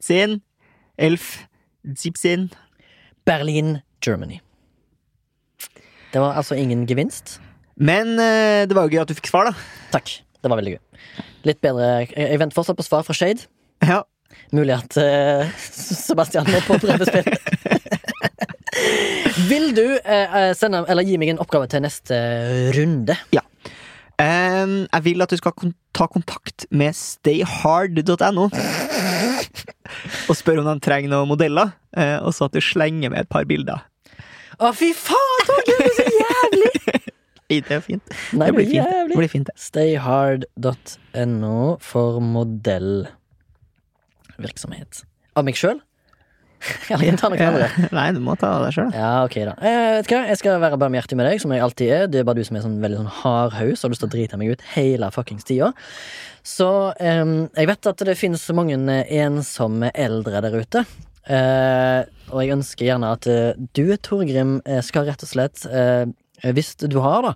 10, 0.00 0.40
11, 0.98 1.18
17 1.96 2.50
Berlin, 3.26 3.78
Germany. 4.06 4.38
Det 6.12 6.20
var 6.20 6.36
altså 6.38 6.54
ingen 6.54 6.86
gevinst. 6.86 7.40
Men 7.76 8.18
eh, 8.22 8.68
det 8.68 8.76
var 8.76 8.86
jo 8.86 8.94
gøy 8.94 9.02
at 9.02 9.10
du 9.10 9.16
fikk 9.18 9.32
svar, 9.32 9.50
da. 9.50 9.52
Takk. 9.92 10.12
Det 10.46 10.50
var 10.52 10.60
veldig 10.60 10.76
gøy. 10.76 10.82
Litt 11.48 11.58
bedre 11.64 11.86
Jeg, 12.06 12.38
venter 12.38 12.54
fortsatt 12.54 12.78
på 12.78 12.84
svar 12.86 13.02
fra 13.02 13.14
Shade. 13.18 13.48
Ja. 13.82 14.04
Mulig 14.54 14.76
at 14.76 14.94
uh, 15.00 15.48
Sebastian 16.06 16.46
må 16.46 16.60
på 16.68 16.78
prøvespill. 16.84 17.26
Vil 19.50 19.72
du 19.74 19.84
uh, 19.98 20.52
sende, 20.54 20.84
eller 20.86 21.06
gi 21.06 21.18
meg 21.18 21.32
en 21.32 21.42
oppgave 21.42 21.66
til 21.72 21.82
neste 21.82 22.14
runde? 22.76 23.16
Em, 24.22 24.76
jeg 24.86 25.04
vil 25.08 25.26
at 25.26 25.34
du 25.34 25.40
skal 25.40 25.52
kon 25.58 25.74
ta 25.96 26.06
kontakt 26.12 26.68
med 26.70 26.94
stayhard.no. 26.94 28.46
og 30.30 30.38
spørre 30.38 30.62
om 30.62 30.70
de 30.70 30.78
trenger 30.84 31.10
noen 31.10 31.32
modeller, 31.34 31.74
uh, 31.98 32.22
og 32.22 32.30
så 32.38 32.46
at 32.46 32.54
du 32.54 32.62
slenger 32.62 33.10
med 33.10 33.24
et 33.24 33.32
par 33.32 33.50
bilder. 33.50 33.82
Å, 34.62 34.70
fy 34.76 34.94
faen, 34.94 35.46
Torgeir! 35.50 35.82
Det 35.82 35.90
er 35.90 35.98
så 35.98 36.06
jævlig! 36.22 37.15
Det 37.48 37.70
er 37.70 37.80
fint. 37.84 38.02
Nei, 38.34 38.46
Det 38.48 38.54
blir 38.56 38.66
fint. 38.66 38.86
Det 39.10 39.16
blir 39.16 39.28
fint. 39.30 39.48
Stayhard.no 39.54 41.76
for 41.80 42.20
modellvirksomhet. 42.20 45.04
Av 45.36 45.44
meg 45.46 45.54
sjøl? 45.58 45.80
Kan 46.88 47.16
ta 47.20 47.28
noen 47.30 47.42
andre? 47.44 47.68
Nei, 47.94 48.08
du 48.16 48.20
må 48.24 48.32
ta 48.40 48.48
deg 48.64 48.72
sjøl. 48.74 48.90
Ja, 48.96 49.10
ok 49.26 49.36
da. 49.46 49.52
Eh, 49.60 49.90
vet 49.98 50.06
du 50.08 50.12
hva? 50.16 50.22
Jeg 50.32 50.38
skal 50.40 50.60
være 50.62 50.78
barmhjertig 50.80 51.16
med 51.20 51.26
deg, 51.28 51.36
som 51.42 51.50
jeg 51.54 51.62
alltid 51.62 51.88
er. 51.92 52.06
Det 52.10 52.18
er 52.22 52.26
bare 52.26 52.40
du 52.40 52.44
som 52.48 52.56
er 52.58 52.64
sånn 52.64 52.80
veldig 52.82 52.98
sånn 53.02 53.14
hardhaus 53.20 53.78
og 53.78 53.84
har 53.86 53.90
lyst 53.92 54.02
til 54.02 54.10
å 54.10 54.14
drite 54.16 54.38
meg 54.40 54.48
ut 54.56 54.62
hele 54.74 55.06
fuckings 55.14 55.46
tida. 55.46 55.68
Så 56.46 56.68
eh, 56.98 57.24
jeg 57.60 57.66
vet 57.70 57.82
at 57.92 57.98
det 58.08 58.16
finnes 58.18 58.42
så 58.42 58.52
mange 58.56 58.76
eh, 58.80 59.12
ensomme 59.22 59.88
eldre 59.94 60.36
der 60.42 60.54
ute. 60.58 60.80
Eh, 61.26 62.00
og 62.30 62.38
jeg 62.42 62.54
ønsker 62.56 62.86
gjerne 62.88 63.08
at 63.18 63.24
eh, 63.30 63.52
du, 63.76 63.86
Torgrim, 64.02 64.52
eh, 64.66 64.82
skal 64.86 65.06
rett 65.10 65.22
og 65.26 65.30
slett, 65.30 65.58
hvis 66.54 66.74
du 66.82 67.00
har, 67.04 67.26
da, 67.26 67.34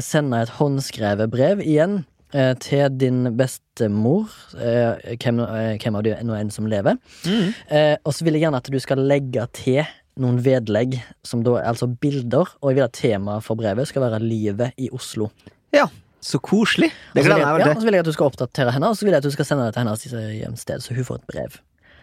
send 0.00 0.24
sende 0.24 0.42
et 0.44 0.52
håndskrevet 0.56 1.32
brev 1.32 1.60
igjen 1.64 2.04
eh, 2.34 2.54
til 2.62 2.86
din 2.98 3.24
bestemor, 3.38 4.30
eh, 4.58 5.16
hvem, 5.18 5.42
eh, 5.44 5.74
hvem 5.82 5.98
av 5.98 6.06
de 6.06 6.14
nå 6.24 6.38
enn 6.38 6.52
som 6.54 6.68
lever. 6.70 6.98
Mm. 7.26 7.52
Eh, 7.68 7.96
og 8.04 8.14
så 8.14 8.24
vil 8.24 8.38
jeg 8.38 8.46
gjerne 8.46 8.62
at 8.62 8.70
du 8.70 8.78
skal 8.82 9.02
legge 9.04 9.46
til 9.56 9.82
noen 10.20 10.38
vedlegg, 10.44 11.00
som 11.26 11.42
da 11.42 11.58
er 11.58 11.68
altså 11.72 11.88
bilder, 11.90 12.54
og 12.60 12.70
jeg 12.70 12.78
vil 12.78 12.86
at 12.86 12.96
temaet 12.96 13.44
for 13.46 13.58
brevet 13.58 13.90
skal 13.90 14.06
være 14.06 14.22
livet 14.22 14.78
i 14.78 14.88
Oslo. 14.94 15.30
Ja, 15.74 15.88
så 16.24 16.38
koselig. 16.38 16.92
Det 17.12 17.24
gleder 17.26 17.42
jeg, 17.42 17.60
jeg 17.60 17.66
ja, 17.66 17.74
og 17.74 17.82
så 17.82 17.88
vil 17.88 17.98
jeg 17.98 18.04
at 18.04 18.08
du 18.08 18.14
skal 18.16 18.30
oppdatere 18.30 18.74
henne, 18.76 18.90
og 18.90 18.96
så 18.96 19.06
vil 19.06 19.16
jeg 19.16 19.24
at 19.24 19.26
du 19.26 19.34
skal 19.34 19.48
sende 19.48 19.66
det 19.66 19.74
til 19.74 19.84
hennes 19.84 20.06
eh, 20.12 20.34
hjemsted, 20.40 20.84
så 20.84 20.96
hun 20.96 21.08
får 21.10 21.20
et 21.20 21.30
brev. 21.32 21.58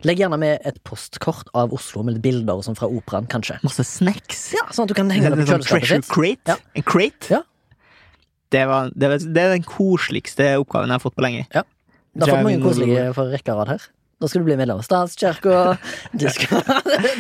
Legg 0.08 0.18
gjerne 0.24 0.38
med 0.42 0.64
et 0.66 0.78
postkort 0.88 1.50
av 1.58 1.74
Oslo 1.76 2.02
med 2.06 2.16
litt 2.18 2.24
bilder 2.26 2.58
og 2.58 2.66
sånn 2.66 2.78
fra 2.78 2.88
operaen, 2.90 3.28
kanskje. 3.30 3.60
Masse 3.66 3.86
snacks. 3.86 4.48
Ja, 4.58 4.66
Sånn 4.74 4.88
at 4.88 4.94
du 4.94 4.98
kan 4.98 5.12
henge 5.14 5.30
det 5.30 5.38
det 5.42 5.46
på 5.46 5.54
sånn 5.54 5.66
kjøleskapet 5.68 6.02
ditt. 6.02 6.12
crate. 6.12 6.56
Ja. 6.56 6.58
En 6.80 6.88
crate. 6.88 7.32
Ja. 7.36 7.42
Det, 8.52 8.66
var, 8.68 8.90
det, 8.96 9.10
var, 9.14 9.18
det 9.38 9.44
er 9.46 9.54
den 9.56 9.64
koseligste 9.68 10.50
oppgaven 10.60 10.90
jeg 10.92 10.98
har 10.98 11.04
fått 11.06 11.16
på 11.16 11.24
lenge. 11.24 11.46
Du 11.52 11.58
har 12.26 12.28
Tror 12.28 12.34
fått 12.36 12.48
mange 12.50 12.64
koselige 12.66 13.04
for 13.16 13.32
rekke 13.32 13.54
av 13.54 13.62
rad 13.62 13.74
her. 13.76 13.86
Da 14.22 14.30
skal 14.30 14.44
du 14.44 14.48
bli 14.52 14.56
medlem 14.60 14.78
av 14.78 14.86
statskirka. 14.86 15.56
Du 16.14 16.28
skal, 16.30 16.62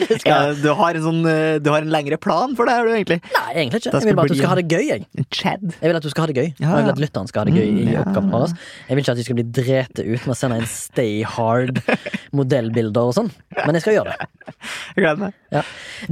du 0.06 0.14
skal 0.22 0.30
Ja, 0.30 0.40
du, 0.54 0.68
har 0.78 0.98
en 1.00 1.06
sånn, 1.08 1.22
eh, 1.26 1.56
du 1.64 1.72
har 1.74 1.82
en 1.82 1.90
lengre 1.94 2.20
plan 2.22 2.54
for 2.58 2.70
det, 2.70 2.76
har 2.78 2.86
du, 2.86 2.94
egentlig. 2.94 3.18
Nei, 3.34 3.48
egentlig 3.56 3.82
ikke. 3.82 3.94
Jeg 3.98 4.12
vil 4.12 4.18
bare 4.20 4.30
at 4.30 4.36
du 4.36 4.40
skal 4.42 4.52
ha 4.54 4.58
det 4.62 4.68
gøy, 4.70 4.84
jeg. 4.92 5.08
Chad. 5.34 5.64
Jeg 5.80 5.90
vil 5.90 5.98
at 5.98 6.06
du 6.06 6.12
skal 6.14 6.24
ha 6.26 6.30
det 6.32 6.38
gøy. 6.38 6.50
Ja, 6.62 6.76
jeg 6.78 6.86
vil 6.86 6.94
at 6.94 7.02
lytteren 7.02 7.32
skal 7.32 7.44
ha 7.44 7.50
det 7.50 7.58
gøy 7.58 7.66
i 7.66 7.88
Mm, 7.92 7.96
oppgaven 8.04 8.30
vår. 8.32 8.52
Jeg 8.88 8.96
vil 8.96 9.02
ikke 9.04 9.14
at 9.16 9.20
de 9.20 9.24
skal 9.26 9.38
bli 9.40 9.46
drete 9.58 10.04
ut 10.06 10.28
med 10.28 10.34
å 10.36 10.38
sende 10.38 10.60
inn 10.62 10.68
Stay 10.70 11.24
Hard-modellbilder 11.28 13.10
og 13.10 13.16
sånn, 13.18 13.32
men 13.58 13.78
jeg 13.78 13.84
skal 13.86 13.98
gjøre 13.98 14.14
det. 14.14 14.30
Jeg 14.96 15.04
gleder 15.06 15.22
meg. 15.22 15.36
Ja. 15.56 15.62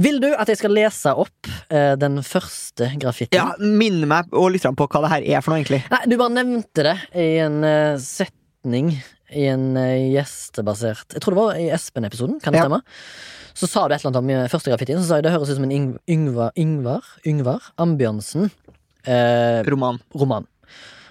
Vil 0.00 0.18
du 0.22 0.28
at 0.32 0.48
jeg 0.50 0.58
skal 0.60 0.72
lese 0.74 1.12
opp 1.22 1.48
uh, 1.70 1.94
den 2.00 2.18
første 2.24 2.88
graffitien? 3.00 3.36
Ja, 3.36 3.52
Minn 3.60 4.02
meg 4.10 4.32
og 4.36 4.50
lytterne 4.54 4.78
på 4.78 4.86
hva 4.90 5.02
det 5.04 5.10
her 5.12 5.26
er 5.36 5.44
for 5.44 5.52
noe, 5.52 5.60
egentlig. 5.62 5.82
Nei, 5.92 6.00
du 6.08 6.16
bare 6.20 6.34
nevnte 6.38 6.86
det 6.86 6.96
i 7.20 7.28
en 7.44 7.58
uh, 7.64 8.00
setning 8.00 8.94
i 9.32 9.46
en 9.50 9.76
eh, 9.76 10.10
gjestebasert 10.14 11.14
Jeg 11.16 11.22
tror 11.22 11.34
det 11.34 11.40
var 11.40 11.58
i 11.60 11.68
Espen-episoden, 11.74 12.40
kan 12.42 12.52
det 12.52 12.60
Ja. 12.62 12.66
stemme? 12.68 12.82
Så 13.54 13.66
sa 13.68 13.86
du 13.88 13.94
et 13.94 14.00
eller 14.00 14.10
annet 14.10 14.18
om 14.22 14.30
eh, 14.30 14.48
første 14.48 14.70
graffitien, 14.70 14.98
så 15.02 15.06
sa 15.08 15.14
jeg 15.18 15.24
det 15.24 15.32
høres 15.32 15.50
ut 15.50 15.56
som 15.58 15.64
en 15.64 15.98
Yngvar 16.08 16.52
Yngvar, 16.56 17.02
Yngvar 17.26 17.60
Ambjørnsen 17.78 18.50
eh, 19.06 19.62
Roman. 19.68 20.00
roman. 20.14 20.46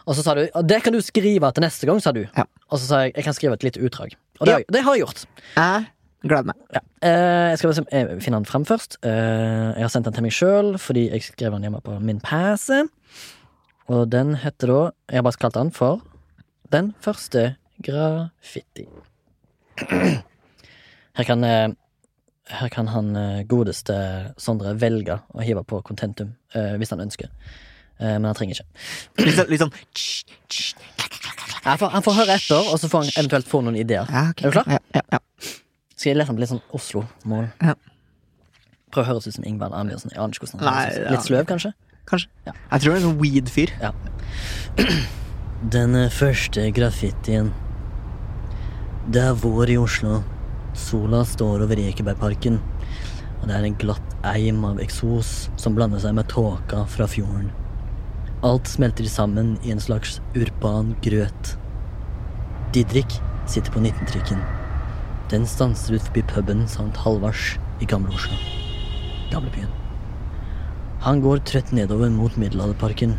Og 0.08 0.16
så 0.18 0.24
sa 0.24 0.34
du 0.34 0.48
det 0.66 0.82
kan 0.84 0.94
du 0.94 1.02
skrive 1.02 1.52
til 1.54 1.62
neste 1.64 1.86
gang, 1.86 2.00
sa 2.02 2.12
du. 2.12 2.24
Ja. 2.36 2.46
Og 2.72 2.80
så 2.80 2.86
sa 2.88 3.02
jeg 3.06 3.14
jeg 3.16 3.24
kan 3.28 3.34
skrive 3.38 3.54
et 3.60 3.64
lite 3.64 3.80
utdrag. 3.84 4.16
Og 4.40 4.48
det, 4.48 4.54
Ja. 4.60 4.64
det 4.72 4.84
har 4.84 4.96
jeg 4.96 5.06
gjort. 5.06 5.26
Jeg 5.56 5.88
gleder 6.24 6.46
meg. 6.46 6.56
Ja. 6.74 6.80
Eh, 7.02 7.50
jeg 7.52 7.58
skal 7.60 7.74
finne 8.20 8.38
den 8.40 8.46
frem 8.46 8.66
først. 8.66 8.98
Eh, 9.04 9.74
jeg 9.78 9.82
har 9.84 9.90
sendt 9.90 10.06
den 10.06 10.14
til 10.14 10.24
meg 10.24 10.32
sjøl 10.32 10.78
fordi 10.80 11.10
jeg 11.12 11.22
skrev 11.24 11.52
den 11.54 11.62
hjemme 11.68 11.82
på 11.84 12.00
min 12.02 12.20
PC. 12.20 12.88
Og 13.90 14.10
den 14.10 14.36
heter 14.36 14.68
da 14.68 14.92
Jeg 15.10 15.18
har 15.18 15.24
bare 15.24 15.40
kalt 15.42 15.54
den 15.54 15.72
for 15.72 16.02
Den 16.72 16.94
første 17.02 17.56
graffiti. 17.84 18.88
Her 21.20 21.28
kan 21.28 21.44
eh, 21.44 21.70
Her 22.50 22.70
kan 22.70 22.88
han 22.88 23.16
eh, 23.16 23.44
godeste 23.48 23.96
Sondre 24.38 24.74
velge 24.80 25.20
å 25.32 25.44
hive 25.46 25.64
på 25.64 25.82
Contentum 25.86 26.34
eh, 26.54 26.76
hvis 26.80 26.92
han 26.96 27.04
ønsker. 27.06 27.32
Men 28.00 28.30
han 28.30 28.36
trenger 28.38 28.56
ikke. 28.56 29.26
Litt 29.26 29.36
sånn, 29.36 29.50
litt 29.52 29.60
sånn 29.60 29.74
tsch. 29.92 30.70
Han 31.66 31.76
får, 31.82 31.90
han 31.92 32.06
får 32.06 32.16
høre 32.16 32.38
etter, 32.40 32.70
og 32.72 32.80
så 32.80 32.88
får 32.88 33.04
han 33.04 33.10
eventuelt 33.20 33.50
få 33.52 33.60
noen 33.66 33.76
ideer. 33.76 34.08
Ja, 34.08 34.30
okay. 34.32 34.48
Er 34.48 34.54
du 34.54 34.56
klar? 34.56 34.70
Ja, 34.72 34.80
ja, 34.96 35.02
ja. 35.18 35.20
Skal 35.92 36.14
jeg 36.14 36.20
lese 36.22 36.32
på 36.32 36.40
litt 36.40 36.54
sånn 36.54 36.64
Oslo-mål? 36.80 37.50
Ja. 37.60 37.76
Prøv 38.96 39.04
å 39.04 39.08
høres 39.10 39.28
ut 39.28 39.36
som 39.36 39.44
Ingvar 39.52 39.76
Ambjørnsen. 39.76 40.16
Jeg 40.16 40.24
aner 40.24 40.32
ikke 40.32 40.48
hvordan 40.48 40.64
han 40.64 40.72
Nei, 40.72 40.86
ja. 40.96 41.12
Litt 41.12 41.28
sløv, 41.28 41.44
kanskje? 41.52 41.74
Kanskje. 42.08 42.32
Ja. 42.48 42.56
Jeg 42.72 42.86
tror 42.86 42.96
det 42.96 42.96
er 42.96 43.02
en 43.02 43.08
sånn 43.10 43.20
weed-fyr. 43.20 43.76
Ja. 43.84 43.92
Den 45.76 46.00
første 46.16 46.70
graffitien. 46.80 47.52
Det 49.10 49.22
er 49.26 49.38
vår 49.42 49.72
i 49.74 49.76
Oslo. 49.82 50.20
Sola 50.78 51.24
står 51.26 51.64
over 51.66 51.80
Ekebergparken. 51.82 52.60
Og 53.40 53.48
det 53.50 53.56
er 53.56 53.64
en 53.66 53.78
glatt 53.82 54.12
eim 54.30 54.60
av 54.68 54.78
eksos 54.84 55.48
som 55.58 55.74
blander 55.74 56.02
seg 56.04 56.14
med 56.14 56.28
tåka 56.30 56.84
fra 56.94 57.08
fjorden. 57.10 57.48
Alt 58.46 58.70
smelter 58.70 59.08
sammen 59.10 59.56
i 59.66 59.72
en 59.74 59.82
slags 59.82 60.20
urban 60.38 60.92
grøt. 61.02 61.56
Didrik 62.76 63.16
sitter 63.50 63.74
på 63.74 63.82
19-trikken. 63.82 64.44
Den 65.34 65.48
stanser 65.50 65.98
ut 65.98 66.06
forbi 66.06 66.22
puben 66.30 66.62
Sankt 66.70 67.00
Halvards 67.02 67.56
i 67.82 67.90
Gamle 67.90 68.14
Oslo. 68.14 68.38
Gamlebyen. 69.32 69.74
Han 71.08 71.24
går 71.26 71.42
trøtt 71.50 71.74
nedover 71.74 72.14
mot 72.14 72.38
Middelalderparken. 72.38 73.18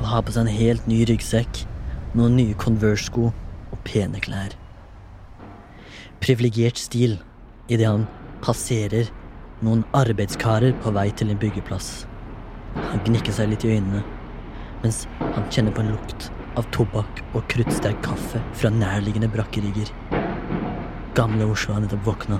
Han 0.00 0.10
har 0.10 0.26
på 0.26 0.34
seg 0.34 0.48
en 0.48 0.58
helt 0.58 0.90
ny 0.90 1.04
ryggsekk, 1.12 1.62
noen 2.18 2.34
nye 2.40 2.58
Converse-sko 2.58 3.28
og 3.30 3.86
pene 3.86 4.18
klær. 4.26 4.58
Privilegert 6.22 6.78
stil 6.78 7.16
idet 7.66 7.88
han 7.88 8.04
passerer 8.44 9.08
noen 9.66 9.80
arbeidskarer 9.98 10.76
på 10.84 10.92
vei 10.94 11.08
til 11.18 11.32
en 11.32 11.40
byggeplass. 11.42 12.04
Han 12.76 13.02
gnikker 13.02 13.34
seg 13.34 13.50
litt 13.50 13.64
i 13.66 13.72
øynene, 13.74 14.04
mens 14.84 15.00
han 15.18 15.48
kjenner 15.50 15.74
på 15.74 15.82
en 15.82 15.90
lukt 15.96 16.28
av 16.60 16.68
tobakk 16.76 17.24
og 17.32 17.48
kruttsterk 17.50 17.98
kaffe 18.06 18.38
fra 18.54 18.70
nærliggende 18.70 19.32
brakkerigger. 19.34 19.90
Gamle 21.18 21.50
Oslo 21.50 21.74
har 21.74 21.82
nettopp 21.82 22.06
våkna. 22.06 22.38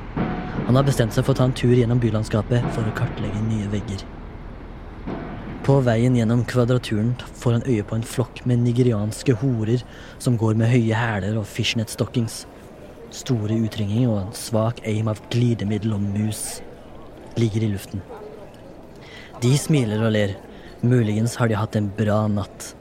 Han 0.69 0.79
har 0.79 0.87
bestemt 0.87 1.19
seg 1.19 1.27
for 1.27 1.35
å 1.35 1.41
ta 1.41 1.51
en 1.51 1.59
tur 1.59 1.75
gjennom 1.75 1.99
bylandskapet 2.03 2.71
for 2.77 2.87
å 2.87 2.95
kartlegge 3.03 3.43
nye 3.49 3.67
vegger. 3.75 4.07
På 5.67 5.81
veien 5.83 6.15
gjennom 6.15 6.47
kvadraturen 6.47 7.17
får 7.35 7.59
han 7.59 7.67
øye 7.67 7.83
på 7.83 7.99
en 7.99 8.07
flokk 8.07 8.47
med 8.47 8.63
nigerianske 8.63 9.35
horer 9.43 9.83
som 10.23 10.39
går 10.39 10.55
med 10.63 10.71
høye 10.71 11.03
hæler 11.03 11.43
og 11.43 11.51
fishnet-stockings. 11.51 12.45
Store 13.13 13.57
utringing 13.61 14.07
og 14.09 14.19
en 14.23 14.37
svak 14.37 14.81
aim 14.89 15.11
av 15.13 15.21
glidemiddel 15.33 15.93
og 15.97 16.05
mus 16.15 16.63
ligger 17.37 17.67
i 17.67 17.73
luften. 17.75 18.01
De 19.43 19.53
smiler 19.59 20.01
og 20.05 20.15
ler. 20.15 20.37
Muligens 20.83 21.37
har 21.39 21.51
de 21.51 21.59
hatt 21.59 21.77
en 21.79 21.91
bra 21.97 22.25
natt. 22.31 22.73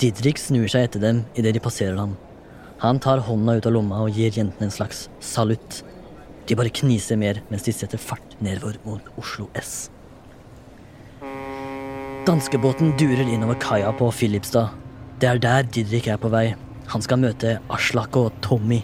Didrik 0.00 0.40
snur 0.40 0.68
seg 0.70 0.88
etter 0.88 1.02
dem 1.02 1.20
idet 1.38 1.52
de 1.56 1.62
passerer 1.62 1.98
ham. 1.98 2.16
Han 2.82 3.00
tar 3.02 3.24
hånda 3.26 3.58
ut 3.58 3.66
av 3.66 3.74
lomma 3.74 4.00
og 4.04 4.14
gir 4.14 4.30
jentene 4.30 4.68
en 4.68 4.74
slags 4.74 5.06
salutt. 5.20 5.82
De 6.46 6.56
bare 6.56 6.72
kniser 6.72 7.18
mer 7.20 7.42
mens 7.50 7.66
de 7.66 7.74
setter 7.74 8.00
fart 8.00 8.36
nedover 8.40 8.78
mot 8.86 9.12
Oslo 9.20 9.48
S. 9.58 9.90
Danskebåten 12.28 12.94
durer 13.00 13.26
innover 13.26 13.58
kaia 13.60 13.90
på 13.96 14.10
Filipstad. 14.14 14.72
Det 15.18 15.28
er 15.28 15.42
der 15.42 15.66
Didrik 15.66 16.06
er 16.08 16.20
på 16.22 16.30
vei. 16.32 16.52
Han 16.92 17.02
skal 17.04 17.20
møte 17.20 17.58
Aslak 17.74 18.16
og 18.16 18.32
Tommy, 18.44 18.80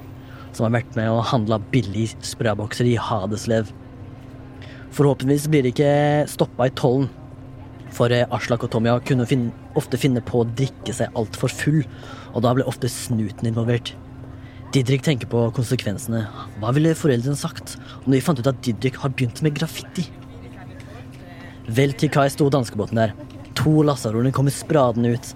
som 0.54 0.66
har 0.66 0.76
vært 0.76 0.96
med 0.98 1.10
og 1.10 1.26
handla 1.30 1.58
billig 1.72 2.12
spraybokser 2.24 2.88
i 2.88 2.96
Hadeslev. 3.00 3.72
Forhåpentligvis 4.94 5.50
blir 5.50 5.66
de 5.66 5.72
ikke 5.74 5.92
stoppa 6.30 6.68
i 6.68 6.74
tollen. 6.78 7.08
For 7.94 8.10
eh, 8.14 8.26
Aslak 8.34 8.64
og 8.66 8.72
Tommy 8.72 8.90
har 8.90 9.02
kunne 9.06 9.26
finne, 9.30 9.52
ofte 9.78 9.98
finne 10.00 10.22
på 10.24 10.42
å 10.42 10.48
drikke 10.48 10.94
seg 10.94 11.14
altfor 11.18 11.52
full, 11.52 11.82
og 12.32 12.42
da 12.46 12.54
ble 12.54 12.66
ofte 12.70 12.90
snuten 12.90 13.50
involvert. 13.50 13.94
Didrik 14.74 15.04
tenker 15.06 15.30
på 15.30 15.44
konsekvensene. 15.54 16.24
Hva 16.58 16.72
ville 16.74 16.96
foreldrene 16.98 17.38
sagt 17.38 17.76
om 18.02 18.10
de 18.14 18.22
fant 18.22 18.40
ut 18.40 18.50
at 18.50 18.58
Didrik 18.66 18.98
har 19.02 19.12
begynt 19.14 19.42
med 19.46 19.54
graffiti? 19.54 20.08
Vel 21.74 21.94
til 21.96 22.10
kai 22.12 22.26
sto 22.32 22.48
danskebåten 22.50 22.98
der. 22.98 23.14
To 23.58 23.84
lasterorer 23.86 24.34
kommer 24.34 24.54
spradende 24.54 25.14
ut. 25.14 25.30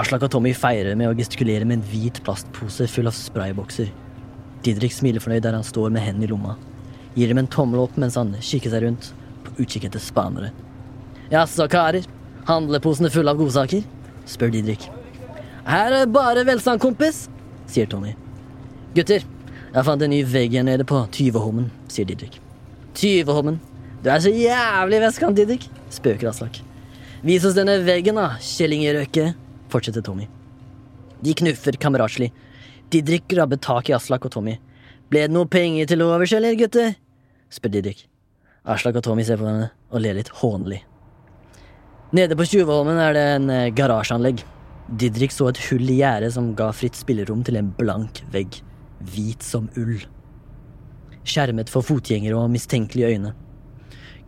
Aslak 0.00 0.26
og 0.26 0.34
Tommy 0.34 0.52
feirer 0.56 0.96
med 0.98 1.08
å 1.08 1.16
gestikulere 1.16 1.64
med 1.64 1.80
en 1.80 1.86
hvit 1.88 2.20
plastpose 2.26 2.88
full 2.90 3.08
av 3.08 3.16
spraybokser. 3.16 3.88
Didrik 4.64 4.94
smiler 4.96 5.20
fornøyd 5.20 5.44
der 5.44 5.56
han 5.56 5.66
står 5.66 5.92
med 5.92 6.04
hendene 6.04 6.26
i 6.26 6.30
lomma. 6.30 6.56
Gir 7.14 7.30
dem 7.30 7.42
en 7.42 7.50
tommel 7.50 7.82
opp 7.84 7.98
mens 8.00 8.16
han 8.18 8.32
kikker 8.40 8.72
seg 8.72 8.86
rundt, 8.86 9.10
på 9.44 9.54
utkikk 9.64 9.88
etter 9.90 10.02
spanere. 10.02 10.50
Jaså, 11.32 11.68
karer. 11.70 12.06
Handleposene 12.48 13.10
fulle 13.12 13.32
av 13.32 13.40
godsaker? 13.40 13.84
spør 14.28 14.52
Didrik. 14.52 14.88
Her 15.64 15.94
er 16.00 16.10
bare 16.12 16.44
velstand, 16.44 16.80
kompis, 16.80 17.24
sier 17.70 17.88
Tommy. 17.88 18.12
Gutter, 18.96 19.24
jeg 19.74 19.86
fant 19.88 20.04
en 20.04 20.12
ny 20.12 20.20
vegg 20.28 20.56
her 20.58 20.66
nede 20.66 20.84
på 20.88 21.00
Tyvehommen, 21.12 21.70
sier 21.88 22.08
Didrik. 22.08 22.36
Tyvehommen? 22.96 23.56
Du 24.04 24.10
er 24.12 24.20
så 24.20 24.32
jævlig 24.32 25.00
vestkant, 25.06 25.36
Didrik, 25.40 25.64
spøker 25.92 26.28
Aslak. 26.30 26.60
Vis 27.24 27.44
oss 27.48 27.56
denne 27.56 27.78
veggen, 27.86 28.20
da, 28.20 28.34
kjellingerøkke, 28.44 29.30
fortsetter 29.72 30.04
Tommy. 30.04 30.28
De 31.24 31.32
knuffer 31.40 31.78
kameratslig. 31.80 32.28
Didrik 32.94 33.24
grabber 33.26 33.58
tak 33.58 33.88
i 33.90 33.94
Aslak 33.96 34.22
og 34.28 34.30
Tommy. 34.30 34.52
Ble 35.10 35.24
det 35.24 35.34
noe 35.34 35.48
penger 35.50 35.88
til 35.90 36.02
overs, 36.04 36.30
eller, 36.36 36.54
gutter? 36.54 36.92
spør 37.50 37.72
Didrik. 37.74 38.04
Aslak 38.70 39.00
og 39.00 39.02
Tommy 39.02 39.24
ser 39.26 39.40
på 39.40 39.48
henne 39.48 39.72
og 39.90 40.04
ler 40.04 40.14
litt 40.14 40.30
hånlig. 40.38 40.78
Nede 42.14 42.38
på 42.38 42.46
Tjuvholmen 42.46 43.00
er 43.02 43.16
det 43.16 43.24
en 43.32 43.50
eh, 43.50 43.72
garasjeanlegg. 43.74 44.44
Didrik 44.86 45.34
så 45.34 45.50
et 45.50 45.58
hull 45.66 45.90
i 45.90 45.98
gjerdet 46.04 46.30
som 46.36 46.52
ga 46.54 46.70
fritt 46.70 46.94
spillerom 46.94 47.42
til 47.42 47.58
en 47.58 47.74
blank 47.74 48.22
vegg, 48.30 48.60
hvit 49.10 49.42
som 49.42 49.66
ull. 49.80 49.98
Skjermet 51.26 51.74
for 51.74 51.82
fotgjengere 51.82 52.38
og 52.38 52.54
mistenkelige 52.54 53.10
øyne. 53.10 53.34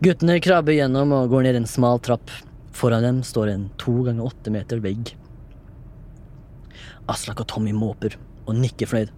Guttene 0.03 0.41
krabber 0.43 0.75
gjennom 0.75 1.15
og 1.15 1.31
går 1.31 1.47
ned 1.47 1.61
en 1.61 1.71
smal 1.71 2.03
trapp. 2.03 2.35
Foran 2.75 3.07
dem 3.07 3.23
står 3.23 3.55
en 3.55 3.67
to 3.79 4.01
ganger 4.03 4.27
åtte 4.27 4.51
meter 4.51 4.83
vegg. 4.83 5.15
Aslak 7.07 7.39
og 7.39 7.47
Tommy 7.47 7.71
måper 7.71 8.19
og 8.47 8.55
nikker 8.57 8.89
fornøyd. 8.89 9.11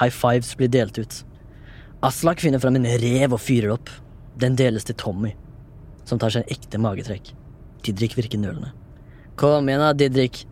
High 0.00 0.14
fives 0.14 0.54
blir 0.58 0.70
delt 0.72 0.98
ut. 0.98 1.20
Aslak 2.06 2.40
finner 2.40 2.62
fram 2.62 2.78
en 2.78 2.88
rev 3.02 3.34
og 3.36 3.42
fyrer 3.42 3.74
opp. 3.74 3.90
Den 4.40 4.56
deles 4.56 4.86
til 4.88 4.96
Tommy, 4.96 5.34
som 6.08 6.20
tar 6.20 6.32
seg 6.32 6.46
en 6.46 6.54
ekte 6.54 6.80
magetrekk. 6.80 7.32
Didrik 7.84 8.16
virker 8.16 8.40
nølende. 8.40 8.72
Kom 9.40 9.68
igjen 9.68 9.82
da, 9.82 9.92
Didrik. 9.96 10.44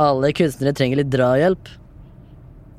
Alle 0.00 0.30
kunstnere 0.36 0.74
trenger 0.76 1.00
litt 1.00 1.10
drahjelp. 1.12 1.70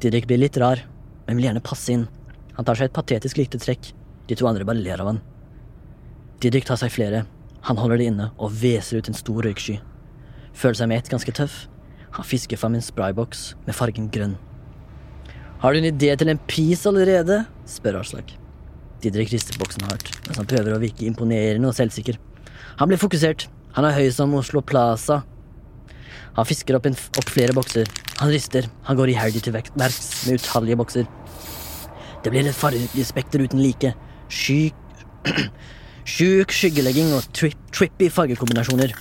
Didrik 0.03 0.27
blir 0.29 0.39
litt 0.41 0.57
rar, 0.61 0.81
men 1.27 1.37
vil 1.37 1.49
gjerne 1.49 1.63
passe 1.63 1.91
inn. 1.93 2.07
Han 2.55 2.67
tar 2.67 2.79
seg 2.79 2.89
et 2.89 2.95
patetisk 2.95 3.39
lite 3.41 3.59
trekk. 3.59 3.91
De 4.29 4.37
to 4.39 4.47
andre 4.47 4.67
bare 4.67 4.79
ler 4.79 5.03
av 5.03 5.11
han. 5.11 5.21
Didrik 6.43 6.67
tar 6.69 6.79
seg 6.79 6.93
flere. 6.93 7.25
Han 7.67 7.79
holder 7.79 7.99
det 7.99 8.09
inne 8.11 8.31
og 8.37 8.55
hveser 8.59 8.99
ut 8.99 9.09
en 9.09 9.17
stor 9.17 9.43
røyksky. 9.45 9.77
Føler 10.53 10.79
seg 10.79 10.91
med 10.91 11.01
ett 11.01 11.11
ganske 11.11 11.35
tøff. 11.35 11.65
Han 12.13 12.27
fisker 12.27 12.59
fram 12.59 12.75
en 12.77 12.83
sprayboks 12.83 13.53
med 13.65 13.75
fargen 13.75 14.09
grønn. 14.13 14.35
Har 15.63 15.71
du 15.71 15.79
en 15.79 15.85
idé 15.87 16.09
til 16.19 16.27
en 16.27 16.39
pris 16.43 16.81
allerede? 16.89 17.37
spør 17.71 18.01
Aslak. 18.01 18.33
Didrik 18.99 19.29
rister 19.31 19.55
boksen 19.55 19.85
hardt 19.87 20.09
mens 20.25 20.39
han 20.41 20.47
prøver 20.47 20.75
å 20.75 20.79
virke 20.81 21.05
imponerende 21.07 21.69
og 21.69 21.77
selvsikker. 21.77 22.17
Han 22.81 22.89
blir 22.91 22.99
fokusert. 22.99 23.45
Han 23.77 23.87
er 23.87 23.95
høy 23.95 24.09
som 24.11 24.33
Oslo 24.35 24.59
Plaza. 24.59 25.21
Han 26.35 26.47
fisker 26.49 26.75
opp, 26.75 26.89
en, 26.89 26.97
opp 27.15 27.31
flere 27.31 27.55
bokser. 27.55 27.87
Han 28.19 28.33
rister. 28.33 28.67
Han 28.89 28.99
går 28.99 29.13
iherdig 29.13 29.45
til 29.45 29.55
verks 29.55 29.71
med 30.27 30.41
utallige 30.41 30.79
bokser. 30.81 31.07
Det 32.25 32.33
blir 32.33 32.43
et 32.43 32.57
farlig 32.57 33.05
spekter 33.07 33.45
uten 33.45 33.63
like. 33.63 33.93
Sjuk 34.27 34.75
Sjuk 36.03 36.51
skyggelegging 36.51 37.13
og 37.15 37.29
tri 37.31 37.53
trippy 37.71 38.09
fargekombinasjoner. 38.11 38.91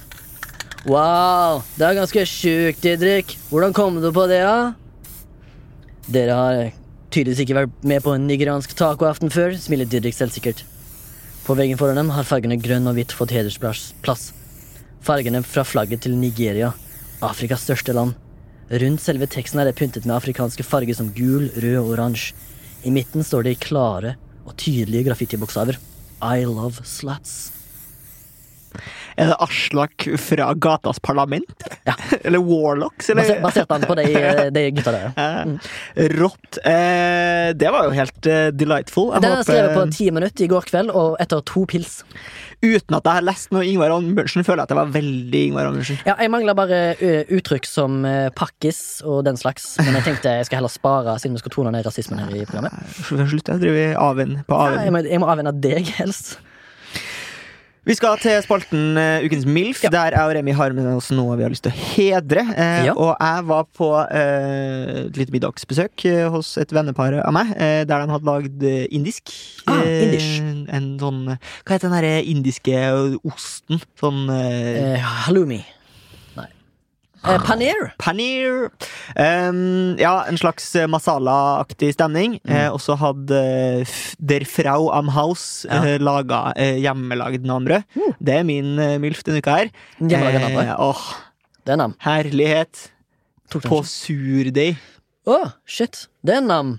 Wow, 0.86 1.64
det 1.74 1.88
er 1.88 1.98
ganske 1.98 2.22
sjukt, 2.30 2.86
Didrik. 2.86 3.34
Hvordan 3.50 3.74
kom 3.74 3.98
du 4.02 4.12
på 4.14 4.28
det, 4.30 4.44
da? 4.46 4.81
Dere 6.10 6.34
har 6.34 6.60
tydeligvis 7.12 7.42
ikke 7.44 7.56
vært 7.60 7.84
med 7.86 8.02
på 8.02 8.14
en 8.16 8.24
nigeriansk 8.26 8.74
tacoaften 8.78 9.30
før, 9.30 9.54
smiler 9.60 9.86
Didrik 9.86 10.16
selvsikkert. 10.16 10.64
På 11.46 11.54
veggen 11.58 11.78
foran 11.78 12.00
dem 12.00 12.10
har 12.14 12.26
fargene 12.26 12.58
grønn 12.58 12.88
og 12.90 12.96
hvitt 12.98 13.14
fått 13.14 13.34
hedersplass. 13.34 14.32
Fargene 15.02 15.42
fra 15.46 15.64
flagget 15.66 16.04
til 16.04 16.16
Nigeria, 16.18 16.72
Afrikas 17.22 17.66
største 17.66 17.94
land. 17.94 18.16
Rundt 18.72 19.02
selve 19.04 19.28
teksten 19.30 19.60
er 19.60 19.68
det 19.68 19.76
pyntet 19.78 20.06
med 20.06 20.16
afrikanske 20.16 20.66
farger 20.66 20.96
som 20.96 21.10
gul, 21.14 21.50
rød 21.54 21.78
og 21.82 21.94
oransje. 21.96 22.34
I 22.82 22.90
midten 22.90 23.22
står 23.26 23.46
det 23.46 23.56
i 23.56 23.62
klare 23.62 24.16
og 24.46 24.56
tydelige 24.58 25.06
graffitibokstaver. 25.10 25.78
I 26.22 26.46
love 26.46 26.82
sluts. 26.86 27.61
Er 29.16 29.32
det 29.32 29.36
Aslak 29.44 30.06
fra 30.18 30.52
Gatas 30.54 31.00
Parlament? 31.02 31.66
Ja. 31.88 31.94
Eller 32.26 32.42
Warlocks? 32.42 33.10
Eller? 33.12 33.40
Basert, 33.42 33.70
han 33.72 33.86
på 33.88 33.96
de, 33.98 34.06
de 34.56 34.64
gutta 34.76 34.94
der. 34.94 35.10
ja. 35.16 35.28
Eh, 35.96 36.08
Rått. 36.18 36.58
Eh, 36.64 37.52
det 37.58 37.72
var 37.72 37.88
jo 37.88 37.94
helt 37.96 38.28
uh, 38.28 38.48
delightful. 38.54 39.10
Jeg 39.14 39.24
Den 39.24 39.36
jeg 39.36 39.48
skrevet 39.48 39.74
på 39.74 39.82
håper, 39.84 39.96
ti 39.96 40.10
minutter 40.14 40.46
i 40.46 40.50
går 40.52 40.68
kveld, 40.70 40.92
og 40.96 41.16
etter 41.22 41.42
to 41.48 41.64
pils. 41.68 42.02
uten 42.62 42.94
at 42.94 43.08
jeg 43.08 43.18
har 43.18 43.24
lest 43.26 43.50
noe 43.54 43.64
Ingvar 43.66 43.90
Ambjørnsen, 43.96 44.44
føler 44.46 44.62
jeg 44.62 44.70
at 44.70 44.74
jeg 44.74 44.80
var 44.80 44.92
veldig 44.94 45.42
Ingvar 45.48 45.70
Ambjørnsen. 45.70 45.98
Ja, 46.06 46.14
Jeg 46.20 46.30
mangler 46.30 46.54
bare 46.58 46.80
uttrykk 47.32 47.66
som 47.66 48.02
pakkis 48.38 49.02
og 49.02 49.24
den 49.26 49.36
slags, 49.40 49.74
men 49.82 49.96
jeg 49.98 50.06
tenkte 50.12 50.36
jeg 50.38 50.46
skal 50.48 50.60
heller 50.62 50.72
spare, 50.72 51.16
siden 51.22 51.34
vi 51.36 51.42
skal 51.42 51.54
tone 51.56 51.72
ned 51.74 51.84
rasismen 51.86 52.22
her 52.22 52.30
i 52.36 52.46
programmet. 52.46 52.94
Slutt, 53.02 53.48
jeg 53.50 53.62
driver 53.64 53.98
avvenn 54.06 54.38
på 54.46 54.62
Ja, 54.62 54.86
jeg, 54.86 54.94
må, 54.94 55.02
jeg 55.06 55.22
må 55.22 55.28
avvenne 55.32 55.54
deg, 55.62 55.90
helst. 55.98 56.36
Vi 57.82 57.96
skal 57.98 58.14
til 58.22 58.36
spalten 58.44 58.94
uh, 58.94 59.24
Ukens 59.26 59.42
MILF, 59.42 59.80
Ja. 59.82 59.90
der 59.90 60.14
jeg 60.14 60.22
og 60.22 60.36
Remi 60.36 60.52
har 60.54 60.70
med 60.76 60.86
oss 60.86 61.08
noe 61.10 61.34
vi 61.34 61.42
har 61.42 61.50
lyst 61.50 61.64
til 61.66 61.72
å 61.72 61.80
hedre. 61.96 62.44
Uh, 62.54 62.84
Ja. 62.86 62.92
Og 62.94 63.16
jeg 63.18 63.46
var 63.48 63.64
på 63.74 63.88
uh, 63.90 64.92
et 65.08 65.18
lite 65.18 65.34
middagsbesøk 65.34 66.04
hos 66.30 66.52
et 66.62 66.70
vennepar 66.70 67.18
av 67.26 67.34
meg, 67.34 67.50
der 67.58 67.90
de 68.06 68.14
hadde 68.14 68.28
lagd 68.28 68.62
indisk. 68.94 69.34
Ah, 69.66 69.82
indisk. 69.82 70.46
En 70.70 70.92
sånn 71.02 71.20
Hva 71.34 71.74
heter 71.74 71.88
den 71.90 71.96
derre 71.98 72.14
indiske 72.22 72.78
osten? 73.26 73.82
Sånn 73.98 74.28
halloumi. 75.26 75.64
Nei. 77.22 77.34
Eh, 77.34 77.42
paneer. 77.46 77.92
Paneer. 78.02 78.70
Um, 79.16 79.96
ja, 80.00 80.14
en 80.28 80.38
slags 80.40 80.66
eh, 80.76 80.88
masala-aktig 80.90 81.92
stemning. 81.94 82.38
Mm. 82.42 82.54
Eh, 82.56 82.68
og 82.72 82.80
så 82.82 82.96
hadde 82.98 83.42
Der 84.18 84.46
Frau 84.48 84.88
am 84.94 85.08
Haus 85.14 85.64
Ja. 85.68 85.82
eh, 85.84 85.98
laga 86.02 86.52
eh, 86.56 86.80
hjemmelagd 86.82 87.46
nanbrød. 87.46 87.84
Mm. 87.94 88.14
Det 88.18 88.38
er 88.38 88.48
min 88.48 88.72
eh, 88.82 88.96
MILF 89.02 89.22
denne 89.26 89.42
uka 89.42 89.58
her. 89.60 89.70
Eh, 90.02 90.74
åh, 90.78 91.04
er 91.66 91.86
herlighet. 92.06 92.88
På 93.52 93.82
surdeig. 93.86 94.78
Å, 95.28 95.52
shit. 95.68 96.06
Det 96.24 96.38
er 96.40 96.42
nam. 96.42 96.78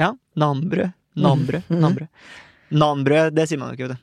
Ja, 0.00 0.14
Nambrød. 0.40 0.94
Nambrød. 1.20 1.66
Mm. 1.68 1.80
Nambrød. 1.84 2.08
Nanbrød, 2.70 3.34
det 3.36 3.48
sier 3.50 3.58
man 3.60 3.74
jo 3.74 3.76
ikke, 3.76 3.96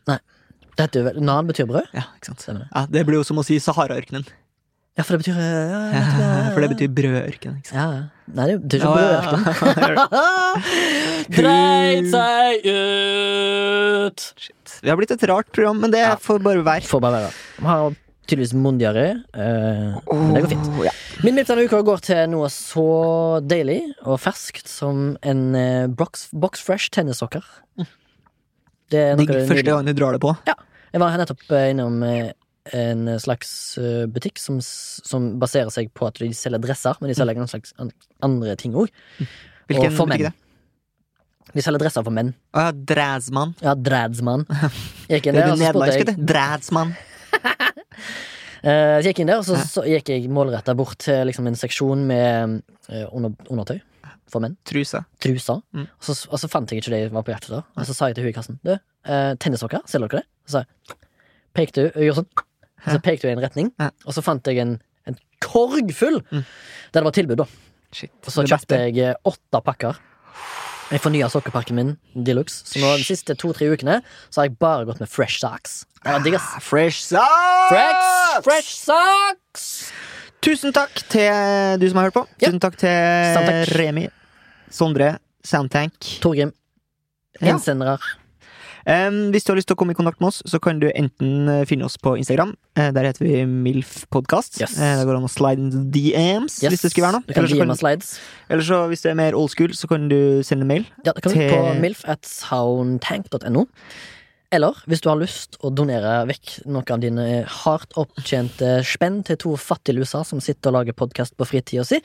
vet 0.78 0.94
du. 0.94 1.00
Vel 1.08 1.22
Nan 1.26 1.48
betyr 1.50 1.66
brød? 1.66 1.88
Ja, 1.96 2.04
ikke 2.20 2.30
sant? 2.30 2.44
Det. 2.46 2.68
Ja, 2.70 2.84
det 2.94 3.04
blir 3.08 3.18
jo 3.18 3.26
som 3.26 3.40
å 3.42 3.46
si 3.48 3.58
Sahara-ørkenen. 3.64 4.28
Ja, 4.98 5.04
for 5.06 5.14
det 5.14 5.20
betyr 5.22 5.38
eh, 5.38 5.44
ja, 5.46 5.82
jeg 5.94 6.02
ja, 6.18 6.30
For 6.56 6.64
det 6.64 6.70
betyr 6.74 6.90
brødørken. 6.98 7.58
Ikke 7.62 7.70
sant? 7.70 7.78
Ja, 7.78 7.88
ja. 7.94 8.04
Nei, 8.38 8.46
det 8.50 8.56
betyr 8.64 8.78
ikke 8.82 8.90
Ja, 8.90 8.96
brødørken. 8.98 9.42
Dreit 11.38 12.10
seg 12.14 12.66
ut! 12.72 14.26
Shit. 14.42 14.76
Vi 14.84 14.90
har 14.92 14.98
blitt 15.00 15.14
et 15.14 15.26
rart 15.30 15.50
program, 15.54 15.80
men 15.86 15.94
det 15.94 16.02
Ja. 16.02 16.16
får 16.22 16.42
bare 16.44 16.64
være. 16.66 16.86
Får 16.90 17.02
bare 17.04 17.22
være. 17.22 17.32
Vi 17.62 17.66
har 17.70 17.96
tydeligvis 18.28 18.54
mondiaré, 18.60 19.06
oh, 20.12 20.18
men 20.20 20.34
det 20.36 20.42
går 20.44 20.50
fint. 20.52 20.66
Oh, 20.76 20.82
ja. 20.84 20.92
Min 21.24 21.38
midt 21.38 21.48
denne 21.48 21.64
uka 21.64 21.80
går 21.88 22.02
til 22.04 22.26
noe 22.34 22.50
så 22.52 22.84
deilig 23.48 23.80
og 24.04 24.20
ferskt 24.20 24.68
som 24.68 25.14
en 25.24 25.46
eh, 25.56 25.86
box, 25.88 26.28
box 26.36 26.60
fresh 26.62 26.92
tennissokker. 26.92 27.46
Det 28.92 29.00
er 29.00 29.16
noe 29.16 29.24
Digg 29.24 29.32
første 29.48 29.64
gang 29.64 29.88
du 29.88 29.94
drar 29.96 30.12
det 30.18 30.22
på. 30.26 30.34
Jeg 30.48 31.00
var 31.02 31.16
nettopp 31.20 31.48
eh, 31.56 31.70
innom 31.72 32.04
eh, 32.04 32.34
en 32.76 33.14
slags 33.22 33.52
eh, 33.82 34.04
butikk 34.12 34.42
som, 34.42 34.60
som 34.62 35.30
baserer 35.42 35.72
seg 35.74 35.92
på 35.96 36.08
at 36.10 36.20
de 36.22 36.32
selger 36.36 36.62
dresser, 36.64 36.98
men 37.02 37.12
de 37.12 37.18
selger 37.18 37.40
noen 37.40 37.52
slags 37.52 37.76
andre 38.24 38.58
ting 38.60 38.76
òg. 38.78 38.92
Hvilken 39.70 39.96
for 39.96 40.10
butikk 40.10 40.30
menn. 40.30 40.44
De 41.56 41.64
selger 41.64 41.82
dresser 41.82 42.04
for 42.04 42.14
menn. 42.14 42.34
Å 42.56 42.68
ja, 42.68 42.72
dradsmann. 42.92 43.54
Ja, 43.64 43.76
dradsmann. 43.80 44.48
Gikk 45.12 45.30
inn 45.30 45.38
Det 45.38 45.46
der, 45.46 45.54
er 45.54 45.78
og 45.78 45.86
så 45.88 46.00
spurte 46.02 46.18
jeg. 46.18 46.98
Eh, 48.68 48.98
så 48.98 49.12
gikk 49.12 49.20
inn 49.22 49.30
der, 49.30 49.38
og 49.38 49.46
så, 49.46 49.56
så 49.70 49.84
gikk 49.86 50.10
jeg 50.10 50.32
målretta 50.34 50.74
bort 50.76 50.98
til 51.06 51.28
liksom, 51.30 51.46
en 51.48 51.56
seksjon 51.56 52.02
med 52.10 52.56
eh, 52.90 53.04
under, 53.14 53.36
undertøy 53.54 53.78
for 54.28 54.44
menn. 54.44 54.58
Trusa. 54.68 55.04
Truser. 55.24 55.62
Mm. 55.78 55.86
Og, 55.86 56.08
så, 56.08 56.16
og 56.26 56.42
så 56.42 56.50
fant 56.52 56.74
jeg 56.74 56.82
ikke 56.82 56.94
det 56.96 57.02
jeg 57.04 57.14
var 57.14 57.24
på 57.28 57.36
hjertet 57.36 57.54
da. 57.54 57.62
Og 57.78 57.88
så 57.88 57.96
sa 57.96 58.10
jeg 58.10 58.18
til 58.18 58.26
hun 58.26 58.32
i 58.32 58.36
kassen 58.36 58.58
Du, 58.66 58.74
eh, 58.74 59.30
tennissokker, 59.40 59.86
selger 59.88 60.12
dere 60.12 60.24
det? 60.24 60.30
Så 60.50 60.58
sa 60.58 60.64
jeg 60.66 60.98
pekte 61.58 61.88
hun, 61.88 62.04
gjorde 62.08 62.24
sånn. 62.24 62.47
Og 62.86 62.94
så 62.94 63.02
pekte 63.04 63.28
jeg 63.28 63.36
i 63.36 63.40
en 63.40 63.44
retning, 63.44 63.72
og 64.06 64.14
så 64.14 64.22
fant 64.24 64.46
jeg 64.48 64.58
en, 64.62 64.76
en 65.08 65.18
korg 65.42 65.90
full 65.96 66.22
Mm. 66.32 66.44
der 66.94 67.02
det 67.02 67.04
var 67.04 67.12
tilbud. 67.12 67.38
da 67.38 67.46
Shit. 67.92 68.12
Og 68.26 68.32
så 68.32 68.44
kjøpte 68.46 68.78
jeg 68.94 68.98
eh, 69.00 69.16
åtte 69.26 69.62
pakker. 69.64 69.96
Jeg 70.92 71.02
fornya 71.04 71.28
sokkeparken 71.28 71.76
min 71.76 71.98
de 72.16 72.34
luxe. 72.34 72.64
Så 72.66 72.80
nå 72.80 72.94
de 72.98 73.04
siste 73.04 73.36
to-tre 73.36 73.68
ukene 73.74 74.02
Så 74.30 74.40
har 74.42 74.48
jeg 74.48 74.58
bare 74.60 74.86
gått 74.86 75.00
med 75.02 75.10
fresh 75.10 75.40
socks. 75.40 75.86
Ah, 76.06 76.20
Fresh 76.64 77.02
socks! 77.04 77.70
Fresh, 77.70 78.44
fresh 78.44 78.70
socks! 78.86 79.92
Tusen 80.42 80.72
takk 80.72 80.94
til 81.10 81.80
du 81.82 81.88
som 81.90 81.98
har 81.98 82.08
hørt 82.08 82.14
på. 82.14 82.26
Tusen 82.40 82.60
takk 82.64 82.78
til 82.78 83.34
Sound. 83.36 83.74
Remi, 83.76 84.08
Sondre, 84.70 85.18
Soundtank. 85.44 85.98
Torgrim. 86.22 86.54
Ja. 87.42 87.58
Um, 88.88 89.34
hvis 89.36 89.44
du 89.44 89.52
har 89.52 89.58
lyst 89.60 89.68
til 89.68 89.76
å 89.76 89.80
komme 89.82 89.92
i 89.92 89.98
kontakt 89.98 90.22
med 90.24 90.30
oss, 90.30 90.40
så 90.48 90.62
kan 90.64 90.78
du 90.80 90.88
enten 90.88 91.50
eh, 91.52 91.64
finne 91.68 91.84
oss 91.90 91.98
på 92.00 92.14
Instagram. 92.16 92.54
Eh, 92.80 92.88
der 92.96 93.10
heter 93.10 93.26
vi 93.26 93.42
MILF 93.44 94.06
Podcast. 94.14 94.62
Yes. 94.62 94.78
Uh, 94.80 94.94
det 95.02 95.08
går 95.10 95.18
an 95.20 95.28
å 95.28 95.32
slide 95.32 95.60
into 95.60 95.82
DMs 95.92 96.62
Yes. 96.64 96.72
hvis 96.72 96.86
det 96.86 96.94
skulle 96.94 97.10
være 97.10 97.20
noe. 97.20 97.28
Eller 97.36 97.52
så, 97.52 97.58
kan, 97.60 98.06
eller 98.48 98.68
så 98.70 98.80
hvis 98.88 99.04
du 99.04 99.10
er 99.12 99.20
mer 99.20 99.36
old 99.36 99.52
school, 99.52 99.76
så 99.76 99.92
kan 99.92 100.08
du 100.08 100.40
sende 100.48 100.70
mail. 100.70 100.88
Ja, 101.04 101.12
det 101.12 101.26
kan 101.26 101.36
Til- 101.36 101.52
på 101.52 101.76
milf 101.84 102.06
at 102.08 102.24
soundtank.no. 102.32 103.68
Eller 104.56 104.80
hvis 104.88 105.04
du 105.04 105.10
har 105.12 105.20
lyst 105.20 105.60
å 105.60 105.74
donere 105.76 106.22
vekk 106.30 106.54
noen 106.72 106.88
av 106.96 107.04
dine 107.04 107.28
hardt 107.66 107.92
opptjente 108.00 108.78
spenn 108.88 109.20
til 109.28 109.36
to 109.44 109.56
fattigluser 109.60 110.24
som 110.24 110.40
sitter 110.40 110.72
og 110.72 110.80
lager 110.80 110.96
podkast 110.96 111.36
på 111.36 111.48
fritida 111.50 111.84
si, 111.84 112.00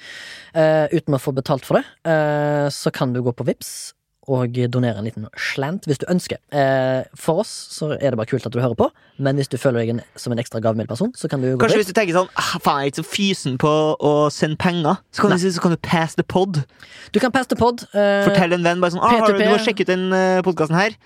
uh, 0.58 0.90
uten 0.90 1.14
å 1.14 1.22
få 1.22 1.30
betalt 1.36 1.62
for 1.62 1.78
det, 1.78 1.86
uh, 2.10 2.66
så 2.74 2.90
kan 2.90 3.14
du 3.14 3.22
gå 3.22 3.30
på 3.30 3.46
Vips 3.46 3.92
og 4.32 4.56
donere 4.72 4.98
en 5.00 5.06
liten 5.06 5.26
slant 5.36 5.86
hvis 5.88 6.00
du 6.02 6.06
ønsker. 6.12 6.40
Eh, 6.54 7.04
for 7.18 7.42
oss 7.44 7.52
så 7.76 7.92
er 7.98 8.12
det 8.12 8.18
bare 8.20 8.30
kult 8.32 8.46
at 8.48 8.54
du 8.54 8.60
hører 8.62 8.78
på, 8.78 8.88
men 9.22 9.38
hvis 9.40 9.50
du 9.52 9.58
føler 9.60 9.82
deg 9.84 9.94
en, 9.94 10.02
som 10.16 10.34
en 10.34 10.40
ekstra 10.42 10.62
gavmild 10.64 10.88
person, 10.90 11.12
så 11.18 11.28
kan 11.30 11.42
du 11.44 11.50
gå 11.52 11.60
Kanskje 11.62 11.78
dit. 11.78 11.84
hvis 11.84 11.92
du 11.92 11.96
tenker 12.00 12.16
sånn 12.16 12.30
ah, 12.40 12.52
Faen, 12.64 12.82
jeg 12.82 12.90
er 12.90 12.94
ikke 12.94 13.02
så 13.02 13.08
fysen 13.12 13.58
på 13.62 13.72
å 14.00 14.12
sende 14.34 14.58
penger, 14.62 15.00
så 15.12 15.26
kan, 15.26 15.36
du, 15.36 15.48
så 15.52 15.64
kan 15.64 15.76
du 15.76 15.80
pass 15.84 16.16
the 16.18 16.24
pod. 16.24 16.62
Du 17.12 17.20
kan 17.22 17.32
passe 17.34 17.52
the 17.52 17.58
pod. 17.60 17.84
eh, 17.92 18.22
Fortell 18.28 18.56
en 18.58 18.64
venn 18.64 18.80
bare 18.84 18.96
sånn 18.96 19.04
ah, 19.04 19.18
har 19.20 19.32
du, 19.32 19.40
du 19.42 19.50
må 19.52 19.58
sjekke 19.62 19.84
ut 19.86 19.92
den 19.92 20.08
uh, 20.14 20.40
podkasten 20.46 20.78
her. 20.78 20.96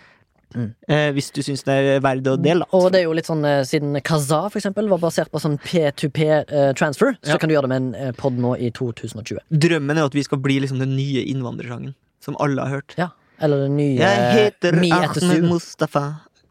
Mm. 0.55 0.69
Eh, 0.89 1.09
hvis 1.13 1.33
du 1.35 1.41
syns 1.45 1.65
det 1.67 1.75
er 1.75 2.01
verdt 2.05 2.29
å 2.31 2.37
dele. 2.41 2.65
Og 2.77 2.87
det 2.95 3.01
er 3.03 3.09
jo 3.09 3.15
litt 3.19 3.27
sånn, 3.29 3.43
eh, 3.45 3.65
siden 3.67 3.99
Kaza 4.07 4.45
for 4.47 4.61
eksempel 4.61 4.89
var 4.89 5.01
basert 5.03 5.29
på 5.35 5.41
sånn 5.43 5.59
P2P-transfer, 5.61 7.17
så 7.21 7.35
Ja. 7.35 7.39
kan 7.39 7.49
du 7.51 7.55
gjøre 7.57 7.69
det 7.69 7.73
med 7.75 7.83
en 7.83 7.95
eh, 8.09 8.13
pod 8.13 8.39
nå 8.39 8.55
i 8.59 8.71
2020. 8.71 9.39
Drømmen 9.51 9.99
er 9.99 10.05
at 10.07 10.15
vi 10.15 10.23
skal 10.23 10.39
bli 10.39 10.61
liksom 10.61 10.79
den 10.79 10.97
nye 10.97 11.25
innvandrersangen. 11.27 11.95
Som 12.27 12.37
alle 12.43 12.67
har 12.67 12.69
hørt. 12.81 12.97
Ja. 12.99 13.13
Eller 13.39 13.67
den 13.67 13.77
nye 13.79 13.95
Jeg 14.01 14.33
heter 14.35 14.75
Me 14.75 14.89
etter 14.91 15.23
Ahmed 15.23 15.23
Su, 15.23 15.47
Mustafa. 15.47 16.05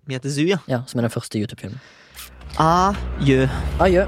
Me 0.07 0.15
etter 0.15 0.31
Su, 0.31 0.45
ja. 0.47 0.61
ja, 0.71 0.83
som 0.87 1.01
er 1.01 1.09
den 1.09 1.11
første 1.11 1.41
YouTube-filmen. 1.41 1.81
Adjø. 2.59 3.47
Adjø. 3.83 4.05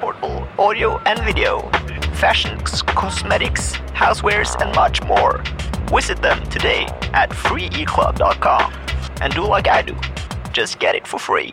portable 0.00 0.48
audio 0.58 0.98
and 1.06 1.20
video, 1.24 1.60
fashions, 2.14 2.82
cosmetics, 2.82 3.72
housewares, 3.94 4.54
and 4.60 4.74
much 4.74 5.02
more. 5.04 5.42
Visit 5.94 6.22
them 6.22 6.42
today 6.50 6.86
at 7.12 7.30
freeeclub.com 7.30 8.72
and 9.20 9.34
do 9.34 9.44
like 9.44 9.68
I 9.68 9.82
do. 9.82 9.96
Just 10.52 10.78
get 10.78 10.94
it 10.94 11.06
for 11.06 11.18
free. 11.18 11.52